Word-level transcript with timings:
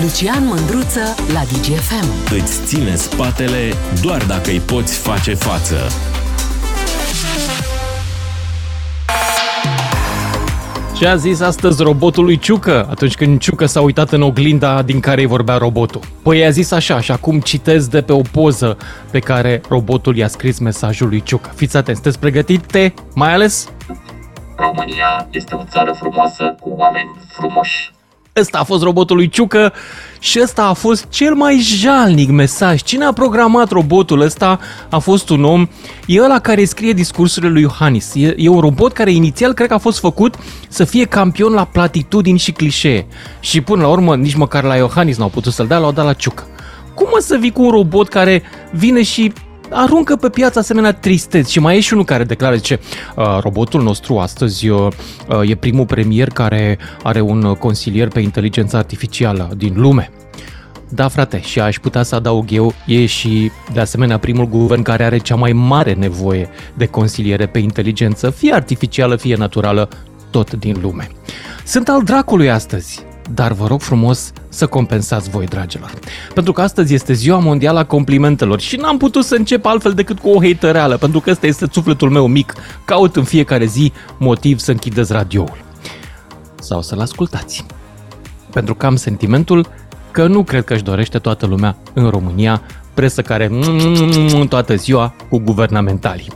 Lucian 0.00 0.46
Mândruță 0.46 1.00
la 1.32 1.40
DGFM. 1.40 2.34
Îți 2.34 2.64
ține 2.64 2.94
spatele 2.94 3.72
doar 4.02 4.24
dacă 4.24 4.50
îi 4.50 4.60
poți 4.60 4.98
face 4.98 5.34
față. 5.34 5.76
Ce 10.96 11.06
a 11.06 11.16
zis 11.16 11.40
astăzi 11.40 11.82
robotul 11.82 12.24
lui 12.24 12.38
Ciucă 12.38 12.86
atunci 12.90 13.14
când 13.14 13.40
Ciucă 13.40 13.66
s-a 13.66 13.80
uitat 13.80 14.12
în 14.12 14.22
oglinda 14.22 14.82
din 14.82 15.00
care 15.00 15.20
îi 15.20 15.26
vorbea 15.26 15.56
robotul? 15.56 16.00
Păi 16.22 16.44
a 16.44 16.50
zis 16.50 16.70
așa 16.70 17.00
și 17.00 17.10
acum 17.10 17.40
citez 17.40 17.86
de 17.86 18.02
pe 18.02 18.12
o 18.12 18.20
poză 18.32 18.76
pe 19.10 19.18
care 19.18 19.60
robotul 19.68 20.16
i-a 20.16 20.28
scris 20.28 20.58
mesajul 20.58 21.08
lui 21.08 21.22
Ciucă. 21.22 21.50
Fiți 21.54 21.76
atenți, 21.76 22.00
sunteți 22.00 22.20
pregătite? 22.20 22.94
Mai 23.14 23.32
ales? 23.32 23.68
România 24.56 25.28
este 25.30 25.54
o 25.54 25.64
țară 25.70 25.92
frumoasă 25.92 26.54
cu 26.60 26.68
oameni 26.76 27.10
frumoși. 27.28 27.93
Ăsta 28.40 28.58
a 28.58 28.64
fost 28.64 28.82
robotul 28.82 29.16
lui 29.16 29.28
Ciucă 29.28 29.72
și 30.18 30.40
ăsta 30.42 30.64
a 30.64 30.72
fost 30.72 31.06
cel 31.08 31.34
mai 31.34 31.56
jalnic 31.58 32.30
mesaj. 32.30 32.82
Cine 32.82 33.04
a 33.04 33.12
programat 33.12 33.70
robotul 33.70 34.20
ăsta 34.20 34.58
a 34.90 34.98
fost 34.98 35.28
un 35.28 35.44
om, 35.44 35.68
e 36.06 36.22
ăla 36.22 36.38
care 36.38 36.64
scrie 36.64 36.92
discursurile 36.92 37.52
lui 37.52 37.62
Iohannis. 37.62 38.14
E, 38.14 38.34
e 38.36 38.48
un 38.48 38.60
robot 38.60 38.92
care 38.92 39.10
inițial 39.12 39.52
cred 39.52 39.68
că 39.68 39.74
a 39.74 39.78
fost 39.78 39.98
făcut 39.98 40.34
să 40.68 40.84
fie 40.84 41.04
campion 41.04 41.52
la 41.52 41.64
platitudini 41.64 42.38
și 42.38 42.52
clișee. 42.52 43.06
Și 43.40 43.60
până 43.60 43.82
la 43.82 43.88
urmă 43.88 44.16
nici 44.16 44.34
măcar 44.34 44.64
la 44.64 44.76
Iohannis 44.76 45.16
n-au 45.16 45.28
putut 45.28 45.52
să-l 45.52 45.66
dea, 45.66 45.78
l-au 45.78 45.92
dat 45.92 46.04
la 46.04 46.12
Ciucă. 46.12 46.46
Cum 46.94 47.08
o 47.10 47.20
să 47.20 47.36
vii 47.36 47.52
cu 47.52 47.62
un 47.62 47.70
robot 47.70 48.08
care 48.08 48.42
vine 48.72 49.02
și 49.02 49.32
aruncă 49.70 50.16
pe 50.16 50.28
piață 50.28 50.58
asemenea 50.58 50.92
tristeți 50.92 51.52
și 51.52 51.60
mai 51.60 51.76
e 51.76 51.80
și 51.80 51.92
unul 51.92 52.04
care 52.04 52.24
declară, 52.24 52.54
zice, 52.54 52.80
"Uh, 53.16 53.38
robotul 53.40 53.82
nostru 53.82 54.18
astăzi 54.18 54.68
uh, 54.68 54.88
uh, 55.28 55.50
e 55.50 55.54
primul 55.54 55.86
premier 55.86 56.28
care 56.28 56.78
are 57.02 57.20
un 57.20 57.42
uh, 57.42 57.56
consilier 57.56 58.08
pe 58.08 58.20
inteligență 58.20 58.76
artificială 58.76 59.50
din 59.56 59.72
lume. 59.76 60.10
Da, 60.88 61.08
frate, 61.08 61.40
și 61.40 61.60
aș 61.60 61.78
putea 61.78 62.02
să 62.02 62.14
adaug 62.14 62.46
eu, 62.50 62.74
e 62.86 63.06
și 63.06 63.50
de 63.72 63.80
asemenea 63.80 64.18
primul 64.18 64.46
guvern 64.46 64.82
care 64.82 65.04
are 65.04 65.18
cea 65.18 65.34
mai 65.34 65.52
mare 65.52 65.92
nevoie 65.92 66.48
de 66.74 66.86
consiliere 66.86 67.46
pe 67.46 67.58
inteligență, 67.58 68.30
fie 68.30 68.54
artificială, 68.54 69.16
fie 69.16 69.36
naturală, 69.36 69.88
tot 70.30 70.52
din 70.52 70.76
lume. 70.82 71.08
Sunt 71.64 71.88
al 71.88 72.02
dracului 72.02 72.50
astăzi, 72.50 73.02
dar 73.30 73.52
vă 73.52 73.66
rog 73.66 73.80
frumos 73.80 74.32
să 74.48 74.66
compensați 74.66 75.30
voi, 75.30 75.46
dragilor. 75.46 75.90
Pentru 76.34 76.52
că 76.52 76.60
astăzi 76.60 76.94
este 76.94 77.12
ziua 77.12 77.38
mondială 77.38 77.78
a 77.78 77.84
complimentelor 77.84 78.60
și 78.60 78.76
n-am 78.76 78.96
putut 78.96 79.24
să 79.24 79.34
încep 79.34 79.64
altfel 79.64 79.92
decât 79.92 80.18
cu 80.18 80.28
o 80.28 80.42
hatereală, 80.42 80.96
pentru 80.96 81.20
că 81.20 81.30
ăsta 81.30 81.46
este 81.46 81.66
sufletul 81.70 82.10
meu 82.10 82.26
mic. 82.26 82.54
Caut 82.84 83.16
în 83.16 83.24
fiecare 83.24 83.64
zi 83.64 83.92
motiv 84.18 84.58
să 84.58 84.70
închideți 84.70 85.12
radioul. 85.12 85.62
Sau 86.60 86.82
să-l 86.82 87.00
ascultați. 87.00 87.66
Pentru 88.50 88.74
că 88.74 88.86
am 88.86 88.96
sentimentul 88.96 89.66
că 90.10 90.26
nu 90.26 90.42
cred 90.42 90.64
că 90.64 90.74
își 90.74 90.82
dorește 90.82 91.18
toată 91.18 91.46
lumea 91.46 91.76
în 91.92 92.08
România 92.08 92.62
presă 92.94 93.22
care 93.22 93.50
toată 94.48 94.74
ziua 94.74 95.14
cu 95.28 95.38
guvernamentalii. 95.38 96.28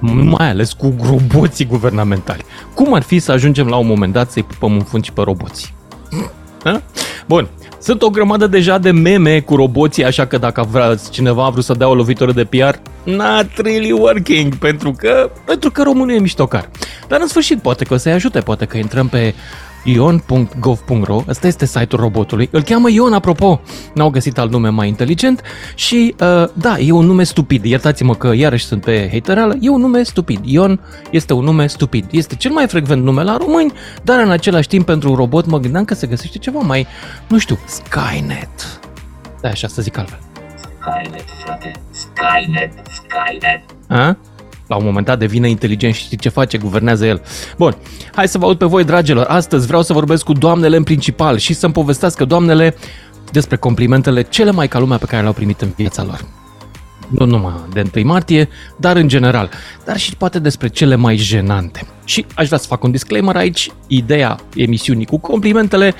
Mai 0.00 0.50
ales 0.50 0.72
cu 0.72 0.94
roboții 1.02 1.64
guvernamentali. 1.64 2.44
Cum 2.74 2.94
ar 2.94 3.02
fi 3.02 3.18
să 3.18 3.32
ajungem 3.32 3.66
la 3.66 3.76
un 3.76 3.86
moment 3.86 4.12
dat 4.12 4.30
să-i 4.30 4.42
pupăm 4.42 4.72
în 4.72 4.82
fund 4.82 5.04
și 5.04 5.12
pe 5.12 5.20
roboții? 5.22 5.76
Ha? 6.64 6.82
Bun. 7.26 7.48
Sunt 7.80 8.02
o 8.02 8.10
grămadă 8.10 8.46
deja 8.46 8.78
de 8.78 8.90
meme 8.90 9.40
cu 9.40 9.56
roboții, 9.56 10.04
așa 10.04 10.26
că 10.26 10.38
dacă 10.38 10.68
vrea, 10.70 10.94
cineva 11.10 11.44
a 11.44 11.50
vrut 11.50 11.64
să 11.64 11.72
dea 11.72 11.88
o 11.88 11.94
lovitură 11.94 12.32
de 12.32 12.44
PR, 12.44 12.74
not 13.04 13.46
really 13.56 13.92
working, 13.92 14.56
pentru 14.56 14.92
că, 14.98 15.30
pentru 15.44 15.70
că 15.70 15.82
românul 15.82 16.14
e 16.14 16.18
miștocar. 16.18 16.68
Dar 17.08 17.20
în 17.20 17.26
sfârșit, 17.26 17.58
poate 17.58 17.84
că 17.84 17.94
o 17.94 17.96
să-i 17.96 18.12
ajute, 18.12 18.40
poate 18.40 18.64
că 18.64 18.76
intrăm 18.76 19.08
pe 19.08 19.34
ion.gov.ro, 19.84 21.22
ăsta 21.28 21.46
este 21.46 21.66
site-ul 21.66 22.00
robotului, 22.00 22.48
îl 22.52 22.62
cheamă 22.62 22.90
Ion, 22.90 23.12
apropo, 23.12 23.60
n-au 23.94 24.10
găsit 24.10 24.38
alt 24.38 24.50
nume 24.50 24.68
mai 24.68 24.88
inteligent 24.88 25.42
și, 25.74 26.14
uh, 26.20 26.48
da, 26.52 26.78
e 26.78 26.92
un 26.92 27.06
nume 27.06 27.22
stupid, 27.22 27.64
iertați-mă 27.64 28.14
că 28.14 28.32
iarăși 28.34 28.64
sunt 28.64 28.84
pe 28.84 29.08
hatereală, 29.12 29.56
e 29.60 29.68
un 29.68 29.80
nume 29.80 30.02
stupid, 30.02 30.40
Ion 30.42 30.80
este 31.10 31.32
un 31.32 31.44
nume 31.44 31.66
stupid, 31.66 32.06
este 32.10 32.34
cel 32.34 32.50
mai 32.52 32.66
frecvent 32.66 33.02
nume 33.02 33.22
la 33.22 33.36
români, 33.36 33.72
dar 34.02 34.20
în 34.20 34.30
același 34.30 34.68
timp 34.68 34.86
pentru 34.86 35.10
un 35.10 35.16
robot 35.16 35.46
mă 35.46 35.58
gândeam 35.58 35.84
că 35.84 35.94
se 35.94 36.06
găsește 36.06 36.38
ceva 36.38 36.58
mai, 36.58 36.86
nu 37.26 37.38
știu, 37.38 37.58
Skynet, 37.66 38.80
da, 39.40 39.48
așa 39.48 39.68
să 39.68 39.82
zic 39.82 39.98
altfel. 39.98 40.18
Skynet, 40.56 41.24
frate, 41.44 41.72
Skynet, 41.90 42.72
Skynet. 42.90 43.62
A? 43.88 44.16
La 44.68 44.76
un 44.76 44.84
moment 44.84 45.06
dat 45.06 45.18
devine 45.18 45.48
inteligent 45.48 45.94
și 45.94 46.02
știi 46.02 46.16
ce 46.16 46.28
face, 46.28 46.58
guvernează 46.58 47.06
el. 47.06 47.22
Bun, 47.56 47.76
hai 48.14 48.28
să 48.28 48.38
vă 48.38 48.44
aud 48.44 48.58
pe 48.58 48.64
voi, 48.64 48.84
dragilor. 48.84 49.26
Astăzi 49.26 49.66
vreau 49.66 49.82
să 49.82 49.92
vorbesc 49.92 50.24
cu 50.24 50.32
doamnele 50.32 50.76
în 50.76 50.82
principal 50.82 51.38
și 51.38 51.54
să-mi 51.54 51.72
povestească 51.72 52.24
doamnele 52.24 52.74
despre 53.32 53.56
complimentele 53.56 54.22
cele 54.22 54.50
mai 54.50 54.68
ca 54.68 54.78
lumea 54.78 54.98
pe 54.98 55.04
care 55.04 55.20
le-au 55.20 55.32
primit 55.32 55.60
în 55.60 55.72
viața 55.76 56.04
lor. 56.04 56.24
Nu 57.08 57.26
numai 57.26 57.52
de 57.72 57.90
1 57.94 58.06
martie, 58.06 58.48
dar 58.76 58.96
în 58.96 59.08
general, 59.08 59.50
dar 59.84 59.96
și 59.96 60.16
poate 60.16 60.38
despre 60.38 60.68
cele 60.68 60.94
mai 60.94 61.16
jenante. 61.16 61.86
Și 62.04 62.26
aș 62.34 62.46
vrea 62.46 62.58
să 62.58 62.66
fac 62.66 62.82
un 62.82 62.90
disclaimer 62.90 63.36
aici, 63.36 63.70
ideea 63.86 64.36
emisiunii 64.54 65.06
cu 65.06 65.18
complimentele 65.18 65.94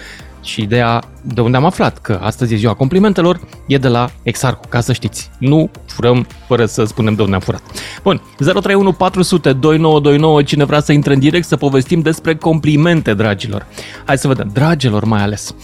și 0.49 0.63
ideea 0.63 1.03
de 1.23 1.41
unde 1.41 1.57
am 1.57 1.65
aflat 1.65 1.99
că 1.99 2.19
astăzi 2.23 2.55
e 2.55 2.57
ziua 2.57 2.75
complimentelor 2.75 3.41
e 3.67 3.79
de 3.79 3.89
la 3.89 4.11
Exarcu, 4.23 4.69
ca 4.69 4.81
să 4.81 4.93
știți. 4.93 5.31
Nu 5.39 5.71
furăm 5.87 6.27
fără 6.47 6.67
să 6.67 6.85
spunem 6.85 7.15
de 7.15 7.23
unde 7.23 7.35
am 7.35 7.41
furat. 7.41 7.63
Bun, 8.03 8.23
031 8.37 8.93
400 8.93 9.53
2929, 9.53 10.43
cine 10.43 10.65
vrea 10.65 10.81
să 10.81 10.93
intre 10.93 11.13
în 11.13 11.19
direct 11.19 11.47
să 11.47 11.57
povestim 11.57 12.01
despre 12.01 12.37
complimente, 12.37 13.15
dragilor. 13.15 13.67
Hai 14.05 14.19
să 14.19 14.29
vedem, 14.29 14.51
dragilor 14.53 15.05
mai 15.05 15.23
ales. 15.23 15.55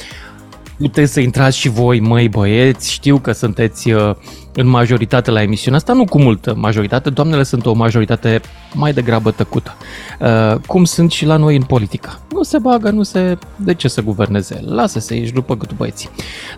Puteți 0.79 1.13
să 1.13 1.21
intrați 1.21 1.59
și 1.59 1.69
voi, 1.69 2.01
măi 2.01 2.29
băieți, 2.29 2.93
știu 2.93 3.19
că 3.19 3.33
sunteți 3.33 3.91
uh, 3.91 4.15
în 4.55 4.67
majoritate 4.67 5.31
la 5.31 5.43
emisiunea 5.43 5.79
asta, 5.79 5.93
nu 5.93 6.05
cu 6.05 6.21
multă 6.21 6.55
majoritate, 6.57 7.11
doamnele 7.11 7.43
sunt 7.43 7.67
o 7.67 7.73
majoritate 7.73 8.41
mai 8.75 8.93
degrabă 8.93 9.31
tăcută, 9.31 9.77
uh, 10.21 10.61
cum 10.67 10.85
sunt 10.85 11.11
și 11.11 11.25
la 11.25 11.37
noi 11.37 11.57
în 11.57 11.63
politică. 11.63 12.21
Nu 12.33 12.43
se 12.43 12.59
bagă, 12.59 12.91
nu 12.91 13.03
se... 13.03 13.39
De 13.57 13.75
ce 13.75 13.89
să 13.89 14.03
guverneze? 14.03 14.61
Lasă-se, 14.65 15.15
ești 15.15 15.35
după 15.35 15.57
câtul 15.57 15.77
băieții. 15.77 16.09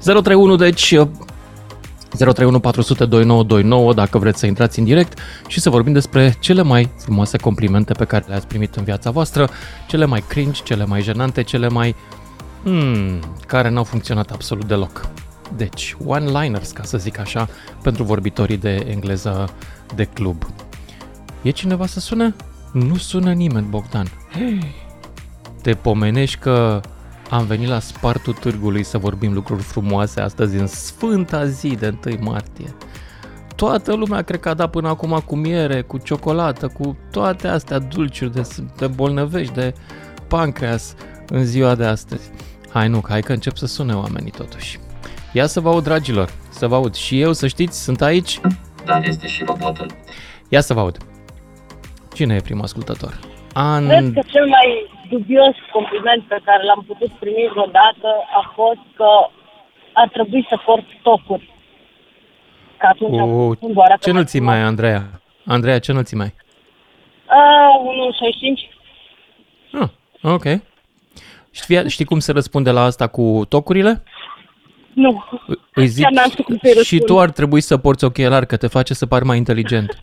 031, 0.01 0.57
deci... 0.57 0.91
Uh, 0.91 1.09
031 2.17 2.61
400 2.61 3.05
2929 3.05 3.95
dacă 3.95 4.19
vreți 4.19 4.39
să 4.39 4.47
intrați 4.47 4.79
în 4.79 4.85
direct 4.85 5.19
și 5.47 5.61
să 5.61 5.71
vorbim 5.71 5.93
despre 5.93 6.37
cele 6.41 6.63
mai 6.63 6.91
frumoase 6.99 7.37
complimente 7.37 7.93
pe 7.93 8.05
care 8.05 8.25
le-ați 8.29 8.47
primit 8.47 8.75
în 8.75 8.85
viața 8.85 9.11
voastră, 9.11 9.49
cele 9.89 10.05
mai 10.05 10.25
cringe, 10.29 10.61
cele 10.65 10.85
mai 10.85 11.03
jenante, 11.03 11.43
cele 11.43 11.69
mai 11.69 11.95
hmm, 12.67 13.21
care 13.47 13.69
n-au 13.69 13.85
funcționat 13.85 14.31
absolut 14.31 14.65
deloc. 14.65 15.09
Deci, 15.57 15.97
one-liners, 16.07 16.71
ca 16.71 16.83
să 16.83 16.99
zic 16.99 17.19
așa, 17.19 17.49
pentru 17.83 18.05
vorbitorii 18.05 18.57
de 18.57 18.87
engleză 18.89 19.49
de 19.95 20.05
club. 20.05 20.43
E 21.43 21.51
cineva 21.51 21.87
să 21.87 22.01
sune? 22.01 22.35
Nu 22.73 22.97
sună 22.97 23.33
nimeni, 23.33 23.67
Bogdan. 23.67 24.07
Hei, 24.33 24.75
te 25.63 25.75
pomenești 25.75 26.39
că 26.39 26.81
am 27.31 27.45
venit 27.45 27.69
la 27.69 27.79
spartul 27.79 28.33
târgului 28.33 28.83
să 28.83 28.99
vorbim 28.99 29.33
lucruri 29.33 29.63
frumoase 29.63 30.21
astăzi 30.21 30.57
în 30.57 30.67
sfânta 30.67 31.47
zi 31.47 31.69
de 31.69 31.99
1 32.07 32.17
martie. 32.21 32.75
Toată 33.55 33.95
lumea 33.95 34.23
cred 34.23 34.41
că 34.41 34.49
a 34.49 34.55
dat 34.55 34.71
până 34.71 34.89
acum 34.89 35.23
cu 35.27 35.37
miere, 35.37 35.83
cu 35.83 35.99
ciocolată, 35.99 36.69
cu 36.69 36.97
toate 37.11 37.49
astea 37.49 37.79
dulciuri 37.79 38.33
de, 38.33 38.49
de 38.77 38.87
bolnăvești, 38.87 39.55
de 39.55 39.75
pancreas 40.29 40.95
în 41.29 41.45
ziua 41.45 41.75
de 41.75 41.85
astăzi. 41.85 42.31
Hai 42.77 42.89
nu, 42.89 43.01
hai 43.09 43.21
că 43.21 43.33
încep 43.33 43.57
să 43.57 43.67
sune 43.67 43.95
oamenii 43.95 44.31
totuși. 44.31 44.79
Ia 45.33 45.47
să 45.47 45.61
vă 45.61 45.69
aud, 45.69 45.83
dragilor, 45.83 46.29
să 46.51 46.67
vă 46.67 46.75
aud. 46.75 46.95
Și 46.95 47.21
eu, 47.21 47.33
să 47.33 47.47
știți, 47.47 47.85
sunt 47.85 48.01
aici. 48.03 48.41
Dar 48.85 49.05
este 49.05 49.27
și 49.27 49.45
robotul. 49.45 49.87
Ia 50.49 50.61
să 50.61 50.75
vă 50.75 50.81
aud. 50.81 50.97
Cine 52.15 52.35
e 52.35 52.41
primul 52.49 52.63
ascultător? 52.65 53.13
An... 53.53 53.87
Cred 53.89 54.13
că 54.13 54.23
cel 54.33 54.47
mai 54.47 54.69
dubios 55.09 55.55
compliment 55.73 56.23
pe 56.23 56.39
care 56.45 56.63
l-am 56.65 56.85
putut 56.87 57.11
primi 57.19 57.49
vreodată 57.51 58.09
a 58.41 58.53
fost 58.55 58.85
că 58.97 59.11
ar 59.93 60.09
trebui 60.09 60.47
să 60.49 60.61
port 60.65 60.85
tocuri. 61.03 61.55
Că 62.79 62.87
atunci 62.87 63.19
am 63.21 63.33
O, 63.33 63.47
putut 63.47 63.73
doar 63.73 63.99
ce 64.01 64.11
înălțime 64.11 64.51
ai, 64.53 64.61
Andreea? 64.61 65.03
Andreea, 65.47 65.79
ce 65.79 65.91
înălțime 65.91 66.23
ai? 66.23 66.35
Uh, 67.39 67.75
1,65. 69.81 69.81
Ah, 69.81 69.89
ok. 70.33 70.45
Știi, 71.63 71.89
știi 71.89 72.05
cum 72.05 72.19
se 72.19 72.33
răspunde 72.33 72.71
la 72.71 72.83
asta 72.83 73.07
cu 73.07 73.45
tocurile? 73.49 74.03
Nu. 74.93 75.25
Îi 75.75 75.87
zic, 75.87 76.03
Chiar 76.03 76.13
n-am 76.13 76.31
știut 76.31 76.47
cum 76.47 76.59
să-i 76.63 76.71
și 76.71 76.77
răspund. 76.79 77.05
tu 77.05 77.21
ar 77.21 77.31
trebui 77.31 77.61
să 77.61 77.77
porți 77.77 78.05
ochelari, 78.05 78.47
că 78.47 78.57
te 78.57 78.67
face 78.67 78.95
să 78.95 79.07
pari 79.07 79.25
mai 79.25 79.37
inteligent. 79.37 79.91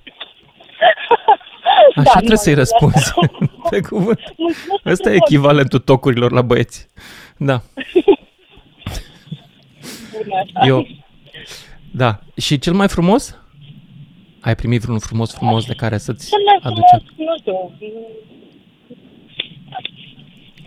Așa 1.95 2.03
Da, 2.03 2.11
trebuie 2.11 2.29
nu, 2.29 2.35
să-i 2.35 2.53
nu. 2.53 2.57
răspunzi. 2.59 3.11
Pe 3.69 3.81
cuvânt. 3.81 4.19
Mulțumesc 4.37 4.85
Ăsta 4.85 5.09
e 5.09 5.11
frumos. 5.13 5.29
echivalentul 5.29 5.79
tocurilor 5.79 6.31
la 6.31 6.41
băieți. 6.41 6.87
Da. 7.37 7.61
Bine, 10.23 10.45
așa. 10.55 10.67
Eu... 10.67 10.87
Da. 11.91 12.19
Și 12.37 12.59
cel 12.59 12.73
mai 12.73 12.87
frumos? 12.87 13.37
Ai 14.41 14.55
primit 14.55 14.81
vreun 14.81 14.99
frumos 14.99 15.33
frumos 15.33 15.65
de 15.65 15.73
care 15.73 15.97
să-ți 15.97 16.29
Cel 16.29 16.39
mai 16.45 16.59
aduce? 16.61 17.03
frumos, 17.15 17.29
nu 17.29 17.37
știu, 17.39 17.71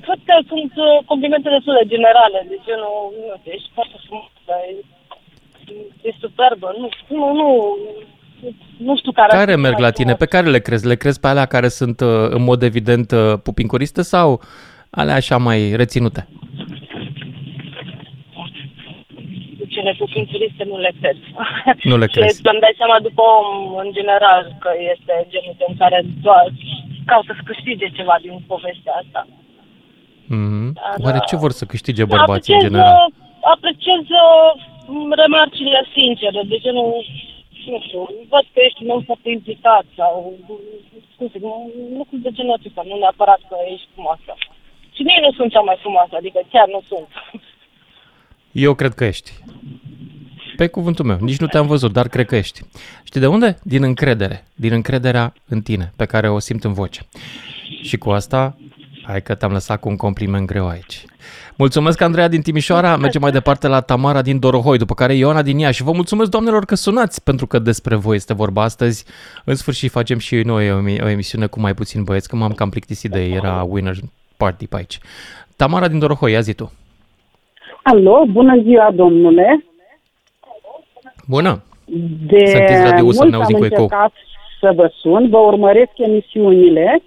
cred 0.07 0.21
că 0.29 0.35
sunt 0.53 0.73
uh, 0.87 0.97
complimente 1.11 1.49
destul 1.57 1.75
de 1.81 1.91
generale, 1.95 2.39
de 2.53 2.59
genul, 2.67 2.95
nu 3.29 3.37
știu, 3.39 3.53
ești 3.57 3.71
foarte 3.77 3.97
frumos, 4.07 4.31
e, 4.71 6.09
e 6.09 6.11
superbă, 6.25 6.69
nu, 6.81 6.89
nu, 7.17 7.27
nu, 7.41 7.49
nu 8.87 8.97
știu 8.97 9.13
care... 9.13 9.37
Care 9.37 9.57
merg 9.57 9.79
la 9.79 9.91
tine? 9.91 10.15
Pe 10.15 10.33
care 10.35 10.47
le 10.55 10.61
crezi? 10.67 10.87
Le 10.87 10.97
crezi 11.03 11.21
pe 11.21 11.29
alea 11.29 11.47
care 11.55 11.69
sunt 11.69 12.01
uh, 12.01 12.27
în 12.37 12.43
mod 12.51 12.63
evident 12.63 13.11
uh, 13.11 13.39
pupincuriste 13.43 14.03
sau 14.03 14.41
alea 14.91 15.15
așa 15.15 15.37
mai 15.37 15.61
reținute? 15.77 16.29
Cele 19.75 19.95
pupincuriste 19.99 20.65
nu 20.65 20.79
le 20.79 20.93
cred. 21.01 21.17
Nu 21.83 21.97
le 21.97 22.07
crezi. 22.15 22.41
Și 22.41 22.49
îmi 22.53 22.61
dai 22.65 22.75
seama 22.81 22.99
după 23.09 23.23
om, 23.39 23.49
în 23.85 23.91
general, 23.99 24.57
că 24.63 24.71
este 24.93 25.13
genul 25.33 25.57
în 25.69 25.77
care 25.83 25.99
doar 26.23 26.45
caută 27.07 27.33
să 27.37 27.43
câștige 27.45 27.89
ceva 27.99 28.17
din 28.25 28.35
povestea 28.47 28.95
asta. 29.03 29.21
Mm-hmm. 30.35 30.69
Dar, 30.79 30.95
Oare 31.05 31.21
ce 31.31 31.37
vor 31.43 31.53
să 31.59 31.65
câștige 31.73 32.05
Da, 32.05 32.13
bărbații 32.15 32.53
în 32.53 32.59
apreciez, 32.59 32.73
general? 32.73 32.95
uh, 32.95 33.15
Apreciez 33.55 34.05
uh, 34.25 34.51
remarcile 35.23 35.81
sincere, 35.97 36.41
de 36.53 36.59
genul, 36.65 36.91
nu 37.73 37.79
știu, 37.87 38.01
văd 38.33 38.45
că 38.53 38.59
ești 38.67 38.83
un 38.85 38.91
om 38.95 39.03
foarte 39.09 39.29
implicat 39.31 39.85
sau, 39.99 40.13
cum 41.17 41.27
să 41.33 41.37
zic, 41.39 41.43
lucruri 41.99 42.23
de 42.27 42.31
genul 42.37 42.57
acesta, 42.59 42.83
nu 42.91 42.97
neapărat 42.99 43.41
că 43.49 43.57
ești 43.75 43.89
frumoasă. 43.95 44.33
Și 44.95 45.03
nici 45.09 45.23
nu 45.27 45.33
sunt 45.39 45.51
cea 45.55 45.61
mai 45.69 45.79
frumoasă, 45.85 46.13
adică 46.17 46.41
chiar 46.53 46.67
nu 46.75 46.81
sunt. 46.91 47.09
Eu 48.53 48.75
cred 48.75 48.93
că 48.95 49.05
ești. 49.05 49.31
Pe 50.57 50.67
cuvântul 50.67 51.05
meu, 51.05 51.19
nici 51.21 51.39
nu 51.39 51.47
te-am 51.47 51.67
văzut, 51.67 51.93
dar 51.93 52.09
cred 52.09 52.27
că 52.27 52.37
ești. 52.37 52.61
Știi 53.05 53.21
de 53.21 53.27
unde? 53.27 53.59
Din 53.63 53.83
încredere. 53.83 54.45
Din 54.55 54.73
încrederea 54.73 55.33
în 55.49 55.61
tine, 55.63 55.93
pe 55.97 56.05
care 56.05 56.29
o 56.29 56.39
simt 56.39 56.65
în 56.65 56.73
voce. 56.73 57.01
Și 57.83 57.97
cu 57.97 58.11
asta, 58.11 58.57
hai 59.07 59.23
că 59.23 59.35
te-am 59.35 59.53
lăsat 59.53 59.81
cu 59.81 59.89
un 59.89 59.97
compliment 59.97 60.47
greu 60.47 60.69
aici. 60.69 61.05
Mulțumesc, 61.57 62.01
Andreea 62.01 62.29
din 62.29 62.41
Timișoara. 62.43 62.97
Mergem 62.97 63.21
mai 63.21 63.31
departe 63.31 63.69
la 63.69 63.81
Tamara 63.81 64.23
din 64.23 64.39
Dorohoi, 64.39 64.79
după 64.79 64.95
care 64.95 65.15
Ioana 65.15 65.43
din 65.43 65.59
Iași. 65.59 65.83
Vă 65.83 65.93
mulțumesc, 65.93 66.31
doamnelor, 66.31 66.65
că 66.65 66.75
sunați, 66.75 67.23
pentru 67.23 67.47
că 67.47 67.59
despre 67.59 67.95
voi 67.95 68.17
este 68.17 68.35
vorba 68.35 68.63
astăzi. 68.63 69.05
În 69.45 69.55
sfârșit 69.55 69.91
facem 69.91 70.19
și 70.19 70.35
noi 70.37 70.73
o, 70.73 70.79
emi- 70.81 71.03
o 71.03 71.09
emisiune 71.09 71.47
cu 71.47 71.61
mai 71.61 71.75
puțin 71.75 72.05
băieți, 72.05 72.29
că 72.29 72.37
m-am 72.37 72.53
cam 72.53 72.69
plictisit 72.71 73.11
de 73.11 73.25
ei. 73.25 73.33
Era 73.33 73.67
winner 73.69 73.95
party 74.37 74.67
pe 74.67 74.77
aici. 74.77 74.99
Tamara 75.57 75.89
din 75.89 75.99
Dorohoi, 75.99 76.33
ia 76.33 76.41
zi 76.41 76.53
tu. 76.53 76.73
Alo, 77.83 78.25
bună 78.31 78.61
ziua, 78.63 78.91
domnule. 78.95 79.65
Bună! 81.27 81.63
De 82.27 82.47
Să 82.47 82.57
închizi 82.57 82.83
radio-ul 82.83 83.13
să 83.13 83.19
mult 83.21 83.31
ne 83.31 83.37
auzim 83.37 83.55
am 83.55 83.61
cu 83.61 83.67
ecou. 83.67 83.83
încercat 83.83 84.13
să 84.61 84.73
vă 84.75 84.91
sun, 85.01 85.29
vă 85.29 85.37
urmăresc 85.39 85.91
emisiunile 85.97 87.03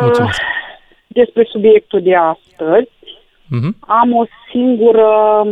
Mulțumesc. 0.00 0.40
uh, 0.40 0.46
despre 1.06 1.44
subiectul 1.50 2.02
de 2.02 2.14
astăzi. 2.14 2.90
Mhm. 3.48 3.76
Am 3.80 4.16
o 4.16 4.24
singură, 4.50 5.42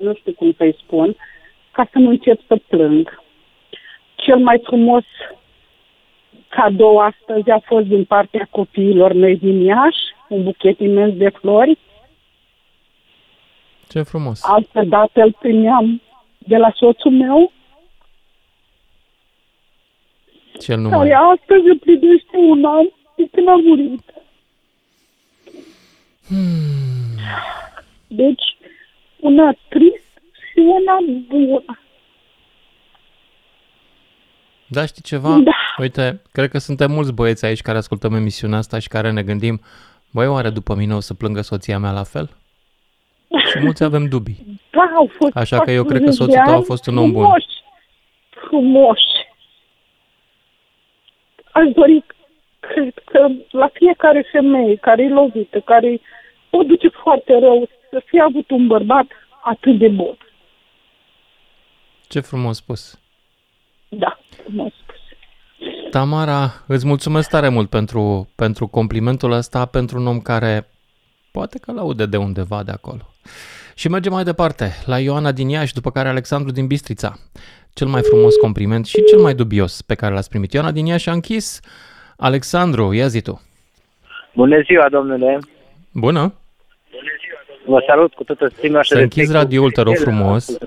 nu 0.00 0.14
știu 0.14 0.32
cum 0.32 0.52
să-i 0.56 0.76
spun, 0.84 1.16
ca 1.72 1.88
să 1.92 1.98
nu 1.98 2.08
încep 2.10 2.40
să 2.46 2.56
plâng. 2.68 3.22
Cel 4.14 4.38
mai 4.38 4.60
frumos 4.64 5.04
cadou 6.48 6.98
astăzi 6.98 7.50
a 7.50 7.58
fost 7.64 7.86
din 7.86 8.04
partea 8.04 8.48
copiilor 8.50 9.12
mei 9.12 9.36
din 9.36 9.60
Iași, 9.60 9.98
un 10.28 10.42
buchet 10.42 10.78
imens 10.80 11.14
de 11.16 11.28
flori. 11.28 11.78
Ce 13.88 14.02
frumos. 14.02 14.44
Altă 14.44 14.82
dată 14.84 15.20
îl 15.22 15.36
primeam 15.38 16.00
de 16.38 16.56
la 16.56 16.72
soțul 16.74 17.10
meu, 17.10 17.52
Cel 20.60 20.78
nu 20.78 20.88
care 20.88 21.14
mai. 21.14 21.36
astăzi 21.36 21.68
împlinește 21.68 22.36
un 22.36 22.64
an 22.64 22.86
de 23.18 23.28
când 23.32 23.48
a 23.48 23.54
murit. 23.54 24.02
Deci, 28.06 28.56
una 29.20 29.52
trist 29.68 30.20
și 30.32 30.58
una 30.58 30.96
bună. 31.28 31.78
Da, 34.66 34.86
știi 34.86 35.02
ceva? 35.02 35.28
Da. 35.38 35.50
Uite, 35.78 36.22
cred 36.32 36.50
că 36.50 36.58
suntem 36.58 36.90
mulți 36.90 37.12
băieți 37.12 37.44
aici 37.44 37.60
care 37.60 37.78
ascultăm 37.78 38.14
emisiunea 38.14 38.58
asta 38.58 38.78
și 38.78 38.88
care 38.88 39.10
ne 39.10 39.22
gândim, 39.22 39.60
băi, 40.10 40.26
oare 40.26 40.50
după 40.50 40.74
mine 40.74 40.94
o 40.94 41.00
să 41.00 41.14
plângă 41.14 41.40
soția 41.40 41.78
mea 41.78 41.90
la 41.92 42.02
fel? 42.02 42.30
Și 43.50 43.58
mulți 43.58 43.84
avem 43.84 44.08
dubii. 44.08 44.60
Da, 44.70 44.90
au 44.96 45.10
fost 45.18 45.36
Așa 45.36 45.60
că 45.60 45.70
eu 45.70 45.84
cred 45.84 46.00
că 46.00 46.04
40 46.04 46.18
soțul 46.18 46.34
de 46.34 46.40
tău 46.44 46.52
a 46.52 46.56
ani 46.56 46.64
fost 46.64 46.86
un 46.86 46.96
om 46.96 47.12
bun. 47.12 47.22
frumoși, 47.22 47.46
Frumoși. 48.30 49.02
Aș 51.52 51.72
dori, 51.74 52.04
cred 52.60 52.94
că 53.04 53.28
la 53.50 53.68
fiecare 53.72 54.28
femeie 54.32 54.76
care 54.76 55.02
e 55.02 55.08
lovită, 55.08 55.60
care 55.60 56.00
o 56.50 56.62
duce 56.62 56.88
foarte 56.88 57.38
rău, 57.38 57.68
să 57.90 58.02
fie 58.04 58.20
avut 58.20 58.50
un 58.50 58.66
bărbat 58.66 59.06
atât 59.44 59.78
de 59.78 59.88
bun. 59.88 60.16
Ce 62.08 62.20
frumos 62.20 62.56
spus. 62.56 63.00
Da, 63.88 64.18
frumos 64.42 64.72
spus. 64.72 64.96
Tamara, 65.90 66.64
îți 66.66 66.86
mulțumesc 66.86 67.30
tare 67.30 67.48
mult 67.48 67.70
pentru, 67.70 68.28
pentru 68.36 68.66
complimentul 68.66 69.32
ăsta, 69.32 69.66
pentru 69.66 69.98
un 69.98 70.06
om 70.06 70.20
care 70.20 70.68
poate 71.30 71.58
că 71.58 71.72
laude 71.72 72.06
de 72.06 72.16
undeva 72.16 72.62
de 72.62 72.70
acolo. 72.70 73.02
Și 73.74 73.88
mergem 73.88 74.12
mai 74.12 74.24
departe, 74.24 74.70
la 74.84 74.98
Ioana 74.98 75.32
din 75.32 75.48
Iași, 75.48 75.74
după 75.74 75.90
care 75.90 76.08
Alexandru 76.08 76.52
din 76.52 76.66
Bistrița. 76.66 77.18
Cel 77.72 77.86
mai 77.86 78.02
frumos 78.02 78.34
compliment 78.36 78.86
și 78.86 79.04
cel 79.04 79.18
mai 79.18 79.34
dubios 79.34 79.82
pe 79.82 79.94
care 79.94 80.14
l-ați 80.14 80.28
primit. 80.28 80.52
Ioana 80.52 80.70
din 80.70 80.86
Iași 80.86 81.08
a 81.08 81.12
închis. 81.12 81.60
Alexandru, 82.20 82.92
ia 82.92 83.06
zi 83.06 83.20
tu. 83.20 83.40
Bună 84.34 84.60
ziua, 84.60 84.88
domnule! 84.90 85.38
Bună! 85.92 86.34
Vă 87.66 87.82
salut 87.86 88.14
cu 88.14 88.24
toată 88.24 88.48
stima 88.56 88.82
și 88.82 88.90
Să 88.90 88.98
închizi 88.98 89.18
respectul. 89.18 89.42
radioul, 89.42 89.70
te 89.70 89.80
rog 89.80 89.96
frumos. 89.96 90.58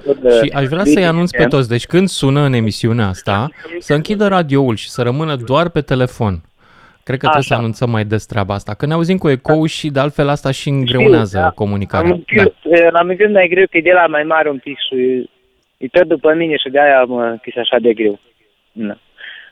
Și 0.44 0.52
aș 0.56 0.66
vrea 0.66 0.84
să-i 0.84 1.06
anunț 1.06 1.30
pe 1.32 1.46
toți, 1.46 1.70
deci 1.70 1.86
când 1.86 2.08
sună 2.08 2.40
în 2.42 2.54
emisiunea 2.54 3.08
asta, 3.08 3.50
să 3.80 3.94
închidă 3.94 4.28
radioul 4.28 4.76
și 4.76 4.90
să 4.90 5.02
rămână 5.02 5.36
doar 5.36 5.70
pe 5.70 5.82
telefon. 5.82 6.42
Cred 7.04 7.18
că 7.20 7.26
trebuie 7.26 7.44
să 7.44 7.54
Așa. 7.54 7.62
anunțăm 7.62 7.90
mai 7.90 8.06
des 8.06 8.26
treaba 8.26 8.54
asta. 8.54 8.74
Că 8.74 8.86
ne 8.86 8.94
auzim 8.94 9.18
cu 9.18 9.30
ecou 9.30 9.66
și 9.66 9.90
de 9.90 10.00
altfel 10.00 10.30
asta 10.30 10.52
și 10.52 10.70
îngreunează 10.70 11.38
da. 11.38 11.50
comunicarea. 11.50 12.12
Am, 12.12 12.24
Da. 12.36 12.44
da. 12.92 13.00
am 13.00 13.08
gândit 13.08 13.32
mai 13.32 13.48
greu 13.48 13.66
că 13.70 13.78
e 13.78 13.82
de 13.82 13.92
la 13.92 14.08
mai 14.08 14.24
mare 14.24 14.50
un 14.50 14.58
pic 14.58 14.78
și 14.90 15.30
e 15.78 15.88
tot 15.88 16.08
după 16.08 16.34
mine 16.34 16.56
și 16.58 16.70
de-aia 16.70 17.04
mă 17.04 17.24
închis 17.24 17.56
așa 17.56 17.78
de 17.82 17.94
greu. 17.94 18.20
Da. 18.72 18.98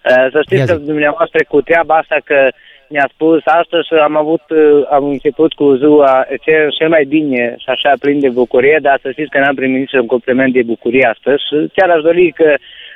Uh, 0.06 0.12
Să 0.32 0.36
Ia 0.36 0.42
știți 0.42 0.66
că 0.72 0.78
zi. 0.78 0.86
dumneavoastră 0.86 1.40
cu 1.48 1.62
treaba 1.62 1.96
asta 1.98 2.18
că 2.24 2.48
mi-a 2.90 3.10
spus 3.14 3.42
astăzi 3.46 3.94
am 3.94 4.16
avut, 4.18 4.42
uh, 4.50 4.88
am 4.92 5.04
început 5.04 5.54
cu 5.54 5.74
ziua 5.76 6.26
cel, 6.42 6.72
cel 6.78 6.90
mai 6.90 7.06
bine 7.06 7.56
și 7.58 7.70
așa 7.70 7.92
plin 8.00 8.20
de 8.20 8.30
bucurie, 8.30 8.80
dar 8.82 9.00
să 9.02 9.12
știți 9.12 9.30
că 9.30 9.40
n-am 9.40 9.56
primit 9.56 9.80
niciun 9.80 10.06
compliment 10.06 10.54
de 10.54 10.64
bucurie 10.64 11.06
astăzi 11.14 11.44
și 11.48 11.70
chiar 11.74 11.90
aș 11.90 12.02
dori 12.02 12.32
că, 12.32 12.54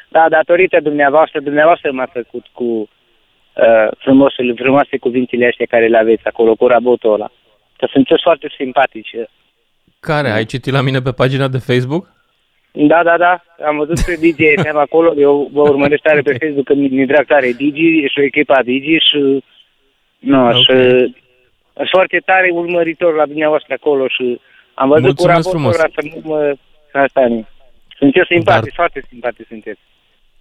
da, 0.10 0.26
datorită 0.30 0.78
dumneavoastră, 0.82 1.40
dumneavoastră 1.40 1.92
m-a 1.92 2.10
făcut 2.14 2.46
cu 2.52 2.64
uh, 2.64 3.88
frumoasele, 3.98 4.54
frumoase 4.54 4.98
cuvintele 4.98 5.48
astea 5.48 5.66
care 5.70 5.88
le 5.88 5.98
aveți 5.98 6.26
acolo, 6.26 6.56
cu 6.56 6.68
rabotul 6.68 7.14
ăla. 7.14 7.32
Că 7.78 7.88
sunteți 7.92 8.22
foarte 8.24 8.48
simpatice. 8.58 9.28
Care? 10.00 10.30
Ai 10.30 10.46
citit 10.46 10.74
la 10.74 10.82
mine 10.82 11.00
pe 11.02 11.12
pagina 11.12 11.48
de 11.48 11.58
Facebook? 11.58 12.13
Da, 12.76 13.04
da, 13.04 13.18
da. 13.18 13.44
Am 13.66 13.78
văzut 13.78 14.00
pe 14.06 14.16
DJ 14.16 14.62
FM 14.64 14.76
acolo. 14.78 15.14
Eu 15.18 15.50
vă 15.52 15.62
urmăresc 15.62 16.02
tare 16.02 16.22
pe 16.22 16.38
Facebook 16.42 16.66
că 16.66 16.74
mi 16.74 17.06
drag 17.06 17.26
tare 17.26 17.52
Digi 17.52 18.08
și 18.08 18.20
o 18.20 18.22
echipa 18.24 18.64
Digi 18.64 18.98
și... 19.10 19.44
Nu, 20.20 20.48
Ok. 20.48 20.54
și... 20.56 20.66
Sunt 21.76 21.88
foarte 21.92 22.18
tare 22.26 22.50
urmăritor 22.52 23.16
la 23.16 23.26
dumneavoastră 23.26 23.74
acolo 23.74 24.08
și 24.08 24.40
am 24.74 24.88
văzut 24.90 25.04
Mulțumesc 25.06 25.42
cu 25.44 25.50
frumos. 25.50 25.78
raportul 25.78 26.04
ăla 26.08 26.14
să 26.22 26.30
nu 26.30 26.34
mă... 26.34 26.56
Asta 27.02 27.28
nu. 27.28 27.46
Sunteți 27.98 28.28
simpatici, 28.28 28.64
Dar- 28.76 28.76
foarte 28.76 29.04
simpatici 29.10 29.48
sunteți. 29.48 29.80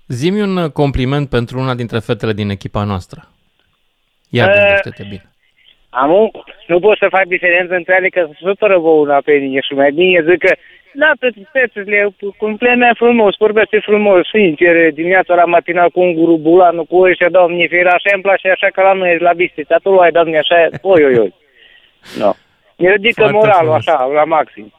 Zimi 0.08 0.40
un 0.40 0.56
uh, 0.56 0.70
compliment 0.70 1.28
pentru 1.28 1.58
una 1.58 1.74
dintre 1.74 1.98
fetele 1.98 2.32
din 2.32 2.50
echipa 2.50 2.84
noastră. 2.84 3.28
Ia 4.28 4.44
Eh, 4.44 4.54
gândește-te 4.56 5.02
bine. 5.08 5.26
Am 5.90 6.10
un... 6.12 6.28
Nu 6.66 6.80
pot 6.80 6.98
să 6.98 7.06
fac 7.10 7.24
diferență 7.24 7.74
între 7.74 7.94
ele 7.98 8.08
că 8.08 8.20
sunt 8.24 8.36
supără 8.36 8.78
vouă 8.78 9.00
una 9.00 9.20
pe 9.24 9.32
mine 9.32 9.60
și 9.60 9.72
mai 9.74 9.90
bine 9.92 10.24
zic 10.30 10.38
că 10.38 10.54
da, 10.94 11.10
pe 11.20 11.28
fețele, 11.52 12.14
complemea 12.38 12.92
frumos, 12.96 13.34
vorbește 13.38 13.78
frumos, 13.82 14.26
sincer, 14.28 14.92
dimineața 14.92 15.34
la 15.34 15.44
matinal 15.44 15.90
cu 15.90 16.00
un 16.00 16.12
guru 16.14 16.36
bulanul, 16.36 16.84
cu 16.84 16.96
ăștia, 16.96 17.28
doamne, 17.28 17.66
fie 17.66 17.82
așa 17.86 18.10
îmi 18.14 18.22
place 18.22 18.50
așa 18.50 18.66
că 18.72 18.82
la 18.82 18.92
noi 18.92 19.18
la 19.18 19.32
bistița, 19.32 19.76
tu 19.82 19.96
ai 19.98 20.10
doamne 20.10 20.38
așa, 20.38 20.68
oi, 20.80 21.04
oi, 21.04 21.18
oi. 21.18 21.34
No. 22.18 22.32
Mi 22.76 22.88
ridică 22.88 23.20
Foarte 23.20 23.36
moralul 23.36 23.62
frumos. 23.62 23.86
așa, 23.86 24.04
la 24.04 24.24
maxim. 24.24 24.72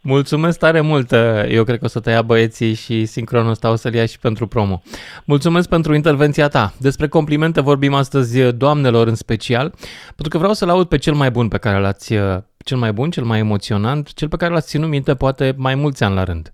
Mulțumesc 0.00 0.58
tare 0.58 0.80
mult. 0.80 1.10
uh, 1.10 1.18
Eu 1.48 1.64
cred 1.64 1.78
că 1.78 1.84
o 1.84 1.88
să 1.88 2.00
te 2.00 2.10
ia 2.10 2.22
băieții 2.22 2.74
și 2.74 3.04
sincronul 3.04 3.50
ăsta 3.50 3.70
o 3.70 3.74
să-l 3.74 3.94
ia 3.94 4.06
și 4.06 4.18
pentru 4.18 4.46
promo. 4.46 4.82
Mulțumesc 5.24 5.68
pentru 5.68 5.94
intervenția 5.94 6.48
ta. 6.48 6.72
Despre 6.80 7.08
complimente 7.08 7.60
vorbim 7.60 7.94
astăzi 7.94 8.40
uh, 8.42 8.54
doamnelor 8.56 9.06
în 9.06 9.14
special, 9.14 9.70
pentru 10.04 10.28
că 10.28 10.38
vreau 10.38 10.52
să-l 10.52 10.68
aud 10.68 10.88
pe 10.88 10.98
cel 10.98 11.12
mai 11.14 11.30
bun 11.30 11.48
pe 11.48 11.58
care 11.58 11.78
l-ați, 11.78 12.12
uh, 12.14 12.36
cel 12.66 12.76
mai 12.76 12.92
bun, 12.92 13.10
cel 13.10 13.24
mai 13.24 13.38
emoționant, 13.38 14.12
cel 14.12 14.28
pe 14.28 14.36
care 14.36 14.52
l-ați 14.52 14.68
ținut 14.68 14.88
minte 14.88 15.14
poate 15.14 15.54
mai 15.56 15.74
mulți 15.74 16.04
ani 16.04 16.14
la 16.14 16.24
rând. 16.24 16.52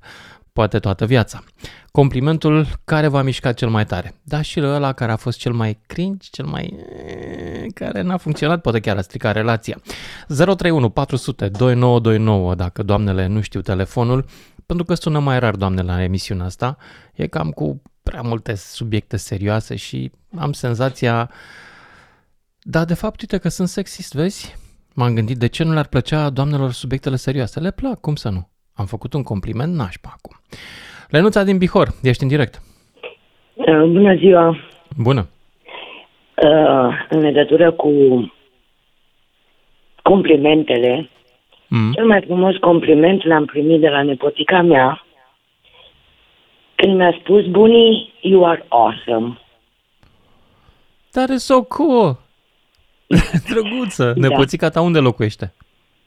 poate 0.53 0.79
toată 0.79 1.07
viața. 1.07 1.45
Complimentul 1.91 2.67
care 2.85 3.07
v-a 3.09 3.23
mișcat 3.23 3.55
cel 3.55 3.69
mai 3.69 3.87
tare. 3.87 4.15
Da, 4.23 4.43
și 4.43 4.61
ăla 4.61 4.93
care 4.93 5.13
a 5.13 5.17
fost 5.17 5.39
cel 5.39 5.53
mai 5.53 5.79
cringe, 5.87 6.29
cel 6.31 6.45
mai... 6.45 6.77
eh, 7.07 7.67
care 7.75 8.03
n-a 8.03 8.17
funcționat, 8.17 8.61
poate 8.61 8.81
chiar 8.81 8.97
a 8.97 9.01
stricat 9.01 9.35
relația. 9.35 9.81
031 10.27 10.89
400 10.91 11.49
2929, 11.49 12.55
dacă 12.55 12.83
doamnele 12.83 13.27
nu 13.27 13.41
știu 13.41 13.61
telefonul, 13.61 14.25
pentru 14.67 14.85
că 14.85 14.95
sună 14.95 15.19
mai 15.19 15.39
rar 15.39 15.57
doamnele 15.57 15.93
la 15.93 16.03
emisiunea 16.03 16.45
asta, 16.45 16.77
e 17.15 17.27
cam 17.27 17.51
cu 17.51 17.83
prea 18.03 18.21
multe 18.21 18.55
subiecte 18.55 19.17
serioase 19.17 19.77
și 19.77 20.13
am 20.37 20.53
senzația... 20.53 21.31
Da, 22.65 22.85
de 22.85 22.95
fapt, 22.95 23.21
uite 23.21 23.39
că 23.39 23.49
sunt 23.49 23.69
sexist, 23.69 24.15
vezi? 24.15 24.55
M-am 24.95 25.15
gândit 25.15 25.37
de 25.37 25.47
ce 25.49 25.65
nu 25.65 25.73
le-ar 25.73 25.87
plăcea 25.87 26.31
doamnelor 26.31 26.71
subiectele 26.73 27.17
serioase. 27.17 27.61
Le 27.61 27.71
plac, 27.71 28.01
cum 28.01 28.15
să 28.15 28.29
nu? 28.29 28.49
Am 28.75 28.87
făcut 28.87 29.13
un 29.13 29.23
compliment 29.23 29.75
nașpa 29.75 30.15
acum. 30.17 30.37
Lenuța 31.09 31.43
din 31.45 31.59
Bihor, 31.59 31.89
ești 32.03 32.23
în 32.23 32.29
direct. 32.29 32.63
Uh, 33.55 33.67
Bună 33.93 34.15
ziua! 34.17 34.57
Bună. 34.97 35.29
Uh, 36.43 37.07
În 37.09 37.19
legătură 37.21 37.73
cu 37.73 37.91
complimentele, 40.03 41.09
Mm. 41.69 41.93
cel 41.93 42.07
mai 42.07 42.23
frumos 42.27 42.57
compliment 42.57 43.25
l-am 43.25 43.45
primit 43.45 43.81
de 43.81 43.89
la 43.89 44.03
nepotica 44.03 44.63
mea 44.63 45.05
când 46.75 46.97
mi-a 46.97 47.17
spus, 47.21 47.47
Bunii, 47.47 48.13
you 48.21 48.47
are 48.47 48.65
awesome. 48.69 49.39
That 51.11 51.29
is 51.31 51.45
so 51.45 51.63
cool! 51.63 52.19
Drăguță! 53.49 54.05
Da. 54.13 54.29
Nepoțica 54.29 54.69
ta 54.69 54.81
unde 54.81 54.99
locuiește? 54.99 55.55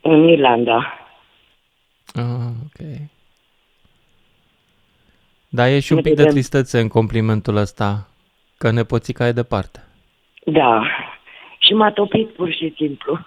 În 0.01 0.27
Irlanda. 0.27 0.93
Ah, 2.13 2.23
ok. 2.63 2.87
Dar 5.49 5.67
e 5.67 5.79
și 5.79 5.91
un 5.91 5.97
Ne 5.97 6.03
pic 6.03 6.11
de 6.15 6.17
vedem. 6.21 6.31
tristețe 6.31 6.79
în 6.79 6.87
complimentul 6.87 7.55
ăsta, 7.55 8.07
că 8.57 8.71
nepoțica 8.71 9.27
e 9.27 9.31
departe. 9.31 9.83
Da. 10.45 10.83
Și 11.59 11.73
m-a 11.73 11.91
topit 11.91 12.29
pur 12.33 12.51
și 12.51 12.73
simplu. 12.77 13.25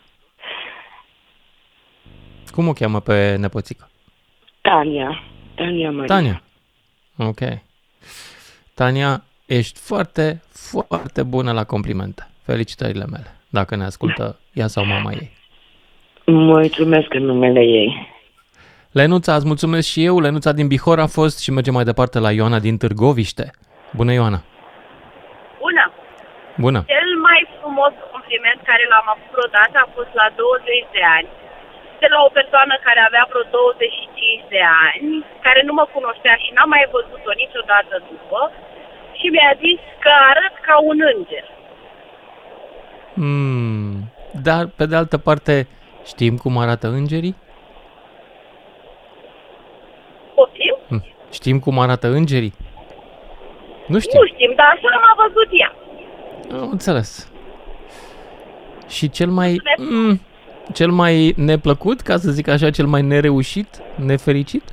Cum 2.50 2.68
o 2.68 2.72
cheamă 2.72 3.00
pe 3.00 3.36
nepoțică? 3.36 3.90
Tania. 4.60 5.22
Tania 5.54 5.90
Maria. 5.90 6.06
Tania. 6.14 6.42
Ok. 7.16 7.38
Tania, 8.74 9.24
ești 9.46 9.78
foarte, 9.80 10.42
foarte 10.48 11.22
bună 11.22 11.52
la 11.52 11.64
complimente. 11.64 12.28
Felicitările 12.42 13.06
mele. 13.06 13.36
Dacă 13.50 13.76
ne 13.76 13.84
ascultă 13.84 14.38
ea 14.52 14.66
sau 14.66 14.84
mama 14.84 15.10
ei. 15.12 15.30
Mulțumesc 16.24 17.14
în 17.14 17.24
numele 17.24 17.60
ei. 17.60 17.90
Lenuța, 18.92 19.34
îți 19.34 19.50
mulțumesc 19.52 19.86
și 19.92 20.04
eu. 20.08 20.14
Lenuța 20.20 20.52
din 20.58 20.66
Bihor 20.72 20.98
a 21.06 21.14
fost 21.18 21.36
și 21.44 21.50
mergem 21.56 21.74
mai 21.78 21.88
departe 21.90 22.18
la 22.18 22.30
Ioana 22.38 22.60
din 22.66 22.76
Târgoviște. 22.82 23.46
Bună, 23.98 24.12
Ioana! 24.18 24.40
Bună! 25.64 25.84
Bună! 26.64 26.80
Cel 26.94 27.10
mai 27.28 27.40
frumos 27.58 27.92
compliment 28.14 28.60
care 28.70 28.84
l-am 28.92 29.06
avut 29.12 29.28
vreodată 29.34 29.76
a 29.80 29.88
fost 29.96 30.12
la 30.20 30.26
20 30.36 30.96
de 30.96 31.02
ani. 31.18 31.28
De 32.02 32.08
la 32.14 32.18
o 32.26 32.34
persoană 32.38 32.74
care 32.86 33.00
avea 33.02 33.24
vreo 33.30 33.44
25 33.50 34.54
de 34.54 34.62
ani, 34.86 35.08
care 35.46 35.60
nu 35.68 35.72
mă 35.78 35.84
cunoștea 35.96 36.34
și 36.42 36.54
n-am 36.54 36.70
mai 36.74 36.84
văzut-o 36.96 37.32
niciodată 37.42 37.94
după, 38.10 38.40
și 39.18 39.26
mi-a 39.34 39.52
zis 39.64 39.80
că 40.04 40.12
arăt 40.30 40.54
ca 40.68 40.76
un 40.90 40.98
înger. 41.12 41.46
Mm, 43.20 44.12
dar, 44.42 44.66
pe 44.76 44.86
de 44.86 44.96
altă 44.96 45.18
parte, 45.18 45.66
știm 46.04 46.36
cum 46.36 46.58
arată 46.58 46.86
îngerii? 46.88 47.36
Poftim? 50.34 50.74
Hm, 50.88 51.04
Știm 51.32 51.58
cum 51.58 51.78
arată 51.78 52.06
îngerii? 52.06 52.54
Nu 53.86 53.98
știm. 53.98 54.20
Nu 54.20 54.26
știm, 54.26 54.52
dar 54.56 54.66
așa 54.74 55.00
m-a 55.04 55.14
văzut 55.24 55.48
ea. 55.60 55.72
Am 56.60 56.68
înțeles. 56.70 57.32
Și 58.88 59.10
cel 59.10 59.30
mai... 59.38 59.50
Mm, 59.76 60.20
cel 60.78 60.90
mai 60.90 61.14
neplăcut, 61.36 61.98
ca 62.00 62.16
să 62.16 62.30
zic 62.30 62.46
așa, 62.48 62.70
cel 62.78 62.86
mai 62.94 63.02
nereușit, 63.02 63.70
nefericit? 64.10 64.64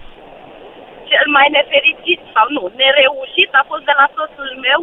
Cel 1.11 1.27
mai 1.37 1.47
nefericit, 1.57 2.19
sau 2.33 2.45
nu, 2.55 2.63
nereușit 2.83 3.51
a 3.61 3.63
fost 3.71 3.83
de 3.89 3.95
la 4.01 4.07
soțul 4.15 4.51
meu, 4.67 4.81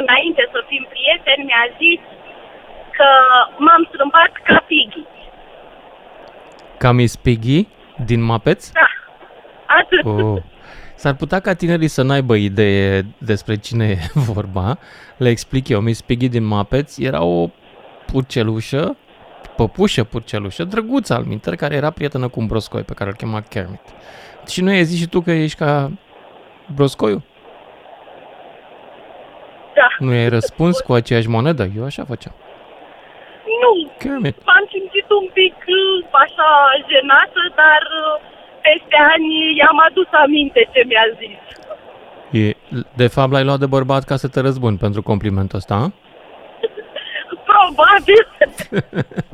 înainte 0.00 0.42
să 0.52 0.58
fim 0.70 0.84
prieteni, 0.94 1.46
mi-a 1.48 1.66
zis 1.82 2.00
că 2.96 3.04
m-am 3.58 3.88
strâmbat 3.92 4.30
ca 4.44 4.64
Piggy. 4.66 5.04
Ca 6.78 6.92
Miss 6.92 7.16
Piggy 7.16 7.66
din 8.04 8.22
Muppets? 8.22 8.72
Da, 8.72 8.86
atât. 9.66 10.04
Oh. 10.04 10.42
S-ar 10.94 11.14
putea 11.14 11.40
ca 11.40 11.54
tinerii 11.54 11.88
să 11.88 12.02
n-aibă 12.02 12.34
idee 12.34 13.06
despre 13.18 13.56
cine 13.56 13.88
e 13.88 13.98
vorba. 14.32 14.78
Le 15.16 15.28
explic 15.28 15.68
eu. 15.68 15.80
Miss 15.80 16.00
Piggy 16.00 16.28
din 16.28 16.44
Muppets 16.44 16.98
era 16.98 17.22
o 17.22 17.48
purcelușă, 18.06 18.96
păpușă 19.56 20.04
purcelușă, 20.04 20.64
drăguță 20.64 21.14
al 21.14 21.22
minter, 21.24 21.56
care 21.56 21.74
era 21.74 21.90
prietenă 21.90 22.28
cu 22.28 22.40
un 22.40 22.46
broscoi 22.46 22.82
pe 22.82 22.94
care 22.94 23.10
îl 23.10 23.16
chema 23.16 23.40
Kermit. 23.40 23.80
Și 24.48 24.62
nu 24.62 24.70
ai 24.70 24.84
zis 24.84 24.98
și 24.98 25.06
tu 25.06 25.20
că 25.20 25.30
ești 25.30 25.58
ca 25.58 25.90
broscoiul? 26.74 27.22
Da. 29.74 29.86
Nu 29.98 30.10
ai 30.10 30.28
răspuns 30.28 30.80
cu 30.80 30.92
aceeași 30.92 31.28
monedă? 31.28 31.70
Eu 31.76 31.84
așa 31.84 32.04
făceam. 32.04 32.34
Nu, 33.62 33.72
Kermit. 34.02 34.36
m-am 34.48 34.64
simțit 34.74 35.08
un 35.20 35.26
pic 35.38 35.56
uh, 35.78 36.06
așa 36.24 36.50
jenată, 36.90 37.40
dar 37.60 37.82
uh, 38.04 38.20
peste 38.64 38.96
ani 39.14 39.28
i-am 39.60 39.78
adus 39.88 40.08
aminte 40.24 40.60
ce 40.72 40.80
mi-a 40.90 41.06
zis. 41.20 41.40
E, 42.42 42.56
de 43.02 43.06
fapt, 43.14 43.30
l-ai 43.32 43.44
luat 43.44 43.58
de 43.58 43.66
bărbat 43.76 44.02
ca 44.04 44.16
să 44.16 44.28
te 44.28 44.40
răzbuni 44.40 44.76
pentru 44.84 45.02
complimentul 45.02 45.58
ăsta, 45.58 45.74
a? 45.74 45.86
Probabil. 47.50 48.22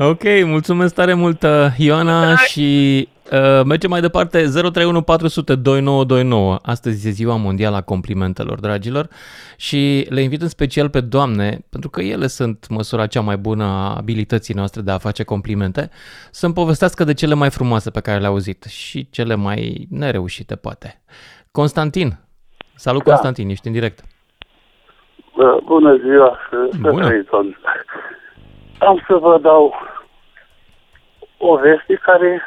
Ok, 0.00 0.22
mulțumesc 0.44 0.94
tare 0.94 1.14
mult, 1.14 1.42
uh, 1.42 1.66
Ioana, 1.76 2.36
și 2.36 3.08
uh, 3.32 3.64
mergem 3.64 3.90
mai 3.90 4.00
departe, 4.00 4.38
031 4.38 5.02
400 5.02 5.54
2929. 5.54 6.58
Astăzi 6.62 7.08
e 7.08 7.10
ziua 7.10 7.36
mondială 7.36 7.76
a 7.76 7.80
complimentelor, 7.80 8.60
dragilor, 8.60 9.08
și 9.56 10.06
le 10.08 10.20
invit 10.20 10.42
în 10.42 10.48
special 10.48 10.90
pe 10.90 11.00
doamne, 11.00 11.58
pentru 11.70 11.90
că 11.90 12.00
ele 12.00 12.26
sunt 12.26 12.66
măsura 12.68 13.06
cea 13.06 13.20
mai 13.20 13.36
bună 13.36 13.64
a 13.64 13.94
abilității 13.96 14.54
noastre 14.54 14.80
de 14.80 14.90
a 14.90 14.98
face 14.98 15.22
complimente, 15.24 15.90
să-mi 16.30 16.54
povestească 16.54 17.04
de 17.04 17.14
cele 17.14 17.34
mai 17.34 17.50
frumoase 17.50 17.90
pe 17.90 18.00
care 18.00 18.18
le-au 18.18 18.32
auzit 18.32 18.64
și 18.64 19.10
cele 19.10 19.34
mai 19.34 19.86
nereușite, 19.90 20.56
poate. 20.56 21.02
Constantin, 21.50 22.18
salut 22.74 23.04
Da. 23.04 23.10
Constantin, 23.10 23.48
ești 23.48 23.66
în 23.66 23.72
direct. 23.72 24.00
Bă, 25.36 25.58
Bună 25.64 25.96
ziua 25.96 26.38
și 26.42 26.80
să 26.82 26.90
Bună. 26.90 27.06
trăiți, 27.06 27.28
domnule. 27.30 27.56
Am 28.78 29.04
să 29.06 29.14
vă 29.14 29.38
dau 29.42 29.74
o 31.38 31.56
veste 31.56 31.94
care 32.02 32.42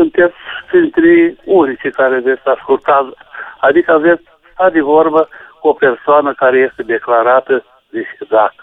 sunteți 0.00 0.34
printre 0.66 1.36
unicii 1.44 1.90
care 1.90 2.18
veți 2.18 2.48
asculta, 2.48 3.12
adică 3.58 3.98
veți 3.98 4.22
sta 4.52 4.70
de 4.70 4.80
vorbă 4.80 5.28
cu 5.60 5.68
o 5.68 5.72
persoană 5.72 6.34
care 6.34 6.58
este 6.58 6.82
declarată 6.82 7.64
discretă. 7.90 8.54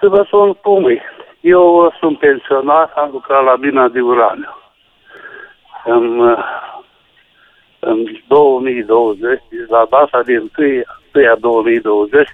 Să 0.00 0.08
vă 0.08 0.22
spun 0.26 0.52
cum 0.52 0.88
e. 0.88 1.02
Eu 1.40 1.94
sunt 2.00 2.18
pensionat, 2.18 2.92
am 2.96 3.10
lucrat 3.12 3.44
la 3.44 3.56
mina 3.56 3.88
de 3.88 4.00
uraniu. 4.00 4.54
În, 5.84 6.18
uh, 6.18 6.38
în 7.78 7.98
2020, 8.28 9.42
la 9.68 9.86
data 9.90 10.22
de 10.22 10.38
1 10.38 10.82
1 11.14 11.36
2020, 11.40 12.28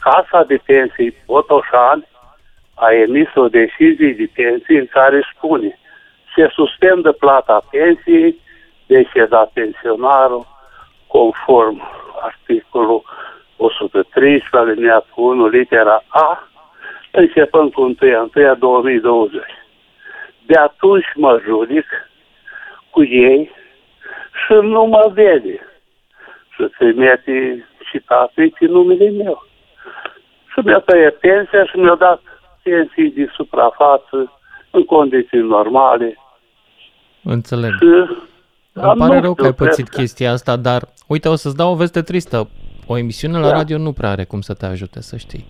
Casa 0.00 0.44
de 0.44 0.60
Pensii 0.64 1.16
Botoșani 1.26 2.06
a 2.74 2.92
emis 2.92 3.34
o 3.34 3.48
decizie 3.48 4.12
de 4.12 4.28
pensii 4.34 4.78
în 4.78 4.86
care 4.86 5.32
spune 5.34 5.78
se 6.38 6.48
suspendă 6.54 7.12
plata 7.12 7.64
pensiei 7.70 8.40
deceda 8.86 9.50
pensionarul 9.52 10.46
conform 11.06 11.82
articolul 12.20 13.02
113 13.56 14.70
alineatul 14.70 15.12
1 15.16 15.46
litera 15.46 16.04
A 16.08 16.48
începând 17.10 17.72
cu 17.72 17.80
1 17.80 17.94
1 18.34 18.54
2020. 18.54 19.42
De 20.46 20.58
atunci 20.58 21.06
mă 21.14 21.40
judic 21.44 21.86
cu 22.90 23.02
ei 23.04 23.50
și 24.46 24.52
nu 24.52 24.84
mă 24.84 25.10
vede. 25.14 25.60
Și 26.54 26.62
trimite 26.78 27.66
și 27.90 27.98
tatăl 27.98 28.50
pe 28.58 28.66
numele 28.66 29.10
meu. 29.10 29.46
Și 30.52 30.58
mi-a 30.64 30.78
tăiat 30.78 31.14
pensia 31.14 31.64
și 31.64 31.76
mi-a 31.76 31.94
dat 31.94 32.20
pensii 32.62 33.10
de 33.10 33.30
suprafață 33.34 34.32
în 34.70 34.84
condiții 34.84 35.38
normale. 35.38 36.16
Înțeleg. 37.24 37.70
Și 37.72 37.84
Îmi 38.72 38.86
am 38.86 38.98
pare 38.98 39.14
nu 39.14 39.20
rău 39.20 39.34
că 39.34 39.42
știu, 39.42 39.44
ai 39.44 39.52
pățit 39.52 39.84
cred 39.84 39.88
că- 39.94 40.00
chestia 40.00 40.32
asta, 40.32 40.56
dar 40.56 40.82
uite, 41.06 41.28
o 41.28 41.34
să-ți 41.34 41.56
dau 41.56 41.72
o 41.72 41.76
veste 41.76 42.02
tristă. 42.02 42.48
O 42.86 42.96
emisiune 42.98 43.38
la 43.38 43.48
Da. 43.48 43.52
radio 43.52 43.78
nu 43.78 43.92
prea 43.92 44.10
are 44.10 44.24
cum 44.24 44.40
să 44.40 44.54
te 44.54 44.66
ajute, 44.66 45.00
să 45.02 45.16
știi. 45.16 45.44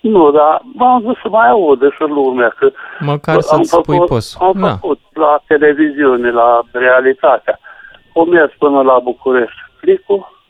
Nu, 0.00 0.30
dar 0.30 0.60
m-am 0.74 1.00
zis 1.00 1.20
să 1.22 1.28
mai 1.28 1.48
audă 1.48 1.88
și 1.88 2.00
lumea 2.00 2.48
că 2.58 2.70
Măcar 3.00 3.40
să-ți 3.40 3.68
spui 3.70 3.98
posul. 3.98 4.46
Am 4.46 4.60
Da. 4.60 4.68
făcut 4.68 5.00
la 5.12 5.24
la 5.26 5.42
televiziune, 5.46 6.30
la 6.30 6.62
realitatea. 6.72 7.58
O 8.12 8.24
mers 8.24 8.52
până 8.58 8.82
la 8.82 8.98
București 8.98 9.58
plicul 9.80 10.42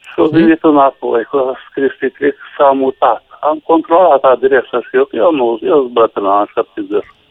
și 0.00 0.14
a 0.16 0.22
venit 0.30 0.62
înapoi, 0.62 1.24
că 1.30 1.36
a 1.36 1.54
scris 1.70 1.90
pe 2.00 2.08
plic, 2.08 2.34
s-a 2.58 2.70
mutat. 2.70 3.24
Am 3.40 3.60
controlat 3.64 4.22
adresa 4.22 4.80
și 4.80 4.88
eu, 4.92 5.08
eu 5.12 5.32
nu, 5.32 5.58
eu 5.62 5.78
sunt 5.80 5.92
bătrân, 5.92 6.26
am 6.26 6.46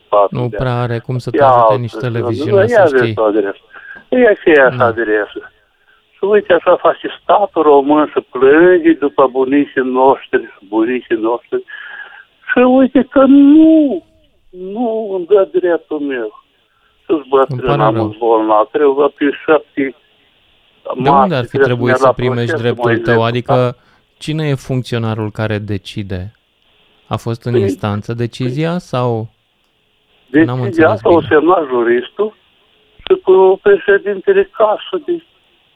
74 0.10 0.38
Nu 0.38 0.48
de 0.48 0.56
prea 0.56 0.78
are 0.82 1.00
cum 1.00 1.18
să 1.18 1.30
te 1.30 1.38
Ia 1.38 1.46
ajute 1.48 1.62
altă, 1.70 1.82
nici 1.82 1.94
nu, 1.94 2.00
televiziunea, 2.00 2.62
ia 2.62 2.86
să 2.86 2.90
vezi 2.92 3.04
știi. 3.04 3.14
o 3.18 3.24
adresă. 3.24 3.62
Ia 4.10 4.34
și 4.42 4.50
ea 4.58 4.70
Da. 4.70 4.86
adresă. 4.86 5.40
Și 6.16 6.24
uite, 6.24 6.54
așa 6.54 6.76
face 6.76 7.08
statul 7.22 7.62
român 7.64 8.10
să 8.14 8.20
plânge 8.32 8.94
după 8.94 9.28
bunicii 9.32 9.82
noștri, 10.00 10.58
bunicii 10.68 11.16
noștri. 11.30 11.64
Și 12.52 12.58
uite 12.60 13.08
că 13.10 13.24
nu, 13.28 14.04
nu 14.50 15.12
îmi 15.16 15.26
dă 15.26 15.48
dreptul 15.60 16.00
meu. 16.00 16.44
Să-ți 17.06 17.20
Îmi 17.20 17.28
bătrân, 17.30 17.60
pare 17.66 17.82
am 17.82 17.94
rău. 17.96 18.04
un 18.06 18.16
bolnav, 18.20 18.68
trebuie 18.72 19.08
pe 19.18 19.26
șapte 19.46 19.96
De 21.04 21.10
unde 21.10 21.36
ar 21.36 21.46
fi 21.46 21.58
trebuit 21.58 21.96
să 21.96 22.12
primești 22.16 22.46
proces, 22.52 22.62
dreptul 22.62 22.92
mă 22.92 22.98
tău? 22.98 23.14
executa. 23.14 23.26
Adică 23.28 23.78
cine 24.18 24.48
e 24.48 24.54
funcționarul 24.56 25.32
care 25.32 25.58
decide? 25.58 26.32
A 27.08 27.16
fost 27.16 27.44
în 27.46 27.54
Păi- 27.54 27.60
instanță 27.60 28.14
decizia 28.14 28.78
sau... 28.78 29.28
N-am 30.30 30.46
Decizia 30.46 30.64
înțeles 30.66 30.92
asta 30.92 31.10
o 31.10 31.18
bine. 31.20 31.28
semna 31.30 31.66
juristul 31.70 32.34
și 32.98 33.22
cu 33.24 33.60
președintele 33.62 34.44
casă 34.44 34.96
de 35.06 35.24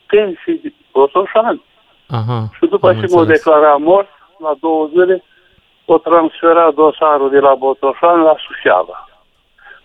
pensii 0.08 0.60
de 0.63 0.74
Botoșani. 0.91 1.62
Aha, 2.10 2.50
Și 2.60 2.65
după 2.70 2.88
am 2.88 3.00
ce 3.00 3.05
m-au 3.10 3.20
înțeles. 3.20 3.43
declarat 3.43 3.79
mort, 3.79 4.10
la 4.39 4.53
două 4.60 4.88
zile, 4.88 5.24
o 5.86 5.98
transfera 5.98 6.72
dosarul 6.72 7.29
de 7.29 7.39
la 7.39 7.53
Botoșani 7.55 8.24
la 8.24 8.36
Suceava. 8.48 9.10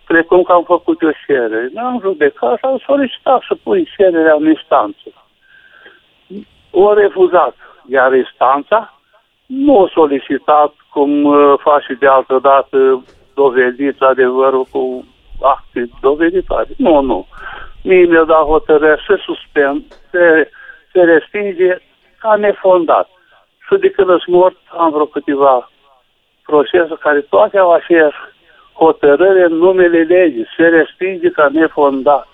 Precum 0.07 0.43
că 0.43 0.53
am 0.53 0.63
făcut 0.65 1.01
eu 1.03 1.11
cerere. 1.27 1.69
N-am 1.73 1.99
judecat 2.01 2.59
și 2.59 2.65
am 2.65 2.79
solicitat 2.87 3.43
să 3.49 3.55
pui 3.63 3.89
cererea 3.97 4.35
în 4.39 4.47
instanță. 4.49 5.09
O 6.71 6.93
refuzat. 6.93 7.55
Iar 7.89 8.15
instanța 8.15 8.95
nu 9.47 9.83
a 9.85 9.89
solicitat, 9.93 10.73
cum 10.91 11.25
uh, 11.25 11.55
face 11.59 11.93
de 11.95 12.07
altă 12.07 12.39
dată, 12.43 13.05
dovedit 13.41 14.01
adevărul 14.01 14.65
cu 14.73 15.05
acte 15.55 15.81
doveditoare. 16.01 16.69
Nu, 16.77 17.01
nu. 17.01 17.27
Mie 17.83 18.05
mi-a 18.07 18.25
dat 18.25 18.43
hotărâre 18.53 18.99
să 19.07 19.15
suspend, 19.27 19.83
se, 20.11 20.51
se 20.93 21.01
respinge 21.01 21.71
ca 22.21 22.35
nefondat. 22.37 23.09
Și 23.67 23.75
de 23.81 23.91
când 23.91 24.09
sunt 24.09 24.23
mort, 24.27 24.57
am 24.79 24.91
vreo 24.91 25.05
câteva 25.07 25.71
procese 26.43 26.95
care 27.01 27.21
toate 27.21 27.59
au 27.59 27.73
aceeași 27.73 28.17
hotărâre 28.73 29.45
în 29.51 29.55
numele 29.57 30.03
legii. 30.03 30.47
Se 30.57 30.63
respinge 30.63 31.29
ca 31.31 31.49
nefondat. 31.53 32.29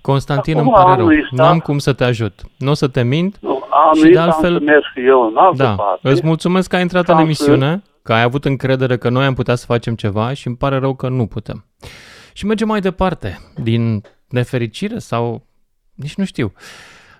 Constantin, 0.00 0.56
Acum 0.56 0.66
îmi 0.66 0.76
pare 0.76 0.90
am 0.90 0.96
rău. 0.96 1.06
listat. 1.08 1.46
N-am 1.46 1.58
cum 1.58 1.78
să 1.78 1.92
te 1.92 2.04
ajut. 2.04 2.32
Nu 2.58 2.70
o 2.70 2.74
să 2.74 2.88
te 2.88 3.02
mint. 3.02 3.36
Nu, 3.40 3.64
am 3.70 3.94
Și 3.94 4.02
de 4.02 4.08
zis, 4.08 4.16
altfel- 4.18 4.52
am 4.52 4.58
să 4.58 4.64
merg 4.64 4.82
și 4.94 5.06
eu 5.06 5.22
în 5.26 5.36
altă 5.36 5.62
Da, 5.62 5.74
parte. 5.74 6.08
îți 6.08 6.26
mulțumesc 6.26 6.68
că 6.68 6.76
ai 6.76 6.82
intrat 6.82 7.08
în 7.08 7.14
Am 7.14 7.20
emisiune, 7.20 7.82
că 8.04 8.12
ai 8.12 8.22
avut 8.22 8.44
încredere 8.44 8.98
că 8.98 9.08
noi 9.08 9.24
am 9.24 9.34
putea 9.34 9.54
să 9.54 9.64
facem 9.66 9.94
ceva 9.94 10.32
și 10.32 10.46
îmi 10.46 10.56
pare 10.56 10.78
rău 10.78 10.94
că 10.94 11.08
nu 11.08 11.26
putem. 11.26 11.64
Și 12.32 12.46
mergem 12.46 12.68
mai 12.68 12.80
departe, 12.80 13.40
din 13.62 14.02
nefericire 14.28 14.98
sau 14.98 15.46
nici 15.94 16.14
nu 16.14 16.24
știu. 16.24 16.52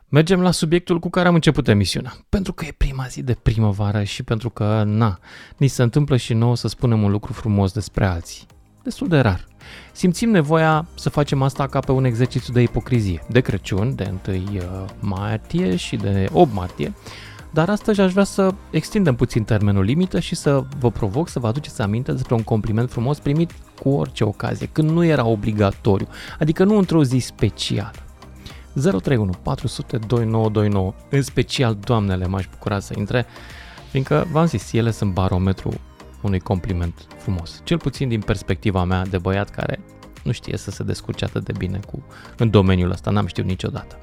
Mergem 0.08 0.40
la 0.40 0.50
subiectul 0.50 0.98
cu 0.98 1.10
care 1.10 1.28
am 1.28 1.34
început 1.34 1.68
emisiunea. 1.68 2.16
Pentru 2.28 2.52
că 2.52 2.64
e 2.64 2.74
prima 2.76 3.06
zi 3.06 3.22
de 3.22 3.36
primăvară 3.42 4.02
și 4.02 4.22
pentru 4.22 4.50
că, 4.50 4.82
na, 4.86 5.18
ni 5.56 5.66
se 5.66 5.82
întâmplă 5.82 6.16
și 6.16 6.34
nouă 6.34 6.56
să 6.56 6.68
spunem 6.68 7.02
un 7.02 7.10
lucru 7.10 7.32
frumos 7.32 7.72
despre 7.72 8.06
alții. 8.06 8.46
Destul 8.82 9.08
de 9.08 9.18
rar. 9.18 9.46
Simțim 9.92 10.30
nevoia 10.30 10.86
să 10.94 11.10
facem 11.10 11.42
asta 11.42 11.66
ca 11.66 11.80
pe 11.80 11.92
un 11.92 12.04
exercițiu 12.04 12.52
de 12.52 12.60
ipocrizie. 12.60 13.22
De 13.28 13.40
Crăciun, 13.40 13.94
de 13.94 14.12
1 14.28 14.36
uh, 14.36 14.84
martie 15.00 15.76
și 15.76 15.96
de 15.96 16.28
8 16.32 16.52
martie, 16.52 16.94
dar 17.54 17.68
astăzi 17.68 18.00
aș 18.00 18.12
vrea 18.12 18.24
să 18.24 18.54
extindem 18.70 19.14
puțin 19.14 19.44
termenul 19.44 19.84
limită 19.84 20.20
și 20.20 20.34
să 20.34 20.64
vă 20.78 20.90
provoc 20.90 21.28
să 21.28 21.38
vă 21.38 21.46
aduceți 21.46 21.82
aminte 21.82 22.12
despre 22.12 22.34
un 22.34 22.42
compliment 22.42 22.90
frumos 22.90 23.18
primit 23.18 23.50
cu 23.82 23.88
orice 23.88 24.24
ocazie, 24.24 24.68
când 24.72 24.90
nu 24.90 25.04
era 25.04 25.26
obligatoriu, 25.26 26.08
adică 26.38 26.64
nu 26.64 26.76
într-o 26.76 27.04
zi 27.04 27.18
specială. 27.18 27.90
031 28.72 29.32
400 29.42 29.98
2929, 29.98 30.94
în 31.10 31.22
special 31.22 31.76
doamnele 31.84 32.26
m-aș 32.26 32.46
bucura 32.50 32.78
să 32.78 32.94
intre, 32.96 33.26
fiindcă, 33.90 34.26
v-am 34.30 34.46
zis, 34.46 34.72
ele 34.72 34.90
sunt 34.90 35.12
barometru 35.12 35.72
unui 36.22 36.40
compliment 36.40 37.06
frumos, 37.16 37.60
cel 37.64 37.78
puțin 37.78 38.08
din 38.08 38.20
perspectiva 38.20 38.84
mea 38.84 39.06
de 39.06 39.18
băiat 39.18 39.50
care 39.50 39.80
nu 40.22 40.32
știe 40.32 40.56
să 40.56 40.70
se 40.70 40.82
descurce 40.82 41.24
atât 41.24 41.44
de 41.44 41.52
bine 41.58 41.80
cu, 41.86 42.04
în 42.36 42.50
domeniul 42.50 42.90
ăsta, 42.90 43.10
n-am 43.10 43.26
știut 43.26 43.46
niciodată. 43.46 44.00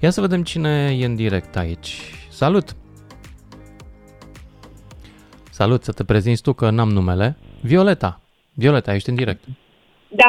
Ia 0.00 0.10
să 0.10 0.20
vedem 0.20 0.42
cine 0.42 0.96
e 0.98 1.04
în 1.04 1.14
direct 1.14 1.56
aici. 1.56 2.02
Salut! 2.42 2.68
Salut, 5.50 5.82
să 5.82 5.92
te 5.92 6.04
prezinți 6.04 6.42
tu 6.42 6.52
că 6.52 6.70
n-am 6.70 6.88
numele. 6.88 7.36
Violeta. 7.62 8.20
Violeta, 8.54 8.94
ești 8.94 9.08
în 9.08 9.14
direct. 9.14 9.42
Da. 10.08 10.28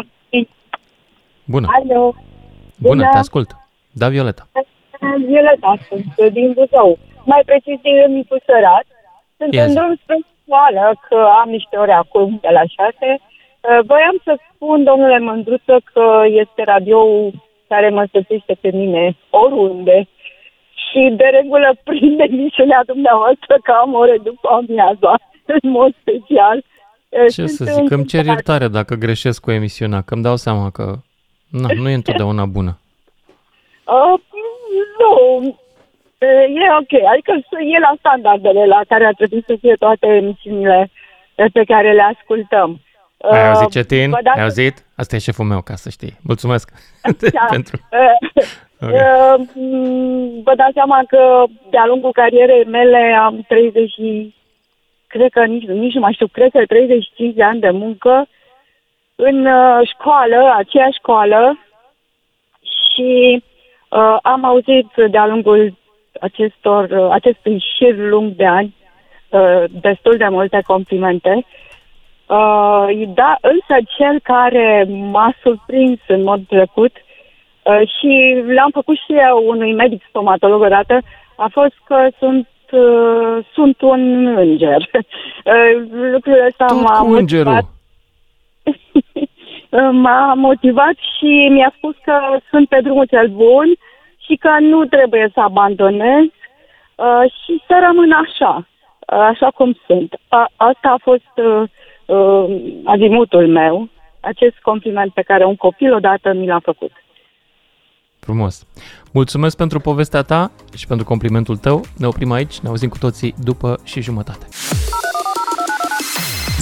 Bună. 1.45 1.67
Alo. 1.71 2.01
Bună, 2.05 2.15
Bună. 2.77 3.09
te 3.11 3.17
ascult. 3.17 3.49
Da, 3.91 4.07
Violeta. 4.09 4.47
Violeta 5.27 5.77
sunt 5.87 6.31
din 6.33 6.51
Buzău. 6.53 6.97
Mai 7.25 7.41
precis 7.45 7.77
din 7.81 8.01
Râmnicu 8.01 8.35
Sărat. 8.45 8.85
Sunt 9.37 9.53
Yes. 9.53 9.65
în 9.67 9.73
drum 9.73 9.95
spre 10.01 10.17
școală, 10.43 10.93
că 11.09 11.17
am 11.41 11.49
niște 11.49 11.75
ore 11.77 11.91
acum 11.91 12.37
de 12.41 12.49
la 12.57 12.63
șase. 12.75 13.09
Uh, 13.19 13.79
Voiam 13.85 14.17
să 14.23 14.37
spun, 14.53 14.83
domnule 14.83 15.19
Mândruță, 15.19 15.75
că 15.93 16.05
este 16.41 16.61
radioul 16.65 17.33
care 17.67 17.89
mă 17.89 18.03
săsește 18.11 18.53
pe 18.61 18.69
mine 18.73 19.17
oriunde 19.29 20.07
și 20.75 21.13
de 21.17 21.23
regulă 21.23 21.75
prinde 21.83 22.23
emisiunea 22.23 22.81
dumneavoastră 22.85 23.55
că 23.63 23.71
am 23.71 23.93
ore 23.93 24.17
după 24.23 24.49
amiaza, 24.49 25.13
în 25.45 25.69
mod 25.69 25.95
special. 26.01 26.57
Uh, 27.09 27.19
Ce 27.19 27.45
sunt 27.47 27.49
să 27.49 27.63
zic, 27.63 27.91
îmi 27.91 28.05
cer 28.05 28.19
încântată. 28.19 28.51
iertare 28.51 28.67
dacă 28.67 28.95
greșesc 28.95 29.41
cu 29.41 29.51
emisiunea, 29.51 30.01
că 30.01 30.13
îmi 30.13 30.23
dau 30.23 30.35
seama 30.35 30.69
că 30.69 30.93
na, 31.49 31.67
nu 31.81 31.89
e 31.89 31.93
întotdeauna 31.93 32.45
bună. 32.45 32.79
Uh, 33.85 34.19
nu, 34.99 35.55
Uh, 36.25 36.45
e 36.63 36.65
ok. 36.81 36.93
Adică 37.11 37.31
e 37.75 37.79
la 37.79 37.93
standardele 37.99 38.65
la 38.65 38.81
care 38.87 39.05
ar 39.05 39.13
trebui 39.13 39.43
să 39.47 39.55
fie 39.59 39.75
toate 39.75 40.07
emisiunile 40.07 40.91
uh, 41.35 41.45
pe 41.53 41.63
care 41.63 41.93
le 41.93 42.01
ascultăm. 42.01 42.79
Ai 43.31 43.39
Uh, 43.41 43.47
auzit 43.55 43.69
cetin? 43.71 44.09
vă 44.09 44.19
dați- 44.23 44.37
Ai 44.37 44.43
auzit? 44.43 44.85
Asta 44.95 45.15
e 45.15 45.19
șeful 45.19 45.45
meu, 45.45 45.61
ca 45.61 45.75
să 45.75 45.89
știi. 45.89 46.17
Mulțumesc 46.23 46.71
Da. 47.31 47.45
pentru... 47.49 47.77
Uh, 48.81 48.87
Ok. 48.87 48.91
uh, 48.91 49.45
m, 49.55 50.41
Vă 50.43 50.53
dați 50.55 50.73
seama 50.73 51.03
că 51.07 51.43
de-a 51.69 51.85
lungul 51.85 52.11
carierei 52.11 52.65
mele 52.65 53.15
am 53.19 53.45
30 53.47 53.91
și... 53.91 54.35
Cred 55.07 55.31
că 55.31 55.45
nici, 55.45 55.63
nici 55.67 55.93
nu 55.93 55.99
mai 55.99 56.13
știu, 56.13 56.27
cred 56.27 56.51
că 56.51 56.65
35 56.67 57.35
de 57.35 57.43
ani 57.43 57.59
de 57.59 57.69
muncă 57.69 58.27
în 59.15 59.45
uh, 59.45 59.87
școală, 59.93 60.53
aceeași 60.57 60.97
școală 60.97 61.59
și 62.61 63.43
uh, 63.89 64.17
am 64.21 64.43
auzit 64.45 64.87
de-a 65.09 65.25
lungul 65.25 65.77
acestor, 66.21 66.89
uh, 66.89 67.07
acestui 67.11 67.63
șir 67.75 67.95
lung 67.97 68.31
de 68.35 68.45
ani 68.45 68.75
uh, 69.29 69.63
destul 69.81 70.17
de 70.17 70.27
multe 70.27 70.61
complimente. 70.67 71.45
Uh, 72.27 73.07
da, 73.13 73.37
însă 73.41 73.87
cel 73.97 74.19
care 74.23 74.87
m-a 74.89 75.33
surprins 75.41 75.99
în 76.07 76.23
mod 76.23 76.41
plăcut 76.41 76.91
uh, 77.63 77.81
și 77.99 78.43
l-am 78.47 78.69
făcut 78.71 78.95
și 78.95 79.13
eu 79.29 79.43
unui 79.47 79.73
medic 79.73 80.03
stomatolog 80.09 80.61
odată, 80.61 81.01
a 81.35 81.47
fost 81.51 81.73
că 81.85 82.07
sunt 82.19 82.47
uh, 82.71 83.45
sunt 83.53 83.81
un 83.81 84.25
înger. 84.37 84.89
Uh, 85.45 85.85
Lucrul 86.11 86.45
ăsta 86.47 86.65
Tot 86.65 86.81
m-a 86.81 86.99
cu 86.99 87.13
îngerul. 87.13 87.51
motivat 87.53 87.65
m-a 90.03 90.33
motivat 90.33 90.95
și 91.17 91.47
mi-a 91.51 91.73
spus 91.77 91.95
că 92.03 92.37
sunt 92.49 92.67
pe 92.67 92.79
drumul 92.81 93.05
cel 93.05 93.27
bun 93.27 93.65
și 94.25 94.35
că 94.35 94.49
nu 94.59 94.85
trebuie 94.85 95.29
să 95.33 95.39
abandonez 95.39 96.23
uh, 96.95 97.31
și 97.43 97.63
să 97.67 97.79
rămân 97.87 98.11
așa, 98.11 98.67
uh, 99.13 99.19
așa 99.19 99.49
cum 99.55 99.77
sunt. 99.87 100.19
A, 100.27 100.47
asta 100.55 100.89
a 100.89 100.99
fost 101.01 101.31
uh, 101.35 101.63
uh, 102.05 102.45
azimutul 102.83 103.47
meu, 103.47 103.89
acest 104.19 104.55
compliment 104.61 105.13
pe 105.13 105.21
care 105.21 105.45
un 105.45 105.55
copil 105.55 105.93
odată 105.93 106.33
mi 106.33 106.47
l-a 106.47 106.59
făcut. 106.63 106.91
Frumos. 108.19 108.67
Mulțumesc 109.13 109.57
pentru 109.57 109.79
povestea 109.79 110.21
ta 110.21 110.51
și 110.75 110.87
pentru 110.87 111.05
complimentul 111.05 111.57
tău. 111.57 111.81
Ne 111.97 112.07
oprim 112.07 112.31
aici, 112.31 112.59
ne 112.59 112.69
auzim 112.69 112.89
cu 112.89 112.97
toții 112.97 113.33
după 113.43 113.79
și 113.83 114.01
jumătate. 114.01 114.45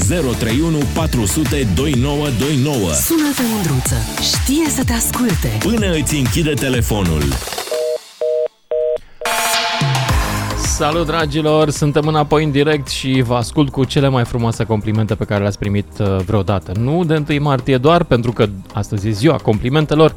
031 0.08 0.78
400 0.96 1.68
2929 1.76 2.92
Sună-te, 2.92 3.42
Mândruță. 3.54 3.96
Știe 4.22 4.66
să 4.70 4.84
te 4.86 4.94
asculte. 4.94 5.50
Până 5.60 5.92
îți 5.92 6.16
închide 6.16 6.54
telefonul. 6.54 7.24
Salut 10.84 11.06
dragilor, 11.06 11.70
suntem 11.70 12.08
înapoi 12.08 12.44
în 12.44 12.52
direct 12.52 12.88
și 12.88 13.22
vă 13.22 13.36
ascult 13.36 13.70
cu 13.70 13.84
cele 13.84 14.08
mai 14.08 14.26
frumoase 14.26 14.64
complimente 14.64 15.16
pe 15.16 15.26
care 15.26 15.42
le-ați 15.42 15.60
primit 15.60 15.88
uh, 16.00 16.18
vreodată. 16.26 16.72
Nu 16.80 17.04
de 17.04 17.24
1 17.30 17.44
martie 17.44 17.78
doar, 17.78 18.04
pentru 18.04 18.32
că 18.32 18.48
astăzi 18.74 19.08
e 19.08 19.12
ziua 19.12 19.38
complimentelor, 19.38 20.14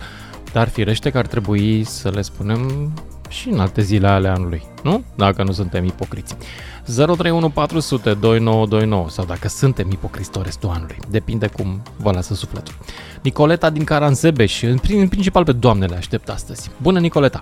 dar 0.52 0.68
firește 0.68 1.10
că 1.10 1.18
ar 1.18 1.26
trebui 1.26 1.84
să 1.84 2.10
le 2.14 2.22
spunem 2.22 2.92
și 3.28 3.48
în 3.48 3.58
alte 3.58 3.82
zile 3.82 4.06
ale 4.06 4.28
anului, 4.28 4.62
nu? 4.82 5.04
Dacă 5.14 5.42
nu 5.42 5.52
suntem 5.52 5.84
ipocriți. 5.84 6.36
031 6.84 7.50
400 7.50 8.14
2929 8.14 9.08
sau 9.08 9.24
dacă 9.24 9.48
suntem 9.48 9.90
ipocriți 9.90 10.30
tot 10.30 10.44
restul 10.44 10.68
anului. 10.68 10.96
Depinde 11.08 11.46
cum 11.46 11.82
vă 11.96 12.10
lasă 12.10 12.34
sufletul. 12.34 12.74
Nicoleta 13.22 13.70
din 13.70 13.84
Caransebeș, 13.84 14.62
în 14.62 14.78
prin- 14.78 15.00
în 15.00 15.08
principal 15.08 15.44
pe 15.44 15.52
doamnele 15.52 15.96
aștept 15.96 16.28
astăzi. 16.28 16.70
Bună, 16.82 16.98
Nicoleta! 16.98 17.40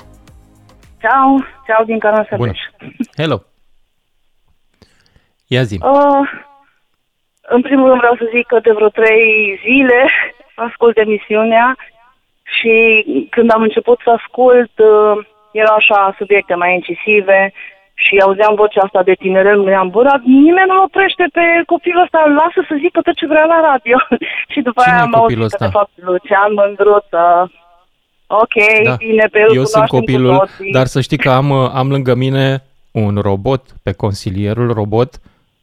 Ceau, 1.05 1.45
ceau 1.67 1.85
din 1.85 1.99
Caransebeș. 1.99 2.39
Bună! 2.39 2.53
Hello! 3.17 3.39
Ia 5.47 5.63
zi. 5.63 5.77
Uh, 5.83 6.25
în 7.41 7.61
primul 7.63 7.89
rând 7.89 7.99
vreau 7.99 8.17
să 8.17 8.31
zic 8.35 8.47
că 8.47 8.59
de 8.63 8.73
vreo 8.73 8.89
trei 8.89 9.61
zile 9.65 10.01
ascult 10.55 10.97
emisiunea 10.97 11.77
și 12.57 12.75
când 13.31 13.53
am 13.53 13.63
început 13.63 13.99
să 14.05 14.11
ascult 14.11 14.75
uh, 14.79 15.27
erau 15.53 15.75
așa 15.77 16.15
subiecte 16.19 16.55
mai 16.55 16.75
incisive 16.75 17.53
și 17.95 18.23
auzeam 18.25 18.55
vocea 18.55 18.81
asta 18.85 19.03
de 19.03 19.13
tinerel, 19.13 19.57
mă 19.57 19.63
gândeam, 19.63 19.89
bă, 19.89 20.03
dar 20.03 20.21
nimeni 20.25 20.71
nu 20.71 20.83
oprește 20.83 21.25
pe 21.33 21.45
copilul 21.67 22.03
ăsta, 22.03 22.35
lasă 22.41 22.61
să 22.69 22.75
zică 22.85 23.01
tot 23.01 23.15
ce 23.15 23.27
vrea 23.27 23.45
la 23.45 23.61
radio. 23.71 23.97
și 24.53 24.61
după 24.61 24.81
Cine 24.83 24.95
aia 24.95 25.03
e 25.03 25.07
am 25.07 25.15
auzit 25.15 25.21
copilul 25.21 25.49
că 25.49 25.55
ăsta? 25.55 25.65
de 25.65 25.77
fapt 25.79 25.93
Lucian 25.95 26.53
Mândruță. 26.59 27.51
Ok, 28.41 28.85
Da. 28.85 28.95
bine, 28.95 29.27
pe 29.27 29.39
el 29.39 29.55
Eu 29.57 29.65
sunt 29.65 29.71
cunoaștem 29.71 29.87
cu 29.87 29.97
copilul, 29.99 30.37
toții. 30.39 30.73
dar 30.73 30.87
să 30.87 31.01
știi 31.01 31.17
că 31.19 31.31
am, 31.31 31.51
uh, 31.51 31.71
am 31.75 31.91
lângă 31.91 32.15
mine 32.15 32.63
un 32.91 33.17
robot, 33.23 33.63
pe 33.83 33.93
consilierul 33.93 34.73
robot. 34.73 35.21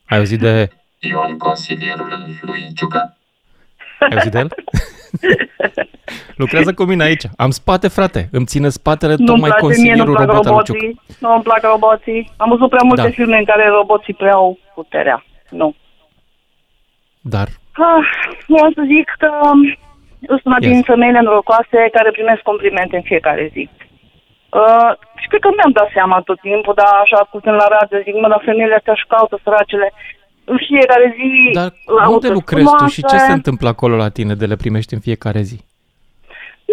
Ai 0.07 0.17
auzit 0.17 0.39
de, 0.39 0.69
Ion, 0.99 1.37
consilierul 1.37 2.07
lui 2.41 2.67
Ciucă. 2.75 3.17
ai 3.99 4.07
auzit 4.13 4.31
de 4.31 4.37
el? 4.39 4.47
Lucrează 6.35 6.73
cu 6.73 6.83
mine 6.83 7.03
aici. 7.03 7.23
Am 7.37 7.49
spate, 7.49 7.87
frate. 7.87 8.29
Îmi 8.31 8.45
ține 8.45 8.69
spatele 8.69 9.13
Nu-mi 9.15 9.27
tocmai 9.27 9.49
place, 9.49 9.65
mie 9.81 9.95
nu-mi 9.95 10.15
consilierul 10.15 10.15
plac 10.15 10.27
robot 10.27 10.45
al 10.45 10.53
lui 10.55 10.63
Ciucă. 10.63 10.77
roboții. 10.79 11.01
Nu-mi 11.19 11.43
plac 11.43 11.61
roboții. 11.63 12.31
Am 12.37 12.49
văzut 12.49 12.69
prea 12.69 12.83
multe 12.83 13.01
Da. 13.01 13.09
filme 13.09 13.37
în 13.37 13.45
care 13.45 13.67
roboții 13.69 14.13
preau 14.13 14.57
puterea. 14.75 15.25
Nu. 15.49 15.75
Dar, 17.21 17.47
Ah, 17.73 18.05
vreau 18.47 18.71
să 18.75 18.81
zic 18.93 19.07
că 19.17 19.29
um, 19.51 19.59
sunt 20.27 20.41
una 20.45 20.57
Yes. 20.59 20.71
din 20.71 20.81
femeile 20.91 21.19
norocoase 21.21 21.77
care 21.95 22.11
primesc 22.11 22.41
complimente 22.41 22.95
în 22.95 23.01
fiecare 23.11 23.49
zi. 23.53 23.63
Uh, 24.61 24.91
și 25.21 25.27
cred 25.27 25.41
că 25.41 25.49
mi-am 25.55 25.71
dat 25.79 25.89
seama 25.93 26.21
tot 26.29 26.39
timpul, 26.39 26.73
dar 26.81 26.91
așa 27.03 27.17
ascultând 27.23 27.55
la 27.55 27.67
radio, 27.75 27.97
zic, 28.05 28.15
mă, 28.21 28.27
dar 28.27 28.41
femeile 28.49 28.75
astea 28.75 28.93
își 28.95 29.05
caută 29.13 29.39
săracele 29.43 29.87
în 30.43 30.57
fiecare 30.69 31.07
zi. 31.17 31.29
dar 31.59 31.69
laudă 31.99 32.13
unde 32.13 32.29
lucrezi 32.39 32.75
tu 32.77 32.85
și 32.85 33.01
ce 33.01 33.07
frumoase. 33.07 33.25
se 33.31 33.37
întâmplă 33.39 33.67
acolo 33.69 33.95
la 33.95 34.09
tine 34.09 34.33
de 34.41 34.45
le 34.45 34.55
primești 34.63 34.93
în 34.93 34.99
fiecare 34.99 35.41
zi? 35.49 35.57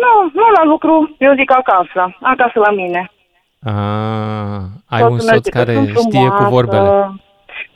Nu, 0.02 0.12
nu 0.38 0.46
la 0.58 0.64
lucru, 0.72 1.14
eu 1.18 1.32
zic 1.34 1.50
acasă, 1.60 2.16
acasă 2.20 2.58
la 2.66 2.70
mine. 2.80 3.10
Ah, 3.72 4.60
ai 4.94 4.98
Toată 5.02 5.12
un 5.14 5.18
lumea 5.20 5.34
soț 5.34 5.44
zice 5.44 5.50
că 5.50 5.58
care 5.58 5.72
sunt 5.74 5.88
știe 6.06 6.28
cu 6.28 6.34
frumoasă. 6.40 6.54
vorbele. 6.56 6.88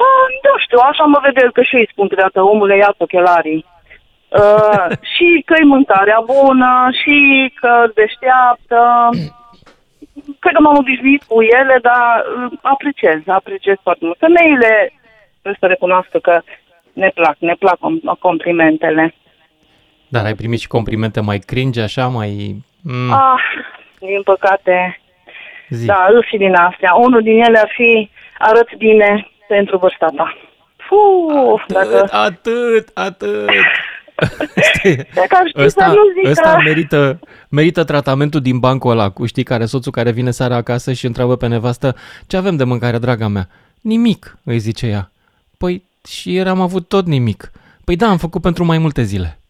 Ah, 0.07 0.27
nu 0.47 0.53
știu, 0.65 0.79
așa 0.91 1.05
mă 1.05 1.19
vede 1.23 1.41
el 1.45 1.53
că 1.53 1.63
și 1.63 1.75
eu 1.75 1.81
îi 1.81 1.89
spun 1.93 2.09
câteodată, 2.09 2.41
omule, 2.43 2.77
ia 2.77 2.95
ochelarii. 2.99 3.65
Uh, 4.41 4.87
și 5.15 5.43
că 5.47 5.55
e 5.61 5.65
mâncarea 5.65 6.23
bună, 6.27 6.89
și 7.03 7.17
că 7.61 7.91
deșteaptă. 7.95 9.09
Cred 10.39 10.55
că 10.55 10.61
m-am 10.63 10.77
obișnuit 10.79 11.23
cu 11.23 11.43
ele, 11.43 11.79
dar 11.83 12.25
uh, 12.45 12.59
apreciez, 12.63 13.21
apreciez 13.27 13.77
foarte 13.83 14.05
mult. 14.05 14.19
Femeile 14.19 14.93
trebuie 15.41 15.57
să 15.61 15.67
recunoască 15.67 16.19
că 16.19 16.41
ne 16.93 17.11
plac, 17.15 17.37
ne 17.39 17.55
plac 17.59 17.77
com- 17.77 18.19
complimentele. 18.19 19.15
Dar 20.09 20.25
ai 20.25 20.35
primit 20.35 20.61
și 20.61 20.67
complimente 20.67 21.21
mai 21.21 21.39
cringe, 21.39 21.81
așa, 21.83 22.07
mai... 22.07 22.55
Mm, 22.83 23.13
Ah, 23.13 23.43
din 23.99 24.23
păcate, 24.23 25.01
zi. 25.69 25.87
da, 25.87 26.07
îl 26.11 26.25
și 26.29 26.37
din 26.37 26.55
astea. 26.55 26.95
Unul 26.95 27.23
din 27.23 27.43
ele 27.43 27.59
ar 27.59 27.71
fi 27.75 28.11
arăt 28.39 28.75
bine 28.77 29.29
pentru 29.49 29.77
vârsta 29.79 30.07
ta. 30.17 30.37
Fuh, 30.77 31.63
dacă... 31.67 32.09
Atât, 32.11 32.89
atât, 32.95 33.49
atât. 34.15 34.49
Dacă 35.15 35.27
ar 35.31 35.47
ști 35.47 35.59
să 35.59 35.65
Ăsta, 35.65 35.87
nu 35.87 35.95
zică... 36.17 36.31
ăsta 36.31 36.57
merită, 36.65 37.19
merită 37.49 37.85
tratamentul 37.85 38.41
din 38.41 38.59
bancul 38.59 38.91
ăla, 38.91 39.11
cu 39.11 39.27
știi, 39.27 39.43
care 39.43 39.65
soțul 39.65 39.93
care 39.93 40.11
vine 40.11 40.31
seara 40.31 40.57
acasă 40.57 40.93
și 40.93 41.07
întreabă 41.07 41.37
pe 41.37 41.47
nevastă 41.47 41.97
ce 42.27 42.37
avem 42.37 42.57
de 42.57 42.65
mâncare, 42.65 42.99
draga 42.99 43.29
mea? 43.29 43.49
Nimic, 43.81 44.39
îi 44.45 44.59
zice 44.59 44.87
ea. 44.87 45.11
Păi 45.59 45.83
și 46.09 46.33
ieri 46.33 46.49
am 46.49 46.61
avut 46.61 46.89
tot 46.89 47.07
nimic. 47.07 47.51
Păi 47.85 47.97
da, 47.97 48.07
am 48.09 48.17
făcut 48.17 48.43
pentru 48.43 48.65
mai 48.65 48.79
multe 48.79 49.03
zile. 49.03 49.39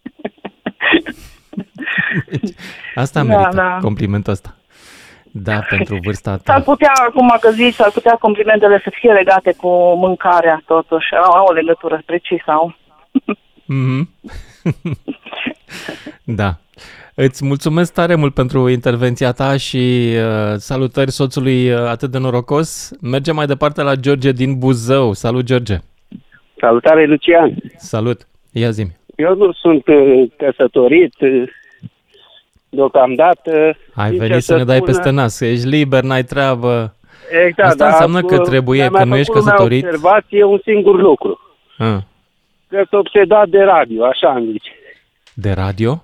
Deci, 2.30 2.54
asta 2.94 3.22
Da, 3.22 3.26
merită, 3.34 3.56
da. 3.56 3.78
complimentul 3.80 4.32
ăsta. 4.32 4.54
Da, 5.34 5.58
pentru 5.68 5.98
vârsta 6.02 6.30
S-ar 6.44 6.56
ta. 6.58 6.62
putea, 6.62 6.92
acum 7.08 7.36
că 7.40 7.50
zici, 7.50 7.74
s-ar 7.74 7.90
putea 7.90 8.16
complimentele 8.20 8.80
să 8.84 8.90
fie 9.00 9.12
legate 9.12 9.52
cu 9.56 9.68
mâncarea, 9.94 10.62
totuși. 10.66 11.06
Au, 11.24 11.32
au 11.32 11.44
o 11.48 11.52
legătură 11.52 12.02
precisă, 12.06 12.44
au. 12.50 12.74
Mhm. 13.72 14.08
da. 16.24 16.56
Îți 17.14 17.44
mulțumesc 17.44 17.92
tare 17.92 18.14
mult 18.14 18.34
pentru 18.34 18.68
intervenția 18.68 19.32
ta 19.32 19.56
și 19.56 20.12
uh, 20.16 20.54
salutări 20.56 21.10
soțului 21.10 21.72
uh, 21.72 21.78
atât 21.78 22.10
de 22.10 22.18
norocos. 22.18 22.90
Mergem 23.00 23.34
mai 23.34 23.46
departe 23.46 23.82
la 23.82 23.94
George 23.94 24.32
din 24.32 24.58
Buzău. 24.58 25.12
Salut, 25.12 25.44
George! 25.44 25.76
Salutare, 26.60 27.06
Lucian! 27.06 27.54
Salut! 27.76 28.26
Ia 28.52 28.70
zi 28.70 28.86
Eu 29.16 29.34
nu 29.36 29.52
sunt 29.52 29.86
uh, 29.86 30.30
căsătorit 30.36 31.14
uh, 31.20 31.42
deocamdată. 32.68 33.76
Ai 33.94 34.08
Sincer 34.08 34.28
venit 34.28 34.42
să 34.44 34.56
ne 34.56 34.64
dai 34.64 34.76
spun, 34.76 34.86
peste 34.88 35.10
nas, 35.10 35.40
ești 35.40 35.66
liber, 35.66 36.02
n-ai 36.02 36.24
treabă. 36.24 36.94
Exact, 37.46 37.68
Asta 37.68 37.76
dar 37.84 37.88
înseamnă 37.92 38.20
că 38.22 38.36
cu- 38.36 38.42
trebuie, 38.42 38.78
mi-a 38.80 38.88
că 38.90 38.92
mai 38.96 39.08
nu 39.08 39.16
ești 39.16 39.26
făcut 39.26 39.40
lumea 39.42 39.54
căsătorit. 39.56 39.84
observație 39.84 40.44
un 40.44 40.58
singur 40.64 41.00
lucru. 41.00 41.40
Ah, 41.78 41.86
Că 41.86 42.00
sunt 42.76 42.92
obsedat 42.92 43.48
de 43.48 43.62
radio, 43.62 44.04
așa 44.04 44.28
am 44.28 44.44
zice. 44.50 44.70
de 45.34 45.50
radio? 45.52 46.02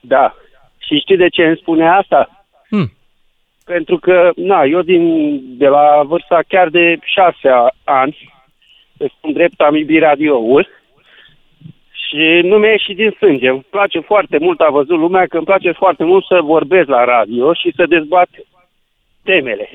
Da. 0.00 0.34
Și 0.78 0.98
știi 0.98 1.16
de 1.16 1.28
ce 1.28 1.42
îmi 1.46 1.56
spune 1.56 1.88
asta? 1.88 2.44
Hmm. 2.68 2.92
Pentru 3.64 3.98
că, 3.98 4.30
na, 4.36 4.62
eu 4.64 4.82
din, 4.82 5.02
de 5.58 5.66
la 5.66 6.02
vârsta 6.04 6.40
chiar 6.48 6.68
de 6.68 6.98
șase 7.02 7.48
a- 7.48 7.74
ani, 7.84 8.32
sunt 9.20 9.34
drept, 9.34 9.60
am 9.60 9.74
iubit 9.74 10.00
radioul 10.00 10.68
și 11.90 12.40
nu 12.42 12.56
mi-a 12.58 12.70
ieșit 12.70 12.96
din 12.96 13.10
sânge. 13.18 13.48
Îmi 13.48 13.66
place 13.70 14.00
foarte 14.00 14.38
mult, 14.38 14.60
a 14.60 14.68
văzut 14.70 14.98
lumea 14.98 15.26
că 15.26 15.36
îmi 15.36 15.46
place 15.46 15.72
foarte 15.72 16.04
mult 16.04 16.24
să 16.24 16.40
vorbesc 16.42 16.88
la 16.88 17.04
radio 17.04 17.52
și 17.54 17.72
să 17.76 17.86
dezbat 17.86 18.28
temele. 19.24 19.68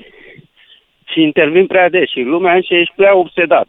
Și 1.05 1.21
intervin 1.21 1.67
prea 1.67 1.89
des 1.89 2.09
și 2.09 2.19
lumea 2.21 2.61
și 2.61 2.73
ești 2.75 2.93
prea 2.95 3.15
obsedat. 3.15 3.67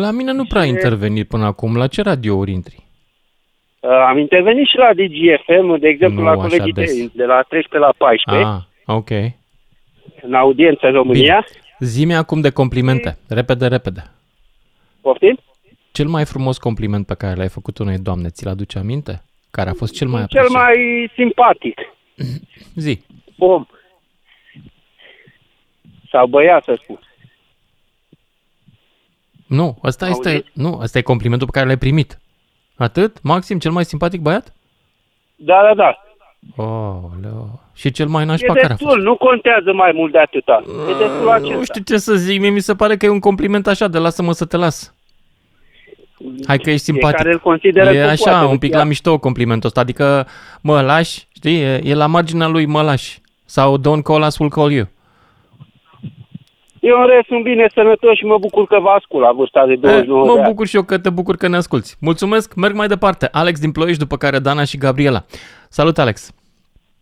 La 0.00 0.10
mine 0.10 0.32
nu 0.32 0.44
prea 0.44 0.60
ai 0.60 0.68
intervenit 0.68 1.28
până 1.28 1.44
acum. 1.44 1.76
La 1.76 1.86
ce 1.86 2.02
radiouri 2.02 2.50
intri? 2.52 2.76
Uh, 3.80 3.90
am 3.90 4.18
intervenit 4.18 4.66
și 4.66 4.76
la 4.76 4.90
DGFM, 4.94 5.78
de 5.78 5.88
exemplu, 5.88 6.18
Nu 6.18 6.24
la 6.24 6.30
așa 6.30 6.40
colegii 6.40 6.72
des. 6.72 6.90
tăi, 6.92 7.10
de 7.14 7.24
la 7.24 7.42
13 7.42 7.78
la 7.88 7.94
14, 7.98 8.44
Ah, 8.46 8.60
ok. 8.96 9.10
în 10.22 10.34
audiență 10.34 10.86
în 10.86 10.92
România. 10.92 11.46
Zi-mi 11.78 12.14
acum 12.14 12.40
de 12.40 12.50
complimente. 12.50 13.18
Repede, 13.28 13.66
repede. 13.66 14.02
Poftim? 15.00 15.38
Cel 15.92 16.06
mai 16.06 16.24
frumos 16.24 16.58
compliment 16.58 17.06
pe 17.06 17.14
care 17.14 17.34
l-ai 17.34 17.48
făcut 17.48 17.78
unei 17.78 17.98
doamne, 17.98 18.28
ți-l 18.28 18.48
aduce 18.48 18.78
aminte? 18.78 19.22
Care 19.50 19.70
a 19.70 19.72
fost 19.72 19.94
cel 19.94 20.08
mai 20.08 20.24
Cel 20.26 20.38
apreciat? 20.40 20.62
mai 20.62 21.10
simpatic. 21.14 21.78
Zi. 22.74 23.00
Om. 23.38 23.66
Sau 26.10 26.26
băiat, 26.26 26.64
să 26.64 26.78
spun. 26.82 26.98
Nu, 29.50 29.78
ăsta 29.84 30.08
este, 30.08 30.28
Auzit? 30.28 30.46
nu, 30.52 30.78
ăsta 30.82 30.98
e 30.98 31.02
complimentul 31.02 31.46
pe 31.46 31.52
care 31.52 31.66
l-ai 31.66 31.76
primit. 31.78 32.18
Atât? 32.76 33.22
Maxim, 33.22 33.58
cel 33.58 33.70
mai 33.70 33.84
simpatic 33.84 34.20
băiat? 34.20 34.52
Da, 35.36 35.54
da, 35.68 35.74
da. 35.74 35.98
Oh, 36.64 36.96
leu. 37.22 37.60
Și 37.74 37.90
cel 37.90 38.06
mai 38.06 38.22
E 38.22 38.26
nașpa 38.26 38.52
care 38.52 38.64
a 38.64 38.68
fost? 38.68 38.80
destul, 38.80 39.02
nu 39.02 39.16
contează 39.16 39.72
mai 39.72 39.90
mult 39.94 40.12
de 40.12 40.18
atâta. 40.18 40.62
E 40.90 40.98
destul 40.98 41.28
acesta. 41.30 41.54
Nu 41.56 41.64
știu 41.64 41.82
ce 41.82 41.96
să 41.96 42.14
zic, 42.14 42.40
mie 42.40 42.50
mi 42.50 42.60
se 42.60 42.74
pare 42.74 42.96
că 42.96 43.06
e 43.06 43.08
un 43.08 43.18
compliment 43.18 43.66
așa, 43.66 43.88
de 43.88 43.98
lasă-mă 43.98 44.32
să 44.32 44.44
te 44.44 44.56
las. 44.56 44.94
Hai 46.46 46.58
că 46.58 46.70
ești 46.70 46.84
simpatic. 46.84 47.08
Fiecare 47.16 47.32
îl 47.32 47.40
consideră 47.40 47.90
e 47.90 48.00
cum 48.00 48.10
așa, 48.10 48.30
poate, 48.30 48.44
un 48.44 48.58
pic 48.58 48.62
Lucian. 48.62 48.78
la 48.80 48.84
mișto 48.88 49.18
complimentul 49.18 49.68
ăsta, 49.68 49.80
adică 49.80 50.26
mă 50.60 50.80
lași, 50.80 51.26
știi, 51.34 51.60
e, 51.60 51.80
e 51.84 51.94
la 51.94 52.06
marginea 52.06 52.46
lui 52.46 52.66
mă 52.66 52.82
lași. 52.82 53.20
Sau 53.44 53.78
don't 53.78 54.02
call 54.02 54.22
us, 54.22 54.36
we'll 54.36 54.48
call 54.48 54.70
you. 54.70 54.86
Eu 56.80 57.00
în 57.00 57.06
rest 57.06 57.26
sunt 57.26 57.42
bine 57.42 57.66
sănătos 57.74 58.16
și 58.16 58.24
mă 58.24 58.38
bucur 58.38 58.66
că 58.66 58.78
vă 58.80 58.88
ascult 58.88 59.22
la 59.22 59.32
vârsta 59.32 59.66
de 59.66 59.72
E, 59.72 59.76
29 59.76 60.22
de 60.24 60.30
mă 60.30 60.38
ani. 60.38 60.48
bucur 60.48 60.66
și 60.66 60.76
eu 60.76 60.82
că 60.82 60.98
te 60.98 61.10
bucur 61.10 61.36
că 61.36 61.48
ne 61.48 61.56
asculti. 61.56 61.94
Mulțumesc, 62.00 62.54
merg 62.54 62.74
mai 62.74 62.86
departe. 62.86 63.28
Alex 63.32 63.60
din 63.60 63.72
Ploiești, 63.72 63.98
după 64.02 64.16
care 64.16 64.38
Dana 64.38 64.64
și 64.64 64.76
Gabriela. 64.78 65.24
Salut, 65.68 65.98
Alex. 65.98 66.32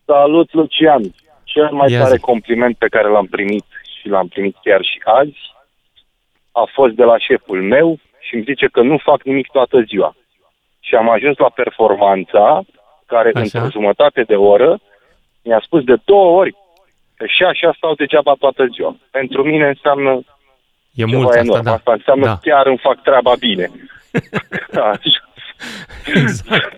Salut, 0.04 0.52
Lucian! 0.52 1.02
Cel 1.44 1.68
mai 1.70 1.90
Ia 1.92 1.98
tare 2.02 2.14
zi. 2.14 2.20
compliment 2.20 2.76
pe 2.76 2.88
care 2.88 3.08
l-am 3.08 3.26
primit 3.26 3.64
și 3.92 3.98
și 4.00 4.08
l-am 4.08 4.26
primit 4.28 4.56
chiar 4.62 4.82
și 4.82 5.00
azi, 5.04 5.38
a 6.52 6.64
fost 6.74 6.94
de 6.94 7.04
la 7.04 7.18
șeful 7.18 7.62
meu 7.62 7.98
și 8.20 8.34
îmi 8.34 8.44
zice 8.44 8.66
că 8.66 8.82
nu 8.82 8.96
fac 9.02 9.22
nimic 9.22 9.46
toată 9.50 9.80
ziua. 9.80 10.14
Și 10.80 10.94
am 10.94 11.10
ajuns 11.10 11.36
la 11.36 11.48
performanța 11.54 12.62
care 13.06 13.30
Așa. 13.34 13.40
într-o 13.40 13.70
jumătate 13.80 14.22
de 14.22 14.34
oră 14.34 14.78
mi-a 15.44 15.60
spus 15.64 15.84
de 15.84 15.96
două 16.04 16.38
ori 16.40 16.50
că 16.52 16.58
și 17.26 17.42
așa 17.44 17.74
stau 17.76 17.94
degeaba 17.94 18.34
toată 18.38 18.66
ziua. 18.74 18.96
Pentru 19.10 19.42
mine 19.42 19.68
înseamnă 19.68 20.10
E 20.92 21.04
ceva 21.04 21.16
mult 21.16 21.28
asta, 21.28 21.38
enorm. 21.40 21.62
da. 21.62 21.72
Asta 21.72 21.92
înseamnă 21.92 22.24
Da. 22.26 22.38
chiar 22.42 22.66
îmi 22.66 22.78
fac 22.82 23.02
treaba 23.02 23.32
bine. 23.38 23.70
Așa. 24.92 25.22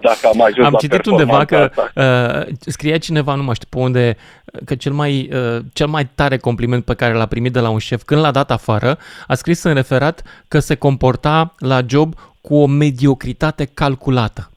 Dacă 0.00 0.26
am 0.32 0.42
ajuns 0.42 0.66
Am 0.66 0.72
la 0.72 0.78
citit 0.78 1.06
undeva 1.06 1.44
că 1.44 1.56
performanța 1.74 2.46
uh, 2.48 2.54
scria 2.58 2.98
cineva, 2.98 3.34
nu 3.34 3.42
mai 3.42 3.54
știu 3.54 3.66
pe 3.70 3.78
unde, 3.78 4.16
că 4.64 4.74
cel 4.74 4.92
mai, 4.92 5.28
uh, 5.32 5.58
cel 5.72 5.86
mai 5.86 6.04
tare 6.14 6.36
compliment 6.36 6.84
pe 6.84 6.94
care 6.94 7.12
l-a 7.14 7.26
primit 7.26 7.52
de 7.52 7.60
la 7.60 7.68
un 7.68 7.78
șef 7.78 8.02
când 8.02 8.20
l-a 8.20 8.30
dat 8.30 8.50
afară, 8.50 8.98
a 9.26 9.34
scris 9.34 9.62
în 9.62 9.74
referat 9.74 10.22
că 10.48 10.58
se 10.58 10.74
comporta 10.74 11.54
la 11.58 11.80
job 11.86 12.14
cu 12.40 12.54
o 12.56 12.66
mediocritate 12.66 13.64
calculată. 13.74 14.49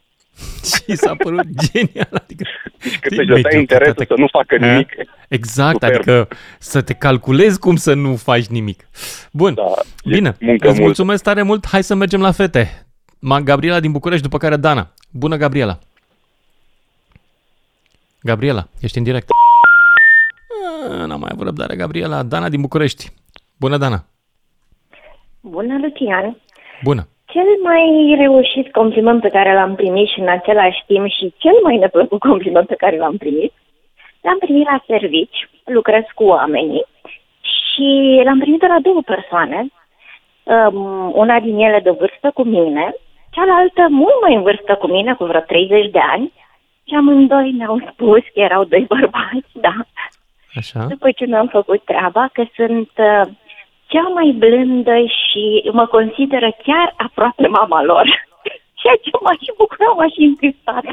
Și 0.73 0.95
s-a 0.95 1.15
părut 1.15 1.45
genial. 1.71 2.07
Adică, 2.11 2.43
Cât 3.01 3.11
își 3.17 3.27
dădea 3.27 3.59
interesul 3.59 4.05
să 4.07 4.13
nu 4.17 4.27
facă 4.31 4.57
nimic. 4.57 4.89
Exact, 5.27 5.71
Superb. 5.73 5.93
adică 5.95 6.27
să 6.59 6.81
te 6.81 6.93
calculezi 6.93 7.59
cum 7.59 7.75
să 7.75 7.93
nu 7.93 8.15
faci 8.15 8.45
nimic. 8.45 8.87
Bun, 9.31 9.53
Da, 9.53 9.63
bine, 10.05 10.35
muncă 10.39 10.65
îți 10.67 10.73
mult. 10.73 10.85
mulțumesc 10.85 11.23
tare 11.23 11.41
mult. 11.41 11.67
Hai 11.67 11.83
să 11.83 11.95
mergem 11.95 12.21
la 12.21 12.31
fete. 12.31 12.85
Ma 13.19 13.41
Gabriela 13.41 13.79
din 13.79 13.91
București, 13.91 14.23
după 14.23 14.37
care 14.37 14.55
Dana. 14.55 14.93
Bună, 15.11 15.35
Gabriela. 15.37 15.79
Gabriela, 18.21 18.67
ești 18.79 18.97
în 18.97 19.03
direct. 19.03 19.27
Ah, 20.91 21.05
N-am 21.05 21.19
mai 21.19 21.29
avut 21.33 21.45
răbdare, 21.45 21.75
Gabriela. 21.75 22.23
Dana 22.23 22.49
din 22.49 22.61
București. 22.61 23.11
Bună, 23.59 23.77
Dana. 23.77 24.05
Bună, 25.41 25.77
Lucian! 25.81 26.37
Bună. 26.83 27.07
Cel 27.33 27.49
mai 27.63 28.15
reușit 28.17 28.71
compliment 28.71 29.21
pe 29.21 29.29
care 29.29 29.53
l-am 29.53 29.75
primit 29.75 30.07
și 30.07 30.19
în 30.19 30.27
același 30.27 30.83
timp 30.87 31.07
și 31.07 31.33
cel 31.37 31.57
mai 31.63 31.77
neplăcut 31.77 32.19
compliment 32.29 32.67
pe 32.67 32.81
care 32.83 32.97
l-am 32.97 33.17
primit, 33.17 33.53
l-am 34.21 34.37
primit 34.37 34.65
la 34.65 34.83
servici, 34.87 35.49
lucrez 35.65 36.03
cu 36.15 36.23
oamenii 36.23 36.85
și 37.41 38.21
l-am 38.23 38.39
primit 38.39 38.59
de 38.59 38.67
la 38.67 38.79
două 38.81 39.01
persoane, 39.01 39.67
um, 40.43 41.11
una 41.15 41.39
din 41.39 41.57
ele 41.57 41.79
de 41.79 41.89
vârstă 41.89 42.31
cu 42.33 42.43
mine, 42.43 42.95
cealaltă 43.31 43.87
mult 43.89 44.21
mai 44.21 44.35
în 44.35 44.41
vârstă 44.41 44.75
cu 44.75 44.87
mine, 44.87 45.13
cu 45.13 45.25
vreo 45.25 45.39
30 45.39 45.91
de 45.91 45.99
ani, 45.99 46.31
și 46.87 46.93
amândoi 46.95 47.51
ne-au 47.51 47.77
spus 47.91 48.19
că 48.33 48.39
erau 48.39 48.63
doi 48.63 48.85
bărbați, 48.87 49.51
da, 49.67 49.75
Așa. 50.55 50.85
după 50.89 51.11
ce 51.11 51.25
mi-am 51.25 51.47
făcut 51.47 51.83
treaba, 51.83 52.29
că 52.33 52.43
sunt 52.55 52.91
uh, 52.97 53.21
cea 53.93 54.07
mai 54.17 54.35
blândă 54.37 54.95
și 55.19 55.69
mă 55.71 55.85
consideră 55.85 56.49
chiar 56.63 56.93
aproape 56.97 57.47
mama 57.47 57.83
lor. 57.83 58.05
Ceea 58.81 58.97
ce 59.01 59.09
m-a 59.23 59.31
și 59.43 59.51
bucurat, 59.57 59.93
m-a 59.97 60.07
și 60.15 60.21
întristat. 60.31 60.83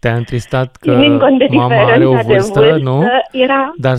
Te-a 0.00 0.14
întristat 0.16 0.76
că 0.76 0.90
Ținând 0.90 1.20
cont 1.20 1.38
de 1.38 1.46
mama 1.50 1.74
are 1.74 2.06
o 2.06 2.16
diferența 2.16 2.26
de 2.26 2.32
vârstă, 2.32 2.60
vârstă, 2.60 2.78
nu? 2.82 3.04
era- 3.32 3.72
Dar 3.76 3.96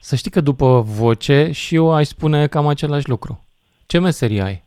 să 0.00 0.16
știi 0.16 0.30
că 0.30 0.40
după 0.40 0.80
voce 0.80 1.50
și 1.52 1.74
eu 1.74 1.94
aș 1.94 2.06
spune 2.06 2.46
cam 2.46 2.66
același 2.66 3.08
lucru. 3.08 3.44
Ce 3.86 3.98
meserie 3.98 4.42
ai? 4.42 4.62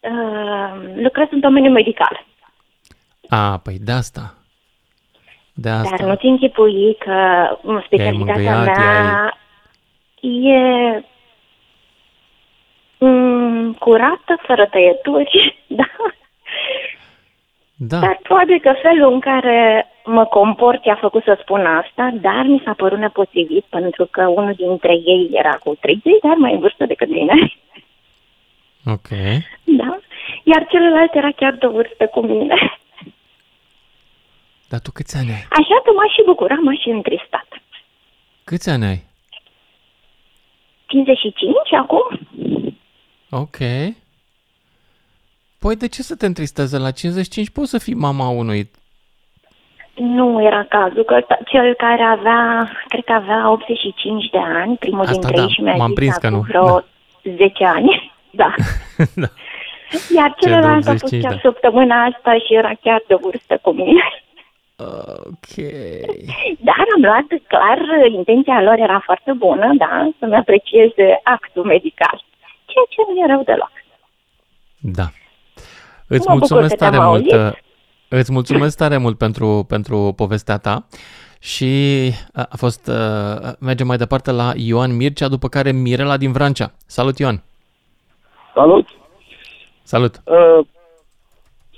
Uh, 0.00 0.82
lucrez 1.02 1.26
în 1.30 1.40
domeniul 1.40 1.72
medical. 1.72 2.24
A, 3.28 3.58
păi 3.62 3.78
de 3.80 3.92
asta. 3.92 4.34
De 5.54 5.68
asta. 5.68 5.96
Dar 5.96 6.08
nu-ți 6.08 6.24
închipui 6.26 6.96
că 6.98 7.12
m, 7.62 7.82
specialitatea 7.86 8.34
mângâiat, 8.34 8.64
mea 8.76 9.36
e 10.22 11.02
mm, 12.98 13.72
curată, 13.72 14.38
fără 14.46 14.66
tăieturi, 14.66 15.56
da. 15.66 15.84
Da. 17.76 17.98
Dar 17.98 18.18
probabil 18.22 18.60
că 18.60 18.74
felul 18.82 19.12
în 19.12 19.20
care 19.20 19.86
mă 20.04 20.24
comport 20.24 20.84
i-a 20.84 20.94
făcut 21.00 21.22
să 21.22 21.38
spun 21.40 21.66
asta, 21.66 22.10
dar 22.20 22.44
mi 22.44 22.62
s-a 22.64 22.72
părut 22.72 22.98
nepotrivit 22.98 23.64
pentru 23.64 24.08
că 24.10 24.26
unul 24.26 24.54
dintre 24.54 24.92
ei 24.92 25.30
era 25.32 25.54
cu 25.64 25.74
30 25.80 26.02
de 26.02 26.28
ani 26.28 26.40
mai 26.40 26.52
în 26.52 26.58
vârstă 26.60 26.86
decât 26.86 27.08
mine, 27.08 27.34
Ok. 28.94 29.08
da? 29.64 29.98
Iar 30.44 30.66
celălalt 30.68 31.14
era 31.14 31.30
chiar 31.30 31.52
de 31.52 31.66
vârstă 31.66 32.06
cu 32.06 32.20
mine. 32.20 32.54
Dar 34.68 34.80
tu 34.80 34.90
câți 34.90 35.16
ani 35.16 35.30
ai? 35.30 35.46
Așa 35.50 35.80
că 35.84 35.90
m-aș 35.96 36.12
și 36.12 36.22
bucurat, 36.24 36.58
m-aș 36.58 36.78
și 36.78 36.88
întristat. 36.88 37.46
Câți 38.44 38.70
ani 38.70 38.84
ai? 38.84 39.02
55 40.92 41.52
acum? 41.82 42.02
Ok. 43.30 43.56
Păi 45.60 45.76
de 45.76 45.88
ce 45.88 46.02
să 46.02 46.16
te 46.16 46.26
întristeze? 46.26 46.78
La 46.78 46.90
55 46.90 47.50
poți 47.50 47.70
să 47.70 47.78
fii 47.78 47.94
mama 47.94 48.28
unui. 48.28 48.70
Nu 49.94 50.44
era 50.44 50.64
cazul, 50.68 51.04
că 51.04 51.20
t- 51.20 51.44
cel 51.50 51.74
care 51.74 52.02
avea, 52.02 52.70
cred 52.88 53.04
că 53.04 53.12
avea 53.12 53.50
85 53.50 54.30
de 54.30 54.38
ani, 54.38 54.76
primul 54.76 55.00
Asta 55.00 55.12
dintre 55.12 55.36
da, 55.36 55.42
ei 55.42 55.48
și 55.48 55.60
mi-a 55.60 55.74
m-am 55.74 55.86
zis 55.86 55.94
prins 55.96 56.16
că 56.16 56.26
acum 56.26 56.38
nu, 56.38 56.44
vreo 56.48 56.84
10 57.36 57.64
ani. 57.64 57.90
Da. 58.34 58.54
da. 59.22 59.28
Iar 60.16 60.34
Cel 60.40 60.40
de 60.40 60.46
celălalt 60.46 60.86
a 60.86 60.90
85, 60.90 61.00
fost 61.00 61.22
chiar 61.22 61.32
da. 61.32 61.38
săptămâna 61.42 62.04
asta 62.04 62.32
și 62.44 62.54
era 62.54 62.72
chiar 62.82 63.02
de 63.06 63.14
vârstă 63.20 63.58
cu 63.62 63.70
mine. 63.72 64.02
Ok. 65.32 65.54
Dar 66.68 66.84
am 66.94 67.02
luat 67.02 67.26
clar, 67.46 67.78
intenția 68.12 68.62
lor 68.62 68.78
era 68.78 69.00
foarte 69.04 69.32
bună, 69.32 69.70
da, 69.78 70.10
să-mi 70.18 70.34
aprecieze 70.36 71.20
actul 71.22 71.64
medical. 71.64 72.24
Ceea 72.66 72.84
ce 72.88 73.00
nu 73.08 73.18
e 73.22 73.26
rău 73.34 73.42
deloc. 73.42 73.72
Da. 74.78 75.06
Îți 76.08 76.28
Mă 76.28 76.34
bucur 76.34 76.38
mulțumesc 76.38 76.68
că 76.68 76.76
te-am 76.76 76.90
tare 76.92 77.04
mult. 77.04 77.32
auzit. 77.32 77.52
uh, 77.54 77.60
Îți 78.08 78.32
mulțumesc 78.32 78.76
tare 78.76 78.96
mult 78.96 79.18
pentru, 79.18 79.64
pentru 79.68 80.12
povestea 80.16 80.56
ta. 80.58 80.86
Și 81.40 82.10
a 82.32 82.46
a 82.50 82.56
fost, 82.56 82.86
uh, 82.88 83.52
mergem 83.60 83.86
mai 83.86 83.96
departe 83.96 84.30
la 84.30 84.52
Ioan 84.56 84.96
Mircea, 84.96 85.28
după 85.28 85.48
care 85.48 85.72
Mirela 85.72 86.16
din 86.16 86.32
Vrancea. 86.32 86.72
Salut, 86.86 87.18
Ioan! 87.18 87.42
Salut! 88.54 88.86
Salut! 89.82 90.14
Uh, 90.24 90.66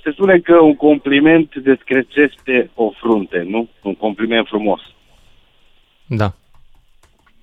se 0.05 0.11
spune 0.11 0.39
că 0.39 0.59
un 0.59 0.75
compliment 0.75 1.55
descrețește 1.55 2.71
o 2.73 2.89
frunte, 2.89 3.41
nu? 3.47 3.67
Un 3.81 3.95
compliment 3.95 4.47
frumos. 4.47 4.81
Da. 6.07 6.33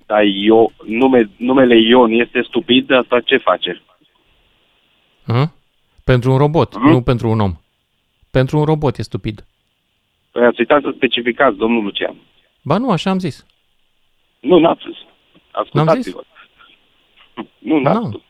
Dar 0.05 0.23
eu, 0.23 0.71
nume, 0.85 1.29
numele 1.37 1.79
Ion 1.79 2.11
este 2.11 2.41
stupid, 2.41 2.91
asta 2.91 3.19
ce 3.19 3.37
face? 3.37 3.81
Uh? 5.27 5.47
Pentru 6.03 6.31
un 6.31 6.37
robot, 6.37 6.75
nu 6.75 7.01
pentru 7.01 7.29
un 7.29 7.39
om. 7.39 7.53
Pentru 8.31 8.57
un 8.57 8.63
robot 8.63 8.97
e 8.97 9.01
stupid. 9.01 9.45
Păi 10.31 10.45
ați 10.45 10.59
uitat 10.59 10.81
să 10.81 10.91
specificați, 10.95 11.57
domnul 11.57 11.83
Lucian. 11.83 12.15
Ba 12.61 12.77
nu, 12.77 12.91
așa 12.91 13.09
am 13.09 13.19
zis. 13.19 13.45
Nu, 14.39 14.59
n-ați 14.59 14.83
zis. 14.87 14.97
N-am 15.71 15.87
Ascultați-vă. 15.87 16.23
Nu, 17.59 17.79
n-ați 17.79 17.99
Nu. 17.99 18.21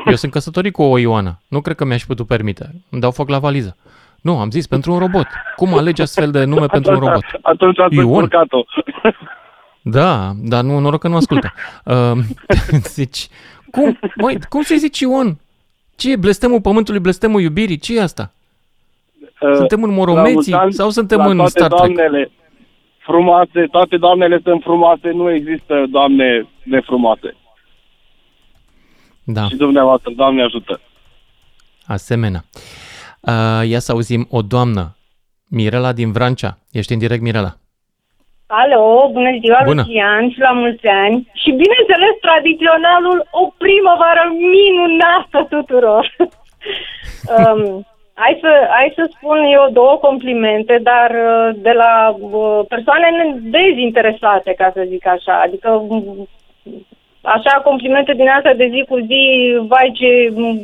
Spus. 0.00 0.10
Eu 0.10 0.16
sunt 0.16 0.32
căsătorit 0.32 0.72
cu 0.72 0.82
o 0.82 0.98
Ioana. 0.98 1.38
Nu 1.48 1.60
cred 1.60 1.76
că 1.76 1.84
mi-aș 1.84 2.02
putut 2.02 2.26
permite. 2.26 2.70
Îmi 2.90 3.00
dau 3.00 3.10
foc 3.10 3.28
la 3.28 3.38
valiză. 3.38 3.76
Nu, 4.22 4.38
am 4.38 4.50
zis 4.50 4.66
pentru 4.66 4.92
un 4.92 4.98
robot. 4.98 5.26
Cum 5.56 5.74
alegi 5.74 6.02
astfel 6.02 6.30
de 6.30 6.44
nume 6.44 6.66
pentru 6.66 6.92
un 6.92 6.98
robot? 6.98 7.24
Atunci 7.42 7.78
ați 7.78 7.94
Ion. 7.94 8.04
încurcat-o. 8.04 8.64
Da, 9.82 10.32
dar 10.36 10.62
nu, 10.62 10.78
noroc 10.78 11.00
că 11.00 11.08
nu 11.08 11.16
ascultă. 11.16 11.52
Uh, 11.84 12.18
zici, 12.96 13.28
cum, 13.70 13.98
măi, 14.16 14.38
cum 14.48 14.62
să-i 14.62 14.78
zici 14.78 15.00
Ion? 15.00 15.36
Ce 15.96 16.12
e 16.12 16.16
blestemul 16.16 16.60
pământului, 16.60 17.00
blestemul 17.00 17.40
iubirii? 17.40 17.78
ce 17.78 17.96
e 17.96 18.02
asta? 18.02 18.32
Suntem 19.54 19.82
în 19.82 19.92
Moromeții 19.92 20.24
La 20.26 20.32
mulți 20.32 20.52
ani, 20.52 20.72
sau 20.72 20.90
suntem 20.90 21.18
la 21.18 21.26
în 21.26 21.36
toate 21.36 21.50
Star 21.50 21.68
Trek? 21.68 21.78
Doamnele 21.78 22.30
frumoase, 22.98 23.66
toate 23.70 23.96
doamnele 23.96 24.40
sunt 24.44 24.62
frumoase, 24.62 25.10
nu 25.10 25.30
există 25.30 25.84
doamne 25.90 26.48
nefrumoase. 26.62 27.36
Da, 29.26 29.44
Și 29.48 29.56
dumneavoastră, 29.56 30.10
Doamne 30.16 30.42
ajută. 30.42 30.80
asemenea. 31.86 32.44
Uh, 33.20 33.68
ia 33.68 33.78
să 33.78 33.92
auzim 33.92 34.26
o 34.30 34.42
doamnă, 34.42 34.96
Mirela 35.48 35.92
din 35.92 36.12
Vrancea. 36.12 36.58
Ești 36.72 36.92
în 36.92 36.98
direct, 36.98 37.22
Mirela. 37.22 37.52
Alo, 38.46 39.08
bună 39.12 39.30
ziua, 39.40 39.60
Bună. 39.64 39.84
Lucian, 39.86 40.30
și 40.30 40.38
la 40.38 40.52
mulți 40.52 40.86
ani. 40.86 41.30
Și 41.42 41.50
bineînțeles, 41.62 42.14
tradiționalul, 42.26 43.18
o 43.30 43.42
primăvară 43.62 44.24
minunată 44.54 45.38
tuturor. 45.54 46.04
um, 47.36 47.86
hai, 48.14 48.38
să, 48.40 48.50
hai 48.76 48.92
să 48.94 49.10
spun 49.16 49.38
eu 49.56 49.64
două 49.72 49.94
complimente, 50.06 50.80
dar 50.82 51.10
uh, 51.10 51.54
de 51.66 51.72
la 51.82 52.16
uh, 52.18 52.60
persoane 52.68 53.08
dezinteresate, 53.56 54.54
ca 54.58 54.70
să 54.74 54.84
zic 54.88 55.06
așa. 55.06 55.40
Adică 55.46 55.70
um, 55.70 56.28
așa 57.34 57.60
complimente 57.68 58.12
din 58.12 58.28
asta 58.28 58.52
de 58.52 58.66
zi 58.72 58.84
cu 58.88 58.96
zi, 59.10 59.24
vai 59.72 59.88
ce 59.98 60.10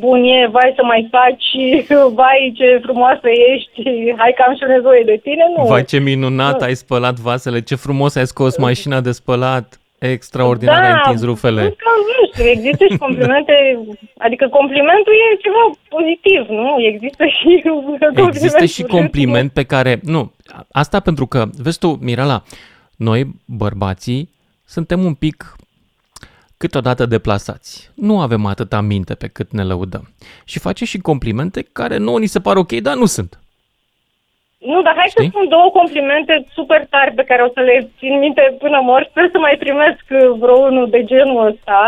bun 0.03 0.23
e, 0.23 0.47
vai 0.47 0.73
să 0.75 0.83
mai 0.83 1.07
faci, 1.11 1.47
vai 2.19 2.53
ce 2.57 2.79
frumoasă 2.83 3.27
ești, 3.53 3.81
hai 4.17 4.33
că 4.35 4.43
am 4.47 4.55
și 4.55 4.63
nevoie 4.67 5.03
de 5.03 5.19
tine, 5.23 5.43
nu. 5.55 5.63
Vai, 5.63 5.83
ce 5.83 5.99
minunat 5.99 6.61
ai 6.61 6.75
spălat 6.75 7.15
vasele, 7.15 7.61
ce 7.61 7.75
frumos 7.75 8.15
ai 8.15 8.27
scos 8.27 8.57
mașina 8.57 9.01
de 9.01 9.11
spălat. 9.11 9.77
Extraordinar 10.11 10.81
Da, 10.81 10.87
ai 10.87 10.93
întins 10.95 11.23
rufele. 11.23 11.61
Că, 11.61 11.89
nu 12.17 12.25
știu, 12.31 12.45
există 12.49 12.85
și 12.91 12.97
complimente, 12.97 13.53
adică 14.25 14.47
complimentul 14.47 15.13
e 15.13 15.37
ceva 15.45 15.63
pozitiv, 15.89 16.41
nu? 16.49 16.75
Există 16.79 17.25
și 17.25 17.61
complimentul 17.69 18.27
Există 18.33 18.65
și 18.65 18.81
urât. 18.81 18.91
compliment 18.91 19.51
pe 19.51 19.63
care... 19.63 19.99
Nu, 20.01 20.31
asta 20.71 20.99
pentru 20.99 21.25
că, 21.25 21.45
vezi 21.61 21.79
tu, 21.79 21.99
Mirela, 22.01 22.43
noi, 22.95 23.25
bărbații, 23.45 24.29
suntem 24.65 25.03
un 25.03 25.13
pic 25.13 25.55
câteodată 26.63 27.03
deplasați. 27.15 27.71
Nu 28.09 28.15
avem 28.25 28.43
atâta 28.45 28.79
minte 28.93 29.13
pe 29.21 29.27
cât 29.35 29.49
ne 29.57 29.63
lăudăm. 29.71 30.05
Și 30.51 30.59
face 30.67 30.83
și 30.91 30.97
complimente 31.09 31.59
care 31.79 31.97
nouă 31.97 32.19
ni 32.19 32.33
se 32.33 32.39
par 32.47 32.55
ok, 32.63 32.71
dar 32.87 32.95
nu 33.01 33.05
sunt. 33.15 33.31
Nu, 34.71 34.77
dar 34.85 34.95
hai 34.99 35.09
Știi? 35.09 35.23
să 35.23 35.29
spun 35.33 35.47
două 35.55 35.69
complimente 35.79 36.33
super 36.57 36.81
tari 36.93 37.13
pe 37.19 37.23
care 37.29 37.41
o 37.47 37.49
să 37.55 37.59
le 37.69 37.77
țin 37.99 38.13
minte 38.25 38.43
până 38.63 38.79
mor. 38.89 39.01
Sper 39.09 39.25
să 39.31 39.37
mai 39.39 39.55
primesc 39.63 40.03
vreo 40.41 40.57
unul 40.69 40.87
de 40.89 41.01
genul 41.11 41.45
ăsta. 41.51 41.79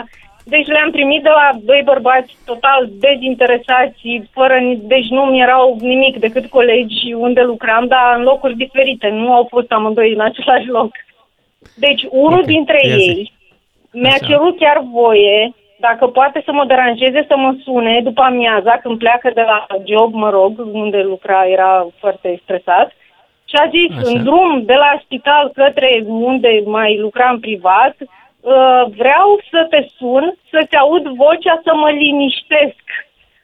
Deci 0.53 0.67
le-am 0.67 0.91
primit 0.91 1.21
de 1.23 1.29
la 1.39 1.47
doi 1.69 1.81
bărbați 1.91 2.31
total 2.45 2.81
dezinteresați, 3.05 4.01
fără, 4.37 4.55
ni- 4.67 4.81
deci 4.93 5.07
nu 5.17 5.21
mi 5.31 5.41
erau 5.47 5.77
nimic 5.81 6.15
decât 6.25 6.45
colegi 6.57 7.13
unde 7.25 7.41
lucram, 7.41 7.87
dar 7.87 8.07
în 8.17 8.23
locuri 8.23 8.55
diferite, 8.65 9.07
nu 9.09 9.33
au 9.33 9.45
fost 9.49 9.69
amândoi 9.71 10.13
în 10.13 10.21
același 10.29 10.67
loc. 10.67 10.91
Deci 11.75 12.01
unul 12.09 12.39
Ok, 12.39 12.45
dintre 12.45 12.79
ia 12.87 12.97
zi. 12.97 13.09
ei 13.09 13.33
mi-a 14.01 14.17
Așa. 14.19 14.25
cerut 14.25 14.57
chiar 14.57 14.79
voie, 14.91 15.53
dacă 15.87 16.07
poate 16.07 16.41
să 16.45 16.51
mă 16.51 16.65
deranjeze, 16.65 17.25
să 17.27 17.35
mă 17.37 17.55
sune 17.63 18.01
după 18.03 18.21
amiaza, 18.21 18.71
când 18.83 18.97
pleacă 18.97 19.31
de 19.33 19.41
la 19.41 19.65
job, 19.85 20.13
mă 20.13 20.29
rog, 20.29 20.51
unde 20.71 21.01
lucra, 21.01 21.45
era 21.57 21.87
foarte 21.99 22.39
stresat. 22.43 22.89
Și 23.49 23.55
a 23.63 23.67
zis, 23.77 23.91
Așa. 23.97 24.09
în 24.09 24.23
drum 24.23 24.63
de 24.63 24.73
la 24.73 24.99
spital 25.03 25.51
către 25.53 26.03
unde 26.07 26.61
mai 26.65 26.97
lucram 26.97 27.39
privat, 27.39 27.95
uh, 27.99 28.83
vreau 29.01 29.29
să 29.51 29.67
te 29.69 29.87
sun, 29.97 30.35
să-ți 30.51 30.75
aud 30.75 31.03
vocea 31.07 31.61
să 31.63 31.71
mă 31.75 31.89
liniștesc. 31.89 32.83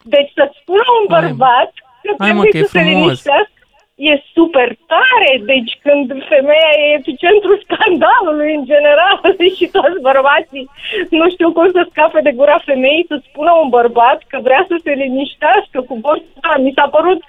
Deci 0.04 0.32
să-ți 0.36 0.58
spună 0.62 0.86
un 1.00 1.06
Hai, 1.10 1.22
bărbat 1.22 1.72
că 2.02 2.14
hai, 2.18 2.32
mă, 2.32 2.42
trebuie 2.42 2.52
că 2.52 2.58
e 2.58 2.62
să 2.62 2.78
se 2.78 2.80
frumos. 2.80 3.02
liniștească 3.02 3.61
e 4.10 4.24
super 4.36 4.70
tare, 4.92 5.32
deci 5.52 5.74
când 5.86 6.06
femeia 6.34 6.74
e 6.78 6.98
epicentrul 7.00 7.64
scandalului 7.66 8.56
în 8.56 8.64
general 8.72 9.22
și 9.58 9.66
toți 9.78 10.02
bărbații 10.10 10.70
nu 11.10 11.30
știu 11.30 11.52
cum 11.52 11.68
să 11.72 11.88
scape 11.90 12.20
de 12.22 12.32
gura 12.32 12.58
femeii 12.70 13.10
să 13.12 13.16
spună 13.28 13.52
un 13.64 13.70
bărbat 13.70 14.20
că 14.28 14.38
vrea 14.48 14.66
să 14.68 14.76
se 14.84 14.92
liniștească 14.92 15.78
cu 15.88 15.96
vocea, 16.06 16.54
mi 16.66 16.76
s-a 16.76 16.88
părut 16.96 17.20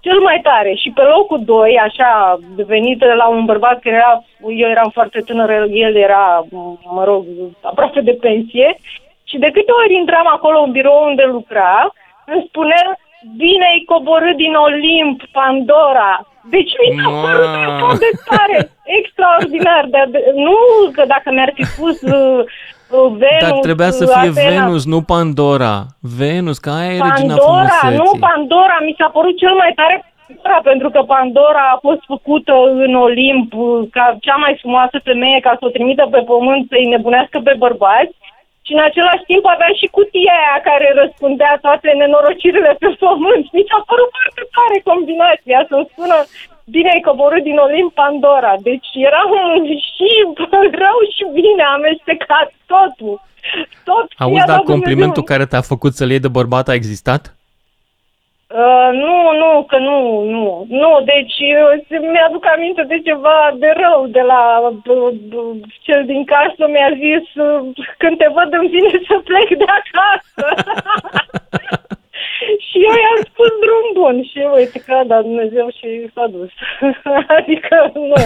cel 0.00 0.18
mai 0.20 0.40
tare. 0.42 0.72
Și 0.74 0.90
pe 0.94 1.02
locul 1.02 1.40
2, 1.44 1.78
așa, 1.78 2.38
venit 2.66 3.00
la 3.04 3.26
un 3.28 3.44
bărbat 3.44 3.78
care 3.80 3.96
era, 3.96 4.24
eu 4.62 4.68
eram 4.68 4.90
foarte 4.90 5.20
tânără, 5.20 5.66
el 5.70 5.94
era, 5.96 6.44
mă 6.96 7.04
rog, 7.04 7.24
aproape 7.62 8.00
de 8.00 8.18
pensie. 8.20 8.78
Și 9.24 9.38
de 9.38 9.50
câte 9.50 9.72
ori 9.72 9.94
intram 9.94 10.26
acolo 10.26 10.58
în 10.60 10.70
birou 10.70 11.04
unde 11.08 11.24
lucra, 11.24 11.92
îmi 12.26 12.44
spunea, 12.48 12.98
bine 13.36 13.64
ai 13.72 13.82
coborât 13.86 14.36
din 14.36 14.54
Olimp, 14.54 15.18
Pandora. 15.32 16.12
Deci 16.50 16.72
mi 16.80 17.02
s-a 17.02 17.10
părut 17.24 17.48
atât 17.66 17.98
de 17.98 18.10
tare, 18.28 18.70
extraordinar. 18.98 19.84
Dar 19.94 20.06
de, 20.10 20.20
nu 20.34 20.56
că 20.92 21.02
dacă 21.06 21.30
mi-ar 21.30 21.52
fi 21.54 21.64
spus 21.64 22.02
uh, 22.02 22.40
uh, 22.96 23.08
Venus, 23.22 23.50
Dar 23.50 23.58
trebuia 23.68 23.90
să 23.90 24.04
fie 24.06 24.30
Atena, 24.30 24.48
Venus, 24.48 24.86
nu 24.86 25.00
Pandora. 25.02 25.74
Venus, 26.18 26.58
că 26.58 26.70
aia 26.70 26.92
e 26.92 27.06
regina 27.08 27.34
Pandora, 27.34 27.78
frumuseții. 27.80 28.00
nu 28.02 28.08
Pandora, 28.28 28.76
mi 28.86 28.94
s-a 28.98 29.08
părut 29.16 29.36
cel 29.38 29.54
mai 29.62 29.72
tare 29.74 29.96
Pandora, 30.26 30.60
pentru 30.70 30.88
că 30.94 31.00
Pandora 31.16 31.64
a 31.74 31.78
fost 31.86 32.02
făcută 32.12 32.52
în 32.84 32.94
Olimp 32.94 33.52
uh, 33.54 33.88
ca 33.90 34.16
cea 34.20 34.36
mai 34.44 34.56
frumoasă 34.60 34.96
femeie 35.04 35.40
ca 35.40 35.52
să 35.58 35.64
o 35.64 35.74
trimită 35.76 36.04
pe 36.10 36.20
pământ 36.30 36.62
să-i 36.70 36.90
nebunească 36.94 37.38
pe 37.44 37.54
bărbați 37.64 38.14
și 38.68 38.76
în 38.76 38.84
același 38.88 39.24
timp 39.30 39.44
avea 39.54 39.72
și 39.80 39.86
cutia 39.96 40.36
aia 40.40 40.58
care 40.68 40.86
răspundea 41.00 41.54
toate 41.66 41.88
nenorocirile 42.02 42.72
pe 42.82 42.88
pământ. 43.02 43.44
Mi 43.56 43.68
s-a 43.68 43.80
părut 43.90 44.10
foarte 44.16 44.42
tare 44.56 44.76
combinația 44.90 45.58
să-mi 45.70 45.90
spună 45.92 46.16
bine 46.74 46.90
ai 46.94 47.06
coborât 47.08 47.42
din 47.48 47.58
Olimp 47.66 47.90
Pandora. 48.02 48.54
Deci 48.68 48.90
era 49.08 49.22
un 49.40 49.62
și 49.94 50.10
rău 50.82 50.98
și 51.14 51.24
bine 51.38 51.64
amestecat 51.76 52.48
totul. 52.72 53.14
Tot 53.88 54.06
Auzi, 54.24 54.36
i-a 54.36 54.48
dar 54.50 54.56
dat 54.56 54.64
complimentul 54.72 55.22
Dumnezeu. 55.22 55.32
care 55.32 55.44
te-a 55.50 55.70
făcut 55.72 55.92
să-l 55.98 56.10
iei 56.10 56.26
de 56.26 56.36
bărbat 56.38 56.66
a 56.68 56.78
existat? 56.80 57.22
Uh, 58.54 58.88
nu, 59.04 59.16
nu, 59.42 59.50
că 59.70 59.78
nu, 59.78 59.98
nu. 60.34 60.64
Nu, 60.68 60.90
deci 61.04 61.34
eu, 61.58 61.66
mi-aduc 62.12 62.44
aminte 62.54 62.82
de 62.92 62.98
ceva 63.08 63.38
de 63.62 63.70
rău 63.82 64.06
de 64.06 64.20
la 64.20 64.42
b- 64.82 65.18
b- 65.30 65.60
cel 65.86 66.02
din 66.06 66.24
casă 66.24 66.62
mi-a 66.72 66.90
zis 67.04 67.24
uh, 67.44 67.58
când 67.98 68.14
te 68.18 68.28
văd 68.36 68.50
îmi 68.58 68.68
vine 68.74 68.90
să 69.08 69.14
plec 69.28 69.48
de 69.62 69.68
acasă. 69.80 70.44
și 72.68 72.76
eu 72.88 72.94
i-am 73.04 73.20
spus 73.30 73.50
drum 73.64 73.86
bun 74.00 74.16
și 74.30 74.38
uite 74.56 74.78
că 74.86 74.92
a 74.94 75.04
dat 75.04 75.22
Dumnezeu 75.22 75.66
și 75.78 75.88
s-a 76.14 76.26
dus. 76.36 76.50
adică 77.38 77.76
nu. 77.94 78.20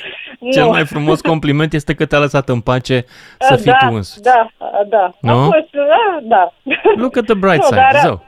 Cel 0.54 0.64
nu. 0.64 0.70
mai 0.70 0.84
frumos 0.84 1.20
compliment 1.20 1.72
este 1.72 1.94
că 1.94 2.06
te-a 2.06 2.18
lăsat 2.18 2.48
în 2.48 2.60
pace 2.60 3.04
să 3.38 3.52
A, 3.52 3.56
fii 3.56 3.70
da, 3.70 3.76
tu 3.86 3.94
însuți. 3.94 4.22
Da, 4.22 4.46
a, 4.58 4.82
da. 4.88 5.04
A 5.04 5.32
Nu? 5.32 5.42
fost, 5.52 5.70
da, 5.70 6.18
da. 6.22 6.52
Look 6.96 7.16
at 7.16 7.24
the 7.24 7.34
bright 7.34 7.62
Nu, 7.62 7.66
side, 7.66 7.76
dar- 7.92 8.00
zău. 8.04 8.24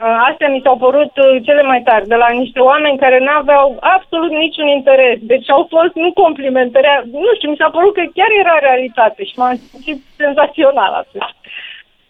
Uh, 0.00 0.16
Astea 0.30 0.48
mi 0.48 0.60
s-au 0.64 0.76
părut 0.76 1.12
uh, 1.16 1.42
cele 1.46 1.62
mai 1.62 1.80
tari, 1.84 2.06
de 2.06 2.14
la 2.14 2.28
niște 2.28 2.58
oameni 2.60 2.98
care 2.98 3.18
n-aveau 3.18 3.76
absolut 3.80 4.30
niciun 4.30 4.66
interes. 4.66 5.18
Deci 5.20 5.50
au 5.50 5.66
fost 5.70 5.94
nu 5.94 6.12
complimente, 6.12 6.80
rea- 6.80 7.04
nu 7.12 7.30
știu, 7.36 7.50
mi 7.50 7.56
s-a 7.56 7.70
părut 7.70 7.94
că 7.94 8.02
chiar 8.14 8.30
era 8.42 8.58
realitate 8.58 9.24
și 9.24 9.32
m-am 9.36 9.54
simțit 9.70 10.02
senzațional 10.16 10.92
atunci. 10.92 11.34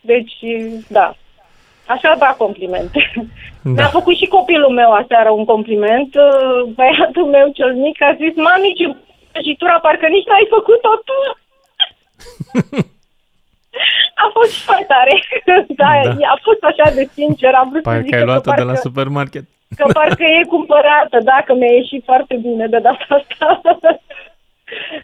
Deci, 0.01 0.35
da. 0.89 1.15
Așa 1.87 2.15
da 2.19 2.35
complimente. 2.39 3.13
Da. 3.63 3.71
Mi-a 3.71 3.87
făcut 3.99 4.17
și 4.17 4.27
copilul 4.27 4.71
meu 4.71 4.91
aseară 4.93 5.31
un 5.31 5.45
compliment. 5.45 6.15
Uh, 6.15 6.63
Băiatul 6.75 7.25
meu 7.27 7.49
cel 7.55 7.75
mic 7.75 8.03
a 8.03 8.15
zis, 8.21 8.35
mami, 8.37 8.75
ce 8.79 8.97
prăjitura, 9.33 9.79
parcă 9.79 10.07
nici 10.07 10.27
n-ai 10.27 10.47
făcut-o 10.51 10.93
tu. 11.09 11.19
A 14.25 14.31
fost 14.33 14.53
foarte 14.67 14.87
tare. 14.95 15.13
da, 15.83 15.91
Da. 16.05 16.11
a 16.35 16.39
fost 16.47 16.63
așa 16.71 16.95
de 16.95 17.09
sincer. 17.15 17.53
Am 17.55 17.69
vrut 17.71 17.83
să 17.83 17.89
Parcă 17.89 18.03
zic 18.05 18.15
ai 18.15 18.19
că 18.21 18.25
luat-o 18.27 18.51
de 18.51 18.57
parcă, 18.57 18.65
la 18.65 18.75
supermarket. 18.75 19.45
că 19.77 19.85
parcă 19.93 20.23
e 20.23 20.45
cumpărată, 20.47 21.19
da, 21.25 21.43
că 21.47 21.55
mi-a 21.55 21.73
ieșit 21.81 22.03
foarte 22.05 22.35
bine 22.43 22.67
de 22.67 22.79
data 22.79 23.07
asta. 23.09 23.61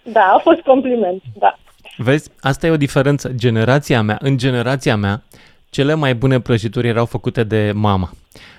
da, 0.02 0.24
a 0.36 0.38
fost 0.38 0.60
compliment, 0.60 1.22
da. 1.38 1.58
Vezi, 1.96 2.30
asta 2.40 2.66
e 2.66 2.70
o 2.70 2.76
diferență. 2.76 3.28
Generația 3.28 4.02
mea, 4.02 4.18
în 4.20 4.36
generația 4.36 4.96
mea, 4.96 5.22
cele 5.70 5.94
mai 5.94 6.14
bune 6.14 6.40
prăjituri 6.40 6.88
erau 6.88 7.04
făcute 7.04 7.44
de 7.44 7.72
mama. 7.74 8.10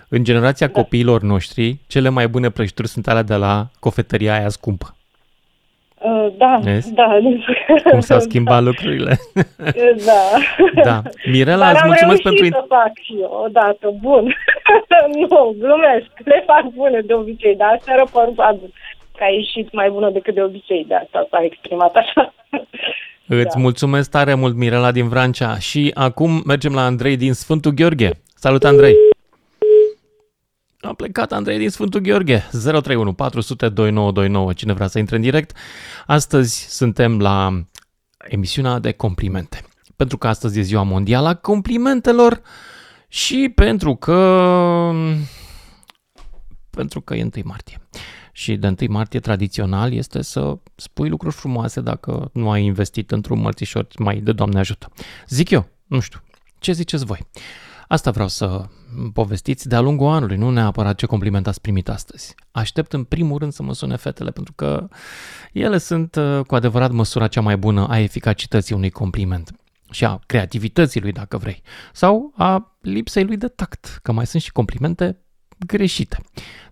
În 0.09 0.23
generația 0.23 0.67
da. 0.67 0.73
copiilor 0.73 1.21
noștri, 1.21 1.77
cele 1.87 2.09
mai 2.09 2.27
bune 2.27 2.49
prăjituri 2.49 2.87
sunt 2.87 3.07
alea 3.07 3.21
de 3.23 3.35
la 3.35 3.67
cofetăria 3.79 4.33
aia 4.37 4.49
scumpă. 4.49 4.94
Uh, 6.01 6.27
da, 6.37 6.59
Vezi? 6.63 6.93
da. 6.93 7.17
Cum 7.89 7.99
s-au 7.99 8.19
schimbat 8.29 8.63
lucrurile. 8.63 9.17
da. 10.05 10.21
Da. 10.83 11.01
Mirela, 11.31 11.65
Dar 11.65 11.71
îți 11.71 11.81
am 11.81 11.87
mulțumesc 11.87 12.21
reușit 12.23 12.41
pentru... 12.41 12.59
să 12.59 12.65
fac 12.67 12.91
și 13.01 13.15
eu 13.21 13.41
odată, 13.45 13.93
bun. 14.01 14.35
nu, 15.29 15.55
glumesc, 15.59 16.07
le 16.23 16.43
fac 16.45 16.63
bune 16.73 17.01
de 17.05 17.13
obicei, 17.13 17.55
dar 17.55 17.79
seară 17.81 18.03
probabil 18.11 18.73
că 19.17 19.23
a 19.23 19.27
ieșit 19.27 19.73
mai 19.73 19.89
bună 19.89 20.09
decât 20.09 20.33
de 20.33 20.41
obicei, 20.41 20.85
de 20.87 20.95
asta 20.95 21.27
s-a 21.31 21.39
exprimat 21.43 21.95
așa. 21.95 22.33
Îți 23.27 23.59
mulțumesc 23.59 24.09
tare 24.11 24.33
mult, 24.33 24.55
Mirela 24.55 24.91
din 24.91 25.07
Vrancea. 25.09 25.57
Și 25.59 25.91
acum 25.93 26.41
mergem 26.45 26.73
la 26.73 26.81
Andrei 26.85 27.17
din 27.17 27.33
Sfântul 27.33 27.71
Gheorghe. 27.71 28.09
Salut, 28.35 28.63
Andrei! 28.63 28.95
A 30.85 30.93
plecat 30.93 31.31
Andrei 31.31 31.57
din 31.57 31.69
Sfântul 31.69 31.99
Gheorghe. 31.99 32.47
031 32.51 33.13
400 33.13 33.69
2929. 33.69 34.53
Cine 34.53 34.73
vrea 34.73 34.87
să 34.87 34.99
intre 34.99 35.15
în 35.15 35.21
direct. 35.21 35.57
Astăzi 36.05 36.65
suntem 36.69 37.19
la 37.19 37.65
emisiunea 38.17 38.79
de 38.79 38.91
complimente. 38.91 39.63
Pentru 39.95 40.17
că 40.17 40.27
astăzi 40.27 40.59
e 40.59 40.61
ziua 40.61 40.83
mondială 40.83 41.27
a 41.27 41.35
complimentelor 41.35 42.41
și 43.07 43.51
pentru 43.55 43.95
că 43.95 44.91
pentru 46.69 47.01
că 47.01 47.15
e 47.15 47.21
1 47.21 47.31
martie. 47.43 47.81
Și 48.31 48.55
de 48.55 48.67
1 48.67 48.75
martie 48.89 49.19
tradițional 49.19 49.93
este 49.93 50.21
să 50.21 50.57
spui 50.75 51.09
lucruri 51.09 51.35
frumoase 51.35 51.81
dacă 51.81 52.29
nu 52.33 52.51
ai 52.51 52.63
investit 52.63 53.11
într-un 53.11 53.39
mărțișor 53.39 53.87
mai 53.97 54.19
de 54.19 54.31
Doamne 54.31 54.59
ajută. 54.59 54.91
Zic 55.27 55.49
eu, 55.49 55.67
nu 55.85 55.99
știu, 55.99 56.19
ce 56.59 56.71
ziceți 56.71 57.05
voi? 57.05 57.27
Asta 57.87 58.11
vreau 58.11 58.27
să 58.27 58.65
povestiți 59.13 59.67
de-a 59.67 59.79
lungul 59.79 60.07
anului, 60.07 60.37
nu 60.37 60.49
neapărat 60.49 60.97
ce 60.97 61.05
compliment 61.05 61.47
ați 61.47 61.61
primit 61.61 61.89
astăzi. 61.89 62.35
Aștept 62.51 62.93
în 62.93 63.03
primul 63.03 63.37
rând 63.37 63.51
să 63.51 63.63
mă 63.63 63.73
sune 63.73 63.95
fetele, 63.95 64.31
pentru 64.31 64.53
că 64.53 64.87
ele 65.53 65.77
sunt 65.77 66.15
uh, 66.15 66.39
cu 66.47 66.55
adevărat 66.55 66.91
măsura 66.91 67.27
cea 67.27 67.41
mai 67.41 67.57
bună 67.57 67.87
a 67.87 67.99
eficacității 67.99 68.75
unui 68.75 68.89
compliment 68.89 69.51
și 69.91 70.05
a 70.05 70.19
creativității 70.25 71.01
lui, 71.01 71.11
dacă 71.11 71.37
vrei, 71.37 71.61
sau 71.93 72.33
a 72.35 72.77
lipsei 72.81 73.23
lui 73.23 73.37
de 73.37 73.47
tact, 73.47 73.99
că 74.01 74.11
mai 74.11 74.25
sunt 74.25 74.41
și 74.41 74.51
complimente 74.51 75.19
greșite. 75.67 76.17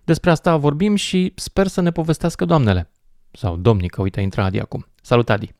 Despre 0.04 0.30
asta 0.30 0.56
vorbim 0.56 0.94
și 0.94 1.32
sper 1.36 1.66
să 1.66 1.80
ne 1.80 1.90
povestească 1.90 2.44
doamnele. 2.44 2.90
Sau 3.30 3.56
domnii, 3.56 3.88
că 3.88 4.00
uite, 4.00 4.20
intră 4.20 4.42
Adi 4.42 4.60
acum. 4.60 4.86
Salut, 5.02 5.30
Adi! 5.30 5.52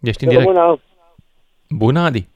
Ești 0.00 0.24
în 0.24 0.28
direct. 0.28 0.48
Româna. 0.48 0.80
Bună, 1.68 2.00
Adi. 2.00 2.28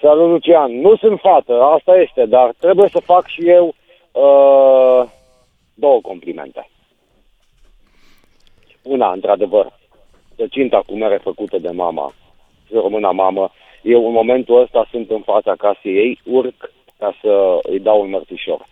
Salut, 0.00 0.28
Lucian. 0.28 0.80
Nu 0.80 0.96
sunt 0.96 1.20
fată, 1.20 1.62
asta 1.62 1.96
este, 1.96 2.26
dar 2.26 2.54
trebuie 2.58 2.88
să 2.88 3.00
fac 3.00 3.26
și 3.26 3.48
eu 3.48 3.66
uh, 4.12 5.08
două 5.74 6.00
complimente. 6.00 6.68
Una, 8.82 9.12
într-adevăr, 9.12 9.72
răcinta 10.36 10.82
cu 10.86 10.94
mere 10.94 11.16
făcută 11.16 11.58
de 11.58 11.70
mama, 11.70 12.12
româna 12.72 13.10
mamă, 13.10 13.50
eu 13.82 14.06
în 14.06 14.12
momentul 14.12 14.60
ăsta 14.60 14.86
sunt 14.90 15.10
în 15.10 15.20
fața 15.20 15.54
casei 15.54 15.96
ei, 15.96 16.20
urc 16.24 16.72
ca 16.98 17.14
să 17.20 17.58
îi 17.62 17.80
dau 17.80 18.00
un 18.00 18.10
mărțișor. 18.10 18.66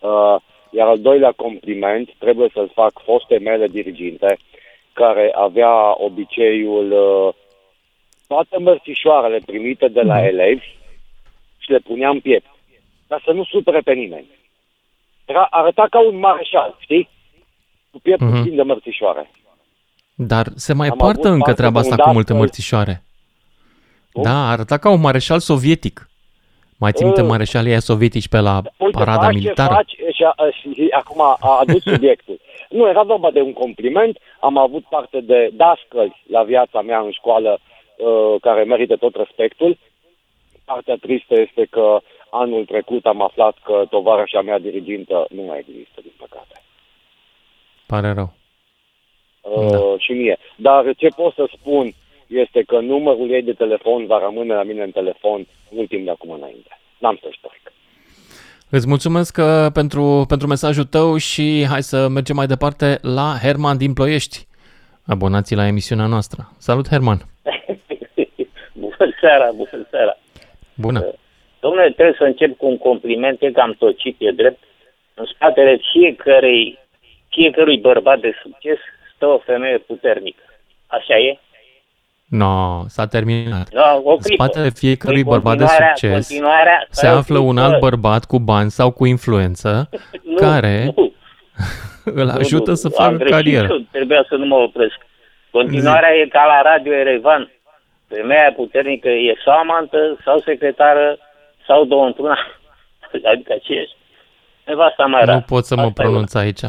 Uh, 0.00 0.36
iar 0.70 0.88
al 0.88 1.00
doilea 1.00 1.32
compliment 1.36 2.10
trebuie 2.18 2.48
să-l 2.52 2.70
fac 2.74 2.92
foste 3.04 3.38
mele 3.38 3.66
diriginte, 3.66 4.36
care 4.92 5.32
avea 5.34 6.02
obiceiul 6.04 6.92
uh, 6.92 7.34
toate 8.26 8.56
mărțișoarele 8.58 9.38
primite 9.46 9.88
de 9.88 10.00
la 10.02 10.26
elevi 10.26 10.64
și 11.58 11.70
le 11.70 11.78
punea 11.78 12.08
în 12.08 12.20
piept, 12.20 12.46
ca 13.08 13.20
să 13.24 13.30
nu 13.32 13.44
supere 13.44 13.80
pe 13.80 13.92
nimeni. 13.92 14.26
Era, 15.24 15.46
arăta 15.50 15.86
ca 15.90 16.06
un 16.06 16.18
mareșal, 16.18 16.76
știi? 16.78 17.08
Cu 17.90 17.98
pieptul 18.02 18.26
Mhm. 18.26 18.36
mm-hmm. 18.38 18.42
plin 18.42 18.56
de 18.56 18.62
mărțișoare. 18.62 19.30
Dar 20.14 20.46
se 20.56 20.72
mai 20.72 20.88
Am 20.88 20.96
poartă 20.96 21.18
avut 21.20 21.30
încă 21.30 21.44
parte 21.44 21.60
treaba 21.60 21.80
de 21.80 21.86
un 21.86 21.90
asta 21.92 22.02
cu 22.02 22.06
dat 22.06 22.14
multe 22.14 22.32
că- 22.32 22.38
mărțișoare. 22.38 23.02
Da, 24.12 24.48
arăta 24.50 24.78
ca 24.78 24.90
un 24.90 25.00
mareșal 25.00 25.38
sovietic. 25.38 26.08
Mai 26.78 26.92
ții 26.92 27.04
minte 27.04 27.20
Uh. 27.22 27.28
mareșalii 27.28 27.70
aia 27.70 27.80
sovietici 27.80 28.28
pe 28.28 28.38
la 28.40 28.62
Uite, 28.78 28.98
parada 28.98 29.24
faci 29.24 29.34
militară? 29.34 29.68
ce 29.68 29.74
faci 29.74 30.14
și, 30.14 30.22
a, 30.24 30.34
și 30.50 30.86
acum 30.90 31.20
a 31.20 31.58
adus 31.60 31.82
subiectul. 31.92 32.40
nu, 32.70 32.88
era 32.88 33.02
vorba 33.02 33.30
de 33.30 33.40
un 33.40 33.52
compliment. 33.52 34.18
Am 34.40 34.58
avut 34.58 34.84
parte 34.84 35.20
de 35.20 35.50
dascăli 35.52 36.22
la 36.30 36.42
viața 36.42 36.80
mea 36.82 36.98
în 37.00 37.10
școală 37.10 37.58
uh, 37.96 38.40
care 38.40 38.64
merită 38.64 38.96
tot 38.96 39.14
respectul. 39.14 39.78
Partea 40.64 40.96
tristă 41.00 41.40
este 41.40 41.66
că 41.70 42.00
anul 42.30 42.64
trecut 42.64 43.04
am 43.06 43.22
aflat 43.22 43.56
că 43.64 43.84
tovarășa 43.90 44.40
mea 44.40 44.58
dirigintă 44.58 45.26
nu 45.30 45.42
mai 45.42 45.58
există, 45.58 46.00
din 46.00 46.12
păcate. 46.16 46.62
Pare 47.86 48.12
rău. 48.12 48.32
Uh, 49.40 49.70
Da. 49.70 49.78
Și 49.98 50.12
mie. 50.12 50.38
Dar 50.56 50.94
ce 50.96 51.08
pot 51.16 51.34
să 51.34 51.48
spun 51.58 51.92
este 52.26 52.62
că 52.62 52.80
numărul 52.80 53.30
ei 53.30 53.42
de 53.42 53.52
telefon 53.52 54.06
va 54.06 54.18
rămâne 54.18 54.54
la 54.54 54.62
mine 54.62 54.82
în 54.82 54.90
telefon 54.90 55.46
mult 55.70 55.88
timp 55.88 56.04
de 56.04 56.10
acum 56.10 56.30
înainte. 56.30 56.78
N-am 56.98 57.18
să 57.22 57.28
ștorc. 57.30 57.72
Îți 58.70 58.88
mulțumesc 58.88 59.36
uh, 59.40 59.72
pentru, 59.72 60.24
pentru 60.28 60.46
mesajul 60.46 60.84
tău 60.84 61.16
și 61.16 61.66
hai 61.68 61.82
să 61.82 62.08
mergem 62.08 62.36
mai 62.36 62.46
departe 62.46 62.98
la 63.02 63.34
Herman 63.42 63.76
din 63.76 63.92
Ploiești, 63.92 64.46
abonații 65.06 65.56
la 65.56 65.66
emisiunea 65.66 66.06
noastră. 66.06 66.48
Salut, 66.58 66.88
Herman! 66.88 67.18
Bună 68.98 69.14
seara, 69.20 69.50
bună 69.54 69.86
seara. 69.90 70.16
Bună! 70.74 71.04
Domnule, 71.60 71.90
trebuie 71.90 72.14
să 72.18 72.24
încep 72.24 72.56
cu 72.56 72.66
un 72.66 72.78
compliment, 72.78 73.42
e 73.42 73.50
că 73.50 73.60
am 73.60 73.74
tocit, 73.78 74.16
e 74.18 74.30
drept. 74.30 74.62
În 75.14 75.24
spatele 75.34 75.78
fiecărui, 75.92 76.78
fiecărui 77.28 77.78
bărbat 77.78 78.18
de 78.20 78.32
succes 78.42 78.78
stă 79.14 79.26
o 79.26 79.38
femeie 79.38 79.78
puternică. 79.78 80.42
Așa 80.86 81.16
e? 81.18 81.38
No, 82.28 82.82
s-a 82.88 83.06
terminat. 83.06 83.68
Da, 83.70 84.00
o 84.04 84.10
În 84.10 84.16
clipă. 84.18 84.42
spatele 84.44 84.68
fiecărui 84.70 85.22
Păi, 85.22 85.30
bărbat 85.32 85.56
de 85.56 85.64
continuarea- 85.64 85.94
succes 85.96 86.28
continuarea- 86.28 86.86
se 86.90 86.94
stai 87.06 87.14
o 87.14 87.16
află 87.16 87.38
un 87.38 87.46
clipă. 87.54 87.60
alt 87.62 87.78
bărbat 87.78 88.24
cu 88.24 88.38
bani 88.38 88.70
sau 88.70 88.90
cu 88.90 89.06
influență 89.06 89.88
Nu, 90.22 90.34
care 90.36 90.92
nu. 90.96 91.12
îl 92.20 92.28
ajută 92.28 92.70
Nu, 92.70 92.76
să 92.76 92.88
nu, 92.88 92.94
facă 92.94 93.08
am 93.10 93.16
greșit 93.16 93.34
carieră. 93.34 93.66
eu, 93.70 93.78
Trebuia 93.90 94.24
să 94.28 94.34
nu 94.34 94.46
mă 94.46 94.54
opresc. 94.54 94.96
Continuarea 95.50 96.14
e 96.14 96.26
ca 96.26 96.44
la 96.44 96.70
Radio 96.70 96.92
Erevan. 96.92 97.50
Femeia 98.14 98.52
puternică 98.56 99.08
e 99.08 99.34
sau 99.44 99.58
amantă, 99.58 100.18
sau 100.24 100.38
secretară, 100.38 101.18
sau 101.66 101.84
două 101.84 102.06
într-una. 102.06 102.38
Adică 103.32 103.52
aceeași. 103.52 103.92
Nevasta 104.66 105.04
mai 105.04 105.24
rar. 105.24 105.34
Nu 105.34 105.40
pot 105.40 105.64
să 105.64 105.74
mă 105.74 105.80
Asta 105.82 106.02
e 106.02 106.04
pronunț 106.04 106.34
aici. 106.34 106.60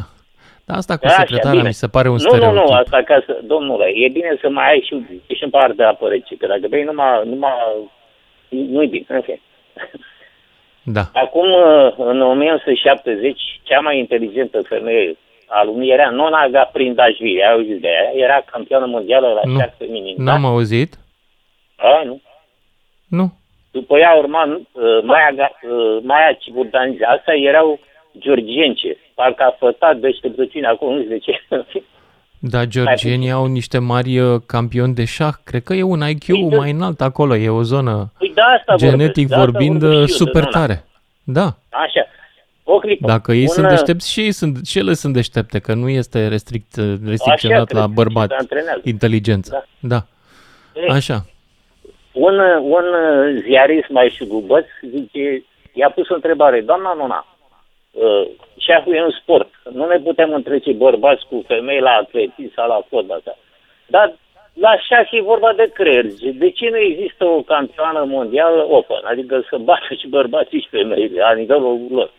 Dar 0.65 0.77
asta 0.77 0.97
cu 0.97 1.05
Așa, 1.05 1.15
secretarea 1.15 1.51
bine. 1.51 1.67
mi 1.67 1.73
se 1.73 1.87
pare 1.87 2.07
un 2.07 2.13
nu, 2.13 2.19
stereotip. 2.19 2.55
Nu, 2.55 2.63
nu, 2.63 2.73
asta 2.73 3.01
ca 3.05 3.23
să, 3.25 3.39
domnule, 3.43 3.85
e 3.95 4.07
bine 4.09 4.37
să 4.41 4.49
mai 4.49 4.69
ai 4.69 4.83
și, 4.87 5.21
și 5.35 5.43
în 5.43 5.49
parte 5.49 5.73
de 5.73 5.83
apă 5.83 6.07
rece, 6.07 6.35
că 6.35 6.47
dacă 6.47 6.67
bei 6.69 6.83
numai, 6.83 7.21
numai 7.25 7.51
nu-i 8.49 8.87
bine, 8.87 9.05
în 9.07 9.21
fine. 9.21 9.41
Da. 10.83 11.01
Acum, 11.13 11.51
uh, 11.51 11.93
în 11.97 12.21
1970, 12.21 13.41
cea 13.63 13.79
mai 13.79 13.97
inteligentă 13.97 14.61
femeie 14.61 15.17
a 15.47 15.63
lumii 15.63 15.91
era 15.91 16.09
Nona 16.09 16.47
Gaprindashvili, 16.47 17.43
ai 17.43 17.51
auzit 17.51 17.81
de 17.81 17.87
ea? 17.87 18.23
Era 18.23 18.43
campioană 18.51 18.85
mondială 18.85 19.27
la 19.27 19.41
Nu. 19.43 19.59
șah 19.59 19.69
feminin. 19.77 20.15
N-am 20.17 20.45
auzit? 20.45 20.95
A, 21.77 22.03
nu. 22.05 22.21
Nu. 23.07 23.33
După 23.71 23.97
ea 23.97 24.13
urma 24.17 24.43
uh, 24.45 25.03
Maia, 25.03 25.31
Ga- 25.33 25.59
uh, 25.69 26.03
Maia 26.03 26.33
Ciburdanzi. 26.39 27.03
Astea 27.03 27.33
erau 27.35 27.79
georgience. 28.17 28.97
Parcă 29.13 29.43
a 29.43 29.55
fătat 29.59 29.97
deșteptăciune 29.97 30.67
acolo, 30.67 30.91
nu 30.95 31.01
știu 31.01 31.09
de 31.15 31.19
ce. 31.19 31.43
Dar 32.39 32.65
georgienii 32.67 33.31
au 33.31 33.45
niște 33.45 33.77
mari 33.77 34.19
uh, 34.19 34.41
campioni 34.45 34.93
de 34.93 35.05
șah. 35.05 35.33
Cred 35.43 35.63
că 35.63 35.73
e 35.73 35.83
un 35.83 36.01
IQ 36.09 36.27
mai 36.57 36.71
înalt 36.71 37.01
acolo. 37.01 37.35
E 37.35 37.49
o 37.49 37.61
zonă, 37.61 38.11
Păi 38.17 38.31
de 38.35 38.41
asta 38.41 38.75
genetic 38.75 39.27
vorbesc, 39.27 39.27
de 39.27 39.35
asta 39.35 39.45
vorbind, 39.51 39.79
vorbesc 39.81 40.01
uh, 40.01 40.07
și 40.07 40.11
eu, 40.11 40.25
de 40.25 40.25
super 40.31 40.41
Nona. 40.43 40.51
tare. 40.65 40.83
Da. 41.23 41.55
Așa. 41.69 42.05
O 42.63 42.77
clipă. 42.79 43.07
Dacă 43.07 43.31
ei 43.33 43.41
Un, 43.41 43.47
sunt 43.47 43.65
uh, 43.65 43.71
deștepți 43.71 44.11
și 44.11 44.19
ei 44.19 44.31
sunt, 44.31 44.65
și 44.67 44.77
ele 44.77 44.93
sunt 44.93 45.13
deștepte, 45.13 45.59
că 45.59 45.73
nu 45.73 45.89
este 45.89 46.27
restrict, 46.27 46.75
restricționat 47.05 47.63
trebuie, 47.65 47.79
la 47.81 47.85
se 47.87 47.91
bărbat 47.93 48.31
antrenează. 48.31 48.81
inteligență. 48.83 49.67
Da. 49.79 50.05
Ei, 50.73 50.87
Așa. 50.87 51.25
Un, 52.15 52.39
un 52.61 52.85
uh, 52.93 53.41
ziarist 53.41 53.89
mai 53.89 54.09
șugubăț 54.09 54.65
zice, 54.81 55.45
i-a 55.73 55.89
pus 55.89 56.09
o 56.09 56.13
întrebare, 56.13 56.61
doamna 56.61 56.93
Nona, 56.93 57.25
uh, 57.91 58.27
șahul 58.57 58.95
e 58.95 59.03
un 59.03 59.15
sport, 59.21 59.49
nu 59.71 59.87
ne 59.87 59.99
putem 59.99 60.33
întrece 60.33 60.71
bărbați 60.71 61.25
cu 61.29 61.43
femei 61.47 61.79
la 61.79 61.91
atletism 61.91 62.53
sau 62.53 62.67
la 62.67 62.81
fotbal. 62.89 63.21
da. 63.23 63.35
Dar 63.85 64.15
la 64.53 64.77
șah 64.77 65.11
e 65.11 65.21
vorba 65.21 65.53
de 65.53 65.71
creier. 65.73 66.05
Zice, 66.05 66.31
De 66.31 66.49
ce 66.51 66.69
nu 66.69 66.77
există 66.77 67.25
o 67.25 67.41
campioană 67.41 68.03
mondială 68.03 68.65
open? 68.69 69.01
Adică 69.03 69.45
să 69.49 69.57
bată 69.57 69.93
și 69.99 70.07
bărbații 70.07 70.61
și 70.61 70.69
femeile 70.69 71.19
la 71.19 71.33
nivelul 71.33 71.87
lor. 71.89 72.11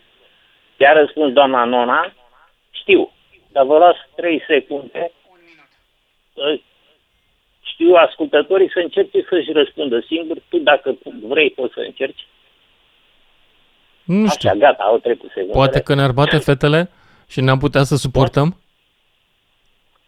I-a 0.76 0.92
răspuns 0.92 1.32
doamna 1.32 1.64
Nona, 1.64 2.12
știu, 2.70 3.12
dar 3.52 3.64
vă 3.64 3.78
las 3.78 3.96
3 4.14 4.42
secunde 4.46 5.10
Uh, 6.36 6.60
știu 7.76 7.94
ascultătorii 7.94 8.70
să 8.70 8.78
încerce 8.78 9.24
să-și 9.28 9.52
răspundă 9.52 10.00
singur. 10.00 10.36
Tu, 10.48 10.58
dacă 10.58 10.96
vrei, 11.22 11.50
poți 11.50 11.72
să 11.74 11.80
încerci. 11.80 12.26
Nu 14.04 14.28
știu. 14.28 14.48
Așa, 14.48 14.58
gata, 14.58 14.82
au 14.82 14.98
trecut 14.98 15.28
secundele. 15.28 15.52
Poate 15.52 15.80
că 15.80 15.94
ne-ar 15.94 16.12
bate 16.12 16.36
fetele 16.36 16.90
și 17.28 17.40
ne-am 17.40 17.58
putea 17.58 17.82
să 17.82 17.96
suportăm? 17.96 18.60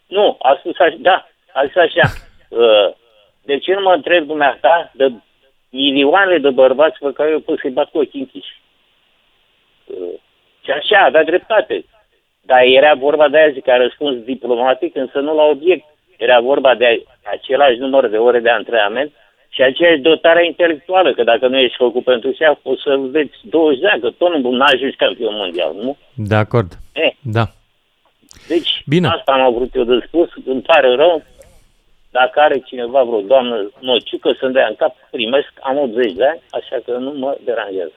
Nu, 0.06 0.36
a 0.42 0.56
spus 0.58 0.78
așa, 0.78 0.96
da, 0.98 1.28
a 1.52 1.60
spus 1.68 1.82
așa. 1.82 2.06
uh, 2.60 2.94
de 3.42 3.58
ce 3.58 3.74
nu 3.74 3.80
mă 3.80 3.92
întreb 3.92 4.26
dumneata 4.26 4.90
de 4.94 5.12
milioane 5.70 6.38
de 6.38 6.50
bărbați 6.50 6.98
pe 6.98 7.12
care 7.12 7.30
eu 7.30 7.40
pot 7.40 7.58
să-i 7.58 7.70
bat 7.70 7.90
cu 7.90 7.98
ochii 7.98 8.20
închiși? 8.20 8.60
Uh, 9.84 10.20
și 10.64 10.70
așa, 10.70 11.04
avea 11.04 11.24
dreptate. 11.24 11.84
Dar 12.40 12.62
era 12.62 12.94
vorba 12.94 13.28
de 13.28 13.36
aia, 13.36 13.50
zic, 13.50 13.68
a 13.68 13.76
răspuns 13.76 14.16
diplomatic, 14.24 14.96
însă 14.96 15.18
nu 15.18 15.34
la 15.34 15.42
obiect. 15.42 15.84
Era 16.24 16.40
vorba 16.40 16.74
de 16.74 17.02
același 17.34 17.78
număr 17.78 18.08
de 18.08 18.16
ore 18.16 18.40
de 18.40 18.50
antrenament 18.50 19.10
și 19.48 19.62
aceeași 19.62 20.00
dotare 20.00 20.46
intelectuală, 20.46 21.12
că 21.12 21.22
dacă 21.24 21.46
nu 21.48 21.58
ești 21.58 21.76
făcut 21.76 22.04
pentru 22.04 22.32
șef, 22.32 22.58
o 22.62 22.74
să 22.76 22.96
vezi 23.10 23.30
20 23.42 23.80
de 23.80 23.88
ani, 23.88 24.00
că 24.00 24.10
tot 24.10 24.36
nu 24.36 24.64
ajungi 24.64 24.96
campion 24.96 25.34
mondial, 25.34 25.72
nu? 25.74 25.96
De 26.14 26.34
acord. 26.34 26.70
Eh, 26.92 27.12
Da. 27.20 27.44
deci, 28.48 28.82
Bine. 28.86 29.08
asta 29.08 29.32
am 29.32 29.54
vrut 29.54 29.74
eu 29.74 29.84
de 29.84 30.04
spus, 30.06 30.28
îmi 30.44 30.62
pare 30.62 30.94
rău, 30.94 31.22
dacă 32.10 32.40
are 32.40 32.58
cineva 32.58 33.02
vreo 33.02 33.20
doamnă 33.20 33.70
nociucă 33.80 34.36
să-mi 34.40 34.52
dea 34.52 34.66
în 34.66 34.74
cap, 34.74 34.94
primesc, 35.10 35.52
am 35.60 35.78
80 35.78 36.12
de 36.12 36.24
ani, 36.24 36.40
așa 36.50 36.76
că 36.84 36.92
nu 36.96 37.12
mă 37.12 37.36
deranjează. 37.44 37.92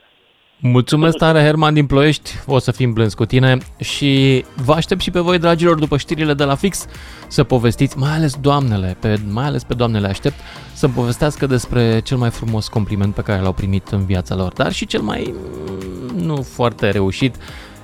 Mulțumesc 0.63 1.17
tare, 1.17 1.43
Herman 1.43 1.73
din 1.73 1.85
Ploiești. 1.85 2.31
O 2.45 2.59
să 2.59 2.71
fim 2.71 2.93
blânzi 2.93 3.15
cu 3.15 3.25
tine 3.25 3.57
și 3.77 4.45
vă 4.55 4.73
aștept 4.73 5.01
și 5.01 5.11
pe 5.11 5.19
voi, 5.19 5.39
dragilor, 5.39 5.79
după 5.79 5.97
știrile 5.97 6.33
de 6.33 6.43
la 6.43 6.55
fix, 6.55 6.85
să 7.27 7.43
povestiți, 7.43 7.97
mai 7.97 8.11
ales 8.11 8.35
doamnele, 8.41 8.97
pe, 8.99 9.19
mai 9.29 9.45
ales 9.45 9.63
pe 9.63 9.73
doamnele 9.73 10.07
aștept, 10.07 10.35
să 10.73 10.87
povestească 10.87 11.45
despre 11.45 11.99
cel 11.99 12.17
mai 12.17 12.29
frumos 12.29 12.67
compliment 12.67 13.13
pe 13.13 13.21
care 13.21 13.41
l-au 13.41 13.53
primit 13.53 13.87
în 13.87 14.05
viața 14.05 14.35
lor, 14.35 14.53
dar 14.53 14.71
și 14.71 14.85
cel 14.85 15.01
mai 15.01 15.33
mm, 15.33 16.25
nu 16.25 16.35
foarte 16.35 16.89
reușit 16.89 17.35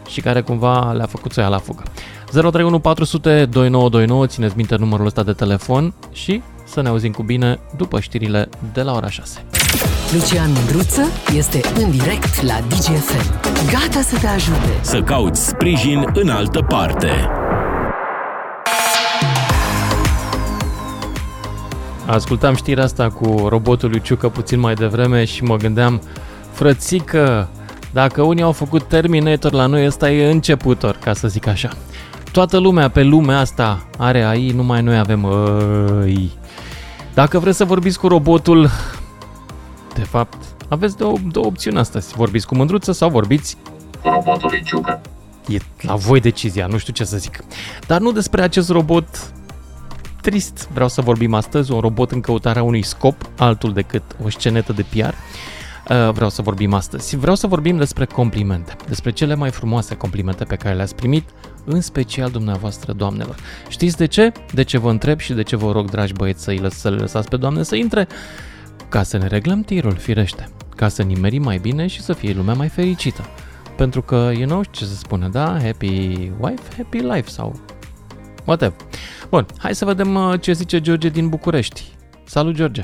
și 0.08 0.22
care 0.22 0.42
cumva 0.42 0.92
le-a 0.92 1.06
făcut 1.06 1.32
să 1.32 1.40
ia 1.40 1.48
la 1.48 1.58
fugă. 1.58 1.84
031 2.32 2.80
400 2.80 3.30
2929, 3.30 4.28
țineți 4.28 4.56
minte 4.56 4.76
numărul 4.76 5.06
ăsta 5.06 5.24
de 5.24 5.34
telefon 5.34 5.94
și 6.12 6.42
să 6.66 6.82
ne 6.82 6.88
auzim 6.88 7.12
cu 7.12 7.24
bine 7.24 7.60
după 7.78 8.00
știrile 8.00 8.50
de 8.74 8.82
la 8.82 8.94
ora 8.94 9.10
6. 9.10 9.46
Lucian 10.14 10.52
Mândruță 10.52 11.02
este 11.36 11.62
în 11.76 11.92
direct 11.92 12.42
la 12.42 12.54
DGFM. 12.68 13.40
Gata 13.72 14.02
să 14.02 14.18
te 14.20 14.28
ajute. 14.28 14.80
Să 14.82 15.02
cauți 15.02 15.48
sprijin 15.48 16.06
în 16.14 16.30
altă 16.30 16.62
parte. 16.62 17.10
Ascultam 22.06 22.56
știrea 22.56 22.84
asta 22.84 23.10
cu 23.10 23.48
robotul 23.48 23.90
lui 23.90 24.02
Ciucă 24.02 24.30
puțin 24.30 24.60
mai 24.60 24.74
devreme 24.74 25.26
și 25.26 25.44
mă 25.44 25.56
gândeam, 25.56 26.02
frățică, 26.52 27.50
dacă 27.94 28.22
unii 28.22 28.44
au 28.44 28.52
făcut 28.52 28.84
Terminator, 28.84 29.52
la 29.52 29.66
noi 29.66 29.86
ăsta 29.86 30.12
e 30.12 30.32
începutor, 30.32 30.98
ca 31.04 31.14
să 31.14 31.28
zic 31.28 31.48
așa. 31.48 31.70
Toată 32.32 32.58
lumea 32.58 32.90
pe 32.90 33.04
lumea 33.04 33.40
asta 33.40 33.88
are 33.98 34.24
AI, 34.24 34.50
numai 34.50 34.82
noi 34.82 34.98
avem 34.98 35.26
AI. 35.26 36.32
Dacă 37.14 37.40
vreți 37.40 37.58
să 37.58 37.66
vorbiți 37.66 38.00
cu 38.00 38.08
robotul, 38.08 38.70
de 39.98 40.04
fapt, 40.04 40.38
aveți 40.70 40.98
două, 40.98 41.18
două 41.32 41.46
opțiuni 41.46 41.78
astăzi. 41.78 42.14
Vorbiți 42.16 42.48
cu 42.48 42.56
mândruță 42.56 42.92
sau 42.92 43.10
vorbiți 43.10 43.58
Cu 44.02 44.10
robotul 44.10 44.50
lui 44.50 44.64
Ciucă. 44.64 45.02
E 45.48 45.58
la 45.82 45.96
voi 45.96 46.20
decizia, 46.20 46.68
nu 46.68 46.78
știu 46.78 46.94
ce 46.94 47.04
să 47.04 47.18
zic. 47.18 47.40
Dar 47.88 48.00
nu 48.02 48.12
despre 48.12 48.42
acest 48.42 48.70
robot 48.70 49.34
trist 50.22 50.70
vreau 50.74 50.90
să 50.90 51.02
vorbim 51.02 51.34
astăzi, 51.34 51.72
un 51.72 51.80
robot 51.80 52.12
în 52.12 52.22
căutarea 52.22 52.64
unui 52.64 52.82
scop, 52.84 53.16
altul 53.38 53.74
decât 53.74 54.04
o 54.24 54.30
scenetă 54.30 54.74
de 54.74 54.86
PR. 54.90 55.14
Uh, 55.94 56.12
Vreau 56.12 56.30
să 56.30 56.42
vorbim 56.42 56.74
astăzi. 56.74 57.16
Vreau 57.16 57.36
să 57.36 57.48
vorbim 57.48 57.78
despre 57.78 58.06
complimente, 58.06 58.76
despre 58.88 59.12
cele 59.12 59.36
mai 59.36 59.50
frumoase 59.52 59.96
complimente 59.96 60.44
pe 60.44 60.56
care 60.56 60.76
le-ați 60.76 60.96
primit, 60.96 61.30
în 61.66 61.82
special 61.82 62.30
dumneavoastră, 62.30 62.94
doamnelor. 62.94 63.36
Știți 63.70 63.98
de 63.98 64.06
ce? 64.06 64.32
De 64.54 64.64
ce 64.64 64.78
vă 64.78 64.90
întreb 64.90 65.20
și 65.20 65.34
de 65.34 65.44
ce 65.44 65.56
vă 65.56 65.72
rog, 65.72 65.90
dragi 65.90 66.14
băieți, 66.14 66.44
să, 66.44 66.52
lăs- 66.60 66.78
să 66.80 66.90
le 66.90 66.96
lăsați 66.96 67.30
pe 67.30 67.38
doamne 67.38 67.64
să 67.64 67.76
intre? 67.76 68.08
Ca 68.90 69.04
să 69.04 69.18
ne 69.18 69.28
reglăm 69.28 69.62
tirul, 69.62 69.96
firește. 69.96 70.48
Ca 70.76 70.88
să 70.88 71.04
nimerim 71.04 71.42
mai 71.44 71.58
bine 71.58 71.88
și 71.88 72.02
să 72.02 72.14
fie 72.14 72.34
lumea 72.34 72.54
mai 72.54 72.68
fericită. 72.68 73.22
Pentru 73.78 74.02
că, 74.02 74.32
you 74.36 74.48
know 74.48 74.62
ce 74.72 74.84
se 74.86 74.94
spune, 74.96 75.28
da? 75.32 75.46
Happy 75.46 75.88
wife, 76.40 76.62
happy 76.78 76.98
life 76.98 77.28
sau 77.30 77.54
whatever. 78.46 78.78
Bun, 79.30 79.46
hai 79.60 79.76
să 79.76 79.86
vedem 79.86 80.16
uh, 80.16 80.34
ce 80.42 80.52
zice 80.52 80.82
George 80.82 81.10
din 81.10 81.30
București. 81.30 81.84
Salut, 82.24 82.54
George! 82.56 82.82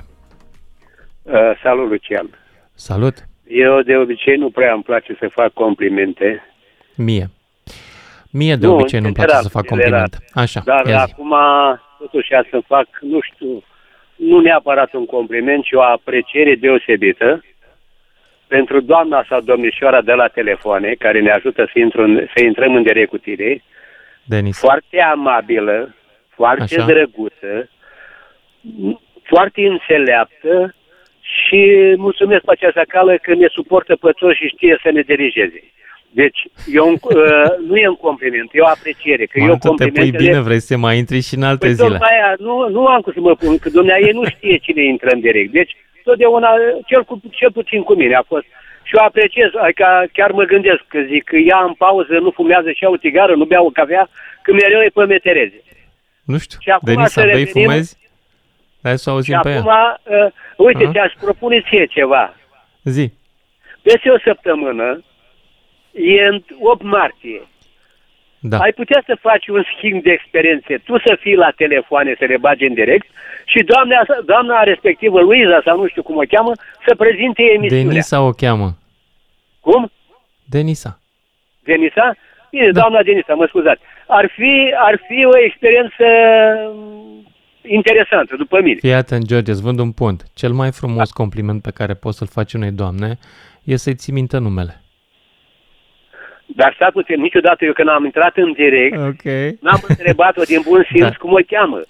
Uh, 1.22 1.34
salut, 1.64 1.90
Lucian. 1.90 2.30
Salut! 2.74 3.28
Eu 3.48 3.82
de 3.82 3.96
obicei 3.96 4.36
nu 4.38 4.50
prea 4.50 4.74
îmi 4.74 4.84
place 4.84 5.16
să 5.20 5.28
fac 5.32 5.54
complimente. 5.54 6.44
Mie. 6.96 7.30
Mie 8.30 8.56
de 8.56 8.66
Nu, 8.66 8.74
obicei 8.74 9.00
nu-mi 9.00 9.14
place 9.14 9.28
general, 9.30 9.44
să 9.52 9.58
fac 9.58 9.68
general. 9.68 9.92
complimente. 9.92 10.18
Așa, 10.34 10.62
Dar 10.66 10.86
ia 10.88 11.06
zi. 11.06 11.12
acum, 11.12 11.34
totuși, 12.00 12.32
ia 12.32 12.46
să 12.50 12.62
fac, 12.68 12.88
nu 13.02 13.20
știu, 13.22 13.64
nu 14.30 14.40
neapărat 14.40 14.94
un 14.94 15.06
compliment, 15.06 15.64
ci 15.64 15.72
o 15.72 15.82
apreciere 15.82 16.56
deosebită 16.56 17.44
pentru 18.48 18.82
doamna 18.82 19.26
sau 19.30 19.42
domnișoara 19.42 20.02
de 20.02 20.14
la 20.14 20.28
telefoane, 20.28 20.94
care 20.94 21.20
ne 21.20 21.32
ajută 21.32 21.70
să, 21.74 21.80
intru 21.80 22.02
în, 22.02 22.28
să 22.36 22.44
intrăm 22.44 22.76
în 22.76 22.84
direct 22.84 23.10
cu 23.10 23.18
tine. 23.18 23.64
Denis. 24.24 24.60
Foarte 24.60 25.02
amabilă, 25.02 25.96
foarte 26.30 26.76
Așa. 26.78 26.86
drăguță, 26.86 27.70
foarte 29.24 29.68
înțeleaptă 29.68 30.76
și 31.22 31.94
mulțumesc 31.98 32.44
pe 32.44 32.52
această 32.52 32.84
cală 32.88 33.18
că 33.22 33.34
ne 33.34 33.48
suportă 33.48 33.96
pe 33.96 34.12
toți 34.12 34.38
și 34.38 34.48
știe 34.48 34.80
să 34.84 34.90
ne 34.92 35.02
dirigeze. 35.02 35.64
Deci, 36.22 36.40
eu, 36.74 36.88
uh, 36.92 37.00
nu 37.68 37.76
e 37.78 37.88
un 37.88 37.96
compliment, 37.96 38.50
e 38.54 38.60
o 38.62 38.68
apreciere. 38.68 39.26
Că 39.26 39.40
eu 39.40 39.46
Mă, 39.46 39.52
tu 39.52 39.58
te 39.60 39.68
pui 39.68 39.76
complimentele... 39.78 40.24
bine, 40.30 40.40
vrei 40.40 40.60
să 40.60 40.78
mai 40.78 40.98
intri 40.98 41.20
și 41.22 41.36
în 41.36 41.44
alte 41.44 41.66
Păi 41.66 41.74
zile. 41.74 41.88
tocmai 41.88 42.10
aia, 42.20 42.36
nu, 42.40 42.70
nu 42.70 42.86
am 42.86 43.02
cum 43.02 43.14
să 43.14 43.20
mă 43.20 43.36
pun, 43.36 43.58
că 43.58 43.70
dumnea 43.70 43.98
ei 44.00 44.12
nu 44.12 44.26
știe 44.26 44.58
cine 44.58 44.84
intră 44.84 45.10
în 45.12 45.20
direct. 45.20 45.52
Deci, 45.52 45.76
totdeauna, 46.04 46.50
cel, 46.86 47.04
cu, 47.04 47.22
cel 47.32 47.52
puțin 47.52 47.82
cu 47.84 47.94
mine 47.94 48.16
a 48.16 48.22
fost. 48.28 48.46
Și 48.84 48.96
o 48.96 49.04
apreciez, 49.04 49.50
adică 49.62 49.86
chiar 50.14 50.32
mă 50.32 50.44
gândesc, 50.44 50.82
că 50.88 51.00
zic 51.12 51.24
că 51.24 51.36
ea 51.36 51.60
în 51.68 51.74
pauză 51.74 52.14
nu 52.22 52.32
fumează 52.32 52.72
și 52.72 52.84
ia 52.84 52.90
o 52.90 52.98
tigară, 52.98 53.36
nu 53.36 53.46
bea 53.46 53.62
o 53.64 53.70
cafea, 53.70 54.10
că 54.42 54.54
mereu 54.54 54.82
e 54.82 54.92
pe 54.94 55.06
metereze. 55.06 55.62
Nu 56.26 56.38
știu, 56.38 56.58
Și 56.62 56.70
acum 56.70 56.88
Denisa, 56.94 57.22
să 57.22 57.22
bei, 57.22 57.30
revenim- 57.44 57.52
fumezi? 57.70 57.98
Hai 58.84 58.98
să 58.98 59.10
o 59.10 59.14
auzim 59.14 59.34
Și 59.34 59.40
pe 59.44 59.50
acum, 59.54 59.68
ea. 59.70 60.02
uh, 60.04 60.32
uite, 60.58 60.86
A? 60.86 60.92
ți-aș 60.92 61.14
propune 61.22 61.64
ție 61.70 61.86
ceva. 61.86 62.36
Zi. 62.84 63.12
Peste 63.82 64.10
o 64.10 64.20
săptămână, 64.24 65.04
e 65.94 66.26
în 66.26 66.44
8 66.60 66.84
martie. 66.84 67.42
Da. 68.40 68.58
Ai 68.58 68.72
putea 68.72 69.04
să 69.06 69.18
faci 69.22 69.48
un 69.48 69.64
schimb 69.76 70.04
de 70.04 70.12
experiențe, 70.12 70.78
tu 70.78 70.98
să 70.98 71.18
fii 71.20 71.36
la 71.36 71.52
telefoane, 71.56 72.16
să 72.20 72.26
le 72.26 72.38
bagi 72.38 72.66
în 72.66 72.74
direct 72.74 73.08
și 73.46 73.64
doamna, 73.64 74.00
doamna 74.26 74.64
respectivă, 74.64 75.20
Luiza 75.22 75.62
sau 75.66 75.78
nu 75.78 75.88
știu 75.88 76.04
cum 76.04 76.18
o 76.18 76.30
cheamă, 76.30 76.52
să 76.88 76.96
prezinte 76.96 77.42
emisiunea. 77.56 77.88
Denisa 77.88 78.22
o 78.22 78.32
cheamă. 78.32 78.78
Cum? 79.60 79.92
Denisa. 80.50 81.00
Denisa? 81.64 82.16
Bine, 82.52 82.72
da. 82.72 82.80
doamna 82.80 83.04
Denisa, 83.04 83.34
mă 83.34 83.46
scuzați. 83.48 83.82
Ar 84.08 84.30
fi, 84.36 84.74
ar 84.78 85.02
fi 85.08 85.26
o 85.26 85.38
experiență 85.38 86.06
mm, 86.74 87.26
interesantă, 87.62 88.36
după 88.36 88.62
mine. 88.62 88.78
Fii 88.80 88.94
atent, 88.94 89.26
George, 89.26 89.52
îți 89.52 89.62
vând 89.62 89.80
un 89.80 89.92
pont. 89.92 90.24
Cel 90.34 90.52
mai 90.52 90.72
frumos 90.72 91.12
compliment 91.12 91.62
pe 91.62 91.72
care 91.72 91.94
poți 91.94 92.18
să-l 92.18 92.28
faci 92.28 92.54
unei 92.54 92.72
doamne 92.72 93.18
e 93.64 93.76
să-i 93.76 93.96
ții 93.96 94.14
minte 94.14 94.38
numele. 94.38 94.83
Dar 96.56 96.72
stați 96.76 96.92
puțin, 96.92 97.22
niciodată 97.22 97.66
eu 97.66 97.74
când 97.74 97.90
am 97.90 98.06
intrat 98.06 98.36
în 98.36 98.52
direct, 98.52 98.98
Ok. 98.98 99.24
n-am 99.62 99.82
întrebat-o 99.88 100.42
din 100.42 100.62
bun 100.68 100.86
simț 100.92 101.02
Da. 101.10 101.16
cum 101.20 101.32
o 101.32 101.38
cheamă. 101.48 101.82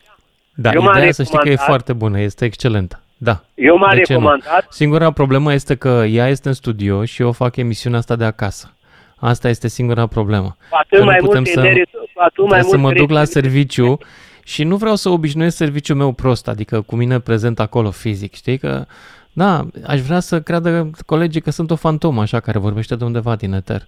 Da, 0.55 0.71
Eu 0.73 0.81
m-am 0.81 0.95
ideea 0.97 1.11
să 1.11 1.23
știi 1.23 1.37
că 1.37 1.47
e 1.47 1.51
recomandat- 1.51 1.65
foarte 1.67 1.93
bună, 1.93 2.19
este 2.19 2.45
excelentă. 2.45 3.01
Da. 3.17 3.43
Eu 3.55 3.77
m-am 3.77 3.95
De 3.95 4.01
ce 4.01 4.13
nu? 4.13 4.19
recomandat, 4.19 4.65
Singura 4.69 5.11
problemă 5.11 5.53
este 5.53 5.75
că 5.75 6.03
ea 6.07 6.27
este 6.27 6.47
în 6.47 6.53
studio 6.53 7.05
și 7.05 7.21
eu 7.21 7.31
fac 7.31 7.55
emisiunea 7.55 7.99
asta 7.99 8.15
de 8.15 8.23
acasă. 8.25 8.73
Asta 9.15 9.49
este 9.49 9.67
singura 9.67 10.07
problemă. 10.07 10.55
cu 10.69 10.77
atât 10.79 10.89
Că 10.89 10.97
nu 10.99 11.05
mai 11.05 11.17
putem 11.19 11.35
mult 11.43 11.47
să- 11.53 11.61
merit, 11.61 11.89
cu 11.91 12.21
atât 12.21 12.37
mai 12.37 12.47
Trebuie 12.47 12.61
să 12.63 12.77
mult 12.77 12.81
mă 12.93 12.99
duc 12.99 13.09
la 13.09 13.19
merit- 13.19 13.31
serviciu 13.31 13.97
și 14.43 14.63
nu 14.63 14.75
vreau 14.75 14.95
să 14.95 15.09
obișnuiesc 15.09 15.55
serviciul 15.57 15.95
meu 15.95 16.11
prost, 16.11 16.47
adică 16.47 16.81
cu 16.81 16.95
mine 16.95 17.19
prezent 17.19 17.59
acolo 17.59 17.91
fizic, 17.91 18.33
știi 18.33 18.57
că 18.57 18.85
da, 19.33 19.65
aș 19.87 19.99
vrea 19.99 20.19
să 20.19 20.41
creadă 20.41 20.89
colegii 21.05 21.41
că 21.41 21.51
sunt 21.51 21.71
o 21.71 21.75
fantomă 21.75 22.21
așa 22.21 22.39
care 22.39 22.59
vorbește 22.59 22.95
de 22.95 23.03
undeva 23.03 23.35
din 23.35 23.53
eter. 23.53 23.87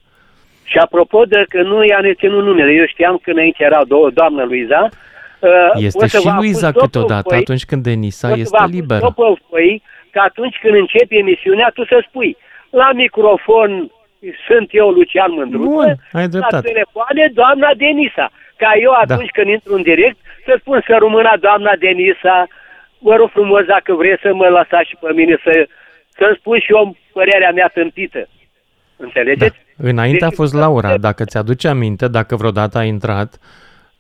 Și 0.66 0.78
apropo 0.78 1.24
de 1.26 1.46
că 1.50 1.62
nu 1.62 1.84
i-a 1.86 2.00
neținut 2.00 2.44
numele, 2.44 2.72
eu 2.72 2.86
știam 2.86 3.18
că 3.24 3.32
înainte 3.32 3.64
era 3.64 3.82
do- 3.86 4.14
doamna 4.14 4.44
Luiza. 4.44 4.90
uh, 5.40 5.50
Este 5.74 6.04
o 6.04 6.08
să 6.08 6.18
și 6.18 6.24
vă 6.28 6.34
Luiza 6.36 6.68
acuz 6.68 6.82
câteodată, 6.82 7.20
stopul 7.20 7.38
atunci 7.38 7.66
când 7.66 7.84
Denisa 7.84 8.28
o 8.28 8.30
să 8.30 8.36
vă 8.36 8.42
este 8.42 8.58
acuz 8.58 8.74
liberă. 8.74 9.00
stopul 9.00 9.40
păi, 9.50 9.82
că 10.12 10.20
atunci 10.20 10.58
când 10.62 10.76
începi 10.76 11.16
emisiunea, 11.18 11.72
tu 11.74 11.86
să 11.86 12.04
spui 12.08 12.38
la 12.70 12.92
microfon 12.94 13.92
sunt 14.48 14.68
eu, 14.72 14.90
Lucian 14.90 15.32
Mândruță, 15.32 15.68
Bun, 15.70 15.96
ai 16.12 16.22
la 16.22 16.28
dreptate. 16.28 16.68
telefoane, 16.72 17.32
doamna 17.34 17.70
Denisa. 17.78 18.32
Ca 18.58 18.72
eu 18.82 18.92
atunci 18.92 19.30
când 19.30 19.48
intru 19.48 19.74
în 19.76 19.82
direct 19.82 20.18
să 20.46 20.56
spun 20.60 20.84
să 20.88 20.96
rămână 21.00 21.34
doamna 21.40 21.72
Denisa, 21.80 22.48
vă 23.00 23.16
rog 23.16 23.30
frumos 23.30 23.66
dacă 23.66 23.94
vreți 23.94 24.22
să 24.22 24.34
mă 24.34 24.48
lăsați 24.48 24.90
și 24.90 24.96
pe 25.00 25.12
mine 25.14 25.36
să, 25.44 25.68
să-mi 26.10 26.36
spun 26.40 26.60
și 26.60 26.72
eu 26.72 26.96
părerea 27.14 27.52
mea 27.52 27.68
tâmpită. 27.74 28.28
Înțelegeți? 28.98 29.65
Înainte 29.78 30.24
a 30.26 30.28
Deci- 30.28 30.38
fost 30.38 30.54
Laura, 30.54 30.98
dacă 30.98 31.24
ți-aduce 31.26 31.68
aminte, 31.68 32.08
dacă 32.08 32.36
vreodată 32.36 32.78
a 32.78 32.84
intrat, 32.84 33.40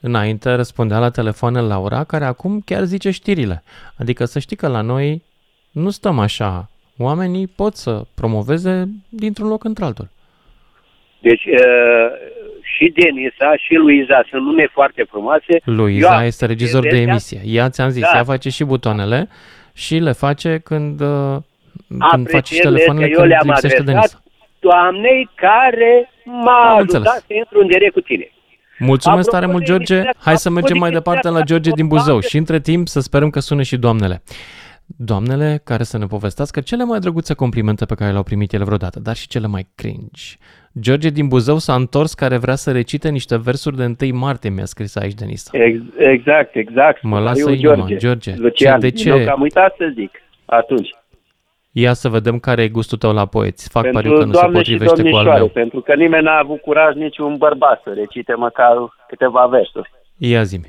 înainte 0.01 0.53
răspundea 0.55 0.99
la 0.99 1.09
telefoane 1.09 1.59
Laura, 1.61 2.03
care 2.03 2.26
acum 2.26 2.61
chiar 2.65 2.84
zice 2.84 3.11
știrile. 3.11 3.63
Adică 3.97 4.26
să 4.26 4.39
știi 4.39 4.55
că 4.55 4.67
la 4.67 4.82
noi 4.82 5.23
nu 5.71 5.89
stăm 5.89 6.19
așa. 6.19 6.69
Oamenii 6.97 7.47
pot 7.47 7.76
să 7.76 8.01
promoveze 8.15 8.89
dintr-un 9.09 9.47
loc 9.47 9.63
într-altul. 9.63 10.09
Deci 11.21 11.45
uh, 11.45 11.59
și 12.61 12.93
Denisa 12.95 13.55
și 13.57 13.73
Luiza 13.73 14.23
sunt 14.30 14.41
nume 14.45 14.67
foarte 14.71 15.05
frumoase. 15.09 15.61
Luiza 15.63 16.19
Eu 16.21 16.26
este 16.28 16.45
regizor 16.45 16.82
de 16.82 16.89
Denisa- 16.89 17.09
emisie. 17.09 17.41
Ea 17.45 17.69
ți-am 17.69 17.89
zis, 17.89 18.01
Da. 18.01 18.11
ea 18.15 18.23
face 18.23 18.49
și 18.49 18.63
butoanele 18.63 19.30
și 19.73 19.95
le 19.97 20.11
face 20.11 20.57
când, 20.63 20.99
uh, 21.01 21.38
când 21.88 22.30
face 22.30 22.53
și 22.53 22.59
Aprecierile 22.59 22.69
telefoanele 22.71 23.05
că 23.05 23.11
eu 23.11 23.17
când 23.19 23.30
le-am 23.30 23.45
lipsește 23.45 23.78
adresat 23.80 23.86
Denisa. 23.95 24.21
Doamnei 24.68 25.30
care 25.45 25.93
m-a 26.26 26.59
Am 26.70 26.76
ajutat 26.78 26.82
înțeles. 26.82 27.24
să 27.28 27.34
intru 27.41 27.59
în 27.61 27.68
direct 27.68 27.93
cu 27.93 27.99
tine. 28.09 28.28
Mulțumesc 28.80 29.28
Apropo 29.28 29.36
tare 29.38 29.51
mult, 29.51 29.63
de 29.66 29.70
George. 29.72 29.93
emisiunea- 29.93 30.24
Hai 30.28 30.38
să 30.38 30.47
apropo 30.47 30.53
mergem 30.59 30.74
de 30.78 30.80
mai 30.84 30.89
chestia 30.89 31.03
departe 31.11 31.28
la 31.28 31.34
asta, 31.41 31.49
George 31.51 31.70
din 31.80 31.88
vorba 31.88 32.03
Buzău 32.03 32.20
de- 32.20 32.28
și 32.28 32.38
între 32.38 32.59
timp 32.59 32.88
să 32.88 32.99
sperăm 32.99 33.30
că 33.30 33.39
sună 33.39 33.61
și 33.61 33.78
doamnele. 33.78 34.18
Doamnele 34.97 35.61
care 35.63 35.84
să 35.84 35.97
ne 35.97 36.05
povestească 36.05 36.59
cele 36.61 36.84
mai 36.84 36.99
drăguțe 36.99 37.34
complimente 37.34 37.86
pe 37.86 37.95
care 37.95 38.11
le-au 38.11 38.24
primit 38.24 38.53
ele 38.53 38.63
vreodată, 38.63 38.99
dar 38.99 39.16
și 39.16 39.28
cele 39.28 39.47
mai 39.47 39.68
cringe. 39.76 40.24
George 40.80 41.09
din 41.09 41.28
Buzău 41.28 41.57
s-a 41.57 41.74
întors 41.76 42.13
care 42.13 42.38
vrea 42.38 42.55
să 42.55 42.72
recite 42.72 43.09
niște 43.09 43.38
versuri 43.38 43.76
de 43.76 43.84
1 44.05 44.18
martie, 44.20 44.49
mi-a 44.49 44.66
scris 44.66 44.95
aici 44.95 45.13
Denisa. 45.13 45.49
Ex- 45.53 45.80
Exact, 45.97 46.55
exact. 46.55 47.01
Mă 47.01 47.20
lasă 47.20 47.39
Eu, 47.49 47.53
inima, 47.55 47.88
George. 47.97 48.34
Lucian, 48.38 48.80
Ce- 48.80 48.89
de 48.89 48.95
ce? 48.95 49.09
Eu 49.09 49.18
că 49.24 49.30
am 49.30 49.41
uitat 49.41 49.76
să 49.78 49.91
zic 49.95 50.11
atunci. 50.45 50.89
Ia 51.78 51.93
să 51.93 52.09
vedem 52.09 52.39
care 52.39 52.61
e 52.63 52.67
gustul 52.67 52.97
tău 52.97 53.13
la 53.13 53.26
poeți. 53.26 53.69
Fac 53.69 53.84
pariu 53.91 53.99
pentru 54.01 54.19
că 54.19 54.26
nu 54.26 54.34
se 54.34 54.39
doamne 54.39 54.61
și 54.63 54.71
potrivește 54.71 54.93
cu 55.01 55.01
al 55.01 55.03
domnișoare, 55.11 55.38
meu. 55.39 55.47
pentru 55.47 55.80
că 55.82 55.93
nimeni 55.95 56.23
n-a 56.23 56.38
avut 56.38 56.61
curaj 56.61 56.95
niciun 56.95 57.38
bărbat 57.38 57.82
să 57.84 57.91
recite 57.95 58.34
măcar 58.34 58.76
câteva 59.07 59.45
versuri. 59.45 59.91
Ia 60.17 60.43
zi 60.43 60.59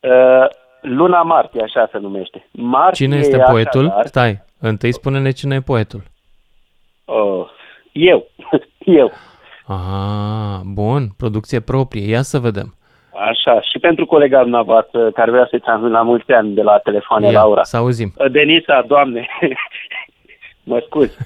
Uh, 0.00 0.46
Luna 0.80 1.22
Martie, 1.22 1.62
așa 1.62 1.88
se 1.92 1.98
numește. 1.98 2.48
Martie 2.52 3.04
Cine 3.06 3.16
este 3.16 3.36
e 3.36 3.50
poetul? 3.50 3.84
așadar- 3.86 4.06
Stai, 4.06 4.42
întâi 4.60 4.92
spune-ne 4.92 5.30
cine 5.30 5.54
e 5.54 5.60
poetul. 5.60 6.02
Oh, 7.04 7.46
eu. 7.92 8.26
eu. 9.00 9.12
Ah, 9.66 10.60
bun, 10.64 11.08
producție 11.16 11.60
proprie. 11.60 12.08
Ia 12.08 12.22
să 12.22 12.38
vedem. 12.38 12.74
Așa, 13.30 13.60
și 13.60 13.78
pentru 13.78 14.06
colega 14.06 14.40
dumneavoastră 14.40 15.10
care 15.10 15.30
vrea 15.30 15.46
să-i 15.50 15.60
transmit 15.60 15.90
la 15.92 16.02
mulți 16.02 16.32
ani 16.32 16.54
de 16.54 16.62
la 16.62 16.78
telefoane, 16.78 17.26
Ia, 17.26 17.32
Laura. 17.32 17.62
să 17.62 17.76
auzim. 17.76 18.12
Denisa, 18.30 18.84
doamne, 18.86 19.26
mă 20.64 20.82
scuz. 20.86 21.16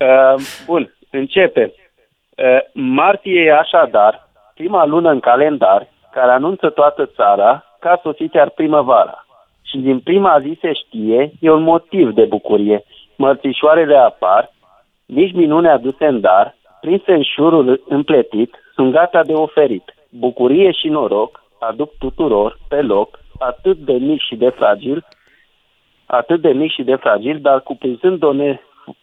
Uh, 0.00 0.34
bun, 0.66 0.94
începe. 1.10 1.72
Uh, 2.36 2.58
martie 2.72 3.40
e 3.40 3.52
așadar 3.52 4.28
prima 4.54 4.84
lună 4.84 5.10
în 5.10 5.20
calendar 5.20 5.88
care 6.12 6.30
anunță 6.30 6.70
toată 6.70 7.06
țara 7.06 7.64
că 7.80 7.88
a 7.88 8.00
sosit 8.02 8.34
iar 8.34 8.50
primăvara. 8.50 9.26
Și 9.62 9.78
din 9.78 10.00
prima 10.00 10.40
zi 10.40 10.58
se 10.60 10.72
știe, 10.72 11.32
e 11.40 11.50
un 11.50 11.62
motiv 11.62 12.10
de 12.14 12.24
bucurie. 12.24 12.84
Mărțișoarele 13.16 13.96
apar, 13.96 14.52
nici 15.06 15.32
minune 15.34 15.68
aduse 15.68 16.06
în 16.06 16.20
dar, 16.20 16.54
prinse 16.80 17.12
în 17.12 17.22
șurul 17.22 17.82
împletit, 17.88 18.54
sunt 18.74 18.92
gata 18.92 19.22
de 19.22 19.32
oferit. 19.32 19.94
Bucurie 20.10 20.70
și 20.70 20.88
noroc 20.88 21.42
aduc 21.58 21.90
tuturor 21.98 22.58
pe 22.68 22.82
loc, 22.82 23.18
atât 23.38 23.76
de 23.76 23.92
mic 23.92 24.20
și 24.20 24.36
de 24.36 24.48
fragil, 24.48 25.06
atât 26.06 26.40
de 26.40 26.52
mic 26.52 26.72
și 26.72 26.82
de 26.82 26.94
fragil, 26.94 27.38
dar 27.40 27.60
cuprinzând 27.60 28.22
o 28.22 28.32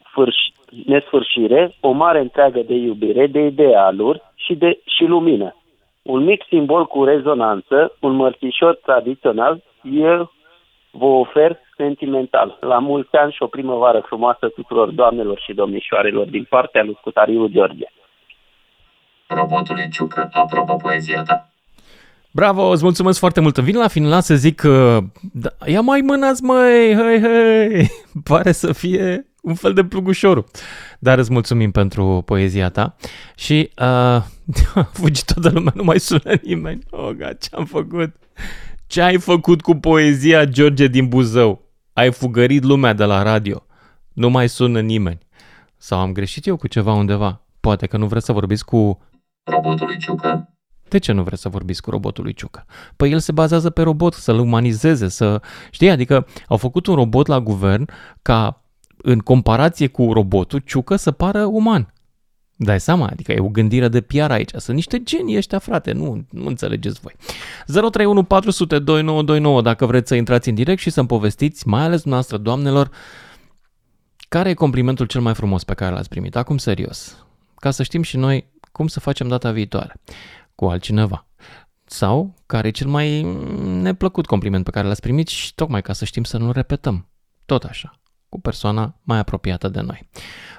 nefârș- 0.09 0.85
nesfârșire, 0.85 1.75
o 1.79 1.91
mare 1.91 2.19
întreagă 2.19 2.59
de 2.59 2.73
iubire, 2.73 3.27
de 3.27 3.39
idealuri 3.39 4.21
și, 4.35 4.55
de, 4.55 4.79
și 4.85 5.03
lumină. 5.03 5.55
Un 6.01 6.23
mic 6.23 6.43
simbol 6.47 6.85
cu 6.85 7.03
rezonanță, 7.03 7.95
un 7.99 8.11
mărțișor 8.15 8.75
tradițional, 8.75 9.63
eu 9.83 10.31
vă 10.91 11.05
ofer 11.05 11.59
sentimental. 11.77 12.57
La 12.61 12.79
mulți 12.79 13.15
ani 13.15 13.31
și 13.31 13.43
o 13.43 13.47
primăvară 13.47 14.03
frumoasă 14.05 14.47
tuturor 14.47 14.89
doamnelor 14.89 15.39
și 15.39 15.53
domnișoarelor 15.53 16.25
din 16.25 16.45
partea 16.49 16.83
lui 16.83 16.97
Scutariu 16.99 17.47
George. 17.47 17.85
Robotului 19.27 19.89
Ciucă 19.91 20.29
aprobă 20.33 20.75
poezia 20.75 21.23
ta. 21.23 21.49
Bravo, 22.31 22.61
îți 22.61 22.83
mulțumesc 22.83 23.19
foarte 23.19 23.41
mult. 23.41 23.57
Vin 23.57 23.77
la 23.77 23.87
final 23.87 24.21
să 24.21 24.35
zic 24.35 24.55
că 24.55 24.99
da, 25.33 25.49
ia 25.65 25.81
mai 25.81 26.01
mânați 26.01 26.43
măi, 26.43 26.95
hei, 26.95 27.19
hei. 27.21 27.87
Pare 28.29 28.51
să 28.51 28.73
fie 28.73 29.28
un 29.41 29.53
fel 29.53 29.73
de 29.73 29.83
plugușorul. 29.83 30.45
Dar 30.99 31.17
îți 31.17 31.31
mulțumim 31.31 31.71
pentru 31.71 32.21
poezia 32.25 32.69
ta 32.69 32.95
și 33.35 33.69
uh, 33.77 33.85
a 34.75 34.83
fugit 34.91 35.33
toată 35.33 35.49
lumea, 35.49 35.73
nu 35.75 35.83
mai 35.83 35.99
sună 35.99 36.33
nimeni. 36.41 36.83
Oh, 36.89 37.09
God, 37.09 37.37
ce-am 37.39 37.65
făcut? 37.65 38.15
Ce 38.87 39.01
ai 39.01 39.17
făcut 39.17 39.61
cu 39.61 39.75
poezia 39.75 40.45
George 40.45 40.87
din 40.87 41.07
Buzău? 41.07 41.61
Ai 41.93 42.11
fugărit 42.11 42.63
lumea 42.63 42.93
de 42.93 43.03
la 43.03 43.21
radio. 43.21 43.65
Nu 44.13 44.29
mai 44.29 44.49
sună 44.49 44.81
nimeni. 44.81 45.19
Sau 45.77 45.99
am 45.99 46.11
greșit 46.11 46.45
eu 46.45 46.55
cu 46.55 46.67
ceva 46.67 46.93
undeva? 46.93 47.41
Poate 47.59 47.87
că 47.87 47.97
nu 47.97 48.07
vreți 48.07 48.25
să 48.25 48.31
vorbiți 48.31 48.65
cu 48.65 49.01
Robotului 49.43 49.97
Ciucă 49.97 50.49
de 50.89 50.97
ce 50.97 51.11
nu 51.11 51.23
vreți 51.23 51.41
să 51.41 51.49
vorbiți 51.49 51.81
cu 51.81 51.89
robotul 51.89 52.23
lui 52.23 52.33
Ciucă? 52.33 52.65
Păi 52.95 53.11
el 53.11 53.19
se 53.19 53.31
bazează 53.31 53.69
pe 53.69 53.81
robot, 53.81 54.13
să-l 54.13 54.39
umanizeze, 54.39 55.07
să... 55.07 55.41
Știi, 55.71 55.89
adică 55.89 56.27
au 56.47 56.57
făcut 56.57 56.87
un 56.87 56.95
robot 56.95 57.27
la 57.27 57.39
guvern 57.39 57.89
ca 58.21 58.63
în 59.01 59.19
comparație 59.19 59.87
cu 59.87 60.13
robotul 60.13 60.59
Ciucă 60.59 60.95
să 60.95 61.11
pară 61.11 61.43
uman. 61.43 61.93
Dai 62.61 62.79
seama? 62.79 63.07
Adică 63.07 63.31
e 63.31 63.39
o 63.39 63.49
gândire 63.49 63.87
de 63.87 64.01
PR 64.01 64.31
aici. 64.31 64.49
Sunt 64.55 64.75
niște 64.75 65.03
genii 65.03 65.37
ăștia, 65.37 65.59
frate, 65.59 65.91
nu, 65.91 66.25
nu 66.29 66.47
înțelegeți 66.47 66.99
voi. 66.99 67.15
031 67.65 68.23
400 68.23 68.79
2929 68.79 69.61
dacă 69.61 69.85
vreți 69.85 70.07
să 70.07 70.15
intrați 70.15 70.49
în 70.49 70.55
direct 70.55 70.81
și 70.81 70.89
să-mi 70.89 71.07
povestiți, 71.07 71.67
mai 71.67 71.83
ales 71.83 72.01
dumneavoastră, 72.01 72.37
doamnelor, 72.37 72.89
care 74.29 74.49
e 74.49 74.53
complimentul 74.53 75.05
cel 75.05 75.21
mai 75.21 75.33
frumos 75.33 75.63
pe 75.63 75.73
care 75.73 75.93
l-ați 75.93 76.09
primit? 76.09 76.35
Acum 76.35 76.57
serios. 76.57 77.25
Ca 77.55 77.71
să 77.71 77.83
știm 77.83 78.01
și 78.01 78.17
noi 78.17 78.51
cum 78.71 78.87
să 78.87 78.99
facem 78.99 79.27
data 79.27 79.51
viitoare 79.51 79.93
cu 80.55 80.65
altcineva. 80.65 81.27
Sau 81.85 82.33
care 82.45 82.67
e 82.67 82.71
cel 82.71 82.87
mai 82.87 83.21
neplăcut 83.81 84.25
compliment 84.25 84.63
pe 84.63 84.71
care 84.71 84.87
l-ați 84.87 85.01
primit 85.01 85.27
și 85.27 85.55
tocmai 85.55 85.81
ca 85.81 85.93
să 85.93 86.05
știm 86.05 86.23
să 86.23 86.37
nu 86.37 86.51
repetăm. 86.51 87.09
Tot 87.45 87.63
așa, 87.63 87.98
cu 88.29 88.39
persoana 88.39 88.95
mai 89.03 89.17
apropiată 89.17 89.67
de 89.67 89.81
noi. 89.81 90.09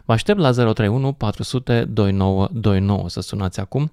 Vă 0.05 0.13
aștept 0.13 0.39
la 0.39 0.51
031 0.51 1.13
400 1.13 1.85
2929 1.85 3.09
să 3.09 3.21
sunați 3.21 3.61
acum 3.61 3.93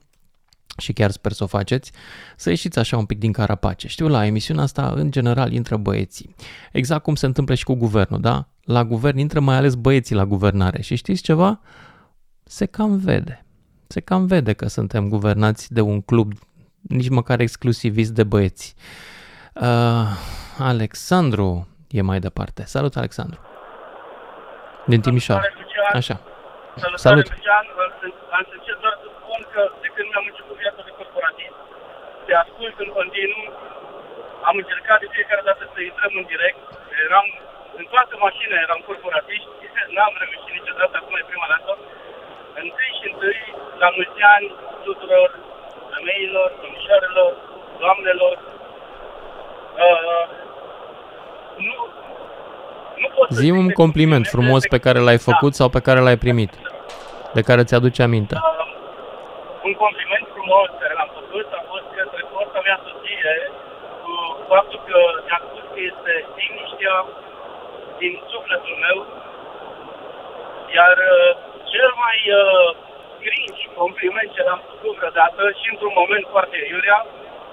și 0.78 0.94
chiar 0.94 1.12
sper 1.12 1.32
să 1.32 1.44
o 1.44 1.48
faceți, 1.48 1.92
să 2.36 2.50
ieșiți 2.50 2.80
așa 2.80 2.98
un 2.98 3.06
pic 3.06 3.20
din 3.20 3.32
carapace. 3.32 3.88
Știu, 3.88 4.08
la 4.08 4.26
emisiunea 4.26 4.64
asta, 4.64 4.94
în 4.96 5.12
general, 5.12 5.52
intră 5.52 5.78
băieții. 5.78 6.36
Exact 6.72 7.04
cum 7.04 7.16
se 7.16 7.26
întâmplă 7.26 7.56
și 7.56 7.64
cu 7.64 7.74
guvernul, 7.74 8.22
da? 8.22 8.48
La 8.64 8.86
guvern 8.86 9.18
intră 9.18 9.40
mai 9.40 9.56
ales 9.56 9.76
băieții 9.76 10.16
la 10.16 10.26
guvernare. 10.26 10.82
Și 10.82 10.96
știți 10.96 11.22
ceva? 11.22 11.60
Se 12.44 12.66
cam 12.66 12.98
vede 12.98 13.42
se 13.88 14.00
cam 14.00 14.26
vede 14.26 14.54
că 14.54 14.68
suntem 14.68 15.10
guvernați 15.10 15.74
de 15.74 15.82
un 15.82 16.02
club 16.02 16.34
nici 16.82 17.10
măcar 17.10 17.40
exclusivist 17.40 18.12
de 18.12 18.24
băieți. 18.24 18.76
Uh, 19.54 20.08
Alexandru 20.58 21.68
e 21.88 22.02
mai 22.02 22.20
departe. 22.20 22.64
Salut, 22.66 22.96
Alexandru. 22.96 23.40
Din 24.92 25.02
Timișoara. 25.06 25.48
Așa. 26.02 26.16
Salutare, 26.84 27.06
Salut. 27.08 27.28
Lucian. 27.34 27.66
Am 28.38 28.44
să 28.50 28.54
încerc 28.60 28.80
doar 28.86 28.96
să 29.04 29.08
spun 29.18 29.40
că 29.54 29.62
de 29.84 29.90
când 29.94 30.08
mi-am 30.12 30.28
început 30.32 30.56
viața 30.64 30.82
de 30.88 30.92
corporatist, 31.00 31.58
te 32.26 32.34
ascult 32.44 32.76
în 32.86 32.90
continuu, 32.98 33.46
am 34.50 34.56
încercat 34.62 35.00
de 35.04 35.10
fiecare 35.16 35.44
dată 35.50 35.64
să 35.74 35.80
intrăm 35.82 36.14
în 36.22 36.26
direct, 36.34 36.62
eram 37.06 37.28
în 37.80 37.86
toată 37.94 38.14
mașina 38.26 38.56
eram 38.66 38.82
corporatiști, 38.90 39.50
n-am 39.96 40.14
reușit 40.22 40.54
niciodată, 40.60 40.94
acum 40.98 41.16
e 41.22 41.32
prima 41.32 41.48
dată. 41.54 41.72
Întâi 42.64 42.92
și 42.98 43.06
întâi, 43.12 43.42
la 43.84 43.90
mulți 43.96 44.22
ani 44.36 44.48
tuturor 44.88 45.30
femeilor, 45.92 46.50
domnișoarelor, 46.62 47.32
doamnelor. 47.82 48.36
Uh, 49.86 50.26
nu, 51.68 51.78
nu 51.78 51.78
pot 51.80 51.92
să 52.04 52.17
Zi 53.30 53.50
un 53.62 53.70
compliment 53.82 54.26
frumos 54.36 54.62
pe 54.74 54.80
care 54.86 55.00
l-ai 55.00 55.20
făcut 55.30 55.54
sau 55.60 55.68
pe 55.76 55.82
care 55.88 56.00
l-ai 56.00 56.18
primit, 56.26 56.52
de 57.38 57.42
care 57.42 57.64
ți-aduce 57.68 58.02
aminte. 58.04 58.36
un 59.68 59.74
compliment 59.86 60.26
frumos 60.36 60.70
care 60.82 60.94
l-am 61.00 61.12
făcut 61.20 61.48
a 61.60 61.62
fost 61.72 61.88
către 61.98 62.22
fosta 62.32 62.60
mea 62.68 62.78
soție 62.88 63.34
cu 64.04 64.12
faptul 64.52 64.80
că 64.88 65.00
mi-a 65.26 65.40
spus 65.48 65.66
că 65.74 65.80
este 65.92 66.14
liniștea 66.38 66.96
din 68.02 68.14
sufletul 68.32 68.76
meu 68.86 68.98
iar 70.76 70.96
uh, 71.14 71.30
cel 71.72 71.90
mai 72.04 72.20
uh, 72.42 72.68
cringe 73.24 73.64
compliment 73.82 74.30
ce 74.36 74.42
l-am 74.48 74.62
făcut 74.72 74.94
vreodată 75.00 75.42
și 75.60 75.68
într-un 75.74 75.96
moment 76.02 76.26
foarte 76.34 76.58
iurea, 76.74 77.00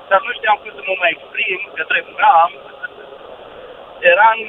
dar 0.08 0.20
nu 0.26 0.32
știam 0.36 0.56
cum 0.60 0.72
să 0.76 0.82
mă 0.88 0.94
mai 1.02 1.14
exprim 1.16 1.60
către 1.78 1.98
Bram, 2.16 2.52
era 4.12 4.28
în, 4.38 4.42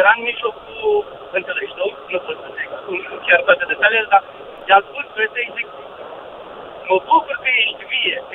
era 0.00 0.10
în 0.16 0.22
mijlocul, 0.28 0.96
înțelegi 1.38 1.74
tu? 1.78 1.86
Nu 2.12 2.18
pot 2.26 2.36
să 2.42 2.48
zic 2.58 2.70
acum 2.78 2.96
chiar 3.26 3.40
toate 3.46 3.64
detaliile, 3.72 4.08
dar 4.14 4.22
i-a 4.68 4.80
spus 4.88 5.06
fetei, 5.16 5.48
zic, 5.56 5.68
mă 6.88 6.96
bucur 7.08 7.36
că 7.42 7.50
ești 7.62 7.82
vie. 7.92 8.18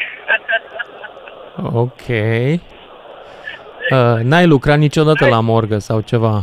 Ok. 1.86 2.08
Uh, 3.92 4.18
n-ai 4.30 4.48
lucrat 4.54 4.78
niciodată 4.78 5.26
la 5.36 5.40
morgă 5.40 5.78
sau 5.78 6.00
ceva? 6.12 6.36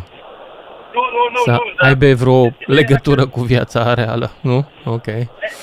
Nu, 0.94 1.02
nu, 1.14 1.22
nu, 1.34 1.40
Să 1.48 1.50
nu, 1.50 1.64
dar 1.76 1.88
aibă 1.88 2.08
vreo 2.22 2.40
legătură 2.78 3.22
cu 3.34 3.40
viața 3.52 3.80
reală, 4.00 4.28
nu? 4.48 4.58
Ok. 4.96 5.08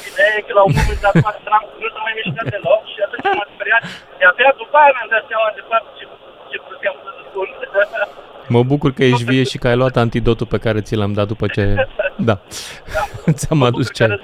ideea 0.09 0.31
e 0.37 0.41
că 0.47 0.53
la 0.59 0.63
un 0.67 0.73
moment 0.79 1.01
dat 1.05 1.13
n-am 1.47 1.63
nu 1.81 1.87
s-a 1.93 2.01
mai 2.05 2.13
mișcat 2.19 2.45
deloc 2.53 2.81
și 2.93 2.99
atunci 3.05 3.25
m-am 3.37 3.49
speriat. 3.55 3.83
Și 4.17 4.23
abia 4.29 4.51
după 4.61 4.75
aia 4.81 4.91
mi-am 4.95 5.09
dat 5.15 5.23
seama 5.29 5.49
de 5.59 5.63
fapt 5.69 5.87
ce, 5.97 6.03
ce 6.49 6.57
puteam 6.67 6.95
să 7.03 7.11
spun. 7.25 7.47
Mă 8.49 8.63
bucur 8.63 8.91
că 8.93 9.03
ești 9.03 9.23
vie 9.23 9.43
și 9.43 9.57
că 9.57 9.67
ai 9.67 9.75
luat 9.75 9.97
antidotul 9.97 10.47
pe 10.47 10.57
care 10.57 10.81
ți 10.81 10.95
l-am 10.95 11.13
dat 11.13 11.27
după 11.27 11.47
ce... 11.47 11.75
Da, 12.17 12.41
ți-am 13.37 13.63
adus 13.63 13.93
ceai. 13.93 14.19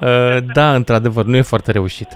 Uh, 0.00 0.36
Da, 0.54 0.74
într-adevăr, 0.74 1.24
nu 1.24 1.36
e 1.36 1.40
foarte 1.42 1.72
reușit. 1.72 2.08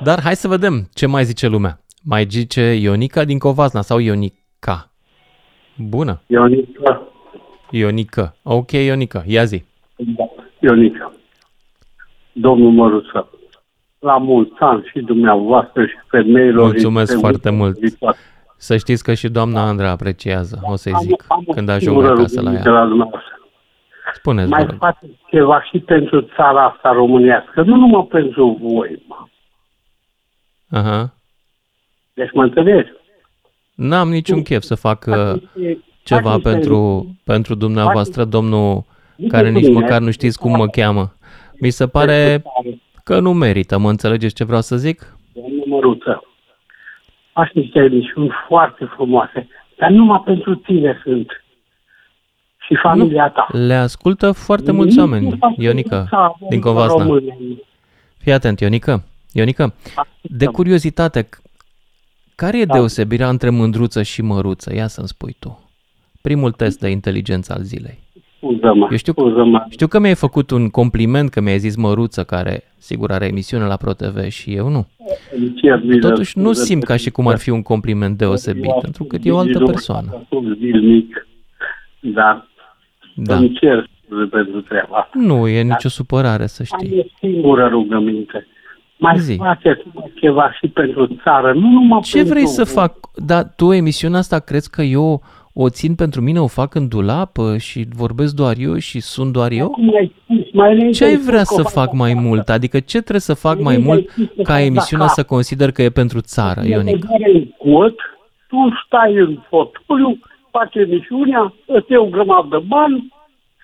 Dar 0.00 0.20
hai 0.22 0.36
să 0.36 0.48
vedem 0.48 0.88
ce 0.94 1.06
mai 1.06 1.24
zice 1.24 1.46
lumea. 1.46 1.80
Mai 2.04 2.26
zice 2.28 2.72
Ionica 2.74 3.24
din 3.24 3.38
Covasna 3.38 3.80
sau 3.80 3.98
Ionica? 3.98 4.90
Bună. 5.76 6.20
Ionica, 6.26 7.02
Ionica. 7.70 8.36
Ok, 8.42 8.70
Ionica, 8.72 9.22
ia 9.26 9.44
zi. 9.44 9.64
Ionica, 10.60 11.12
domnul 12.32 12.70
Măruță, 12.70 13.28
la 13.98 14.16
mulți 14.16 14.52
ani 14.58 14.90
și 14.92 15.00
dumneavoastră 15.00 15.86
și 15.86 15.94
femeilor. 16.08 16.64
Mulțumesc 16.64 17.10
din 17.10 17.20
foarte 17.20 17.48
Timișoara. 17.48 17.74
mult. 17.80 18.16
Să 18.66 18.76
știți 18.76 19.02
că 19.04 19.14
și 19.14 19.28
doamna 19.28 19.66
Andra 19.66 19.90
apreciază, 19.90 20.58
o 20.62 20.76
să-i 20.76 20.92
zic, 21.00 21.24
Am 21.28 21.42
o 21.46 21.52
când 21.52 21.68
ajung 21.68 21.82
singură 21.82 22.08
acasă 22.12 22.34
la 22.34 22.40
rugăminte 22.40 22.68
ea. 22.68 22.74
la 22.74 22.86
dumneavoastră. 22.86 23.30
Spuneți, 24.14 24.48
vă 24.48 24.54
Mai 24.54 24.64
rog. 24.64 24.76
faceți 24.78 25.12
ceva 25.30 25.62
și 25.62 25.78
pentru 25.78 26.20
țara 26.22 26.64
asta 26.66 26.92
românească, 26.92 27.62
nu 27.62 27.76
numai 27.76 28.06
pentru 28.10 28.58
voi, 28.62 29.02
mă. 29.08 29.16
Aha. 30.78 31.14
Deci 32.14 32.32
mă 32.32 32.42
înțelegi? 32.42 32.90
N-am 33.74 34.08
niciun 34.08 34.42
chef 34.42 34.62
să 34.62 34.74
fac 34.74 35.04
uh, 35.08 35.42
ceva 36.04 36.30
faceți 36.30 36.42
pentru, 36.42 37.06
pentru 37.24 37.54
dumneavoastră, 37.54 38.24
domnul, 38.24 38.84
Uite 39.16 39.30
care 39.36 39.46
cu 39.50 39.54
nici 39.58 39.66
mine. 39.66 39.80
măcar 39.80 40.00
nu 40.00 40.10
știți 40.10 40.38
cum 40.38 40.56
mă 40.56 40.66
cheamă. 40.66 41.12
Mi 41.60 41.70
se 41.70 41.86
pare 41.86 42.42
că 43.04 43.20
nu 43.20 43.32
merită, 43.32 43.78
mă 43.78 43.88
înțelegeți 43.90 44.34
ce 44.34 44.44
vreau 44.44 44.60
să 44.60 44.76
zic? 44.76 45.16
Domnul 45.32 45.64
Măruță, 45.66 46.22
faci 47.32 47.52
niște 47.52 47.78
emisiuni 47.78 48.30
foarte 48.48 48.84
frumoase, 48.84 49.48
dar 49.78 49.90
numai 49.90 50.22
pentru 50.24 50.54
tine 50.54 51.00
sunt 51.02 51.44
și 52.66 52.74
familia 52.82 53.28
ta. 53.28 53.46
Le 53.50 53.74
ascultă 53.74 54.32
foarte 54.32 54.72
mulți 54.72 54.98
oameni, 54.98 55.38
Ionica, 55.56 56.06
din 56.48 56.60
Covasna. 56.60 57.06
Fii 58.18 58.32
atent, 58.32 58.60
Ionica. 58.60 59.02
Ionica, 59.32 59.74
de 60.20 60.46
curiozitate, 60.46 61.28
care 62.34 62.58
e 62.58 62.64
deosebirea 62.64 63.28
între 63.28 63.50
mândruță 63.50 64.02
și 64.02 64.22
măruță? 64.22 64.74
Ia 64.74 64.86
să-mi 64.86 65.08
spui 65.08 65.36
tu. 65.38 65.70
Primul 66.22 66.52
test 66.52 66.80
de 66.80 66.88
inteligență 66.88 67.52
al 67.52 67.62
zilei. 67.62 68.01
Scuză-mă, 68.42 68.86
Eu 68.90 68.96
știu, 68.96 69.12
scuză-mă. 69.12 69.64
știu 69.70 69.86
că 69.86 69.98
mi-ai 69.98 70.14
făcut 70.14 70.50
un 70.50 70.68
compliment 70.68 71.30
că 71.30 71.40
mi-ai 71.40 71.58
zis 71.58 71.76
măruță, 71.76 72.24
care 72.24 72.62
sigur 72.78 73.10
are 73.12 73.26
emisiune 73.26 73.64
la 73.64 73.76
ProTV 73.76 74.28
și 74.28 74.54
eu 74.54 74.68
nu. 74.68 74.86
Îmi 75.36 75.52
cer 75.62 75.78
bine, 75.78 75.98
Totuși 75.98 76.38
nu 76.38 76.44
scuze 76.44 76.64
simt 76.64 76.84
ca 76.84 76.96
și 76.96 77.10
cum 77.10 77.26
ar 77.28 77.38
fi 77.38 77.50
un 77.50 77.62
compliment 77.62 78.18
deosebit, 78.18 78.72
pentru 78.80 79.04
că 79.04 79.16
e 79.22 79.30
o 79.32 79.38
altă 79.38 79.58
Nu 79.58 79.66
persoană. 79.66 80.08
ascult 80.22 80.58
zilnic, 80.58 81.26
dar 82.00 82.48
Da. 83.14 83.36
îmi 83.36 83.52
cer 83.60 83.90
scuze 84.04 84.24
pentru 84.24 84.60
treaba 84.60 84.96
asta. 84.96 85.10
Nu 85.14 85.48
e 85.48 85.62
nicio 85.62 85.88
supărare, 85.88 86.46
să 86.46 86.62
știi. 86.62 86.92
Am 86.92 86.98
o 86.98 87.02
singură 87.18 87.66
rugăminte. 87.68 88.46
Mai 88.98 89.18
Zi. 89.18 89.34
faceți 89.36 89.82
ceva 90.14 90.52
și 90.52 90.68
pentru 90.68 91.06
țară, 91.22 91.52
nu 91.52 91.68
numai 91.70 92.00
Ce 92.00 92.16
pentru... 92.16 92.32
vrei 92.32 92.46
să 92.46 92.64
fac? 92.64 92.94
Dar 93.26 93.52
tu 93.56 93.72
emisiunea 93.72 94.18
asta 94.18 94.38
crezi 94.38 94.70
că 94.70 94.82
eu 94.82 95.22
o 95.52 95.68
țin 95.68 95.94
pentru 95.94 96.20
mine, 96.20 96.40
o 96.40 96.46
fac 96.46 96.74
în 96.74 96.88
dulap 96.88 97.38
uh, 97.38 97.56
și 97.58 97.86
vorbesc 97.96 98.34
doar 98.34 98.54
eu 98.58 98.76
și 98.78 99.00
sunt 99.00 99.32
doar 99.32 99.50
eu? 99.50 99.74
Mai 99.80 100.12
spus, 100.22 100.52
mai 100.52 100.72
înainte 100.72 100.96
Ce 100.96 101.04
ai 101.04 101.10
ai 101.10 101.16
vrea 101.16 101.44
spus 101.44 101.56
să 101.56 101.62
că 101.62 101.68
o 101.68 101.80
fac 101.80 101.92
mai 101.92 102.14
mult? 102.14 102.48
Adică 102.48 102.80
ce 102.80 102.98
trebuie 103.00 103.20
să 103.20 103.34
fac 103.34 103.60
mai 103.60 103.74
Înainte 103.76 103.90
ai 103.90 103.94
mult 103.96 104.10
spus 104.10 104.36
că 104.36 104.42
ca 104.42 104.52
faci 104.52 104.62
emisiunea 104.64 105.06
la 105.06 105.12
să 105.12 105.22
consider 105.24 105.70
că 105.70 105.82
e 105.82 105.90
pentru 105.90 106.20
țară, 106.20 106.60
E 106.60 106.68
Ionica? 106.68 107.06
băgare 107.10 107.30
în 107.32 107.72
cot, 107.72 107.94
tu 108.48 108.56
stai 108.86 109.14
în 109.14 109.38
fotoliu, 109.48 110.18
faci 110.50 110.74
emisiunea, 110.74 111.54
îți 111.66 111.86
iei 111.90 111.98
o 112.00 112.06
grămadă 112.06 112.46
de 112.50 112.64
bani, 112.68 113.12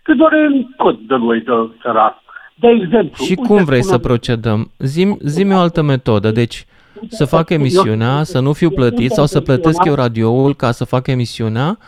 că 0.02 0.14
doar 0.14 0.32
e 0.32 0.46
în 0.46 0.66
cot 0.76 0.98
de 1.06 1.14
noi 1.16 1.40
de 1.40 1.52
țăran. 1.82 2.22
De 2.60 2.68
exemplu, 2.68 3.24
Și 3.24 3.30
uite, 3.30 3.42
cum 3.46 3.64
vrei 3.64 3.82
spune- 3.82 3.96
să 3.96 3.98
procedăm? 3.98 4.70
Zim, 4.78 5.18
zim 5.22 5.52
o 5.52 5.56
altă 5.56 5.82
metodă. 5.82 6.30
Deci, 6.30 6.66
să 7.08 7.24
fac 7.24 7.50
emisiunea, 7.50 8.22
să 8.22 8.40
nu 8.40 8.52
fiu 8.52 8.70
plătit 8.70 9.10
sau 9.10 9.26
să 9.26 9.40
plătesc 9.40 9.84
eu 9.84 9.94
radioul 9.94 10.54
ca 10.54 10.70
să 10.70 10.84
fac 10.84 11.06
emisiunea 11.06 11.78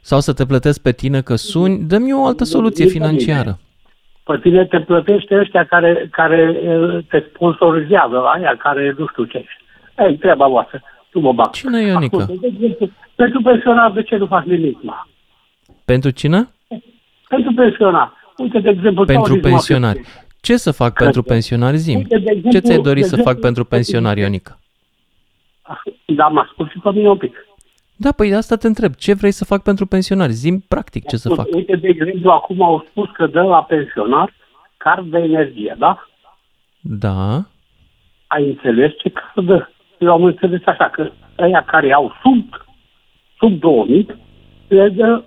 sau 0.00 0.20
să 0.20 0.32
te 0.32 0.44
plătesc 0.46 0.82
pe 0.82 0.92
tine 0.92 1.20
că 1.20 1.34
suni. 1.34 1.78
Dă-mi 1.78 2.12
o 2.12 2.26
altă 2.26 2.44
soluție 2.44 2.86
financiară. 2.86 3.58
Pe 4.24 4.38
tine 4.42 4.64
te 4.64 4.80
plătește 4.80 5.38
ăștia 5.38 5.64
care, 5.64 6.08
care 6.10 6.60
eh, 6.64 7.04
te 7.08 7.24
sponsorizează, 7.34 8.22
aia 8.34 8.56
care 8.58 8.94
nu 8.98 9.06
știu 9.06 9.24
ce. 9.24 9.44
Ei, 9.98 10.16
treaba 10.16 10.46
voastră, 10.46 10.82
nu 11.12 11.20
mă 11.20 11.32
bag. 11.32 11.50
Cine 11.50 11.80
e 11.80 11.86
Ionica? 11.86 12.16
Ascultă, 12.16 12.40
de 12.40 12.46
exemplu, 12.46 12.90
Pentru 13.14 13.42
pensionar, 13.42 13.90
de 13.90 14.02
ce 14.02 14.16
nu 14.16 14.26
faci 14.26 14.44
nimic, 14.44 14.82
mă? 14.82 14.94
Pentru 15.84 16.10
cine? 16.10 16.48
Pentru 17.28 17.52
pensionar. 17.56 18.12
Uite, 18.36 18.58
de 18.58 18.68
exemplu, 18.68 19.04
Pentru 19.04 19.22
Tauris 19.22 19.42
pensionari. 19.42 20.00
Ce 20.42 20.56
să 20.56 20.70
fac 20.70 20.92
pentru 20.92 21.22
pensionari? 21.22 21.76
Zim. 21.76 21.96
Uite, 21.96 22.18
de 22.18 22.30
exemplu, 22.30 22.50
Ce 22.50 22.58
ți-ai 22.58 22.78
dori 22.78 23.00
de 23.00 23.06
să 23.06 23.14
exemplu, 23.14 23.32
fac 23.32 23.40
pentru 23.40 23.64
pensionari, 23.64 24.20
Ionica? 24.20 24.58
Da, 26.06 26.26
mă 26.28 26.40
ascult 26.40 26.70
și 26.70 26.78
pe 26.78 26.90
mine 26.90 27.08
un 27.08 27.16
pic. 27.16 27.46
Da, 27.96 28.12
păi 28.12 28.28
de 28.28 28.34
asta 28.34 28.56
te 28.56 28.66
întreb. 28.66 28.94
Ce 28.94 29.14
vrei 29.14 29.30
să 29.30 29.44
fac 29.44 29.62
pentru 29.62 29.86
pensionari? 29.86 30.32
Zim 30.32 30.64
practic 30.68 31.06
ce 31.08 31.16
să 31.16 31.28
fac. 31.28 31.46
Uite, 31.54 31.76
de 31.76 31.88
exemplu, 31.88 32.30
acum 32.30 32.62
au 32.62 32.86
spus 32.90 33.10
că 33.10 33.26
dă 33.26 33.42
la 33.42 33.62
pensionar 33.62 34.34
card 34.76 35.10
de 35.10 35.18
energie, 35.18 35.74
da? 35.78 36.06
Da. 36.80 37.44
Ai 38.26 38.48
înțeles 38.48 38.92
ce 38.98 39.08
card 39.08 39.46
dă? 39.46 39.68
Eu 39.98 40.12
am 40.12 40.24
înțeles 40.24 40.60
așa, 40.66 40.88
că 40.88 41.10
ăia 41.38 41.62
care 41.64 41.92
au 41.92 42.12
sub, 42.22 42.44
sub 43.38 43.60
2000, 43.60 44.06
le 44.68 44.88
dă 44.88 45.22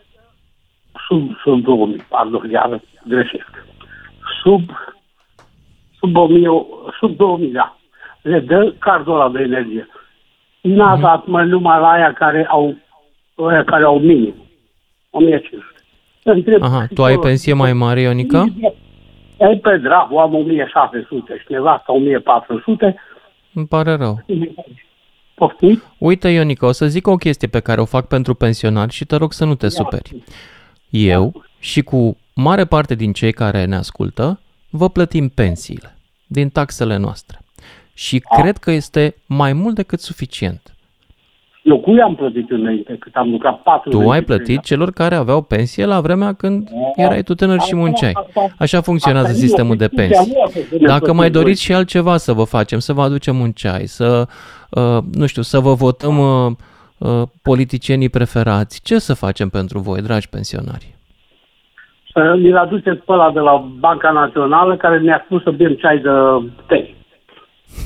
sub, 1.07 1.32
sub 1.43 1.63
2000, 1.63 2.05
pardon, 2.09 2.49
iar 2.49 2.82
greșesc. 3.07 3.66
Sub, 4.43 4.70
sub 6.06 6.16
1000, 6.16 6.66
sub 6.99 7.18
2000, 7.18 7.51
da. 7.51 7.78
Le 8.22 8.39
dă 8.39 8.74
cardul 8.80 9.14
ăla 9.14 9.30
de 9.30 9.39
energie. 9.39 9.88
N-a 10.62 10.97
dat 10.97 11.26
mai 11.26 11.47
numai 11.47 11.80
la 11.80 11.89
aia 11.89 12.14
care 12.14 12.45
au, 12.49 12.76
aia 13.36 13.64
care 13.64 13.84
au 13.84 13.99
minim. 13.99 14.36
1500. 15.10 15.66
Întreb, 16.24 16.64
Aha, 16.64 16.88
tu 16.93 17.03
ai 17.03 17.18
pensie 17.18 17.53
mai 17.53 17.74
mare, 17.74 18.01
Ionica? 18.01 18.45
Ai 19.39 19.58
pe 19.58 19.78
dracu, 19.78 20.18
am 20.18 20.34
1600 20.34 21.38
și 21.38 21.45
nevasta 21.47 21.93
1400. 21.93 22.95
Îmi 23.53 23.68
pare 23.68 23.95
rău. 23.95 24.20
Poftim? 25.36 25.82
Uite, 25.97 26.30
Ionica, 26.30 26.68
o 26.68 26.72
să 26.72 26.86
zic 26.86 27.08
o 27.08 27.16
chestie 27.16 27.47
pe 27.47 27.60
care 27.60 27.82
o 27.82 27.86
fac 27.86 28.08
pentru 28.08 28.34
pensionari 28.34 28.91
și 28.91 29.06
te 29.06 29.16
rog 29.16 29.34
să 29.34 29.45
nu 29.45 29.56
te 29.56 29.70
superi. 29.70 30.24
Eu 30.89 31.43
și 31.60 31.82
cu 31.82 32.18
mare 32.36 32.66
parte 32.66 32.95
din 32.95 33.14
cei 33.14 33.32
care 33.32 33.66
ne 33.66 33.76
ascultă, 33.76 34.39
vă 34.70 34.89
plătim 34.89 35.30
pensiile 35.30 35.95
din 36.28 36.49
taxele 36.49 36.97
noastre. 36.97 37.39
Și 37.93 38.19
cred 38.38 38.57
că 38.57 38.71
este 38.71 39.15
mai 39.26 39.53
mult 39.53 39.76
decât 39.76 39.99
suficient. 39.99 40.76
Eu 41.65 41.80
cui 41.80 42.01
am 42.01 42.15
plătit 42.15 42.49
înainte, 42.49 42.97
cât 42.99 43.15
am 43.15 43.30
lucrat 43.30 43.61
4 43.61 43.89
Tu 43.89 44.09
ai 44.09 44.21
plătit 44.21 44.61
celor 44.61 44.91
care 44.91 45.15
aveau 45.15 45.41
pensie 45.41 45.86
la 45.86 46.01
vremea 46.01 46.34
când 46.34 46.69
erai 46.95 47.23
tu 47.23 47.36
tânăr 47.36 47.59
și 47.59 47.76
munceai. 47.76 48.13
Așa 48.57 48.82
funcționează 48.82 49.34
sistemul 49.34 49.78
de 49.78 49.88
pensii. 49.88 50.34
Dacă 50.80 51.13
mai 51.13 51.30
doriți 51.30 51.61
și 51.61 51.73
altceva 51.73 52.17
să 52.17 52.34
vă 52.34 52.43
facem, 52.43 52.80
să 52.80 52.93
vă 52.93 53.01
aducem 53.01 53.39
un 53.39 53.51
ceai, 53.51 53.86
să, 53.86 54.28
uh, 54.69 54.97
nu 55.13 55.26
știu, 55.26 55.41
să 55.41 55.59
vă 55.59 55.73
votăm 55.73 56.17
uh, 56.17 56.51
uh, 56.97 57.28
politicienii 57.41 58.09
preferați, 58.09 58.82
ce 58.84 58.99
să 58.99 59.13
facem 59.13 59.49
pentru 59.49 59.80
voi, 59.80 60.01
dragi 60.01 60.30
pensionari? 60.30 60.95
Să 62.16 62.36
mi-l 62.38 62.55
aduceți 62.57 63.05
pe 63.05 63.11
ăla 63.11 63.32
de 63.32 63.39
la 63.39 63.66
Banca 63.80 64.11
Națională 64.11 64.78
care 64.78 64.99
ne-a 64.99 65.22
spus 65.26 65.43
să 65.43 65.51
bem 65.51 65.74
ceai 65.74 65.97
de 65.97 66.09
tei. 66.68 66.95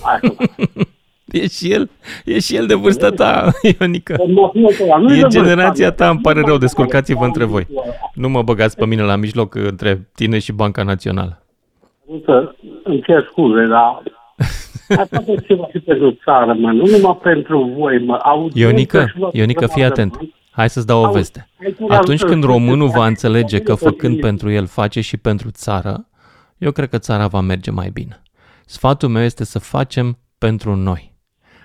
Hai 0.04 0.20
să 0.22 0.34
E 1.32 1.48
și 1.48 1.72
el, 1.72 1.90
e 2.26 2.40
și 2.40 2.56
el 2.56 2.66
de 2.66 2.74
vârsta 2.74 3.10
ta, 3.10 3.52
Ionica. 3.80 4.16
Nu-i 4.54 5.08
de 5.08 5.16
E 5.16 5.22
vârstă, 5.22 5.28
generația 5.28 5.92
ta, 5.92 6.10
îmi 6.10 6.20
pare 6.20 6.42
rău, 6.46 6.58
descurcați-vă 6.58 7.26
între 7.26 7.44
voi. 7.44 7.68
Nu 8.14 8.30
mă 8.30 8.42
băgați 8.42 8.78
pe 8.78 8.86
mine 8.86 9.02
la 9.02 9.16
mijloc 9.16 9.56
între 9.56 10.08
tine 10.16 10.40
și 10.40 10.52
Banca 10.52 10.84
Națională. 10.84 11.44
Uite, 12.06 12.56
îmi 12.84 13.02
cer 13.02 13.28
scuze, 13.32 13.66
dar 13.66 14.02
mai 14.96 15.06
faceți 15.10 15.46
ceva 15.46 15.68
și 15.72 15.80
pentru 15.80 16.18
țară, 16.24 16.54
mă, 16.54 16.72
nu 16.72 16.86
numai 16.86 17.20
pentru 17.24 17.74
voi, 17.78 18.06
mă. 18.06 18.20
Aud 18.24 18.52
Ionica, 18.54 19.06
Ionica, 19.32 19.68
fii 19.68 19.84
atent. 19.84 20.20
Hai 20.60 20.70
să-ți 20.70 20.88
dau 20.88 21.04
o 21.04 21.12
veste. 21.12 21.50
Atunci 21.90 22.24
când 22.24 22.44
românul 22.44 22.88
va 22.88 23.06
înțelege 23.06 23.60
că 23.60 23.76
făcând 23.76 24.20
pentru 24.20 24.50
el 24.50 24.66
face 24.66 25.02
și 25.02 25.18
pentru 25.18 25.50
țară, 25.52 26.08
eu 26.58 26.72
cred 26.72 26.90
că 26.90 26.98
țara 26.98 27.28
va 27.28 27.40
merge 27.40 27.72
mai 27.72 27.90
bine. 27.94 28.22
Sfatul 28.66 29.10
meu 29.10 29.24
este 29.24 29.44
să 29.44 29.60
facem 29.60 30.18
pentru 30.38 30.76
noi. 30.76 31.14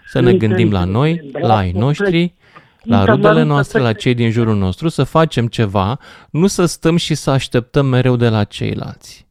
Să 0.05 0.21
ne 0.21 0.33
gândim 0.33 0.73
la 0.73 0.85
noi, 0.85 1.31
la 1.33 1.57
ai 1.57 1.71
noștri, 1.73 2.35
la 2.83 3.05
rudele 3.05 3.43
noastre, 3.43 3.81
la 3.81 3.93
cei 3.93 4.15
din 4.15 4.31
jurul 4.31 4.57
nostru, 4.57 4.89
să 4.89 5.05
facem 5.05 5.47
ceva, 5.47 5.99
nu 6.31 6.47
să 6.47 6.65
stăm 6.65 6.97
și 6.97 7.15
să 7.15 7.31
așteptăm 7.31 7.87
mereu 7.87 8.17
de 8.17 8.29
la 8.29 8.45
ceilalți. 8.45 9.29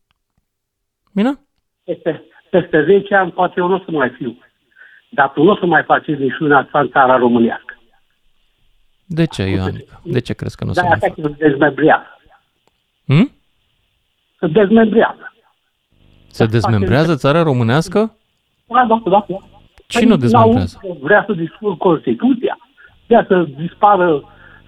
Bine? 1.13 1.39
Peste, 1.83 2.23
peste 2.49 2.83
10 2.83 3.15
ani 3.15 3.31
poate 3.31 3.53
eu 3.57 3.67
nu 3.67 3.75
o 3.75 3.79
să 3.85 3.91
mai 3.91 4.09
fiu. 4.09 4.37
Dar 5.09 5.29
tu 5.29 5.43
nu 5.43 5.51
o 5.51 5.55
să 5.55 5.65
mai 5.65 5.83
faci 5.83 6.05
niciuna 6.05 6.59
asta 6.59 6.79
în 6.79 6.89
țara 6.89 7.17
românească. 7.17 7.72
De 9.05 9.25
ce, 9.25 9.43
Ioanica? 9.43 10.01
De 10.03 10.19
ce 10.19 10.33
crezi 10.33 10.55
că 10.55 10.63
nu 10.63 10.69
o 10.69 10.73
să 10.73 10.81
Da, 10.81 10.87
mai 10.87 10.95
asta 10.95 11.07
fac? 11.07 11.15
că 11.15 11.21
se 11.37 11.47
dezmembrează. 11.47 12.05
Hm? 13.05 13.31
Se 14.39 14.47
dezmembrează. 14.47 15.33
Se 16.27 16.45
dezmembrează 16.45 17.15
țara 17.15 17.43
românească? 17.43 18.17
Da, 18.67 18.85
da, 18.87 19.01
da. 19.05 19.25
da. 19.29 19.37
Cine 19.87 20.05
o 20.13 20.17
Păi, 20.17 20.17
dezmembrează? 20.17 20.57
n-auzi 20.57 20.77
că 20.99 21.05
Vrea 21.05 21.23
să 21.27 21.33
dispun 21.33 21.75
Constituția? 21.77 22.57
Vrea 23.07 23.25
să 23.27 23.47
dispară 23.57 24.23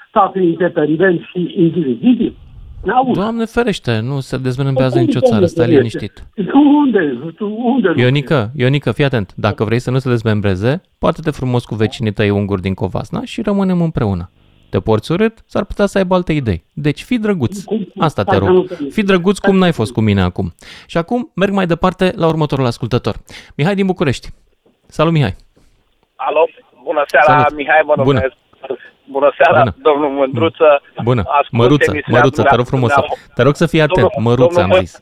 statul 0.09 0.41
independent 0.43 1.21
și 1.21 1.53
indivizibil? 1.57 2.37
N-auzi. 2.85 3.19
Doamne 3.19 3.45
ferește, 3.45 3.99
nu 3.99 4.19
se 4.19 4.37
dezmembrează 4.37 4.99
nicio 4.99 5.19
țară, 5.19 5.45
stai 5.45 5.67
liniștit. 5.67 6.23
Unde? 6.53 7.31
Tu 7.35 7.45
Unde? 7.47 7.87
nu 7.95 8.01
Ionica, 8.01 8.51
Ionica, 8.55 8.91
fii 8.91 9.03
atent. 9.03 9.33
Dacă 9.35 9.63
vrei 9.63 9.79
să 9.79 9.91
nu 9.91 9.99
se 9.99 10.09
dezmembreze, 10.09 10.81
poate-te 10.97 11.31
frumos 11.31 11.65
cu 11.65 11.75
vecinii 11.75 12.11
tăi 12.13 12.29
unguri 12.29 12.61
din 12.61 12.73
Covasna 12.73 13.21
și 13.23 13.41
rămânem 13.41 13.81
împreună. 13.81 14.29
Te 14.69 14.79
porți 14.79 15.11
urât, 15.11 15.43
s-ar 15.45 15.63
putea 15.63 15.85
să 15.85 15.97
aibă 15.97 16.15
alte 16.15 16.33
idei. 16.33 16.63
Deci 16.73 17.03
fii 17.03 17.19
drăguț. 17.19 17.63
Asta 17.97 18.23
te 18.23 18.37
rog. 18.37 18.67
Fii 18.89 19.03
drăguț 19.03 19.37
cum 19.37 19.57
n-ai 19.57 19.71
fost 19.71 19.91
cu 19.93 20.01
mine 20.01 20.21
acum. 20.21 20.53
Și 20.87 20.97
acum 20.97 21.31
merg 21.35 21.51
mai 21.53 21.65
departe 21.65 22.13
la 22.15 22.27
următorul 22.27 22.65
ascultător. 22.65 23.15
Mihai 23.55 23.75
din 23.75 23.85
București. 23.85 24.29
Salut, 24.87 25.13
Mihai. 25.13 25.35
Alo, 26.15 26.47
bună 26.83 27.03
seara, 27.07 27.39
Salut. 27.41 27.55
Mihai, 27.57 27.81
mă 27.85 27.93
Bună. 27.95 28.03
numesc. 28.07 28.23
Bună 28.23 28.35
seara, 29.37 29.59
Bună. 29.59 29.73
domnul 29.87 30.09
Mândruță. 30.09 30.81
Bună. 31.03 31.23
Ascult 31.39 31.51
Măruță, 31.61 31.91
emisiunea 31.91 32.19
măruță, 32.21 32.41
te 32.43 32.55
rog 32.55 32.65
frumos. 32.73 32.89
dumneavoastră. 32.93 33.33
Te 33.37 33.41
rog 33.47 33.55
să 33.61 33.65
fii 33.73 33.81
atent. 33.87 33.97
Domnul- 34.13 34.23
Măruță 34.29 34.59
am 34.59 34.69
domnul 34.69 34.85
zis. 34.85 34.97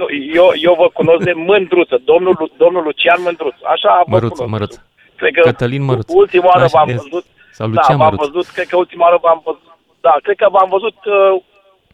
Nu, 0.00 0.06
eu, 0.40 0.48
eu 0.68 0.74
vă 0.82 0.86
cunosc 0.98 1.22
de 1.30 1.32
Mândruță, 1.48 1.96
domnul, 2.10 2.34
Lu- 2.40 2.50
domnul 2.64 2.82
Lucian 2.88 3.20
Mândruț. 3.26 3.56
Așa 3.74 3.90
vă 4.06 4.10
Măruță, 4.14 4.34
cunosc. 4.42 4.52
măruță. 4.54 4.78
Cred 5.20 5.32
că 5.34 5.40
Cătălin 5.40 5.82
Măruț. 5.90 6.08
ultima 6.22 6.46
oară 6.52 6.64
Așa 6.64 6.78
v-am 6.78 6.88
este. 6.88 7.00
văzut. 7.10 7.24
Sau 7.58 7.66
da, 7.68 7.72
Lucian 7.74 7.96
v-am 7.98 8.10
Măruț. 8.14 8.20
văzut, 8.26 8.46
cred 8.56 8.66
că 8.70 8.76
ultima 8.84 9.04
oară 9.06 9.18
v-am 9.26 9.40
văzut. 9.44 9.66
Da, 10.06 10.14
cred 10.24 10.36
că 10.42 10.46
v-am 10.56 10.68
văzut, 10.76 10.98
uh, 11.16 11.32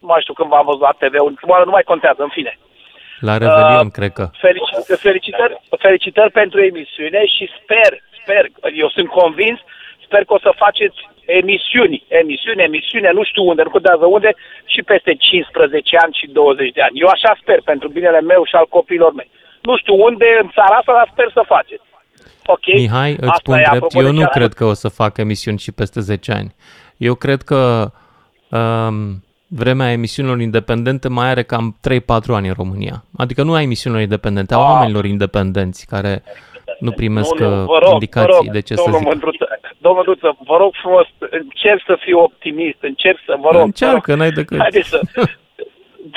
nu 0.02 0.06
mai 0.12 0.20
știu 0.24 0.34
când 0.38 0.48
v-am 0.54 0.66
văzut 0.70 0.84
la 0.88 0.94
TV, 1.02 1.14
ultima 1.30 1.52
oară 1.54 1.64
nu 1.68 1.74
mai 1.76 1.86
contează, 1.92 2.20
în 2.22 2.32
fine. 2.38 2.52
La 3.28 3.34
Revelion, 3.42 3.86
Uh, 3.90 3.92
cred 3.98 4.12
că. 4.18 4.24
Felici- 4.44 4.98
felicitări, 5.06 5.54
felicitări 5.84 6.30
pentru 6.40 6.58
emisiune 6.70 7.20
și 7.34 7.44
sper, 7.58 7.90
sper, 8.20 8.42
eu 8.82 8.88
sunt 8.96 9.08
convins, 9.20 9.58
sper 10.11 10.22
că 10.24 10.32
o 10.36 10.44
să 10.46 10.61
faceți 10.64 10.98
emisiuni, 11.40 11.96
emisiuni, 12.22 12.62
emisiune, 12.68 13.11
nu 13.18 13.22
știu 13.30 13.42
unde, 13.50 13.62
nu 13.62 13.70
contează 13.76 14.04
unde, 14.16 14.30
și 14.72 14.80
peste 14.90 15.12
15 15.14 15.96
ani 16.04 16.18
și 16.20 16.26
20 16.26 16.72
de 16.76 16.82
ani. 16.86 17.00
Eu 17.04 17.08
așa 17.16 17.30
sper 17.42 17.58
pentru 17.70 17.88
binele 17.96 18.20
meu 18.20 18.42
și 18.50 18.54
al 18.61 18.66
copiilor 18.76 19.12
mei. 19.18 19.30
Nu 19.66 19.76
știu 19.80 19.94
unde, 20.08 20.26
în 20.42 20.48
țara 20.56 20.74
asta, 20.80 20.92
dar 20.98 21.08
sper 21.12 21.28
să 21.36 21.42
faceți. 21.54 21.86
Ok? 22.54 22.66
Mihai, 22.74 23.11
îți 23.11 23.32
Asta 23.34 23.42
spun 23.44 23.54
e 23.54 23.56
drept, 23.56 23.74
apropo 23.74 23.98
de 24.00 24.04
eu 24.06 24.12
nu 24.12 24.18
cealaltă. 24.22 24.38
cred 24.38 24.52
că 24.58 24.64
o 24.64 24.74
să 24.82 24.88
fac 24.88 25.12
emisiuni 25.18 25.58
și 25.58 25.72
peste 25.80 26.00
10 26.00 26.32
ani. 26.32 26.54
Eu 27.08 27.14
cred 27.14 27.40
că 27.42 27.61
um, 28.48 29.24
vremea 29.48 29.92
emisiunilor 29.92 30.40
independente 30.40 31.08
mai 31.08 31.28
are 31.28 31.42
cam 31.42 31.76
3-4 31.88 32.34
ani 32.38 32.48
în 32.48 32.54
România. 32.56 33.04
Adică 33.16 33.42
nu 33.42 33.52
a 33.54 33.61
emisiunilor 33.62 34.04
independente, 34.04 34.54
a 34.54 34.58
Ah. 34.58 34.64
oamenilor 34.64 35.04
independenți 35.04 35.86
care 35.86 36.22
nu 36.80 36.90
primesc 36.92 37.34
Nu, 37.38 37.48
nu, 37.48 37.61
uh, 37.61 37.64
vă 37.66 37.78
rog, 37.82 37.92
indicații 37.92 38.30
vă 38.32 38.42
rog, 38.44 38.52
de 38.52 38.61
ce 38.61 38.74
să 38.74 38.80
domnul 38.82 39.00
zic. 39.00 39.08
Mândruță, 39.08 39.46
domnul 39.85 40.05
Mândruță, 40.07 40.37
vă 40.51 40.57
rog 40.57 40.72
frumos, 40.83 41.07
încerc 41.18 41.81
să 41.87 41.97
fiu 42.01 42.18
optimist, 42.18 42.81
încerc 42.81 43.18
să, 43.26 43.35
vă 43.41 43.49
rog. 43.53 43.61
Încearcă, 43.62 44.01
vă 44.07 44.11
rog, 44.11 44.18
n-ai 44.18 44.31
decât. 44.31 44.59
Haideți 44.59 44.89
să... 44.89 45.01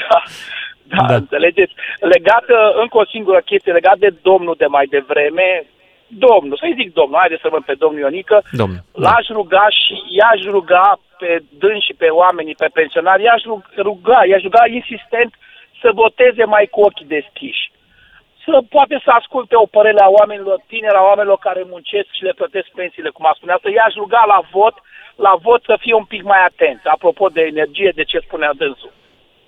Da, 0.02 0.20
da, 0.92 0.96
Da. 1.02 1.08
da, 1.08 1.16
înțelegeți? 1.16 1.74
Legat, 2.00 2.46
uh, 2.50 2.82
încă 2.82 2.98
o 2.98 3.06
singură 3.06 3.40
chestie, 3.46 3.72
legat 3.72 3.98
de 3.98 4.14
domnul 4.22 4.56
de 4.58 4.66
mai 4.66 4.86
devreme, 4.86 5.66
domnul, 6.08 6.58
să-i 6.58 6.78
zic 6.80 6.94
domnul, 6.94 7.18
haideți 7.20 7.42
să 7.42 7.50
văd 7.52 7.64
pe 7.64 7.74
domnul 7.74 8.00
Ionică, 8.02 8.44
Domnul, 8.52 8.84
l-aș 8.94 9.28
ruga 9.28 9.66
și 9.70 9.94
i-aș 10.18 10.42
ruga 10.46 11.00
pe 11.18 11.44
dâns 11.50 11.84
și 11.84 11.94
pe 11.94 12.06
oamenii, 12.08 12.56
pe 12.56 12.70
pensionari, 12.74 13.24
i-aș 13.24 13.42
rug- 13.44 13.74
ruga, 13.78 14.20
i-aș 14.30 14.42
ruga 14.42 14.64
insistent 14.68 15.34
să 15.82 15.92
voteze 15.94 16.44
mai 16.44 16.66
cu 16.72 16.82
ochii 16.82 17.06
deschiși. 17.06 17.72
Să 18.46 18.62
poate 18.70 19.02
să 19.06 19.10
asculte 19.20 19.56
o 19.56 19.66
părere 19.78 20.02
a 20.04 20.10
oamenilor 20.20 20.58
tineri, 20.68 20.96
a 21.00 21.08
oamenilor 21.10 21.38
care 21.48 21.62
muncesc 21.74 22.08
și 22.18 22.24
le 22.24 22.34
plătesc 22.40 22.68
pensiile, 22.80 23.10
cum 23.10 23.26
a 23.26 23.34
spunea, 23.36 23.58
să 23.62 23.70
i-aș 23.70 23.94
ruga 23.94 24.24
la 24.34 24.40
vot, 24.52 24.76
la 25.16 25.34
vot 25.42 25.62
să 25.64 25.76
fie 25.80 25.94
un 26.02 26.08
pic 26.14 26.24
mai 26.24 26.42
atenți, 26.50 26.88
apropo 26.96 27.26
de 27.28 27.42
energie, 27.42 27.92
de 27.96 28.04
ce 28.04 28.18
spunea 28.20 28.52
dânsul. 28.62 28.92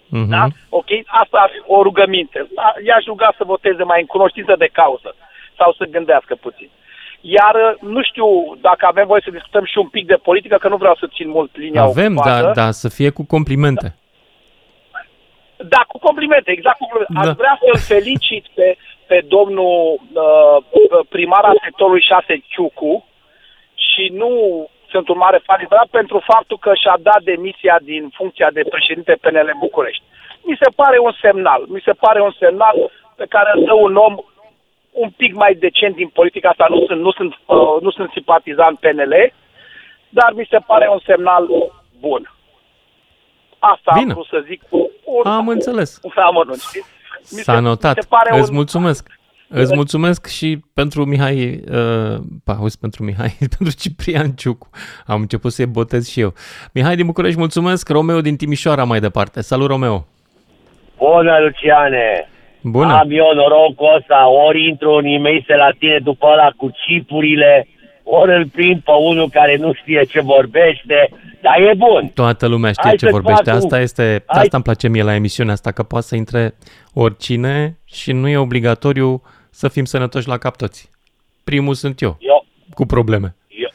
Mhm. 0.09 0.29
Da? 0.29 0.43
Ok? 0.69 0.89
Asta 1.05 1.37
ar 1.41 1.49
fi 1.53 1.61
o 1.75 1.81
rugăminte. 1.83 2.47
Da? 2.55 2.73
I-aș 2.87 3.03
ruga 3.05 3.29
să 3.37 3.43
voteze 3.43 3.83
mai 3.83 3.99
în 3.99 4.05
cunoștință 4.05 4.53
de 4.57 4.69
cauză 4.79 5.15
sau 5.57 5.73
să 5.73 5.85
gândească 5.85 6.35
puțin. 6.35 6.69
Iar 7.21 7.55
uh, 7.55 7.89
nu 7.93 8.01
știu 8.03 8.25
dacă 8.61 8.85
avem 8.85 9.07
voie 9.07 9.21
să 9.23 9.31
discutăm 9.31 9.65
și 9.65 9.77
un 9.77 9.87
pic 9.87 10.05
de 10.07 10.13
politică, 10.15 10.55
că 10.57 10.67
nu 10.67 10.77
vreau 10.77 10.95
să 10.99 11.07
țin 11.15 11.29
mult 11.29 11.57
linia 11.57 11.81
Avem, 11.81 12.13
ocupată. 12.15 12.41
dar 12.41 12.51
da, 12.51 12.71
să 12.71 12.89
fie 12.89 13.09
cu 13.09 13.25
complimente. 13.25 13.87
Da, 13.87 13.93
cu 15.87 15.97
complimente, 15.99 16.51
exact 16.51 16.77
cu 16.77 16.87
complimente. 16.87 17.19
Da. 17.19 17.29
Aș 17.29 17.35
vrea 17.35 17.57
să-l 17.61 17.97
felicit 17.97 18.45
pe, 18.53 18.77
pe 19.07 19.23
domnul 19.27 19.99
uh, 20.13 20.57
primar 21.09 21.43
al 21.43 21.59
sectorului 21.63 22.01
6 22.01 22.43
Ciucu 22.47 23.05
și 23.75 24.09
nu 24.13 24.31
sunt 24.89 25.07
un 25.09 25.17
mare 25.17 25.39
fan 25.45 25.57
liberal 25.59 25.87
pentru 25.91 26.17
faptul 26.33 26.57
că 26.57 26.71
și-a 26.73 26.97
dat 26.99 27.21
demisia 27.23 27.77
din 27.83 28.09
funcția 28.13 28.49
de 28.51 28.63
președinte 28.69 29.17
PNL 29.21 29.55
București. 29.59 30.03
Mi 30.43 30.57
se 30.61 30.69
pare 30.75 30.97
un 30.99 31.13
semnal, 31.21 31.61
mi 31.67 31.81
se 31.85 31.91
pare 31.91 32.21
un 32.21 32.33
semnal 32.39 32.91
pe 33.15 33.25
care 33.29 33.49
îl 33.53 33.63
dă 33.63 33.73
un 33.73 33.95
om 33.95 34.15
un 34.91 35.09
pic 35.09 35.33
mai 35.35 35.53
decent 35.53 35.95
din 35.95 36.07
politica 36.07 36.49
asta. 36.49 36.65
Nu 36.69 36.85
sunt, 36.85 37.01
nu 37.01 37.11
sunt, 37.11 37.39
uh, 37.45 37.81
nu 37.81 37.91
sunt 37.91 38.09
simpatizant 38.11 38.79
PNL, 38.79 39.33
dar 40.09 40.31
mi 40.33 40.47
se 40.49 40.57
pare 40.67 40.87
un 40.89 40.99
semnal 41.05 41.47
bun. 41.99 42.34
Asta 43.73 43.91
Bine. 43.93 44.11
am 44.11 44.13
vrut 44.13 44.25
să 44.25 44.43
zic 44.47 44.61
cu 44.69 44.91
un, 45.03 45.31
Am 45.31 45.47
înțeles. 45.47 45.99
un 46.03 46.11
amănunt. 46.23 46.59
știți? 46.61 46.85
Mi 47.35 47.39
S-a 47.41 47.53
se- 47.55 47.59
notat. 47.61 47.95
Mi 47.95 48.01
se 48.01 48.07
pare 48.09 48.39
Îți 48.39 48.49
un, 48.49 48.55
mulțumesc. 48.55 49.09
Îți 49.49 49.75
mulțumesc 49.75 50.27
și 50.27 50.59
pentru 50.73 51.05
Mihai, 51.05 51.63
uh, 51.71 52.17
auzi, 52.45 52.79
pentru 52.79 53.03
Mihai, 53.03 53.35
pentru 53.57 53.75
Ciprian 53.79 54.31
Ciucu. 54.31 54.69
Am 55.05 55.21
început 55.21 55.51
să-i 55.51 55.65
botez 55.65 56.09
și 56.09 56.19
eu. 56.19 56.33
Mihai 56.73 56.95
din 56.95 57.05
București, 57.05 57.39
mulțumesc. 57.39 57.89
Romeo 57.89 58.21
din 58.21 58.35
Timișoara 58.35 58.83
mai 58.83 58.99
departe. 58.99 59.41
Salut, 59.41 59.67
Romeo. 59.67 60.05
Bună, 60.97 61.37
Luciane! 61.39 62.29
Bună. 62.61 62.93
Am 62.93 63.07
eu 63.11 63.33
norocul 63.33 63.95
ăsta, 63.97 64.27
ori 64.29 64.67
intru 64.67 64.91
în 64.91 65.05
e 65.05 65.55
la 65.55 65.69
tine 65.79 65.99
după 66.03 66.27
ăla 66.31 66.49
cu 66.57 66.71
chipurile, 66.85 67.67
ori 68.07 68.31
îl 68.35 68.45
prind 68.47 68.81
pe 68.81 68.91
unul 68.91 69.29
care 69.29 69.55
nu 69.57 69.73
știe 69.73 70.03
ce 70.09 70.21
vorbește, 70.21 71.09
dar 71.41 71.59
e 71.61 71.73
bun. 71.77 72.11
Toată 72.13 72.47
lumea 72.47 72.71
știe 72.71 72.83
Hai 72.83 72.91
ce 72.91 72.97
să-ți 72.99 73.11
vorbește. 73.11 73.43
fac 73.43 73.53
un- 73.53 73.59
Asta 73.59 73.79
este, 73.79 74.23
Hai- 74.25 74.41
asta 74.41 74.55
îmi 74.55 74.63
place 74.63 74.87
mie 74.87 75.03
la 75.03 75.13
emisiunea 75.15 75.53
asta, 75.53 75.71
că 75.71 75.83
poate 75.83 76.05
să 76.05 76.15
intre 76.15 76.55
oricine 76.93 77.77
și 77.85 78.11
nu 78.11 78.27
e 78.27 78.37
obligatoriu 78.37 79.21
să 79.49 79.67
fim 79.67 79.85
sănătoși 79.85 80.27
la 80.27 80.37
cap 80.37 80.55
toți. 80.57 80.89
Primul 81.43 81.73
sunt 81.73 82.01
eu, 82.01 82.17
Eu, 82.19 82.45
cu 82.73 82.85
probleme. 82.85 83.35
eu, 83.47 83.69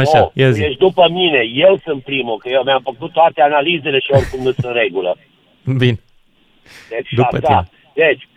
Așa, 0.00 0.18
nu, 0.18 0.30
ia 0.34 0.46
tu 0.46 0.52
zi. 0.52 0.62
ești 0.64 0.78
după 0.78 1.08
mine, 1.10 1.42
eu 1.54 1.78
sunt 1.84 2.02
primul, 2.02 2.36
că 2.38 2.48
eu 2.48 2.62
mi-am 2.64 2.80
făcut 2.84 3.12
toate 3.12 3.40
analizele 3.40 3.98
și 3.98 4.10
oricum 4.12 4.38
nu 4.42 4.50
sunt 4.52 4.64
în 4.66 4.72
regulă. 4.72 5.16
Bine. 5.64 6.00
Deci, 6.90 7.12
După 7.14 7.36
așa. 7.36 7.46
tine. 7.46 7.68
Deci, 8.06 8.27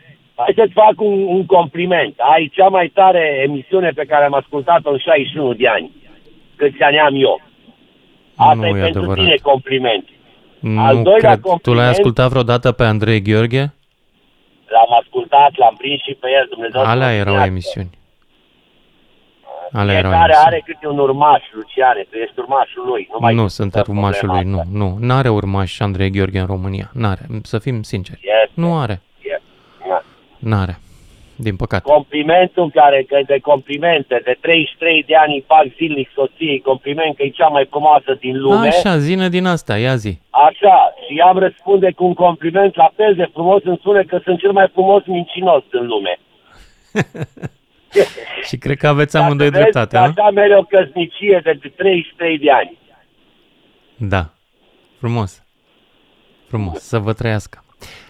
hai 0.43 0.53
să-ți 0.55 0.73
fac 0.73 0.93
un, 1.01 1.21
un 1.35 1.45
compliment. 1.45 2.13
Ai 2.33 2.51
cea 2.53 2.67
mai 2.67 2.87
tare 2.87 3.41
emisiune 3.47 3.89
pe 3.89 4.05
care 4.05 4.25
am 4.25 4.33
ascultat-o 4.33 4.89
în 4.91 4.97
61 4.97 5.53
de 5.53 5.67
ani. 5.67 5.91
Câți 6.55 6.81
ani 6.81 6.99
am 6.99 7.15
eu. 7.15 7.41
Asta 8.35 8.53
Nu 8.53 8.65
e 8.65 8.69
e 8.69 8.81
pentru 8.81 8.99
adevărat. 8.99 9.23
tine 9.23 9.35
compliment. 9.41 10.05
Nu 10.59 10.81
Al 10.81 11.03
doilea 11.03 11.29
cred. 11.31 11.39
Tu 11.41 11.49
l-ai 11.49 11.57
compliment- 11.61 11.87
ascultat 11.89 12.29
vreodată 12.29 12.71
pe 12.71 12.83
Andrei 12.83 13.21
Gheorghe? 13.21 13.73
L-am 14.75 14.91
ascultat, 15.01 15.51
l-am 15.57 15.75
prins 15.77 16.01
și 16.01 16.13
pe 16.19 16.27
el, 16.39 16.45
Dumnezeu 16.49 16.81
să 16.81 16.87
Alea 16.87 17.07
mă 17.07 17.13
erau 17.13 17.23
ținească. 17.33 17.49
emisiuni. 17.51 17.89
Alea 19.71 19.97
erau 19.97 20.11
Fiecare 20.11 20.31
emisiuni. 20.33 20.53
are 20.55 20.61
câte 20.65 20.87
un 20.87 20.97
urmaș, 20.99 21.43
Luciane, 21.51 22.05
tu 22.09 22.17
ești 22.17 22.39
urmașul 22.39 22.83
lui. 22.85 23.07
Nu, 23.11 23.17
mai 23.19 23.33
Nu 23.33 23.43
discutăm 23.43 23.69
sunt 23.69 23.87
urmașul 23.87 24.27
lui, 24.27 24.37
problema 24.43 24.63
nu, 24.71 24.77
nu. 24.77 24.97
N-are 25.07 25.29
urmaș 25.29 25.79
Andrei 25.79 26.09
Gheorghe 26.11 26.39
în 26.39 26.45
România. 26.45 26.89
N-are, 26.93 27.21
să 27.43 27.59
fim 27.59 27.81
sinceri. 27.81 28.19
Este. 28.23 28.51
Nu 28.53 28.77
are, 28.77 28.91
Este. 28.91 29.03
Da. 29.03 29.10
N-are. 30.41 30.79
Din 31.35 31.55
păcate. 31.55 31.91
Complimentul 31.91 32.71
care, 32.73 33.05
că 33.07 33.19
de 33.25 33.39
complimente, 33.41 34.21
de 34.23 34.37
33 34.41 35.03
de 35.07 35.15
ani 35.15 35.33
îi 35.33 35.43
fac 35.47 35.65
zilnic 35.75 36.09
soției, 36.13 36.59
compliment 36.59 37.15
că 37.15 37.23
e 37.23 37.29
cea 37.29 37.47
mai 37.47 37.65
frumoasă 37.69 38.17
din 38.19 38.39
lume. 38.39 38.67
Așa, 38.67 38.97
zine 38.97 39.29
din 39.29 39.45
asta, 39.45 39.77
ia 39.77 39.95
zi. 39.95 40.19
Așa, 40.29 40.93
și 41.05 41.17
ea 41.17 41.29
îmi 41.29 41.39
răspunde 41.39 41.91
cu 41.91 42.05
un 42.05 42.13
compliment 42.13 42.75
la 42.75 42.91
fel 42.95 43.15
de 43.15 43.29
frumos, 43.33 43.63
îmi 43.63 43.77
spune 43.79 44.03
că 44.03 44.19
sunt 44.23 44.39
cel 44.39 44.51
mai 44.51 44.67
frumos 44.73 45.05
mincinos 45.05 45.63
în 45.71 45.85
lume. 45.85 46.19
Și 48.47 48.57
cred 48.57 48.77
că 48.77 48.87
aveți 48.87 49.17
amândoi 49.17 49.49
Vezi, 49.49 49.61
dreptate, 49.61 49.97
a? 49.97 50.01
Așa 50.01 50.29
merge 50.29 50.55
o 50.55 50.63
căsnicie 50.63 51.41
de 51.43 51.59
33 51.75 52.37
de 52.37 52.51
ani. 52.51 52.77
Da. 53.95 54.29
Frumos. 54.99 55.43
Frumos. 56.47 56.79
Să 56.79 56.97
vă 56.99 57.13
trăiască. 57.13 57.63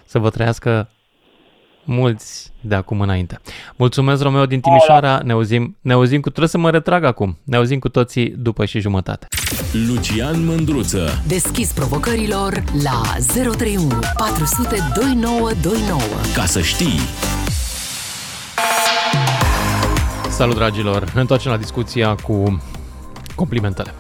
Să 0.05 0.19
vă 0.19 0.29
trăiască 0.29 0.89
mulți 1.83 2.51
de 2.61 2.75
acum 2.75 3.01
înainte. 3.01 3.39
Mulțumesc, 3.75 4.21
Romeo 4.21 4.45
din 4.45 4.59
Timișoara. 4.59 5.21
Ne 5.23 5.31
auzim, 5.31 5.77
ne 5.81 5.93
auzim 5.93 6.19
cu... 6.21 6.27
Trebuie 6.27 6.47
să 6.49 6.57
mă 6.57 6.69
retrag 6.69 7.03
acum. 7.03 7.37
Ne 7.43 7.55
auzim 7.55 7.79
cu 7.79 7.89
toții 7.89 8.29
după 8.29 8.65
și 8.65 8.79
jumătate. 8.79 9.25
Lucian 9.87 10.45
Mândruță. 10.45 11.23
Deschis 11.27 11.71
provocărilor 11.71 12.63
la 12.83 13.01
031 13.33 13.99
400 14.17 14.75
2929. 14.95 16.01
Ca 16.35 16.45
să 16.45 16.61
știi. 16.61 16.99
Salut, 20.29 20.55
dragilor! 20.55 21.11
Ne 21.13 21.21
întoarcem 21.21 21.51
la 21.51 21.57
discuția 21.57 22.15
cu 22.15 22.61
complimentele. 23.35 23.93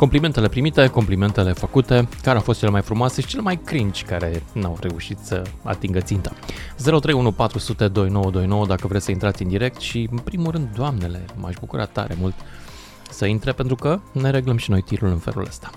Complimentele 0.00 0.48
primite, 0.48 0.86
complimentele 0.86 1.52
făcute, 1.52 2.08
care 2.22 2.36
au 2.36 2.42
fost 2.42 2.58
cele 2.58 2.70
mai 2.70 2.82
frumoase 2.82 3.20
și 3.20 3.26
cele 3.26 3.42
mai 3.42 3.56
cringe 3.56 4.04
care 4.04 4.42
n-au 4.52 4.76
reușit 4.80 5.18
să 5.18 5.42
atingă 5.62 6.00
ținta. 6.00 6.32
031 6.76 7.32
400 7.32 7.88
2929 7.88 8.66
dacă 8.66 8.86
vreți 8.86 9.04
să 9.04 9.10
intrați 9.10 9.42
în 9.42 9.48
direct 9.48 9.80
și, 9.80 10.08
în 10.10 10.18
primul 10.18 10.50
rând, 10.50 10.68
doamnele, 10.74 11.24
m-aș 11.36 11.54
bucura 11.60 11.84
tare 11.84 12.16
mult 12.20 12.34
să 13.10 13.26
intre 13.26 13.52
pentru 13.52 13.74
că 13.74 14.00
ne 14.12 14.30
reglăm 14.30 14.56
și 14.56 14.70
noi 14.70 14.82
tirul 14.82 15.08
în 15.08 15.18
felul 15.18 15.46
ăsta. 15.46 15.70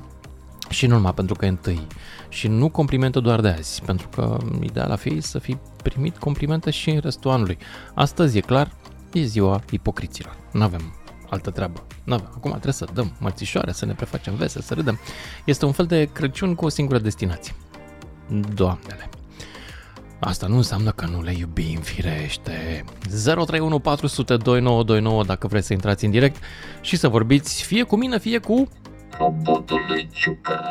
Și 0.69 0.87
nu 0.87 0.95
numai 0.95 1.13
pentru 1.13 1.35
că 1.35 1.45
e 1.45 1.47
întâi. 1.47 1.87
Și 2.29 2.47
nu 2.47 2.69
complimente 2.69 3.19
doar 3.19 3.41
de 3.41 3.47
azi, 3.47 3.81
pentru 3.81 4.07
că 4.07 4.37
ideal 4.61 4.91
ar 4.91 4.97
fi 4.97 5.21
să 5.21 5.39
fi 5.39 5.57
primit 5.83 6.17
complimente 6.17 6.69
și 6.69 6.89
în 6.89 6.99
restul 6.99 7.31
anului. 7.31 7.57
Astăzi, 7.93 8.37
e 8.37 8.41
clar, 8.41 8.71
e 9.13 9.23
ziua 9.23 9.61
ipocriților. 9.69 10.37
Nu 10.51 10.63
avem 10.63 11.02
altă 11.33 11.49
treabă. 11.49 11.83
N-avem. 12.03 12.29
Acum 12.35 12.51
trebuie 12.51 12.73
să 12.73 12.87
dăm 12.93 13.13
mărțișoare, 13.19 13.71
să 13.71 13.85
ne 13.85 13.93
prefacem 13.93 14.35
vese, 14.35 14.61
să 14.61 14.73
râdem. 14.73 14.99
Este 15.45 15.65
un 15.65 15.71
fel 15.71 15.85
de 15.85 16.09
Crăciun 16.13 16.55
cu 16.55 16.65
o 16.65 16.69
singură 16.69 16.99
destinație. 16.99 17.53
Doamnele. 18.53 19.09
Asta 20.19 20.47
nu 20.47 20.55
înseamnă 20.55 20.91
că 20.91 21.05
nu 21.05 21.21
le 21.21 21.33
iubim, 21.37 21.79
firește. 21.79 22.83
031 23.23 23.79
400 23.79 24.37
2929 24.37 25.23
dacă 25.23 25.47
vreți 25.47 25.67
să 25.67 25.73
intrați 25.73 26.05
în 26.05 26.11
direct 26.11 26.43
și 26.81 26.95
să 26.95 27.07
vorbiți 27.07 27.63
fie 27.63 27.83
cu 27.83 27.95
mine, 27.95 28.19
fie 28.19 28.37
cu 28.37 28.67
Robotul 29.17 29.85
lui 29.87 30.09
Ciucă. 30.11 30.61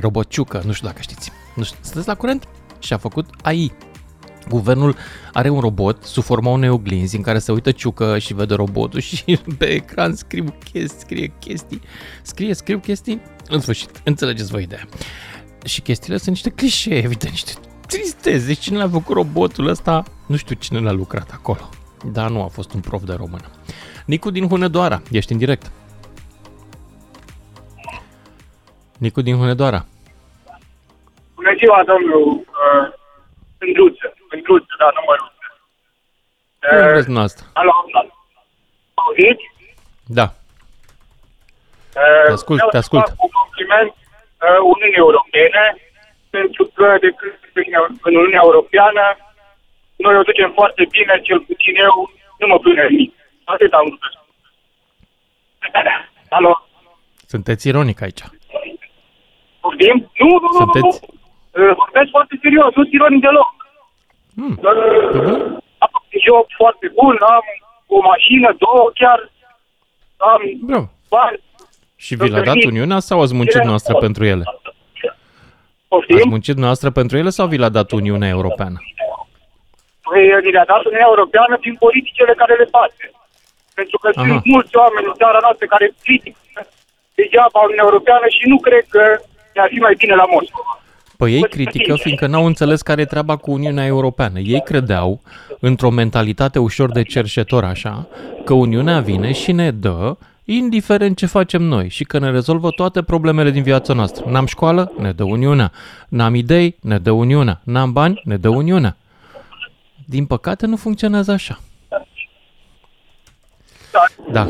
Robot 0.00 0.28
Ciucă, 0.28 0.62
nu 0.64 0.72
știu 0.72 0.86
dacă 0.86 1.00
știți. 1.02 1.32
Nu 1.54 1.62
știu, 1.62 1.78
sunteți 1.82 2.06
la 2.06 2.14
curent? 2.14 2.48
Și 2.78 2.92
a 2.92 2.96
făcut 2.96 3.26
AI. 3.42 3.72
Guvernul 4.48 4.96
are 5.32 5.48
un 5.48 5.60
robot 5.60 6.02
sub 6.02 6.22
forma 6.22 6.50
unei 6.50 6.68
oglinzi 6.68 7.16
în 7.16 7.22
care 7.22 7.38
se 7.38 7.52
uită 7.52 7.72
ciucă 7.72 8.18
și 8.18 8.34
vede 8.34 8.54
robotul 8.54 9.00
și 9.00 9.38
pe 9.58 9.64
ecran 9.64 10.14
scriu 10.14 10.44
chestii, 10.72 10.98
scrie 10.98 11.32
chestii, 11.38 11.80
scrie, 12.22 12.54
scriu 12.54 12.78
chestii, 12.78 13.22
în 13.48 13.60
sfârșit, 13.60 13.90
înțelegeți 14.04 14.50
voi 14.50 14.62
ideea. 14.62 14.88
Și 15.64 15.80
chestiile 15.80 16.16
sunt 16.16 16.30
niște 16.30 16.50
clișee, 16.50 16.96
evident, 16.96 17.30
niște 17.30 17.52
tristeze. 17.86 18.46
Deci 18.46 18.58
cine 18.58 18.78
l-a 18.78 18.88
făcut 18.88 19.14
robotul 19.14 19.66
ăsta, 19.66 20.02
nu 20.26 20.36
știu 20.36 20.54
cine 20.54 20.78
l-a 20.78 20.92
lucrat 20.92 21.30
acolo. 21.32 21.68
Dar 22.12 22.30
nu 22.30 22.42
a 22.42 22.46
fost 22.46 22.72
un 22.72 22.80
prof 22.80 23.02
de 23.02 23.12
română. 23.12 23.44
Nicu 24.06 24.30
din 24.30 24.48
Hunedoara, 24.48 25.02
ești 25.10 25.32
în 25.32 25.38
direct. 25.38 25.70
Nicu 28.98 29.20
din 29.20 29.36
Hunedoara. 29.36 29.86
Bună 31.34 31.54
ziua, 31.58 31.84
domnul 31.86 32.46
uh,Ândruță. 33.60 34.06
Îndruță, 34.34 34.72
da, 34.78 34.88
nu 34.96 35.02
mă 35.06 35.14
ruță. 35.20 35.46
Cum 36.68 36.78
vreți 36.90 37.04
dumneavoastră? 37.10 37.44
Alo, 37.60 37.72
auziți? 39.02 39.44
Da. 40.18 40.26
Uh, 42.02 42.24
Te 42.26 42.32
ascult, 42.38 42.58
vreau 42.58 42.70
te 42.74 42.76
să 42.80 42.84
ascult. 42.84 43.06
fac 43.08 43.22
un 43.26 43.32
compliment 43.40 43.90
uh, 44.44 44.58
Uniunii 44.74 45.02
Europene, 45.06 45.64
pentru 46.36 46.64
că 46.76 46.86
de 47.04 47.10
când 47.18 47.34
suntem 47.42 47.82
în 48.08 48.14
Uniunea 48.20 48.40
Europeană, 48.48 49.04
noi 50.04 50.16
o 50.20 50.22
ducem 50.30 50.50
foarte 50.58 50.82
bine, 50.90 51.20
cel 51.28 51.40
puțin 51.48 51.74
eu, 51.86 51.94
nu 52.38 52.46
mă 52.46 52.58
plânge 52.58 52.86
nimic. 52.88 53.12
Atât 53.44 53.72
am 53.72 53.84
vrut 53.86 54.00
să 54.02 54.08
spun. 54.12 54.24
Alo, 56.28 56.52
Sunteți 57.26 57.68
ironic 57.68 58.00
aici. 58.02 58.22
vorbim? 59.60 60.10
Nu, 60.18 60.26
nu, 60.26 60.48
nu, 60.58 60.64
nu, 60.64 60.80
nu. 60.80 60.98
Sunteți? 61.54 61.70
Uh, 61.70 61.76
Vorbesc 61.82 62.10
foarte 62.10 62.38
serios, 62.42 62.74
nu 62.74 62.84
ironic 62.90 63.20
deloc. 63.20 63.54
Hmm. 64.34 64.58
Uh, 64.62 65.62
Am 65.84 65.92
un 66.12 66.18
job 66.26 66.46
foarte 66.60 66.86
bun, 66.98 67.16
am 67.36 67.44
o 67.86 68.00
mașină, 68.00 68.48
două 68.58 68.90
chiar, 68.94 69.30
am 70.16 70.40
Bravo. 70.60 70.90
bani. 71.08 71.40
Și 71.96 72.14
vi 72.14 72.28
l-a 72.28 72.40
dat 72.40 72.62
Uniunea 72.64 72.98
sau 72.98 73.20
ați 73.20 73.34
muncit 73.34 73.62
noastră 73.62 73.94
pentru 73.94 74.24
ele? 74.24 74.44
Poftim? 75.88 76.16
Ați 76.16 76.28
muncit 76.28 76.56
noastră 76.56 76.90
pentru 76.90 77.16
ele 77.16 77.30
sau 77.30 77.46
vi 77.46 77.56
l-a 77.56 77.68
dat 77.68 77.90
Uniunea 77.90 78.28
Europeană? 78.28 78.78
Păi, 80.02 80.22
ni 80.44 80.50
le-a 80.50 80.64
dat 80.72 80.84
Uniunea 80.84 81.06
Europeană 81.12 81.56
prin 81.56 81.74
politicile 81.74 82.34
care 82.36 82.54
le 82.54 82.68
face. 82.78 83.04
Pentru 83.74 83.98
că 83.98 84.08
Aha. 84.14 84.26
sunt 84.26 84.44
mulți 84.44 84.76
oameni 84.76 85.06
în 85.06 85.14
țara 85.22 85.38
noastră 85.42 85.66
care 85.66 85.94
critică 86.02 86.60
degeaba 87.14 87.58
Uniunea 87.60 87.88
Europeană 87.88 88.26
și 88.36 88.44
nu 88.52 88.58
cred 88.66 88.84
că 88.94 89.04
ne-ar 89.54 89.68
fi 89.72 89.78
mai 89.86 89.94
bine 89.94 90.14
la 90.14 90.26
Moscova. 90.34 90.74
Păi 91.16 91.34
ei 91.34 91.48
critică 91.48 91.94
fiindcă 91.94 92.26
n-au 92.26 92.46
înțeles 92.46 92.82
care 92.82 93.00
e 93.00 93.04
treaba 93.04 93.36
cu 93.36 93.50
Uniunea 93.50 93.86
Europeană. 93.86 94.38
Ei 94.38 94.62
credeau, 94.64 95.20
într-o 95.60 95.90
mentalitate 95.90 96.58
ușor 96.58 96.92
de 96.92 97.02
cerșetor 97.02 97.64
așa, 97.64 98.06
că 98.44 98.54
Uniunea 98.54 99.00
vine 99.00 99.32
și 99.32 99.52
ne 99.52 99.70
dă 99.70 100.16
indiferent 100.44 101.16
ce 101.16 101.26
facem 101.26 101.62
noi 101.62 101.88
și 101.88 102.04
că 102.04 102.18
ne 102.18 102.30
rezolvă 102.30 102.70
toate 102.70 103.02
problemele 103.02 103.50
din 103.50 103.62
viața 103.62 103.92
noastră. 103.92 104.30
N-am 104.30 104.46
școală? 104.46 104.92
Ne 104.98 105.12
dă 105.12 105.24
Uniunea. 105.24 105.72
N-am 106.08 106.34
idei? 106.34 106.76
Ne 106.80 106.98
dă 106.98 107.10
Uniunea. 107.10 107.60
N-am 107.64 107.92
bani? 107.92 108.20
Ne 108.24 108.36
dă 108.36 108.48
Uniunea. 108.48 108.96
Din 110.04 110.26
păcate 110.26 110.66
nu 110.66 110.76
funcționează 110.76 111.32
așa. 111.32 111.58
Da. 114.32 114.44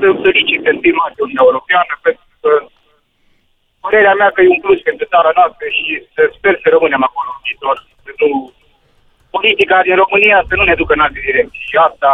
Sunt 0.00 0.18
fericit 0.22 0.66
în 0.66 0.78
prima 0.80 1.04
de 1.14 1.20
Uniunea 1.22 1.46
Europeană 1.50 1.92
pentru 2.02 2.26
că 2.40 2.50
părerea 3.84 4.14
mea 4.20 4.30
că 4.32 4.40
e 4.40 4.54
un 4.56 4.64
plus 4.64 4.80
pentru 4.88 5.04
țara 5.12 5.30
noastră 5.38 5.66
și 5.78 5.86
să 6.14 6.22
sper 6.36 6.54
să 6.62 6.68
rămânem 6.74 7.02
acolo 7.08 7.28
în 7.34 7.40
viitor. 7.46 7.76
Să 8.04 8.12
nu, 8.20 8.28
politica 9.36 9.78
din 9.88 9.96
România 10.02 10.38
să 10.48 10.54
nu 10.56 10.64
ne 10.66 10.74
ducă 10.80 10.92
în 10.94 11.04
alte 11.06 11.20
direcții. 11.28 11.66
Și 11.70 11.76
asta, 11.88 12.10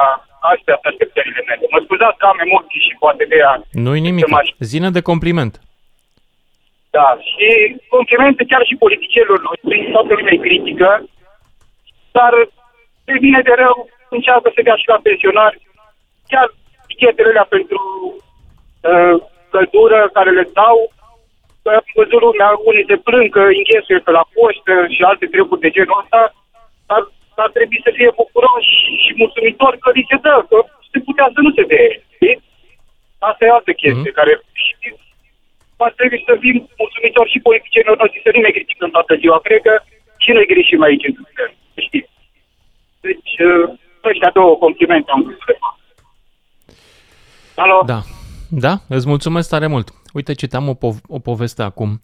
astea 0.52 0.76
sunt 0.76 0.88
așteptările 0.90 1.42
mele. 1.48 1.64
Mă 1.74 1.80
scuzați 1.86 2.18
că 2.20 2.26
am 2.28 2.38
emoții 2.46 2.86
și 2.86 2.94
poate 3.02 3.24
de 3.30 3.36
aia 3.38 3.54
Nu-i 3.84 4.06
nimic. 4.08 4.26
Zine 4.72 4.88
de 4.96 5.02
compliment. 5.10 5.54
Da, 6.96 7.08
și 7.30 7.48
complimente 7.96 8.42
chiar 8.50 8.62
și 8.68 8.82
politicienilor 8.84 9.40
noștri, 9.48 9.90
toată 9.94 10.12
lumea 10.14 10.34
îi 10.36 10.46
critică, 10.46 10.90
dar 12.16 12.32
de 13.08 13.14
bine 13.24 13.40
de 13.48 13.54
rău 13.62 13.76
încearcă 14.16 14.48
să 14.54 14.60
dea 14.66 14.76
și 14.80 14.88
la 14.92 14.98
pensionari 15.08 15.58
chiar 16.32 16.46
tichetele 16.86 17.28
alea 17.28 17.46
pentru 17.56 17.80
uh, 18.90 19.16
căldură 19.52 20.00
care 20.16 20.30
le 20.38 20.46
dau, 20.60 20.76
că 20.96 20.99
am 21.62 21.84
văzut 22.00 22.20
lumea, 22.26 22.48
unii 22.70 22.88
se 22.90 22.96
plâng 23.06 23.26
că 23.36 23.42
înghesuie 23.58 24.00
pe 24.06 24.10
la 24.18 24.24
poștă 24.34 24.74
și 24.94 25.00
alte 25.10 25.26
treburi 25.32 25.64
de 25.64 25.70
genul 25.76 26.00
ăsta, 26.02 26.20
dar 26.88 27.02
ar 27.44 27.50
trebui 27.56 27.80
să 27.86 27.90
fie 27.98 28.10
bucuroși 28.20 28.74
și 29.02 29.10
mulțumitori 29.22 29.80
că 29.82 29.90
li 29.94 30.08
se 30.10 30.16
dă, 30.26 30.36
că 30.50 30.58
se 30.92 30.98
putea 31.06 31.26
să 31.34 31.40
nu 31.46 31.50
se 31.56 31.64
dea. 31.72 31.88
știi? 32.16 32.36
Asta 33.28 33.44
e 33.44 33.56
altă 33.58 33.72
chestie 33.82 34.12
care 34.18 34.32
și 34.64 34.74
ar 35.86 35.92
trebui 35.98 36.22
să 36.28 36.34
fim 36.44 36.56
mulțumitori 36.82 37.32
și 37.34 37.44
politicienilor 37.48 37.96
noștri, 37.98 38.24
să 38.24 38.30
nu 38.34 38.40
ne 38.40 38.50
criticăm 38.56 38.90
toată 38.90 39.12
ziua. 39.22 39.38
Cred 39.46 39.60
că 39.66 39.74
și 40.22 40.30
noi 40.36 40.50
greșim 40.52 40.82
aici 40.82 41.06
în 41.08 41.14
sistem. 41.20 41.50
Știi? 41.86 42.04
Deci, 43.06 43.32
uh, 43.48 43.64
ăștia 44.10 44.30
două 44.38 44.56
complimente 44.64 45.10
am 45.10 45.22
vrut 45.22 45.38
să 45.42 45.46
le 45.46 45.56
fac. 45.62 45.74
Alo? 47.64 47.82
Da. 47.86 48.00
Da, 48.50 48.74
îți 48.88 49.08
mulțumesc 49.08 49.48
tare 49.48 49.66
mult. 49.66 49.88
Uite, 50.12 50.32
citeam 50.32 50.68
o, 50.68 50.74
pov- 50.74 51.04
o 51.06 51.18
poveste 51.18 51.62
acum. 51.62 52.00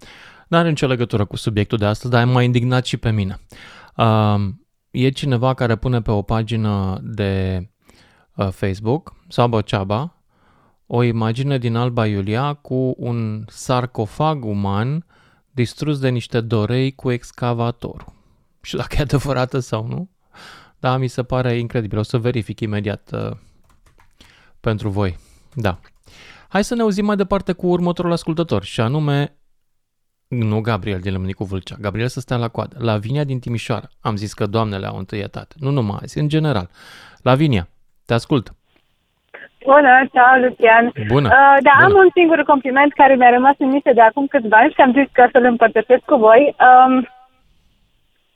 Nu 0.48 0.56
are 0.56 0.68
nicio 0.68 0.86
legătură 0.86 1.24
cu 1.24 1.36
subiectul 1.36 1.78
de 1.78 1.84
astăzi, 1.84 2.12
dar 2.12 2.24
m-a 2.24 2.42
indignat 2.42 2.84
și 2.84 2.96
pe 2.96 3.10
mine. 3.10 3.38
Uh, 3.96 4.36
e 4.90 5.08
cineva 5.08 5.54
care 5.54 5.76
pune 5.76 6.02
pe 6.02 6.10
o 6.10 6.22
pagină 6.22 7.00
de 7.02 7.60
uh, 8.36 8.48
Facebook, 8.48 9.14
Saba 9.28 9.60
Ceaba, 9.60 10.16
o 10.86 11.02
imagine 11.02 11.58
din 11.58 11.76
Alba 11.76 12.06
Iulia 12.06 12.54
cu 12.54 12.94
un 12.96 13.44
sarcofag 13.48 14.44
uman 14.44 15.06
distrus 15.50 15.98
de 15.98 16.08
niște 16.08 16.40
dorei 16.40 16.94
cu 16.94 17.10
excavatorul. 17.10 18.12
Și 18.62 18.76
dacă 18.76 18.96
e 18.98 19.02
adevărată 19.02 19.58
sau 19.58 19.86
nu, 19.86 20.08
da, 20.78 20.96
mi 20.96 21.08
se 21.08 21.22
pare 21.22 21.58
incredibil. 21.58 21.98
O 21.98 22.02
să 22.02 22.18
verific 22.18 22.60
imediat 22.60 23.10
uh, 23.12 23.36
pentru 24.60 24.88
voi. 24.88 25.18
Da. 25.54 25.80
Hai 26.48 26.64
să 26.64 26.74
ne 26.74 26.82
auzim 26.82 27.04
mai 27.04 27.16
departe 27.16 27.52
cu 27.52 27.66
următorul 27.66 28.12
ascultător 28.12 28.62
și 28.62 28.80
anume, 28.80 29.32
nu 30.28 30.60
Gabriel 30.60 31.00
din 31.00 31.12
Lămânicu 31.12 31.44
Vâlcea, 31.44 31.76
Gabriel 31.80 32.08
să 32.08 32.20
stea 32.20 32.36
la 32.36 32.48
coadă, 32.48 32.76
Lavinia 32.78 33.24
din 33.24 33.38
Timișoara. 33.38 33.88
Am 34.00 34.16
zis 34.16 34.32
că 34.32 34.46
doamnele 34.46 34.86
au 34.86 34.96
întâietate, 34.96 35.54
nu 35.58 35.70
numai 35.70 35.98
azi, 36.02 36.18
în 36.18 36.28
general. 36.28 36.68
Lavinia, 37.22 37.68
te 38.06 38.14
ascult. 38.14 38.54
Bună, 39.64 39.92
ciao, 40.14 40.34
Lucian. 40.42 40.92
Bună. 41.06 41.28
Uh, 41.28 41.56
da, 41.66 41.74
am 41.84 41.92
un 42.04 42.10
singur 42.14 42.42
compliment 42.42 42.92
care 42.92 43.14
mi-a 43.14 43.30
rămas 43.30 43.54
în 43.58 43.70
minte 43.70 43.92
de 43.92 44.00
acum 44.00 44.26
câțiva 44.26 44.56
ani 44.56 44.72
și 44.74 44.80
am 44.80 44.92
zis 44.92 45.08
că 45.12 45.28
să-l 45.32 45.44
împărtășesc 45.44 46.04
cu 46.04 46.16
voi. 46.16 46.54
Um, 46.66 47.08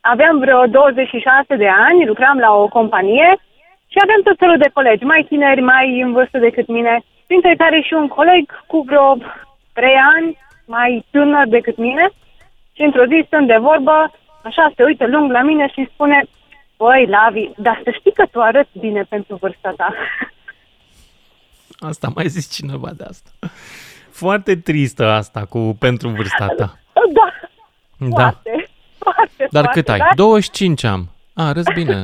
aveam 0.00 0.38
vreo 0.38 0.66
26 0.66 1.56
de 1.56 1.68
ani, 1.68 2.06
lucram 2.06 2.38
la 2.38 2.50
o 2.52 2.68
companie 2.68 3.30
și 3.92 3.98
aveam 4.02 4.20
tot 4.24 4.36
felul 4.38 4.58
de 4.58 4.70
colegi, 4.72 5.04
mai 5.04 5.26
tineri, 5.28 5.60
mai 5.60 6.00
în 6.00 6.12
vârstă 6.12 6.38
decât 6.38 6.66
mine, 6.66 7.02
printre 7.30 7.54
care 7.64 7.80
și 7.80 7.92
un 8.02 8.08
coleg 8.08 8.44
cu 8.66 8.78
vreo 8.88 9.16
3 9.72 9.94
ani, 10.16 10.38
mai 10.66 11.04
tânăr 11.10 11.46
decât 11.48 11.76
mine. 11.76 12.04
Și 12.72 12.82
într-o 12.82 13.04
zi 13.10 13.22
stând 13.26 13.46
de 13.46 13.56
vorbă, 13.68 13.96
așa 14.42 14.72
se 14.76 14.82
uită 14.84 15.06
lung 15.06 15.30
la 15.30 15.42
mine 15.42 15.68
și 15.68 15.78
îmi 15.78 15.90
spune 15.94 16.18
Băi, 16.76 17.06
Lavi, 17.06 17.44
dar 17.56 17.80
să 17.84 17.90
știi 17.98 18.12
că 18.12 18.24
tu 18.30 18.40
arăți 18.40 18.78
bine 18.78 19.02
pentru 19.02 19.36
vârsta 19.40 19.72
ta. 19.76 19.94
Asta 21.78 22.08
mai 22.14 22.26
zis 22.26 22.52
cineva 22.56 22.90
de 22.96 23.04
asta. 23.08 23.30
Foarte 24.10 24.56
tristă 24.56 25.04
asta 25.06 25.44
cu 25.44 25.76
pentru 25.78 26.08
vârsta 26.08 26.46
ta. 26.46 26.78
Da, 27.12 27.28
Da. 27.96 28.22
foarte, 28.22 28.68
foarte, 28.98 29.46
Dar 29.50 29.62
foarte, 29.62 29.80
cât 29.80 29.88
ai? 29.88 29.98
da? 29.98 30.06
25 30.14 30.84
am. 30.84 31.08
A, 31.34 31.46
arăți 31.46 31.72
bine. 31.72 31.96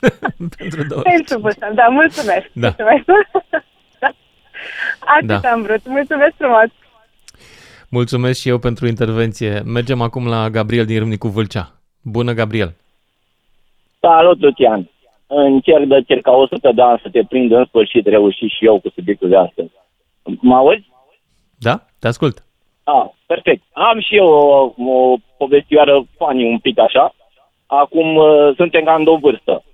pentru 0.58 0.82
25. 0.82 1.02
Pentru 1.02 1.38
vârsta, 1.38 1.70
da, 1.74 1.86
mulțumesc. 1.86 2.46
Da. 2.52 2.74
Mulțumesc. 2.78 3.04
Da. 5.00 5.34
Atât 5.34 5.42
Da. 5.42 5.50
am 5.50 5.62
vrut. 5.62 5.80
Mulțumesc 5.86 6.34
frumos. 6.36 6.68
Mulțumesc 7.88 8.40
și 8.40 8.48
eu 8.48 8.58
pentru 8.58 8.86
intervenție. 8.86 9.60
Mergem 9.64 10.00
acum 10.00 10.26
la 10.28 10.48
Gabriel 10.50 10.84
din 10.84 10.98
Râmnicu 10.98 11.28
Vâlcea. 11.28 11.72
Bună, 12.02 12.32
Gabriel. 12.32 12.74
Salut, 14.00 14.40
Lucian! 14.40 14.90
Încerc 15.26 15.84
de 15.84 16.02
circa 16.06 16.32
100 16.32 16.70
de 16.74 16.82
ani 16.82 17.00
să 17.02 17.08
te 17.12 17.22
prind 17.28 17.52
în 17.52 17.64
sfârșit, 17.64 18.06
reușit 18.06 18.50
și 18.50 18.64
eu 18.64 18.80
cu 18.80 18.88
subiectul 18.94 19.28
de 19.28 19.36
astăzi. 19.36 19.70
Mă 20.40 20.54
auzi? 20.54 20.90
Da? 21.58 21.82
Te 21.98 22.06
ascult. 22.06 22.44
Ah, 22.84 23.06
perfect. 23.26 23.62
Am 23.72 24.00
și 24.00 24.16
eu 24.16 24.26
o, 24.26 24.72
o 24.92 25.16
povestioară 25.36 26.04
funny 26.16 26.44
un 26.50 26.58
pic 26.58 26.78
așa. 26.78 27.14
Acum 27.66 28.16
uh, 28.16 28.52
suntem 28.56 28.84
cam 28.84 29.02
de 29.02 29.10
o 29.10 29.16
vârstă, 29.16 29.64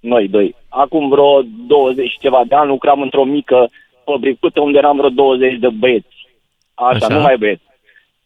noi 0.00 0.28
doi. 0.28 0.54
Acum 0.68 1.08
vreo 1.08 1.42
20 1.66 2.10
și 2.10 2.18
ceva 2.18 2.42
de 2.48 2.54
ani 2.54 2.68
lucram 2.68 3.00
într-o 3.00 3.24
mică 3.24 3.70
fabricuță 4.04 4.60
unde 4.60 4.78
eram 4.78 4.96
vreo 4.96 5.08
20 5.08 5.58
de 5.58 5.68
băieți. 5.68 6.28
Așa, 6.74 6.88
Așa. 6.88 7.06
Așa. 7.06 7.14
nu 7.14 7.20
mai 7.20 7.36
băieți. 7.36 7.62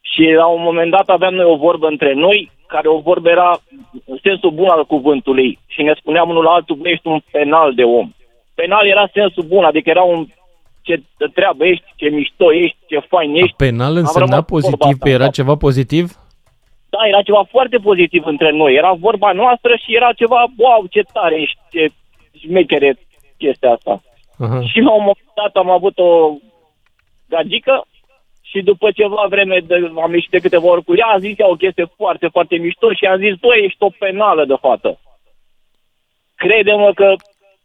Și 0.01 0.22
la 0.37 0.47
un 0.47 0.62
moment 0.62 0.91
dat 0.91 1.09
aveam 1.09 1.35
noi 1.35 1.45
o 1.45 1.57
vorbă 1.57 1.87
între 1.87 2.12
noi, 2.12 2.51
care 2.66 2.89
o 2.89 2.99
vorbă 2.99 3.29
era 3.29 3.61
în 4.07 4.18
sensul 4.22 4.51
bun 4.51 4.68
al 4.68 4.85
cuvântului. 4.85 5.59
Și 5.66 5.83
ne 5.83 5.95
spuneam 5.97 6.29
unul 6.29 6.43
la 6.43 6.51
altul, 6.51 6.77
băi, 6.77 6.93
ești 6.93 7.07
un 7.07 7.20
penal 7.31 7.74
de 7.74 7.83
om. 7.83 8.11
Penal 8.55 8.87
era 8.87 9.09
sensul 9.12 9.43
bun, 9.43 9.64
adică 9.64 9.91
era 9.91 10.03
un 10.03 10.27
ce 10.83 11.03
treabă 11.35 11.64
ești, 11.64 11.85
ce 11.97 12.09
mișto 12.09 12.53
ești, 12.53 12.77
ce 12.87 12.99
fain 12.99 13.35
ești. 13.35 13.57
Penal 13.57 13.91
Am 13.91 13.97
însemna 13.97 14.27
rămas 14.27 14.45
cu 14.45 14.59
vorba 14.59 14.77
pozitiv, 14.77 15.03
asta, 15.03 15.09
era 15.09 15.24
da. 15.24 15.37
ceva 15.39 15.55
pozitiv? 15.57 16.05
Da, 16.89 16.99
era 17.09 17.22
ceva 17.22 17.43
foarte 17.51 17.77
pozitiv 17.89 18.22
între 18.27 18.51
noi. 18.51 18.74
Era 18.74 18.93
vorba 18.93 19.33
noastră 19.33 19.72
și 19.83 19.95
era 19.95 20.12
ceva, 20.12 20.41
wow, 20.57 20.87
ce 20.91 21.03
tare 21.12 21.41
ești, 21.41 21.59
ce 21.70 21.89
șmechere 22.41 22.99
chestia 23.39 23.70
asta. 23.70 24.03
Aha. 24.39 24.61
Și 24.62 24.81
la 24.81 24.93
un 24.93 25.05
moment 25.09 25.26
dat 25.41 25.53
am 25.62 25.70
avut 25.70 25.99
o 25.99 26.11
gagică 27.28 27.87
și 28.51 28.62
după 28.62 28.91
ceva 28.91 29.26
vreme 29.28 29.57
de, 29.66 29.74
am 30.05 30.12
ieșit 30.14 30.30
de 30.30 30.39
câteva 30.39 30.66
ori 30.66 30.84
cu 30.84 30.95
ea, 30.97 31.07
a 31.07 31.18
zis 31.18 31.39
ea 31.39 31.49
o 31.49 31.55
chestie 31.62 31.87
foarte, 31.97 32.26
foarte 32.34 32.57
mișto 32.57 32.89
și 32.93 33.05
am 33.05 33.18
zis, 33.18 33.34
tu 33.41 33.49
ești 33.64 33.76
o 33.89 33.91
penală 33.99 34.45
de 34.45 34.55
fată. 34.61 34.99
Crede-mă 36.34 36.93
că 36.95 37.14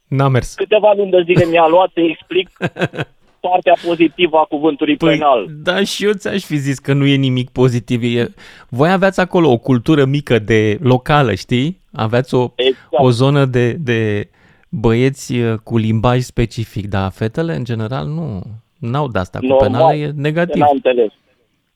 N-a 0.07 0.27
mers. 0.27 0.53
câteva 0.53 0.93
luni 0.95 1.11
de 1.11 1.21
zile 1.25 1.45
mi-a 1.45 1.67
luat 1.67 1.89
să 1.93 1.99
explic 1.99 2.49
partea 3.47 3.75
pozitivă 3.85 4.37
a 4.37 4.43
cuvântului 4.43 4.97
Păi, 4.97 5.09
penal. 5.17 5.45
da, 5.49 5.83
și 5.83 6.05
eu 6.05 6.11
ți-aș 6.13 6.43
fi 6.43 6.55
zis 6.55 6.79
că 6.79 6.93
nu 6.93 7.05
e 7.05 7.15
nimic 7.15 7.49
pozitiv. 7.49 8.03
E... 8.03 8.33
Voi 8.69 8.91
aveați 8.91 9.19
acolo 9.19 9.49
o 9.51 9.57
cultură 9.57 10.05
mică 10.05 10.39
de 10.39 10.77
locală, 10.81 11.33
știi? 11.33 11.79
Aveați 11.93 12.33
o, 12.35 12.51
Exact. 12.55 13.03
o 13.03 13.09
zonă 13.09 13.45
de, 13.45 13.71
de 13.73 14.29
băieți 14.71 15.33
uh, 15.35 15.57
cu 15.63 15.77
limbaj 15.77 16.19
specific, 16.21 16.87
dar 16.87 17.11
fetele, 17.11 17.55
în 17.55 17.63
general, 17.63 18.05
nu 18.07 18.41
n-au 18.79 19.07
de 19.07 19.19
asta. 19.19 19.39
Cu 19.39 19.45
Normal, 19.45 19.71
penală 19.71 19.93
e 19.95 20.05
că 20.05 20.11
negativ. 20.15 20.61
N-am 20.61 20.69
înțeles. 20.73 21.11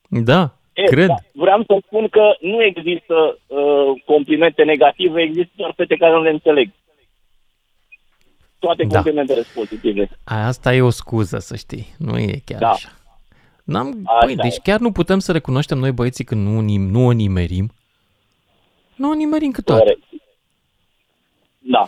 Da, 0.08 0.58
E, 0.74 0.84
cred. 0.84 1.08
Da, 1.08 1.16
vreau 1.32 1.64
să 1.68 1.78
spun 1.86 2.08
că 2.08 2.22
nu 2.42 2.64
există 2.64 3.38
uh, 3.48 4.02
complimente 4.06 4.64
negative, 4.64 5.22
există 5.22 5.52
doar 5.56 5.74
fete 5.76 5.96
care 5.96 6.12
nu 6.14 6.22
le 6.22 6.30
înțeleg. 6.30 6.72
Toate 8.60 8.84
Da. 8.84 8.94
complimentele 8.96 9.42
sunt 9.42 9.54
pozitive. 9.68 10.10
A, 10.24 10.46
Asta 10.46 10.74
e 10.76 10.82
o 10.82 10.90
scuză, 10.90 11.40
să 11.40 11.56
știi. 11.56 11.88
Nu 11.98 12.18
e 12.18 12.42
chiar 12.46 12.60
Da. 12.60 12.70
așa. 12.70 12.90
N-am, 13.64 14.00
Asta 14.04 14.26
păi, 14.26 14.36
deci 14.36 14.56
e. 14.56 14.60
chiar 14.64 14.80
nu 14.80 14.92
putem 14.92 15.20
să 15.20 15.32
recunoaștem 15.32 15.78
noi 15.78 15.92
băieții 15.92 16.24
când 16.24 16.48
nu, 16.48 16.62
nim- 16.62 16.90
nu 16.92 17.06
o 17.06 17.12
nimerim. 17.12 17.72
Nu 18.96 19.10
o 19.10 19.14
nimerim 19.14 19.52
câteodată. 19.52 19.86
Corect. 19.86 20.05
Da, 21.68 21.86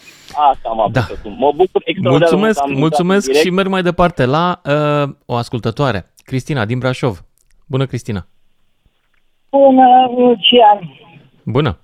asta 0.51 0.69
am 0.69 0.79
avut 0.79 0.93
Da. 0.93 0.99
acum. 1.19 1.35
Mă 1.39 1.51
bucur 1.55 1.81
extraordinar 1.85 2.29
Mulțumesc, 2.31 2.59
mult 2.59 2.67
că 2.67 2.73
am 2.73 2.79
mulțumesc 2.79 3.25
intrat 3.27 3.35
în 3.35 3.41
și 3.41 3.49
direct. 3.49 3.55
merg 3.55 3.69
mai 3.69 3.81
departe 3.81 4.25
la 4.25 4.61
uh, 4.65 5.09
o 5.25 5.35
ascultătoare, 5.35 6.13
Cristina 6.23 6.65
din 6.65 6.79
Brașov. 6.79 7.23
Bună, 7.67 7.85
Cristina. 7.85 8.27
Bună, 9.51 9.87
Lucian. 10.17 10.79
Bună. 11.43 11.79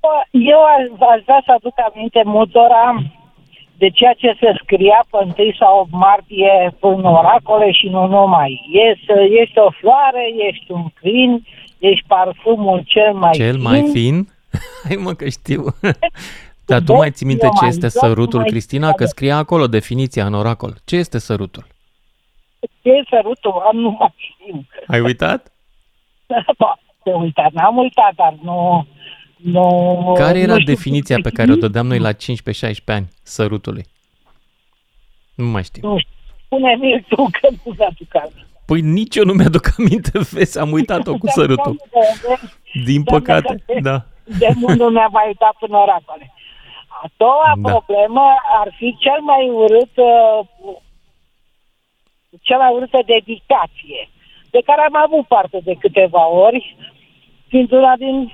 Bă, 0.00 0.08
Eu 0.30 0.60
aș, 0.74 0.82
aș 1.14 1.20
vrea 1.24 1.42
să 1.44 1.52
aduc 1.56 1.74
aminte 1.92 2.22
multora 2.24 3.02
de 3.78 3.88
ceea 3.90 4.12
ce 4.12 4.36
se 4.40 4.52
scria 4.62 5.04
pe 5.10 5.16
1 5.42 5.52
sau 5.58 5.78
8 5.80 5.90
martie 5.90 6.76
în 6.80 7.04
oracole 7.04 7.70
și 7.72 7.88
nu 7.88 8.06
numai. 8.06 8.60
Ești, 8.72 9.06
ești 9.42 9.58
o 9.58 9.70
floare, 9.70 10.24
ești 10.48 10.72
un 10.72 10.84
crin, 11.00 11.46
ești 11.78 12.04
parfumul 12.06 12.82
cel 12.86 13.12
mai 13.12 13.30
Cel 13.32 13.52
fin. 13.52 13.62
mai 13.62 13.88
fin? 13.92 14.28
Hai 14.86 14.96
mă 14.96 15.12
că 15.12 15.28
știu. 15.28 15.64
Dar 16.68 16.82
tu 16.82 16.92
mai 16.92 17.10
ții 17.10 17.26
minte 17.26 17.44
Eu 17.44 17.50
ce 17.50 17.58
mai 17.60 17.68
este 17.68 17.88
joc, 17.88 18.02
sărutul, 18.02 18.38
mai- 18.38 18.48
Cristina? 18.48 18.92
Că 18.92 19.04
scria 19.04 19.36
acolo 19.36 19.66
definiția 19.66 20.26
în 20.26 20.34
oracol. 20.34 20.74
Ce 20.84 20.96
este 20.96 21.18
sărutul? 21.18 21.66
Ce 22.82 22.88
e 22.90 23.02
sărutul? 23.10 23.62
Am 23.70 23.76
nu 23.76 23.96
mai 23.98 24.14
știu. 24.16 24.66
Ai 24.86 25.00
uitat? 25.00 25.52
Ba, 26.58 26.78
te 27.02 27.10
uitat, 27.10 27.52
n-am 27.52 27.76
uitat, 27.76 28.14
dar 28.14 28.34
nu... 28.42 28.86
nu 29.36 29.64
Care 30.16 30.38
era 30.38 30.52
nu 30.52 30.60
știu 30.60 30.74
definiția 30.74 31.18
pe 31.22 31.30
care 31.30 31.52
o 31.52 31.56
dădeam 31.56 31.86
noi 31.86 31.98
la 31.98 32.12
15-16 32.12 32.16
ani 32.86 33.08
sărutului? 33.22 33.84
Nu 35.34 35.44
mai 35.44 35.64
știu. 35.64 35.88
Nu 35.88 35.98
știu. 35.98 36.12
Spune-mi 36.44 37.04
tu 37.08 37.16
că 37.16 37.48
nu 37.64 37.74
mi-aduc 37.78 38.14
aminte. 38.14 38.46
Păi 38.66 38.80
nici 38.80 39.16
eu 39.16 39.24
nu 39.24 39.32
mi-aduc 39.32 39.66
aminte, 39.78 40.18
vezi, 40.30 40.58
am 40.58 40.72
uitat-o 40.72 41.12
cu 41.18 41.26
sărutul. 41.28 41.76
Din 42.84 43.02
păcate, 43.02 43.64
da. 43.80 44.04
De 44.38 44.48
mult 44.54 44.78
nu 44.78 44.88
mi-a 44.88 45.06
mai 45.06 45.24
uitat 45.26 45.54
până 45.58 45.76
oracole. 45.76 46.32
A 47.02 47.06
doua 47.16 47.52
Da. 47.56 47.70
problemă 47.70 48.24
ar 48.60 48.68
fi 48.76 48.96
cel 48.98 49.20
mai 49.20 49.48
urât, 49.48 49.94
uh, 49.94 50.38
cea 52.42 52.56
mai 52.56 52.72
urâtă 52.72 52.98
dedicație, 53.06 54.08
de 54.50 54.60
care 54.64 54.80
am 54.80 54.96
avut 54.96 55.26
parte 55.26 55.58
de 55.64 55.74
câteva 55.74 56.28
ori, 56.28 56.76
fiind 57.48 57.70
una 57.72 57.96
din 57.96 58.32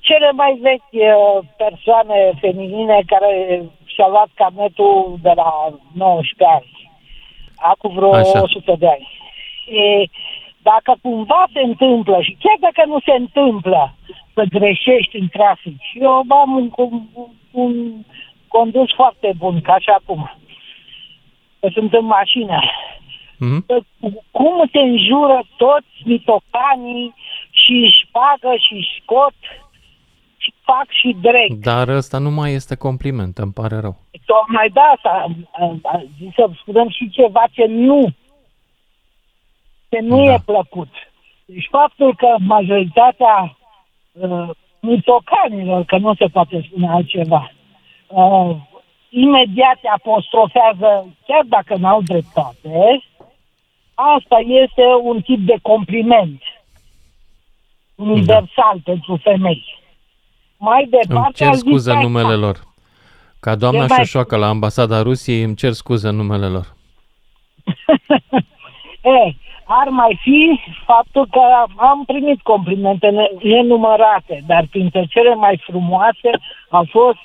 cele 0.00 0.30
mai 0.30 0.58
vechi 0.60 0.92
uh, 0.92 1.44
persoane 1.56 2.32
feminine 2.40 3.02
care 3.06 3.62
și-a 3.84 4.08
luat 4.08 4.28
carnetul 4.34 5.18
de 5.22 5.32
la 5.34 5.50
19 5.94 6.56
ani, 6.56 6.90
acum 7.56 7.94
vreo 7.94 8.14
Așa. 8.14 8.42
100 8.42 8.74
de 8.78 8.86
ani. 8.86 9.08
Și 9.64 10.10
dacă 10.62 10.94
cumva 11.02 11.44
se 11.52 11.60
întâmplă, 11.60 12.20
și 12.20 12.36
chiar 12.40 12.56
dacă 12.60 12.88
nu 12.88 12.98
se 13.00 13.12
întâmplă, 13.12 13.94
să 14.34 14.42
greșești 14.48 15.16
în 15.16 15.28
trafic, 15.28 15.80
și 15.80 15.98
eu 15.98 16.24
am 16.28 16.70
un, 16.74 17.02
un, 17.52 17.70
un 17.76 18.04
condus 18.48 18.92
foarte 18.94 19.32
bun, 19.36 19.60
ca 19.60 19.78
și 19.78 19.88
acum, 19.88 20.30
că 21.60 21.68
sunt 21.72 21.92
în 21.92 22.04
mașină, 22.04 22.58
Mhm. 23.38 23.66
cum 24.30 24.68
te 24.72 24.78
înjură 24.78 25.42
toți 25.56 25.86
mitocanii 26.04 27.14
și 27.50 27.72
își 27.72 28.06
bagă 28.10 28.56
și 28.66 28.72
își 28.74 29.00
scot 29.02 29.34
și 30.36 30.52
fac 30.62 30.86
și 30.90 31.16
dreg. 31.20 31.52
Dar 31.52 31.88
ăsta 31.88 32.18
nu 32.18 32.30
mai 32.30 32.52
este 32.52 32.74
compliment, 32.76 33.38
îmi 33.38 33.52
pare 33.52 33.78
rău. 33.80 33.96
Tocmai 34.26 34.68
de 34.68 34.80
asta 34.94 35.10
am- 35.22 35.48
am 35.92 36.08
zis 36.18 36.34
să 36.34 36.50
spunem 36.60 36.88
și 36.88 37.10
ceva 37.10 37.42
ce 37.52 37.64
nu 37.66 38.06
ce 39.88 39.98
nu 40.00 40.24
Da. 40.24 40.32
e 40.32 40.38
plăcut. 40.44 40.88
Deci 41.44 41.66
faptul 41.70 42.14
că 42.16 42.36
majoritatea 42.38 43.56
uh, 44.12 44.48
mitocanilor, 44.82 45.84
că 45.84 45.96
nu 45.98 46.14
se 46.14 46.26
poate 46.26 46.64
spune 46.68 46.88
altceva, 46.88 47.52
uh, 48.06 48.56
imediat 49.08 49.80
te 49.80 49.88
apostrofează, 49.88 51.06
chiar 51.26 51.42
dacă 51.46 51.76
n-au 51.76 52.02
dreptate, 52.02 53.02
asta 53.94 54.36
este 54.62 54.82
un 55.02 55.20
tip 55.20 55.38
de 55.46 55.54
compliment 55.62 56.42
universal 57.94 58.80
pentru 58.84 59.16
femei. 59.22 59.64
Mai 60.58 60.88
Îmi 60.90 61.02
departe, 61.06 61.32
cer 61.34 61.46
aș 61.48 61.54
zice 61.54 61.68
scuze 61.68 61.90
în 61.90 61.96
așa. 61.96 62.06
numele 62.06 62.34
lor. 62.34 62.60
Ca 63.40 63.54
doamna 63.54 63.82
E 63.84 63.86
mai- 63.88 63.96
Șoșoacă 63.98 64.36
la 64.36 64.48
ambasada 64.48 65.02
Rusiei, 65.02 65.42
îmi 65.42 65.54
cer 65.56 65.72
scuze 65.72 66.08
în 66.08 66.16
numele 66.16 66.46
lor. 66.46 66.66
E, 69.04 69.34
ar 69.80 69.88
mai 69.88 70.18
fi 70.22 70.60
faptul 70.84 71.26
că 71.30 71.40
am 71.76 72.04
primit 72.04 72.40
complimente 72.42 73.08
ne- 73.08 73.30
nenumărate, 73.42 74.42
dar 74.46 74.64
printre 74.70 75.04
cele 75.10 75.34
mai 75.34 75.60
frumoase 75.66 76.30
a 76.70 76.82
fost 76.90 77.18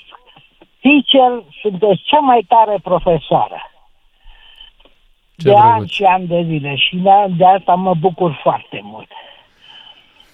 teacher, 0.81 1.43
sunteți 1.61 2.01
cea 2.03 2.19
mai 2.19 2.45
tare 2.47 2.77
profesoară. 2.83 3.71
Ce 5.37 5.49
de 5.49 5.55
ani 5.55 5.69
drăguț. 5.69 5.89
și 5.89 6.03
ani 6.03 6.27
de 6.27 6.41
zile 6.41 6.75
și 6.75 6.95
de, 6.95 7.09
de 7.37 7.45
asta 7.45 7.75
mă 7.75 7.93
bucur 7.93 8.39
foarte 8.43 8.79
mult. 8.83 9.07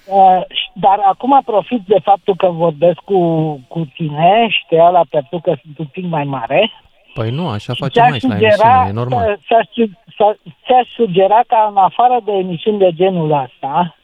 Uh, 0.08 0.42
și- 0.50 0.70
dar 0.74 1.00
acum 1.06 1.42
profit 1.46 1.82
de 1.86 2.00
faptul 2.04 2.36
că 2.36 2.48
vorbesc 2.48 3.00
cu, 3.00 3.20
cu 3.68 3.86
tine 3.96 4.48
și 4.50 4.66
te 4.68 4.76
iau 4.76 4.92
la 4.92 5.04
pentru 5.10 5.40
că 5.40 5.56
sunt 5.64 5.78
un 5.78 5.86
pic 5.86 6.06
mai 6.06 6.24
mare. 6.24 6.72
Păi 7.14 7.30
nu, 7.30 7.48
așa 7.48 7.74
Și 7.74 7.82
facem 7.82 8.04
aici 8.04 8.24
la 8.24 8.36
emisiune, 8.36 8.86
e 8.88 8.92
normal. 8.92 9.40
să- 9.48 9.68
să- 9.74 9.88
să- 10.18 10.38
Ți-aș 10.66 10.88
sugera 10.88 11.40
ca 11.48 11.68
în 11.70 11.78
afară 11.78 12.20
de 12.26 12.32
emisiuni 12.32 12.78
de 12.78 12.92
genul 12.94 13.32
ăsta 13.32 13.96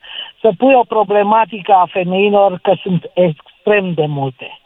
să 0.41 0.52
pui 0.57 0.73
o 0.73 0.84
problematică 0.84 1.73
a 1.73 1.86
femeilor, 1.91 2.60
că 2.61 2.73
sunt 2.81 3.11
extrem 3.14 3.94
de 3.94 4.06
multe, 4.06 4.60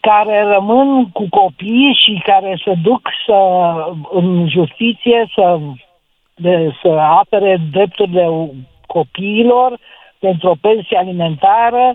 care 0.00 0.42
rămân 0.42 1.10
cu 1.10 1.26
copii 1.30 1.98
și 2.04 2.20
care 2.24 2.60
se 2.64 2.74
duc 2.82 3.08
să, 3.26 3.38
în 4.12 4.48
justiție 4.48 5.30
să, 5.34 5.58
de, 6.34 6.72
să 6.82 6.88
apere 6.88 7.60
drepturile 7.70 8.50
copiilor 8.86 9.78
pentru 10.18 10.48
o 10.48 10.54
pensie 10.60 10.98
alimentară 10.98 11.94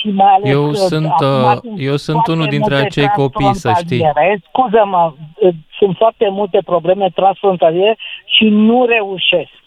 și 0.00 0.08
mai 0.08 0.32
ales 0.34 0.50
Eu 0.50 0.68
că 0.68 0.74
sunt, 0.74 1.06
acum 1.06 1.26
uh, 1.26 1.58
sunt 1.62 1.80
eu 1.80 1.96
sunt 1.96 2.14
foarte 2.14 2.32
unul 2.32 2.46
dintre 2.46 2.74
multe 2.74 2.86
acei 2.86 3.08
copii, 3.08 3.54
să 3.54 3.72
știi. 3.76 3.98
transfrontaliere. 3.98 4.42
Scuză-mă, 4.48 5.12
uh, 5.40 5.54
sunt 5.78 5.96
foarte 5.96 6.28
multe 6.30 6.58
probleme 6.64 7.10
transfrontaliere 7.14 7.96
și 8.24 8.44
nu 8.44 8.86
reușesc. 8.86 9.58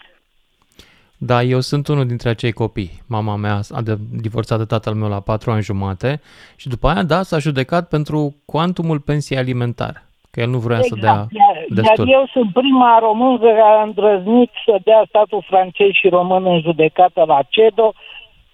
Da, 1.16 1.42
eu 1.42 1.60
sunt 1.60 1.88
unul 1.88 2.06
dintre 2.06 2.28
acei 2.28 2.52
copii. 2.52 3.02
Mama 3.08 3.36
mea 3.36 3.60
a 3.70 3.80
de- 3.80 3.98
divorțat 4.20 4.58
de 4.58 4.64
tatăl 4.64 4.94
meu 4.94 5.08
la 5.08 5.20
patru 5.20 5.50
ani 5.50 5.62
jumate 5.62 6.20
și 6.56 6.68
după 6.68 6.88
aia, 6.88 7.02
da, 7.02 7.22
s-a 7.22 7.38
judecat 7.38 7.88
pentru 7.88 8.34
cuantumul 8.44 9.00
pensiei 9.00 9.38
alimentare. 9.38 10.02
Că 10.30 10.40
el 10.40 10.48
nu 10.48 10.58
vrea 10.58 10.80
să 10.80 10.94
dea 11.00 11.10
Exact. 11.10 11.32
Iar, 11.32 11.56
iar 11.56 11.66
destul. 11.68 12.08
eu 12.10 12.24
sunt 12.32 12.52
prima 12.52 12.98
română 12.98 13.38
care 13.38 13.60
a 13.60 13.82
îndrăznit 13.82 14.50
să 14.64 14.78
dea 14.84 15.04
statul 15.08 15.44
francez 15.48 15.90
și 15.90 16.08
român 16.08 16.46
în 16.46 16.60
judecată 16.60 17.24
la 17.26 17.38
CEDO 17.48 17.92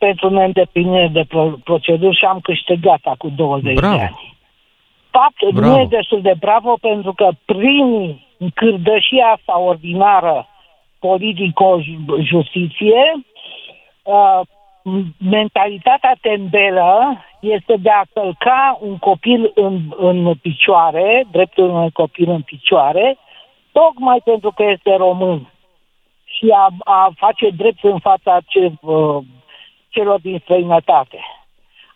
pentru 0.06 0.26
neîndeplinire 0.30 1.08
de 1.12 1.24
pro- 1.28 1.58
proceduri 1.64 2.16
și 2.16 2.24
am 2.24 2.40
câștigat 2.40 3.00
acum 3.04 3.32
20 3.36 3.74
Bravo. 3.74 3.96
de 3.96 4.02
ani. 4.02 4.34
Fapt, 5.10 5.54
Bravo. 5.54 5.74
nu 5.74 5.80
e 5.80 5.96
destul 5.98 6.20
de 6.20 6.34
bravo 6.38 6.76
pentru 6.80 7.12
că 7.12 7.28
prin 7.44 8.20
cârdășia 8.54 9.26
asta 9.26 9.58
ordinară 9.58 10.46
politico-justiție, 10.98 13.02
uh, 14.02 14.40
mentalitatea 15.30 16.16
tembelă 16.20 17.16
este 17.40 17.76
de 17.76 17.90
a 17.90 18.02
călca 18.12 18.78
un 18.80 18.98
copil 18.98 19.52
în, 19.54 19.80
în 19.96 20.34
picioare, 20.34 21.26
dreptul 21.30 21.68
unui 21.68 21.90
copil 21.90 22.30
în 22.30 22.42
picioare, 22.42 23.18
tocmai 23.72 24.20
pentru 24.24 24.50
că 24.50 24.62
este 24.62 24.96
român 24.96 25.52
și 26.24 26.46
a, 26.54 26.68
a 26.84 27.12
face 27.16 27.48
drept 27.48 27.84
în 27.84 27.98
fața 27.98 28.38
ce, 28.46 28.72
uh, 28.80 29.16
celor 29.90 30.20
din 30.20 30.40
străinătate. 30.42 31.18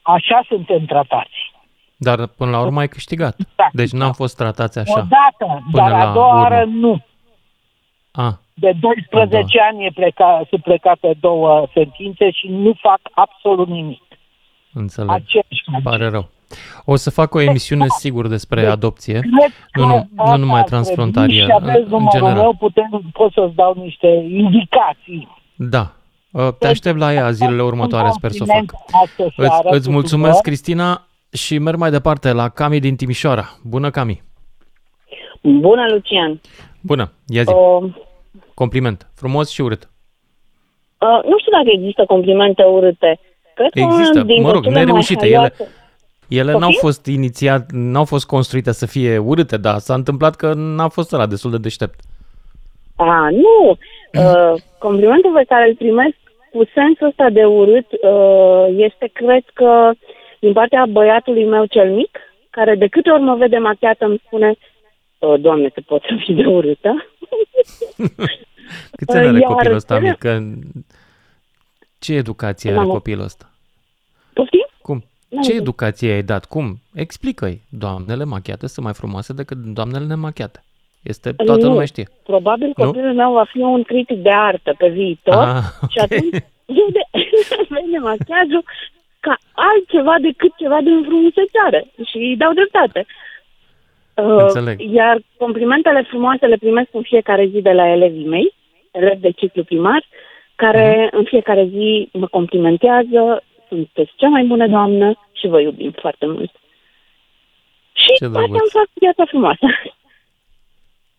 Așa 0.02 0.44
suntem 0.48 0.84
tratați. 0.84 1.52
Dar 1.96 2.26
până 2.26 2.50
la 2.50 2.60
urmă 2.60 2.80
ai 2.80 2.88
câștigat. 2.88 3.36
Deci 3.72 3.90
n-am 3.90 4.12
fost 4.12 4.36
tratați 4.36 4.78
așa. 4.78 4.92
Odată, 4.92 5.62
Până 5.70 5.88
dar 5.88 5.92
a 5.92 6.04
la 6.04 6.12
doua 6.12 6.26
urmă. 6.28 6.40
oară 6.40 6.64
nu. 6.64 7.02
A, 8.12 8.38
De 8.54 8.72
12 8.80 9.60
ani 9.60 9.84
e 9.84 9.90
pleca, 9.94 10.42
sunt 10.48 10.62
plecate 10.62 11.14
două 11.20 11.66
sentințe 11.72 12.30
și 12.30 12.46
nu 12.48 12.72
fac 12.80 13.00
absolut 13.12 13.68
nimic. 13.68 14.02
înțeleg. 14.72 15.10
Aceeași 15.10 15.64
Pare 15.82 16.08
rău. 16.08 16.28
O 16.84 16.96
să 16.96 17.10
fac 17.10 17.34
o 17.34 17.40
emisiune 17.40 17.86
sigur 17.88 18.26
despre 18.28 18.66
adopție, 18.66 19.12
Cred 19.20 19.30
nu, 19.32 19.46
că 19.70 19.80
nu, 19.80 19.86
nu 19.86 20.22
asta 20.22 20.36
numai 20.36 20.58
ar 20.60 20.66
transfrontalieră, 20.66 21.46
trebui 21.46 21.64
Și 21.64 21.70
aveți 21.70 21.84
în 21.84 21.90
numărul 21.98 22.20
general. 22.20 22.40
meu, 22.42 22.54
putem, 22.58 23.02
pot 23.12 23.32
să-ți 23.32 23.54
dau 23.54 23.74
niște 23.76 24.06
indicații. 24.28 25.28
Da. 25.54 25.92
Uh, 26.34 26.48
Te 26.58 26.66
aștept 26.66 26.98
la 26.98 27.12
ea 27.12 27.30
zilele 27.30 27.62
următoare, 27.62 28.10
sper 28.10 28.30
să 28.30 28.42
o 28.42 28.46
fac. 28.46 28.64
Astă 29.04 29.32
seară 29.36 29.52
Îți, 29.52 29.66
îți 29.66 29.72
tuturor. 29.76 29.92
mulțumesc, 29.92 30.40
Cristina, 30.40 31.06
și 31.32 31.58
merg 31.58 31.78
mai 31.78 31.90
departe 31.90 32.32
la 32.32 32.48
Cami 32.48 32.80
din 32.80 32.96
Timișoara. 32.96 33.58
Bună, 33.62 33.90
Cami. 33.90 34.22
Bună, 35.42 35.86
Lucian. 35.90 36.40
Bună, 36.80 37.12
ia 37.26 37.42
zi. 37.42 37.52
Uh, 37.52 37.92
Compliment. 38.54 39.06
Frumos 39.14 39.50
și 39.50 39.60
urât. 39.60 39.88
uh, 40.98 41.24
nu 41.30 41.38
știu 41.38 41.52
dacă 41.52 41.68
există 41.72 42.04
complimente 42.06 42.62
urâte. 42.62 43.18
Cred 43.54 43.70
că 43.70 43.78
Există, 43.80 44.10
unul 44.18 44.24
dintre 44.26 44.42
mă 44.42 44.50
rog, 44.52 44.62
cele 44.62 44.74
mai 44.74 44.84
nereușite. 44.84 45.26
Ele, 45.26 45.34
haioase- 45.36 45.68
ele 46.28 46.42
Poftim? 46.52 46.60
n-au 46.60 46.72
fost 46.80 47.06
inițiat, 47.06 47.70
n-au 47.72 48.04
fost 48.04 48.26
construite 48.26 48.72
să 48.72 48.86
fie 48.86 49.18
urâte, 49.18 49.56
dar 49.56 49.78
s-a 49.78 49.94
întâmplat 49.94 50.34
că 50.36 50.52
n-a 50.54 50.88
fost 50.88 51.12
ăla 51.12 51.26
destul 51.26 51.50
de 51.50 51.58
deștept. 51.58 52.00
A, 52.96 53.28
nu. 53.30 53.78
Uh, 54.20 54.60
complimentul 54.78 55.32
pe 55.34 55.44
care 55.48 55.68
îl 55.68 55.74
primesc 55.76 56.16
cu 56.54 56.64
sensul 56.74 57.06
ăsta 57.06 57.30
de 57.30 57.44
urât 57.44 57.86
uh, 57.92 58.66
este, 58.86 59.10
cred 59.12 59.44
că, 59.52 59.90
din 60.40 60.52
partea 60.52 60.86
băiatului 60.86 61.44
meu 61.44 61.64
cel 61.66 61.90
mic, 61.90 62.18
care 62.50 62.74
de 62.74 62.86
câte 62.86 63.10
ori 63.10 63.22
mă 63.22 63.34
vede 63.34 63.58
machiată 63.58 64.04
îmi 64.04 64.22
spune 64.26 64.54
"Uh, 65.18 65.40
Doamne, 65.40 65.68
te 65.68 65.80
pot 65.80 66.02
să 66.02 66.14
fii 66.24 66.34
de 66.34 66.46
urâtă? 66.46 67.06
Câți 68.96 69.16
ani 69.16 69.26
are 69.26 69.38
Iar 69.38 69.50
copilul 69.50 69.74
ăsta 69.76 69.94
cele- 69.94 70.08
mic? 70.08 70.18
Că... 70.18 70.38
Ce 71.98 72.14
educație 72.14 72.70
are 72.70 72.78
N-am- 72.78 72.88
copilul 72.88 73.24
ăsta? 73.24 73.50
Poftim? 74.32 74.66
Cum? 74.82 75.04
N-am 75.28 75.42
Ce 75.42 75.50
zis. 75.50 75.60
educație 75.60 76.12
ai 76.12 76.22
dat? 76.22 76.44
Cum? 76.44 76.76
Explică-i. 76.94 77.60
Doamnele 77.70 78.24
machiate 78.24 78.66
sunt 78.66 78.84
mai 78.84 78.94
frumoase 78.94 79.32
decât 79.32 79.56
doamnele 79.58 80.04
nemachiate. 80.04 80.62
Este, 81.04 81.32
toată 81.32 81.62
Nu. 81.64 81.68
lumea 81.70 81.84
știe. 81.84 82.06
Probabil 82.22 82.72
Nu? 82.76 82.84
copilul 82.84 83.14
meu 83.14 83.32
va 83.32 83.44
fi 83.44 83.58
un 83.58 83.82
critic 83.82 84.18
de 84.18 84.30
artă 84.30 84.74
pe 84.78 84.88
viitor 84.88 85.34
Ah, 85.46 85.62
și 85.90 85.98
atunci 85.98 86.30
vede, 86.66 87.02
vede 87.68 87.98
machiajul 88.10 88.64
ca 89.20 89.34
altceva 89.52 90.14
decât 90.20 90.52
ceva 90.56 90.78
de 90.80 90.90
înfrumusețare 90.90 91.86
și 92.10 92.16
îi 92.16 92.36
dau 92.36 92.52
dreptate. 92.52 93.06
Uh, 94.14 94.24
Înțeleg. 94.42 94.80
iar 94.92 95.20
complimentele 95.36 96.02
frumoase 96.02 96.46
le 96.46 96.56
primesc 96.56 96.88
în 96.92 97.02
fiecare 97.02 97.46
zi 97.46 97.60
de 97.60 97.72
la 97.72 97.88
elevii 97.88 98.26
mei, 98.26 98.54
elevi 98.90 99.20
de 99.20 99.30
ciclu 99.30 99.64
primar, 99.64 100.02
care 100.56 101.04
Mhm. 101.06 101.16
în 101.18 101.24
fiecare 101.24 101.66
zi 101.66 102.08
mă 102.12 102.26
complimentează, 102.26 103.42
sunteți 103.68 104.12
cea 104.16 104.28
mai 104.28 104.44
bună 104.44 104.66
doamnă 104.68 105.18
și 105.32 105.46
vă 105.46 105.60
iubim 105.60 105.90
foarte 105.90 106.26
mult. 106.26 106.52
Și 107.92 108.06
Ce 108.06 108.24
asta 108.24 108.28
drăguț. 108.38 108.50
îmi 108.60 108.70
fac 108.72 108.88
viața 108.92 109.24
frumoasă. 109.24 109.66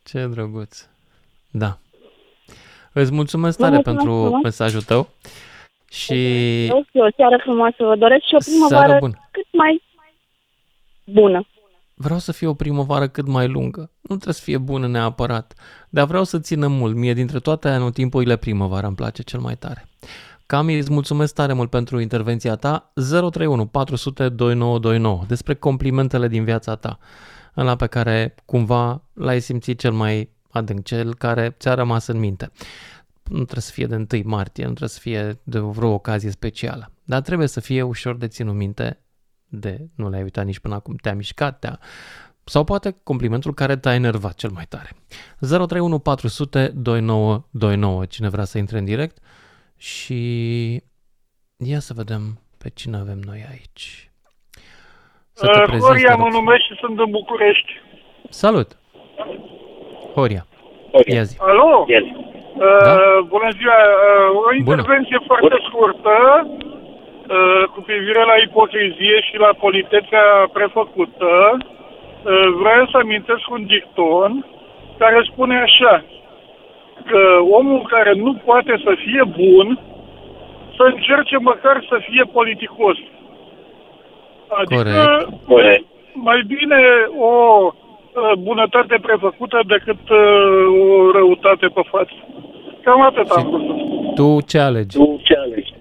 Ce 0.06 0.26
drăguț. 0.26 0.88
Da. 1.52 1.78
Îți 2.94 3.12
mulțumesc 3.14 3.58
Vă 3.58 3.64
tare 3.64 3.76
mulțumesc 3.76 4.00
pentru 4.06 4.24
frumos. 4.24 4.44
mesajul 4.44 4.82
tău 4.82 5.10
și 5.90 6.14
Eu 6.66 6.84
și 6.92 6.98
o 6.98 7.08
seară 7.16 7.38
frumoasă 7.44 7.76
vă 7.84 7.96
doresc 7.96 8.24
și 8.26 8.36
o 8.36 8.40
Seară 8.40 8.68
primăvară 8.68 9.00
bună. 9.00 9.28
cât 9.32 9.46
mai 9.52 9.82
bună. 11.06 11.46
vreau 11.94 12.20
să 12.20 12.32
fie 12.32 12.48
o 12.48 12.54
primăvară 12.54 13.08
cât 13.08 13.28
mai 13.28 13.48
lungă. 13.48 13.80
Nu 14.02 14.16
trebuie 14.16 14.34
să 14.34 14.42
fie 14.44 14.58
bună 14.58 14.88
neapărat, 14.88 15.54
dar 15.90 16.06
vreau 16.06 16.24
să 16.24 16.40
țină 16.40 16.68
mult. 16.68 16.96
Mie 16.96 17.14
dintre 17.14 17.40
toate 17.40 17.70
anotimpurile 17.70 18.36
primăvara 18.36 18.88
îmi 18.88 18.96
place 18.96 19.24
cel 19.24 19.40
mai 19.40 19.56
tare. 19.56 19.88
Cami, 20.46 20.78
îți 20.78 20.92
mulțumesc 20.92 21.34
tare 21.34 21.54
mult 21.54 21.70
pentru 21.70 22.00
intervenția 22.00 22.56
ta. 22.56 22.92
031 22.94 23.66
400 23.66 24.30
2929 24.30 25.24
despre 25.28 25.54
complimentele 25.56 26.28
din 26.28 26.44
viața 26.44 26.76
ta, 26.76 27.00
ăla 27.58 27.76
pe 27.76 27.88
care 27.88 28.36
cumva 28.46 29.04
l-ai 29.14 29.40
simțit 29.42 29.80
cel 29.80 29.92
mai 29.92 30.30
adânc, 30.50 30.84
cel 30.84 31.16
care 31.16 31.56
ți-a 31.60 31.74
rămas 31.74 32.08
în 32.08 32.18
minte. 32.18 32.52
Nu 33.24 33.44
trebuie 33.44 33.62
să 33.62 33.72
fie 33.72 33.86
de 33.86 33.96
1 33.96 34.22
martie, 34.26 34.64
nu 34.64 34.70
trebuie 34.70 34.90
să 34.90 35.00
fie 35.00 35.40
de 35.44 35.60
vreo 35.60 35.90
ocazie 35.90 36.30
specială, 36.30 36.92
dar 37.04 37.22
trebuie 37.22 37.48
să 37.48 37.60
fie 37.60 37.82
ușor 37.82 38.16
de 38.18 38.28
ținut 38.28 38.56
minte 38.56 39.00
de 39.48 39.88
nu 39.96 40.10
l-ai 40.10 40.22
uitat 40.22 40.46
nici 40.46 40.60
până 40.60 40.74
acum, 40.74 40.96
te-a 40.96 41.16
mișcat, 41.16 41.60
te-a... 41.60 41.80
Sau 42.44 42.64
poate 42.64 42.96
complimentul 43.04 43.54
care 43.54 43.78
te-a 43.78 43.94
enervat 43.94 44.36
cel 44.36 44.50
mai 44.50 44.66
tare. 44.66 44.90
031 45.40 46.00
400 46.00 46.68
2929, 46.68 48.06
cine 48.06 48.30
vrea 48.30 48.44
să 48.44 48.58
intre 48.58 48.78
în 48.78 48.86
direct 48.86 49.18
și 49.76 50.84
ia 51.58 51.80
să 51.80 51.94
vedem 51.94 52.40
pe 52.58 52.70
cine 52.70 52.98
avem 52.98 53.20
noi 53.20 53.46
aici. 53.50 54.12
Să 55.40 55.46
te 55.48 55.60
Uh, 55.60 55.64
prezinți, 55.70 55.88
Horia 55.88 56.14
te 56.16 56.22
mă 56.24 56.28
rog. 56.30 56.34
numesc 56.40 56.64
și 56.70 56.76
sunt 56.84 56.96
în 57.00 57.10
București. 57.20 57.72
Salut! 58.42 58.70
Horia, 60.16 60.44
ia 61.16 61.24
zi. 61.30 61.36
Alo? 61.50 61.86
Uh, 61.88 63.18
Bună 63.34 63.50
ziua! 63.58 63.78
Uh, 63.84 64.46
o 64.48 64.54
intervenție 64.62 65.20
foarte 65.30 65.58
scurtă 65.68 66.16
uh, 66.48 67.64
cu 67.74 67.80
privire 67.90 68.24
la 68.32 68.36
ipocrizie 68.48 69.18
și 69.28 69.36
la 69.46 69.52
politețea 69.64 70.26
prefăcută. 70.58 71.32
Uh, 71.58 72.48
vreau 72.62 72.84
să 72.92 72.98
amintesc 72.98 73.46
un 73.58 73.64
dicton 73.66 74.32
care 74.98 75.20
spune 75.32 75.56
așa 75.68 76.04
că 77.10 77.20
omul 77.60 77.82
care 77.96 78.14
nu 78.14 78.34
poate 78.46 78.74
să 78.86 78.92
fie 79.06 79.24
bun 79.44 79.80
să 80.76 80.84
încerce 80.94 81.38
măcar 81.38 81.86
să 81.90 81.98
fie 82.10 82.24
politicos. 82.32 82.98
Adică 84.50 85.28
Corect. 85.48 85.86
mai 86.14 86.44
bine 86.48 86.82
o 87.20 87.34
uh, 87.72 88.38
bunătate 88.40 88.98
prefăcută 89.02 89.60
decât 89.68 90.10
uh, 90.10 90.20
o 90.82 91.12
răutate 91.12 91.68
pe 91.68 91.82
față. 91.92 92.14
Cam 92.84 93.02
atât 93.02 93.30
am 93.30 93.50
vrut. 93.50 93.62
să 93.62 93.68
spun. 93.68 94.14
Tu 94.16 94.42
ce 94.48 94.60
alegi? 94.60 94.98
Tu 94.98 95.22
ce 95.24 95.36
alegi? 95.38 95.74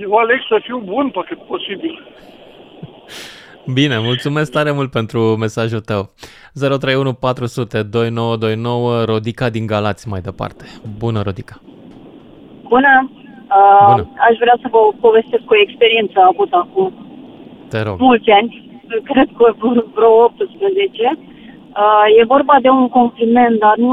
Eu 0.00 0.12
aleg 0.12 0.38
să 0.48 0.58
fiu 0.62 0.78
bun 0.78 1.10
pe 1.10 1.20
cât 1.26 1.38
posibil. 1.46 2.02
Bine, 3.72 3.98
mulțumesc 3.98 4.52
tare 4.52 4.70
mult 4.70 4.90
pentru 4.90 5.20
mesajul 5.36 5.80
tău. 5.80 6.10
031 6.54 7.12
400 7.12 7.82
2929, 7.82 9.04
Rodica 9.04 9.50
din 9.50 9.66
Galați 9.66 10.08
mai 10.08 10.20
departe. 10.20 10.64
Bună, 10.98 11.22
Rodica! 11.22 11.60
Bună! 12.68 13.10
Uh, 13.56 13.88
Bună. 13.90 14.06
Aș 14.28 14.36
vrea 14.44 14.56
să 14.62 14.68
vă 14.74 14.80
povestesc 15.00 15.44
o 15.50 15.60
experiență 15.66 16.16
avută 16.20 16.56
acum 16.56 16.92
Te 17.68 17.80
rog. 17.82 17.96
mulți 17.98 18.30
ani, 18.30 18.50
cred 19.10 19.28
că 19.36 19.54
vreo 19.94 20.12
18. 20.24 21.18
Uh, 21.82 22.04
e 22.20 22.32
vorba 22.34 22.56
de 22.60 22.68
un 22.68 22.88
compliment, 22.88 23.58
dar 23.58 23.76
nu 23.76 23.90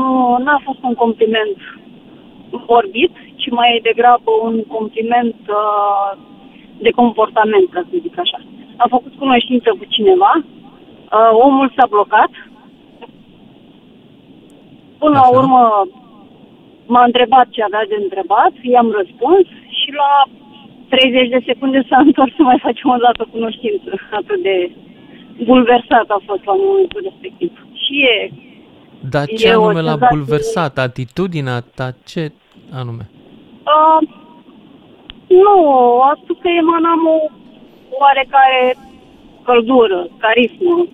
a 0.58 0.60
fost 0.64 0.82
un 0.84 0.94
compliment 0.94 1.58
vorbit, 2.72 3.14
ci 3.36 3.50
mai 3.50 3.80
degrabă 3.84 4.32
un 4.44 4.64
compliment 4.68 5.36
uh, 5.48 6.12
de 6.78 6.90
comportament, 6.90 7.70
ca 7.70 7.82
să 7.90 7.96
zic 8.02 8.20
așa. 8.20 8.40
Am 8.78 8.90
făcut 8.90 9.14
cunoștință 9.18 9.70
cu 9.70 9.86
cineva, 9.88 10.34
uh, 10.38 11.32
omul 11.46 11.74
s-a 11.76 11.86
blocat, 11.90 12.32
până 14.98 15.20
la 15.20 15.28
urmă 15.38 15.88
m-a 16.86 17.04
întrebat 17.04 17.48
ce 17.50 17.62
avea 17.64 17.86
de 17.92 17.98
întrebat, 18.04 18.54
i-am 18.62 18.90
răspuns 19.00 19.46
și 19.80 19.90
la 20.02 20.12
30 20.90 21.30
de 21.30 21.40
secunde 21.46 21.80
s-a 21.90 21.98
întors 22.08 22.32
să 22.36 22.42
mai 22.44 22.60
facem 22.68 22.90
o 22.90 22.98
dată 23.06 23.28
cunoștință. 23.32 23.90
Atât 24.12 24.42
de 24.42 24.72
bulversat 25.44 26.08
a 26.18 26.20
fost 26.26 26.44
la 26.50 26.54
momentul 26.66 27.02
respectiv. 27.10 27.52
Și 27.84 27.94
e... 28.16 28.32
Dar 29.10 29.26
ce 29.26 29.48
e 29.48 29.56
o 29.56 29.64
anume 29.64 29.82
l-a 29.82 29.90
senzație- 29.90 30.18
bulversat? 30.18 30.78
Atitudinea 30.78 31.60
ta? 31.78 31.88
Ce 32.06 32.32
anume? 32.80 33.10
Uh, 33.74 34.00
nu, 35.46 35.56
a 36.02 36.20
spus 36.24 36.38
că 36.42 36.50
emanam 36.62 37.02
o 37.16 37.20
oarecare 38.00 38.76
căldură, 39.44 40.08
carismă. 40.18 40.86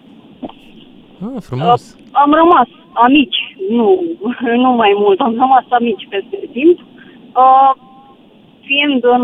Ah, 1.26 1.42
frumos. 1.42 1.82
Uh, 1.94 2.00
am 2.12 2.32
rămas 2.34 2.68
amici, 3.06 3.42
nu, 3.70 3.88
nu 4.64 4.72
mai 4.82 4.94
mult, 5.04 5.20
am 5.20 5.34
rămas 5.44 5.66
amici 5.70 6.08
peste 6.10 6.40
timp. 6.52 6.78
Uh, 7.44 7.72
fiind 8.68 9.04
în 9.16 9.24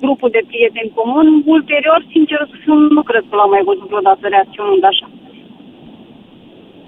grupul 0.00 0.30
de 0.36 0.42
prieteni 0.46 0.92
comun, 0.94 1.26
ulterior, 1.44 2.00
sincer 2.14 2.40
să 2.50 2.56
fiu, 2.62 2.74
nu 2.74 3.02
cred 3.02 3.24
că 3.28 3.36
l-am 3.36 3.50
mai 3.50 3.62
văzut 3.64 3.86
vreodată 3.86 4.24
reacționând 4.28 4.84
așa. 4.84 5.08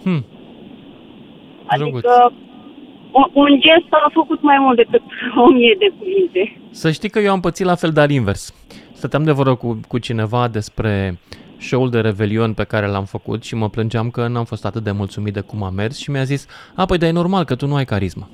Hmm. 0.05 0.25
Adică 1.67 2.33
un, 3.11 3.27
un 3.33 3.61
gest 3.61 3.91
a 3.91 4.11
făcut 4.13 4.43
mai 4.43 4.59
mult 4.61 4.77
decât 4.77 5.03
o 5.45 5.53
mie 5.53 5.77
de 5.79 5.89
cuvinte. 5.99 6.61
Să 6.71 6.91
știi 6.91 7.11
că 7.11 7.19
eu 7.19 7.33
am 7.33 7.41
pățit 7.41 7.67
la 7.67 7.75
fel, 7.75 7.91
dar 7.91 8.11
invers. 8.11 8.55
Stăteam 8.93 9.25
de 9.25 9.33
vorbă 9.33 9.55
cu, 9.55 9.81
cu 9.89 9.99
cineva 9.99 10.49
despre 10.49 11.19
show-ul 11.59 11.91
de 11.91 12.01
Revelion 12.01 12.53
pe 12.55 12.65
care 12.65 12.87
l-am 12.87 13.05
făcut 13.05 13.45
și 13.45 13.55
mă 13.55 13.69
plângeam 13.69 14.11
că 14.11 14.27
n-am 14.27 14.45
fost 14.45 14.65
atât 14.65 14.83
de 14.83 14.91
mulțumit 14.91 15.33
de 15.33 15.41
cum 15.41 15.63
a 15.63 15.71
mers 15.71 15.97
și 15.99 16.11
mi-a 16.11 16.23
zis, 16.25 16.47
a, 16.75 16.85
păi, 16.85 16.99
dar 16.99 17.09
e 17.09 17.13
normal 17.13 17.45
că 17.45 17.55
tu 17.55 17.67
nu 17.67 17.75
ai 17.75 17.85
carismă. 17.85 18.29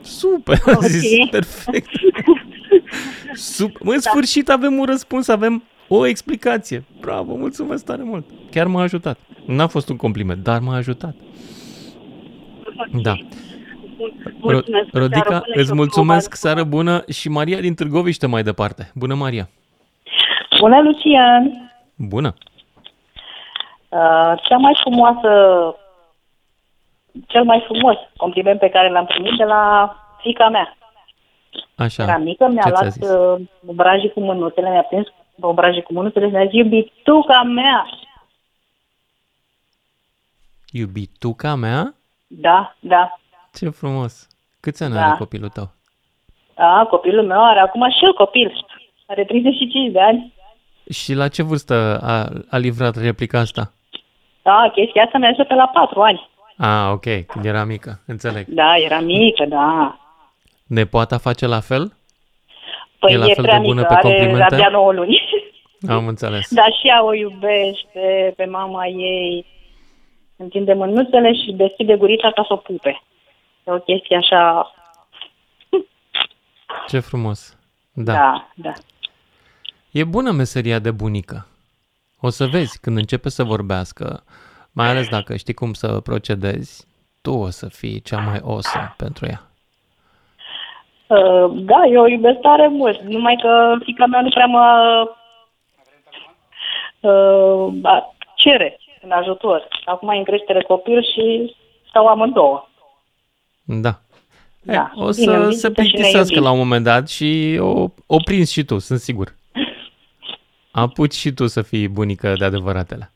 Super, 0.00 0.58
a 0.66 0.70
Ok. 0.70 0.82
zis, 0.82 1.28
perfect. 1.30 1.88
Super. 3.34 3.80
Mă, 3.84 3.92
în 3.92 4.00
sfârșit 4.00 4.48
avem 4.48 4.78
un 4.78 4.84
răspuns, 4.84 5.28
avem 5.28 5.62
o 5.88 6.06
explicație. 6.06 6.84
Bravo, 7.00 7.34
mulțumesc 7.34 7.84
tare 7.84 8.02
mult. 8.02 8.24
Chiar 8.50 8.66
m-a 8.66 8.82
ajutat. 8.82 9.18
N-a 9.46 9.66
fost 9.66 9.88
un 9.88 9.96
compliment, 9.96 10.42
dar 10.42 10.60
m-a 10.60 10.74
ajutat. 10.76 11.14
Da. 13.02 13.14
Mulțumesc, 14.40 14.86
Ro- 14.86 14.90
Rodica, 14.92 15.22
seară 15.22 15.42
bună 15.44 15.52
și 15.54 15.58
îți 15.60 15.70
o 15.70 15.74
mulțumesc, 15.74 16.34
seară 16.34 16.64
bună 16.64 17.04
și 17.08 17.28
Maria 17.28 17.60
din 17.60 17.74
Târgoviște 17.74 18.26
mai 18.26 18.42
departe. 18.42 18.90
Bună, 18.94 19.14
Maria! 19.14 19.48
Bună, 20.60 20.80
Lucian! 20.82 21.69
Bună! 22.08 22.34
Uh, 23.88 24.32
cea 24.48 24.56
mai 24.56 24.76
frumoasă, 24.80 25.30
cel 27.26 27.44
mai 27.44 27.62
frumos 27.66 27.96
compliment 28.16 28.58
pe 28.58 28.68
care 28.68 28.90
l-am 28.90 29.06
primit 29.06 29.36
de 29.36 29.44
la 29.44 29.94
fica 30.20 30.48
mea. 30.48 30.76
Așa. 31.74 32.02
Era 32.02 32.16
mică, 32.16 32.48
mi-a 32.48 32.62
Ce 32.62 32.68
ți-a 32.70 32.80
luat 32.80 32.92
zis? 32.92 33.08
uh, 33.10 33.40
obrajii 33.66 34.12
cu 34.12 34.20
mânuțele, 34.20 34.70
mi-a 34.70 34.82
prins 34.82 35.06
obrajii 35.40 35.82
cu 35.82 35.92
mânuțele 35.92 36.26
și 36.26 36.32
mi-a 36.32 36.44
zis, 36.44 36.52
iubituca 36.52 37.42
mea! 37.42 37.86
Iubituca 40.72 41.54
mea? 41.54 41.94
Da, 42.26 42.76
da. 42.80 43.18
Ce 43.54 43.68
frumos! 43.68 44.28
Câți 44.60 44.82
ani 44.82 44.94
Da. 44.94 45.04
are 45.06 45.16
copilul 45.18 45.48
tău? 45.48 45.70
A, 46.54 46.86
copilul 46.90 47.26
meu 47.26 47.44
are 47.44 47.60
acum 47.60 47.90
și 47.90 48.04
el 48.04 48.12
copil. 48.14 48.66
Are 49.06 49.24
35 49.24 49.92
de 49.92 50.00
ani. 50.00 50.34
Și 50.92 51.14
la 51.14 51.28
ce 51.28 51.42
vârstă 51.42 52.00
a, 52.02 52.28
a 52.50 52.56
livrat 52.56 52.96
replica 52.96 53.38
asta? 53.38 53.72
Da, 54.42 54.70
chestia 54.74 55.02
asta 55.04 55.18
merge 55.18 55.42
pe 55.42 55.54
la 55.54 55.66
4 55.66 56.00
ani. 56.00 56.28
Ah, 56.56 56.90
ok, 56.92 57.26
când 57.26 57.44
era 57.44 57.64
mică, 57.64 58.00
înțeleg. 58.06 58.46
Da, 58.48 58.76
era 58.76 59.00
mică, 59.00 59.44
da. 59.48 59.98
Nepoata 60.66 61.18
face 61.18 61.46
la 61.46 61.60
fel? 61.60 61.92
Păi 62.98 63.12
E 63.12 63.16
la 63.16 63.26
e 63.26 63.34
fel 63.34 63.44
prea 63.44 63.58
de 63.58 63.66
bună 63.66 63.80
mică, 63.80 63.94
pe 63.94 63.94
are 63.94 64.14
complimente? 64.16 64.54
abia 64.54 64.68
9 64.68 64.92
luni. 64.92 65.20
Am 65.96 66.06
înțeles. 66.06 66.54
Dar 66.54 66.72
și 66.80 66.88
ea 66.88 67.04
o 67.04 67.14
iubește 67.14 68.32
pe 68.36 68.44
mama 68.44 68.86
ei. 68.86 69.46
Întinde 70.36 70.72
mânuțele 70.72 71.32
și 71.34 71.52
deschide 71.52 71.96
gurița 71.96 72.30
ca 72.30 72.44
să 72.46 72.52
o 72.52 72.56
pupe. 72.56 73.02
E 73.66 73.72
o 73.72 73.78
chestie 73.78 74.16
așa... 74.16 74.72
Ce 76.88 76.98
frumos. 76.98 77.58
Da. 77.92 78.12
Da, 78.12 78.48
da. 78.54 78.72
E 79.90 80.04
bună 80.04 80.30
meseria 80.30 80.78
de 80.78 80.90
bunică. 80.90 81.46
O 82.20 82.28
să 82.28 82.46
vezi 82.46 82.78
când 82.80 82.96
începe 82.96 83.28
să 83.28 83.44
vorbească, 83.44 84.22
mai 84.72 84.88
ales 84.88 85.08
dacă 85.08 85.36
știi 85.36 85.54
cum 85.54 85.72
să 85.72 86.00
procedezi, 86.00 86.86
tu 87.20 87.30
o 87.32 87.50
să 87.50 87.68
fii 87.68 88.00
cea 88.00 88.18
mai 88.18 88.40
awesome 88.44 88.94
pentru 88.96 89.26
ea. 89.26 89.42
Uh, 91.06 91.50
Da, 91.64 91.84
eu 91.92 92.02
o 92.02 92.06
iubesc 92.08 92.38
tare 92.40 92.68
mult. 92.68 93.00
Numai 93.00 93.38
că 93.42 93.76
fica 93.84 94.06
mea 94.06 94.20
nu 94.20 94.28
prea 94.28 94.46
mă 94.46 94.64
uh, 97.00 97.74
a- 97.82 98.14
cere 98.34 98.78
în 99.02 99.10
ajutor. 99.10 99.68
Acum 99.84 100.08
e 100.08 100.16
în 100.16 100.24
creștere 100.24 100.62
copil 100.62 101.02
și 101.02 101.54
stau 101.88 102.06
amândouă. 102.06 102.68
Da. 103.64 104.00
Da, 104.62 104.90
O 104.94 105.08
bine, 105.08 105.12
să 105.12 105.30
bine, 105.30 105.50
se 105.50 105.56
și 105.56 105.62
ne 105.66 105.70
plictisească 105.72 106.34
iubim. 106.34 106.42
la 106.42 106.50
un 106.50 106.58
moment 106.58 106.84
dat 106.84 107.08
și 107.08 107.56
o, 107.60 107.88
o 108.06 108.16
prins 108.24 108.50
și 108.50 108.64
tu, 108.64 108.78
sunt 108.78 108.98
sigur. 108.98 109.34
Apuci 110.72 111.12
și 111.14 111.30
tu 111.32 111.46
să 111.46 111.62
fii 111.62 111.88
bunică 111.88 112.34
de 112.38 112.44
adevăratele. 112.44 113.10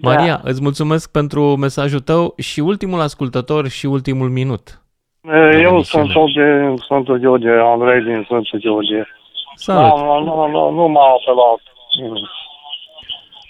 Da. 0.00 0.10
Maria, 0.10 0.40
îți 0.44 0.62
mulțumesc 0.62 1.10
pentru 1.12 1.56
mesajul 1.56 2.00
tău 2.00 2.34
și 2.38 2.60
ultimul 2.60 3.00
ascultător 3.00 3.68
și 3.68 3.86
ultimul 3.86 4.28
minut. 4.28 4.82
Eu 5.24 5.32
emisiune. 5.32 5.82
sunt 5.82 6.12
tot 6.12 6.26
din 6.32 6.76
Sfântul 6.76 7.18
George, 7.18 7.48
Andrei 7.48 8.02
din 8.02 8.22
Sfântul 8.24 8.58
George. 8.58 9.02
Salut. 9.54 10.00
Da, 10.00 10.18
nu, 10.18 10.46
nu, 10.48 10.70
nu 10.70 10.88
m-a 10.88 11.00
apelat 11.06 11.60
nimeni. 12.00 12.28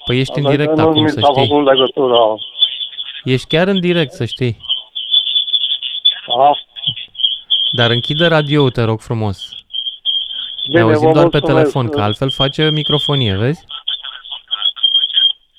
Păi 0.07 0.19
ești 0.21 0.37
în 0.39 0.43
Dar 0.43 0.53
direct 0.53 0.77
nu 0.77 0.83
acum, 0.83 1.03
mi 1.03 1.09
să 1.09 1.21
s-a 1.21 1.31
știi. 1.33 1.47
făcut 1.47 1.65
legătura. 1.65 2.35
Ești 3.25 3.47
chiar 3.47 3.69
în 3.69 3.81
direct, 3.81 4.13
să 4.13 4.25
știi. 4.25 4.57
Da? 6.39 6.51
Dar 7.73 7.91
închide 7.91 8.27
radio 8.27 8.69
te 8.71 8.83
rog 8.83 9.01
frumos. 9.01 9.60
Bine, 10.67 10.79
Ne 10.79 10.81
auzim 10.81 11.07
vă 11.07 11.13
doar 11.13 11.29
pe 11.29 11.39
mulțumesc. 11.39 11.71
telefon, 11.73 11.89
că 11.89 12.01
altfel 12.01 12.31
face 12.31 12.71
microfonie, 12.71 13.37
vezi? 13.37 13.65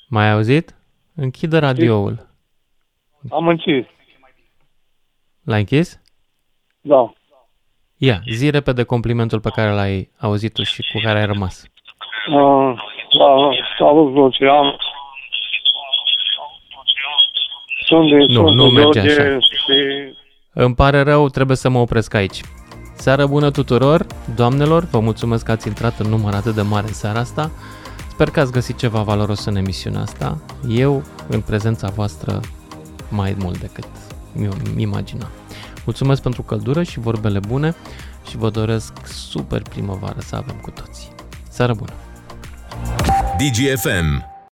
Mai 0.08 0.24
ai 0.24 0.30
auzit? 0.32 0.74
Închide 1.14 1.58
radioul. 1.58 2.28
Am 3.30 3.48
închis. 3.48 3.84
L-ai 5.44 5.58
închis? 5.58 6.00
Da. 6.80 7.12
Ia, 7.96 8.20
zi 8.30 8.50
repede 8.50 8.82
complimentul 8.82 9.40
pe 9.40 9.50
care 9.54 9.70
l-ai 9.72 10.10
auzit 10.20 10.52
tu 10.52 10.62
și 10.62 10.82
cu 10.92 11.00
care 11.04 11.18
ai 11.18 11.26
rămas. 11.26 11.64
Uh, 12.30 12.74
da, 13.18 13.50
salut, 13.78 14.14
Lucian. 14.14 14.76
Sunt 17.86 18.08
din 18.08 18.16
Nu, 18.18 18.26
Sfântul 18.26 18.54
nu 18.54 18.70
merge 18.70 19.00
George 19.00 19.20
așa. 19.22 19.38
și 19.38 20.14
Îmi 20.52 20.74
pare 20.74 21.00
rău, 21.02 21.28
trebuie 21.28 21.56
să 21.56 21.68
mă 21.68 21.78
opresc 21.78 22.14
aici. 22.14 22.40
Seară 23.02 23.26
bună 23.26 23.50
tuturor, 23.50 24.06
doamnelor, 24.34 24.84
vă 24.84 25.00
mulțumesc 25.00 25.44
că 25.44 25.50
ați 25.50 25.66
intrat 25.68 25.98
în 25.98 26.08
număr 26.08 26.34
atât 26.34 26.54
de 26.54 26.62
mare 26.62 26.86
în 26.86 26.92
seara 26.92 27.18
asta. 27.18 27.50
Sper 28.10 28.30
că 28.30 28.40
ați 28.40 28.52
găsit 28.52 28.76
ceva 28.76 29.02
valoros 29.02 29.44
în 29.44 29.56
emisiunea 29.56 30.00
asta. 30.00 30.38
Eu, 30.68 31.02
în 31.28 31.40
prezența 31.40 31.88
voastră, 31.88 32.40
mai 33.08 33.36
mult 33.38 33.60
decât 33.60 33.86
mi 34.74 34.82
imagina. 34.82 35.30
Mulțumesc 35.84 36.22
pentru 36.22 36.42
căldură 36.42 36.82
și 36.82 37.00
vorbele 37.00 37.38
bune 37.38 37.74
și 38.28 38.36
vă 38.36 38.50
doresc 38.50 38.92
super 39.06 39.62
primăvară 39.62 40.20
să 40.20 40.36
avem 40.36 40.56
cu 40.62 40.70
toții. 40.70 41.08
Seară 41.48 41.74
bună! 41.74 41.92
DGFM 43.38 44.31